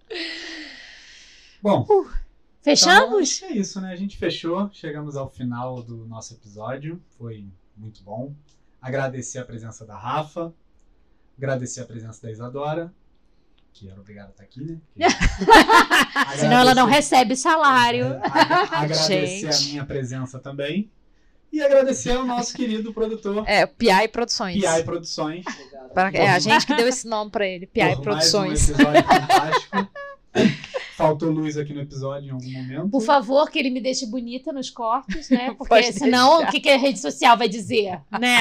Bom, 1.64 1.88
Fechamos? 2.62 3.38
Então, 3.38 3.50
é 3.50 3.54
isso, 3.60 3.82
né? 3.82 3.92
A 3.92 3.96
gente 3.96 4.18
fechou, 4.18 4.70
chegamos 4.72 5.16
ao 5.16 5.30
final 5.30 5.82
do 5.82 6.06
nosso 6.06 6.34
episódio. 6.34 7.02
Foi 7.18 7.46
muito 7.78 8.04
bom. 8.04 8.34
Agradecer 8.82 9.40
a 9.40 9.46
presença 9.46 9.86
da 9.86 9.96
Rafa, 9.98 10.54
agradecer 11.38 11.82
a 11.82 11.86
presença 11.86 12.22
da 12.24 12.32
Isadora, 12.32 12.94
que 13.78 13.90
era 13.90 14.00
obrigada 14.00 14.30
a 14.30 14.32
estar 14.32 14.44
aqui, 14.44 14.62
né? 14.64 14.78
Porque- 14.94 16.38
Senão 16.40 16.60
ela 16.60 16.74
não 16.74 16.86
recebe 16.88 17.36
salário. 17.36 18.06
É, 18.06 18.20
a- 18.24 18.70
agradecer 18.82 19.52
Gente. 19.52 19.68
a 19.68 19.72
minha 19.72 19.86
presença 19.86 20.40
também. 20.40 20.90
E 21.52 21.62
agradecer 21.62 22.12
ao 22.12 22.26
nosso 22.26 22.54
querido 22.54 22.94
produtor, 22.94 23.44
É, 23.48 23.66
PI 23.66 24.08
Produções. 24.12 24.62
PI 24.62 24.84
Produções. 24.84 25.46
Pra- 25.94 26.10
é 26.14 26.30
a 26.30 26.40
gente 26.40 26.66
que 26.66 26.74
deu 26.74 26.88
esse 26.88 27.06
nome 27.08 27.30
pra 27.32 27.46
ele, 27.46 27.68
PI 27.68 28.02
Produções. 28.02 28.70
Mais 28.70 28.80
um 28.80 29.04
fantástico. 29.04 29.90
Faltou 30.98 31.30
luz 31.32 31.58
aqui 31.58 31.74
no 31.74 31.82
episódio 31.82 32.30
em 32.30 32.32
algum 32.32 32.50
momento. 32.52 32.90
Por 32.90 33.02
favor, 33.02 33.50
que 33.50 33.60
ele 33.60 33.70
me 33.70 33.82
deixe 33.82 34.06
bonita 34.06 34.54
nos 34.54 34.70
cortes, 34.70 35.30
né? 35.30 35.54
Porque 35.58 35.68
Pode 35.70 35.92
senão, 35.94 36.38
deixar. 36.38 36.50
o 36.50 36.52
que, 36.52 36.60
que 36.62 36.70
a 36.70 36.78
rede 36.78 37.00
social 37.00 37.38
vai 37.38 37.50
dizer? 37.50 38.00
Né? 38.20 38.38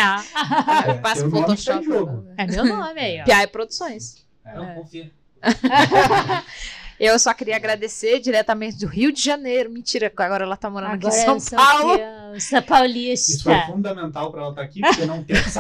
É, 0.87 0.95
Passa 0.95 1.27
o 1.27 1.31
Photoshop. 1.31 1.87
tá? 1.87 2.43
É 2.43 2.47
meu 2.47 2.65
nome 2.65 3.01
aí, 3.01 3.21
ó. 3.21 3.25
PI 3.25 3.47
Produções. 3.49 4.25
É. 4.45 4.55
Não, 4.55 4.75
confia. 4.75 5.11
Eu 6.99 7.19
só 7.19 7.35
queria 7.35 7.57
agradecer 7.57 8.21
diretamente 8.21 8.79
do 8.79 8.87
Rio 8.87 9.11
de 9.11 9.21
Janeiro. 9.21 9.69
Mentira, 9.69 10.13
agora 10.17 10.45
ela 10.45 10.57
tá 10.57 10.71
morando 10.71 10.93
Agora 10.93 11.09
aqui 11.09 11.31
em 11.31 11.41
São 11.41 11.59
Paulo. 11.59 11.95
criança 11.95 12.63
paulista. 12.63 13.33
Isso 13.33 13.43
foi 13.43 13.61
fundamental 13.63 14.31
para 14.31 14.41
ela 14.43 14.51
estar 14.51 14.63
aqui, 14.63 14.81
porque 14.81 15.05
não 15.05 15.25
trazer 15.25 15.59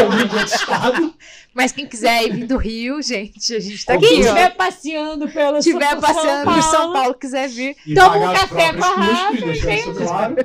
alguém 0.00 0.26
de 0.26 0.36
outro 0.36 0.54
estado. 0.54 1.14
Mas 1.52 1.72
quem 1.72 1.86
quiser 1.86 2.24
ir 2.24 2.32
vir 2.32 2.46
do 2.46 2.56
Rio, 2.56 3.02
gente, 3.02 3.54
a 3.54 3.60
gente 3.60 3.84
tá 3.84 3.94
aqui, 3.94 4.08
Quem 4.08 4.20
estiver 4.20 4.56
passeando 4.56 5.28
pelo 5.28 5.60
Tiver 5.60 5.90
São 5.90 6.00
passeando 6.00 6.44
Paulo, 6.44 6.62
por 6.62 6.70
São 6.70 6.92
Paulo, 6.92 7.14
quiser 7.14 7.48
vir. 7.48 7.76
E 7.86 7.94
Toma 7.94 8.16
um 8.16 8.34
café 8.34 8.72
com 8.72 8.84
a 8.84 8.94
Rafa, 8.94 10.04
claro. 10.04 10.36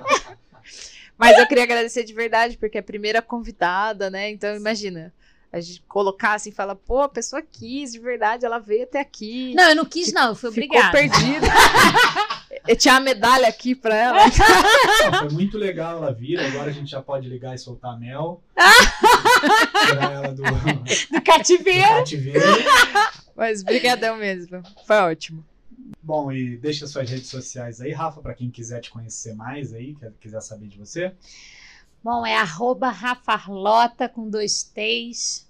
Mas 1.18 1.38
eu 1.39 1.47
queria 1.47 1.64
agradecer 1.64 2.03
de 2.03 2.14
verdade, 2.14 2.57
porque 2.57 2.77
é 2.77 2.81
a 2.81 2.84
primeira 2.84 3.22
convidada, 3.22 4.09
né? 4.09 4.30
Então, 4.30 4.55
imagina. 4.55 5.14
A 5.51 5.59
gente 5.61 5.81
colocar 5.87 6.33
assim, 6.33 6.51
fala, 6.51 6.75
pô, 6.75 7.01
a 7.01 7.09
pessoa 7.09 7.41
quis, 7.41 7.93
de 7.93 7.99
verdade, 7.99 8.45
ela 8.45 8.59
veio 8.59 8.83
até 8.83 8.99
aqui. 8.99 9.53
Não, 9.55 9.69
eu 9.69 9.75
não 9.75 9.85
quis, 9.85 10.11
não. 10.11 10.29
Eu 10.29 10.35
fui 10.35 10.51
ficou 10.51 10.77
obrigada. 10.77 10.91
perdida. 10.91 11.47
eu 12.67 12.75
tinha 12.75 12.95
a 12.95 12.99
medalha 12.99 13.47
aqui 13.47 13.73
pra 13.73 13.95
ela. 13.95 14.19
Não, 15.11 15.19
foi 15.19 15.29
muito 15.29 15.57
legal 15.57 15.97
ela 15.97 16.13
vir. 16.13 16.37
Agora 16.39 16.69
a 16.69 16.73
gente 16.73 16.91
já 16.91 17.01
pode 17.01 17.29
ligar 17.29 17.55
e 17.55 17.57
soltar 17.57 17.97
mel. 17.97 18.43
Tirar 19.87 20.11
ela 20.11 20.27
do, 20.33 20.43
do 20.43 20.43
Do 21.17 21.21
cativeiro. 21.23 21.87
cativeiro. 21.87 22.41
Mas 23.35 23.63
brigadão 23.63 24.17
mesmo. 24.17 24.61
Foi 24.85 24.97
ótimo. 24.97 25.45
Bom, 26.03 26.31
e 26.31 26.57
deixa 26.57 26.87
suas 26.87 27.09
redes 27.09 27.27
sociais 27.27 27.79
aí, 27.81 27.91
Rafa, 27.91 28.21
para 28.21 28.33
quem 28.33 28.49
quiser 28.49 28.81
te 28.81 28.89
conhecer 28.89 29.33
mais 29.33 29.73
aí, 29.73 29.95
quiser 30.19 30.41
saber 30.41 30.67
de 30.67 30.77
você. 30.77 31.13
Bom, 32.07 32.25
é 32.25 32.38
arroba 32.38 32.89
Rafarlota 32.89 34.07
com 34.07 34.29
dois 34.29 34.63
T's. 34.63 35.45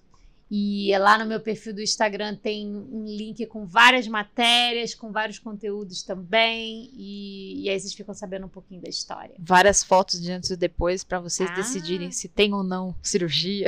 E 0.50 0.92
lá 0.98 1.16
no 1.20 1.26
meu 1.28 1.40
perfil 1.40 1.72
do 1.72 1.84
Instagram 1.84 2.36
tem 2.36 2.66
um 2.76 3.06
link 3.06 3.46
com 3.46 3.64
várias 3.68 4.08
matérias, 4.08 4.96
com 4.96 5.12
vários 5.12 5.38
conteúdos 5.38 6.02
também. 6.02 6.90
E, 6.96 7.62
e 7.64 7.70
aí 7.70 7.80
vocês 7.80 7.94
ficam 7.94 8.16
sabendo 8.16 8.48
um 8.48 8.50
pouquinho 8.50 8.82
da 8.82 8.90
história. 8.90 9.36
Várias 9.38 9.84
fotos 9.84 10.20
de 10.20 10.32
antes 10.32 10.50
e 10.50 10.58
depois 10.58 11.04
pra 11.04 11.20
vocês 11.20 11.48
Ah. 11.52 11.54
decidirem 11.54 12.10
se 12.10 12.28
tem 12.28 12.52
ou 12.56 12.64
não 12.64 12.96
cirurgia. 13.04 13.68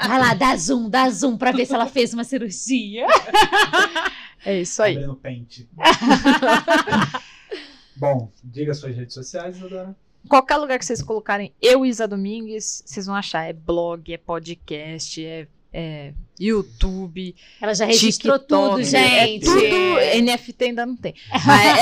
Ah, 0.00 0.08
vai 0.08 0.18
lá, 0.18 0.34
dá 0.34 0.56
zoom, 0.56 0.90
dá 0.90 1.08
zoom 1.08 1.36
pra 1.36 1.52
ver 1.52 1.66
se 1.66 1.72
ela 1.72 1.86
fez 1.86 2.12
uma 2.12 2.24
cirurgia. 2.24 3.06
É 4.44 4.60
isso 4.60 4.82
aí. 4.82 4.96
Abrindo 4.96 5.14
pente. 5.14 5.68
Bom, 7.94 8.32
diga 8.42 8.74
suas 8.74 8.96
redes 8.96 9.14
sociais, 9.14 9.56
Isadora. 9.56 9.94
Qualquer 10.28 10.56
lugar 10.56 10.78
que 10.78 10.84
vocês 10.84 11.02
colocarem 11.02 11.52
eu 11.60 11.84
e 11.84 11.88
Isa 11.88 12.06
Domingues, 12.06 12.82
vocês 12.86 13.06
vão 13.06 13.14
achar. 13.14 13.44
É 13.44 13.52
blog, 13.52 14.12
é 14.12 14.16
podcast, 14.18 15.24
é, 15.24 15.46
é 15.72 16.14
YouTube, 16.38 17.34
Ela 17.60 17.74
já 17.74 17.84
registrou 17.84 18.38
TikTok, 18.38 18.68
tudo, 18.70 18.80
é 18.80 18.84
gente. 18.84 19.44
tudo. 19.44 20.22
NFT 20.22 20.64
ainda 20.64 20.86
não 20.86 20.96
tem. 20.96 21.14
Mas 21.46 21.78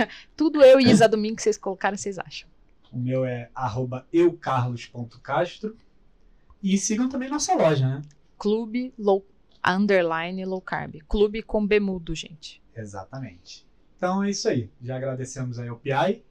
é 0.00 0.08
tudo 0.36 0.62
eu 0.62 0.80
e 0.80 0.90
Isa 0.90 1.08
Domingues 1.08 1.36
que 1.36 1.42
vocês 1.42 1.58
colocarem, 1.58 1.96
vocês 1.96 2.18
acham. 2.18 2.48
O 2.92 2.98
meu 2.98 3.24
é 3.24 3.50
arroba 3.54 4.06
eucarlos.castro. 4.12 5.76
E 6.62 6.78
sigam 6.78 7.08
também 7.08 7.28
nossa 7.28 7.54
loja, 7.54 7.86
né? 7.86 8.02
Clube 8.38 8.94
low, 8.98 9.24
underline 9.66 10.44
low 10.46 10.60
carb. 10.60 10.96
Clube 11.06 11.42
com 11.42 11.66
bemudo, 11.66 12.14
gente. 12.14 12.62
Exatamente. 12.74 13.66
Então 13.96 14.24
é 14.24 14.30
isso 14.30 14.48
aí. 14.48 14.70
Já 14.82 14.96
agradecemos 14.96 15.58
aí 15.58 15.68
ao 15.68 15.76
Piai. 15.76 16.22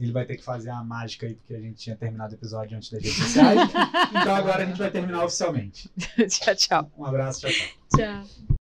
Ele 0.00 0.12
vai 0.12 0.24
ter 0.24 0.36
que 0.36 0.44
fazer 0.44 0.70
a 0.70 0.82
mágica 0.82 1.26
aí, 1.26 1.34
porque 1.34 1.54
a 1.54 1.60
gente 1.60 1.76
tinha 1.76 1.94
terminado 1.94 2.32
o 2.32 2.36
episódio 2.36 2.76
antes 2.76 2.90
das 2.90 3.02
redes 3.02 3.18
sociais. 3.18 3.60
então 4.10 4.34
agora 4.34 4.62
a 4.62 4.66
gente 4.66 4.78
vai 4.78 4.90
terminar 4.90 5.24
oficialmente. 5.24 5.90
tchau, 6.28 6.54
tchau. 6.54 6.92
Um 6.96 7.04
abraço, 7.04 7.40
tchau, 7.40 7.50
tchau. 7.50 7.98
Tchau. 7.98 8.50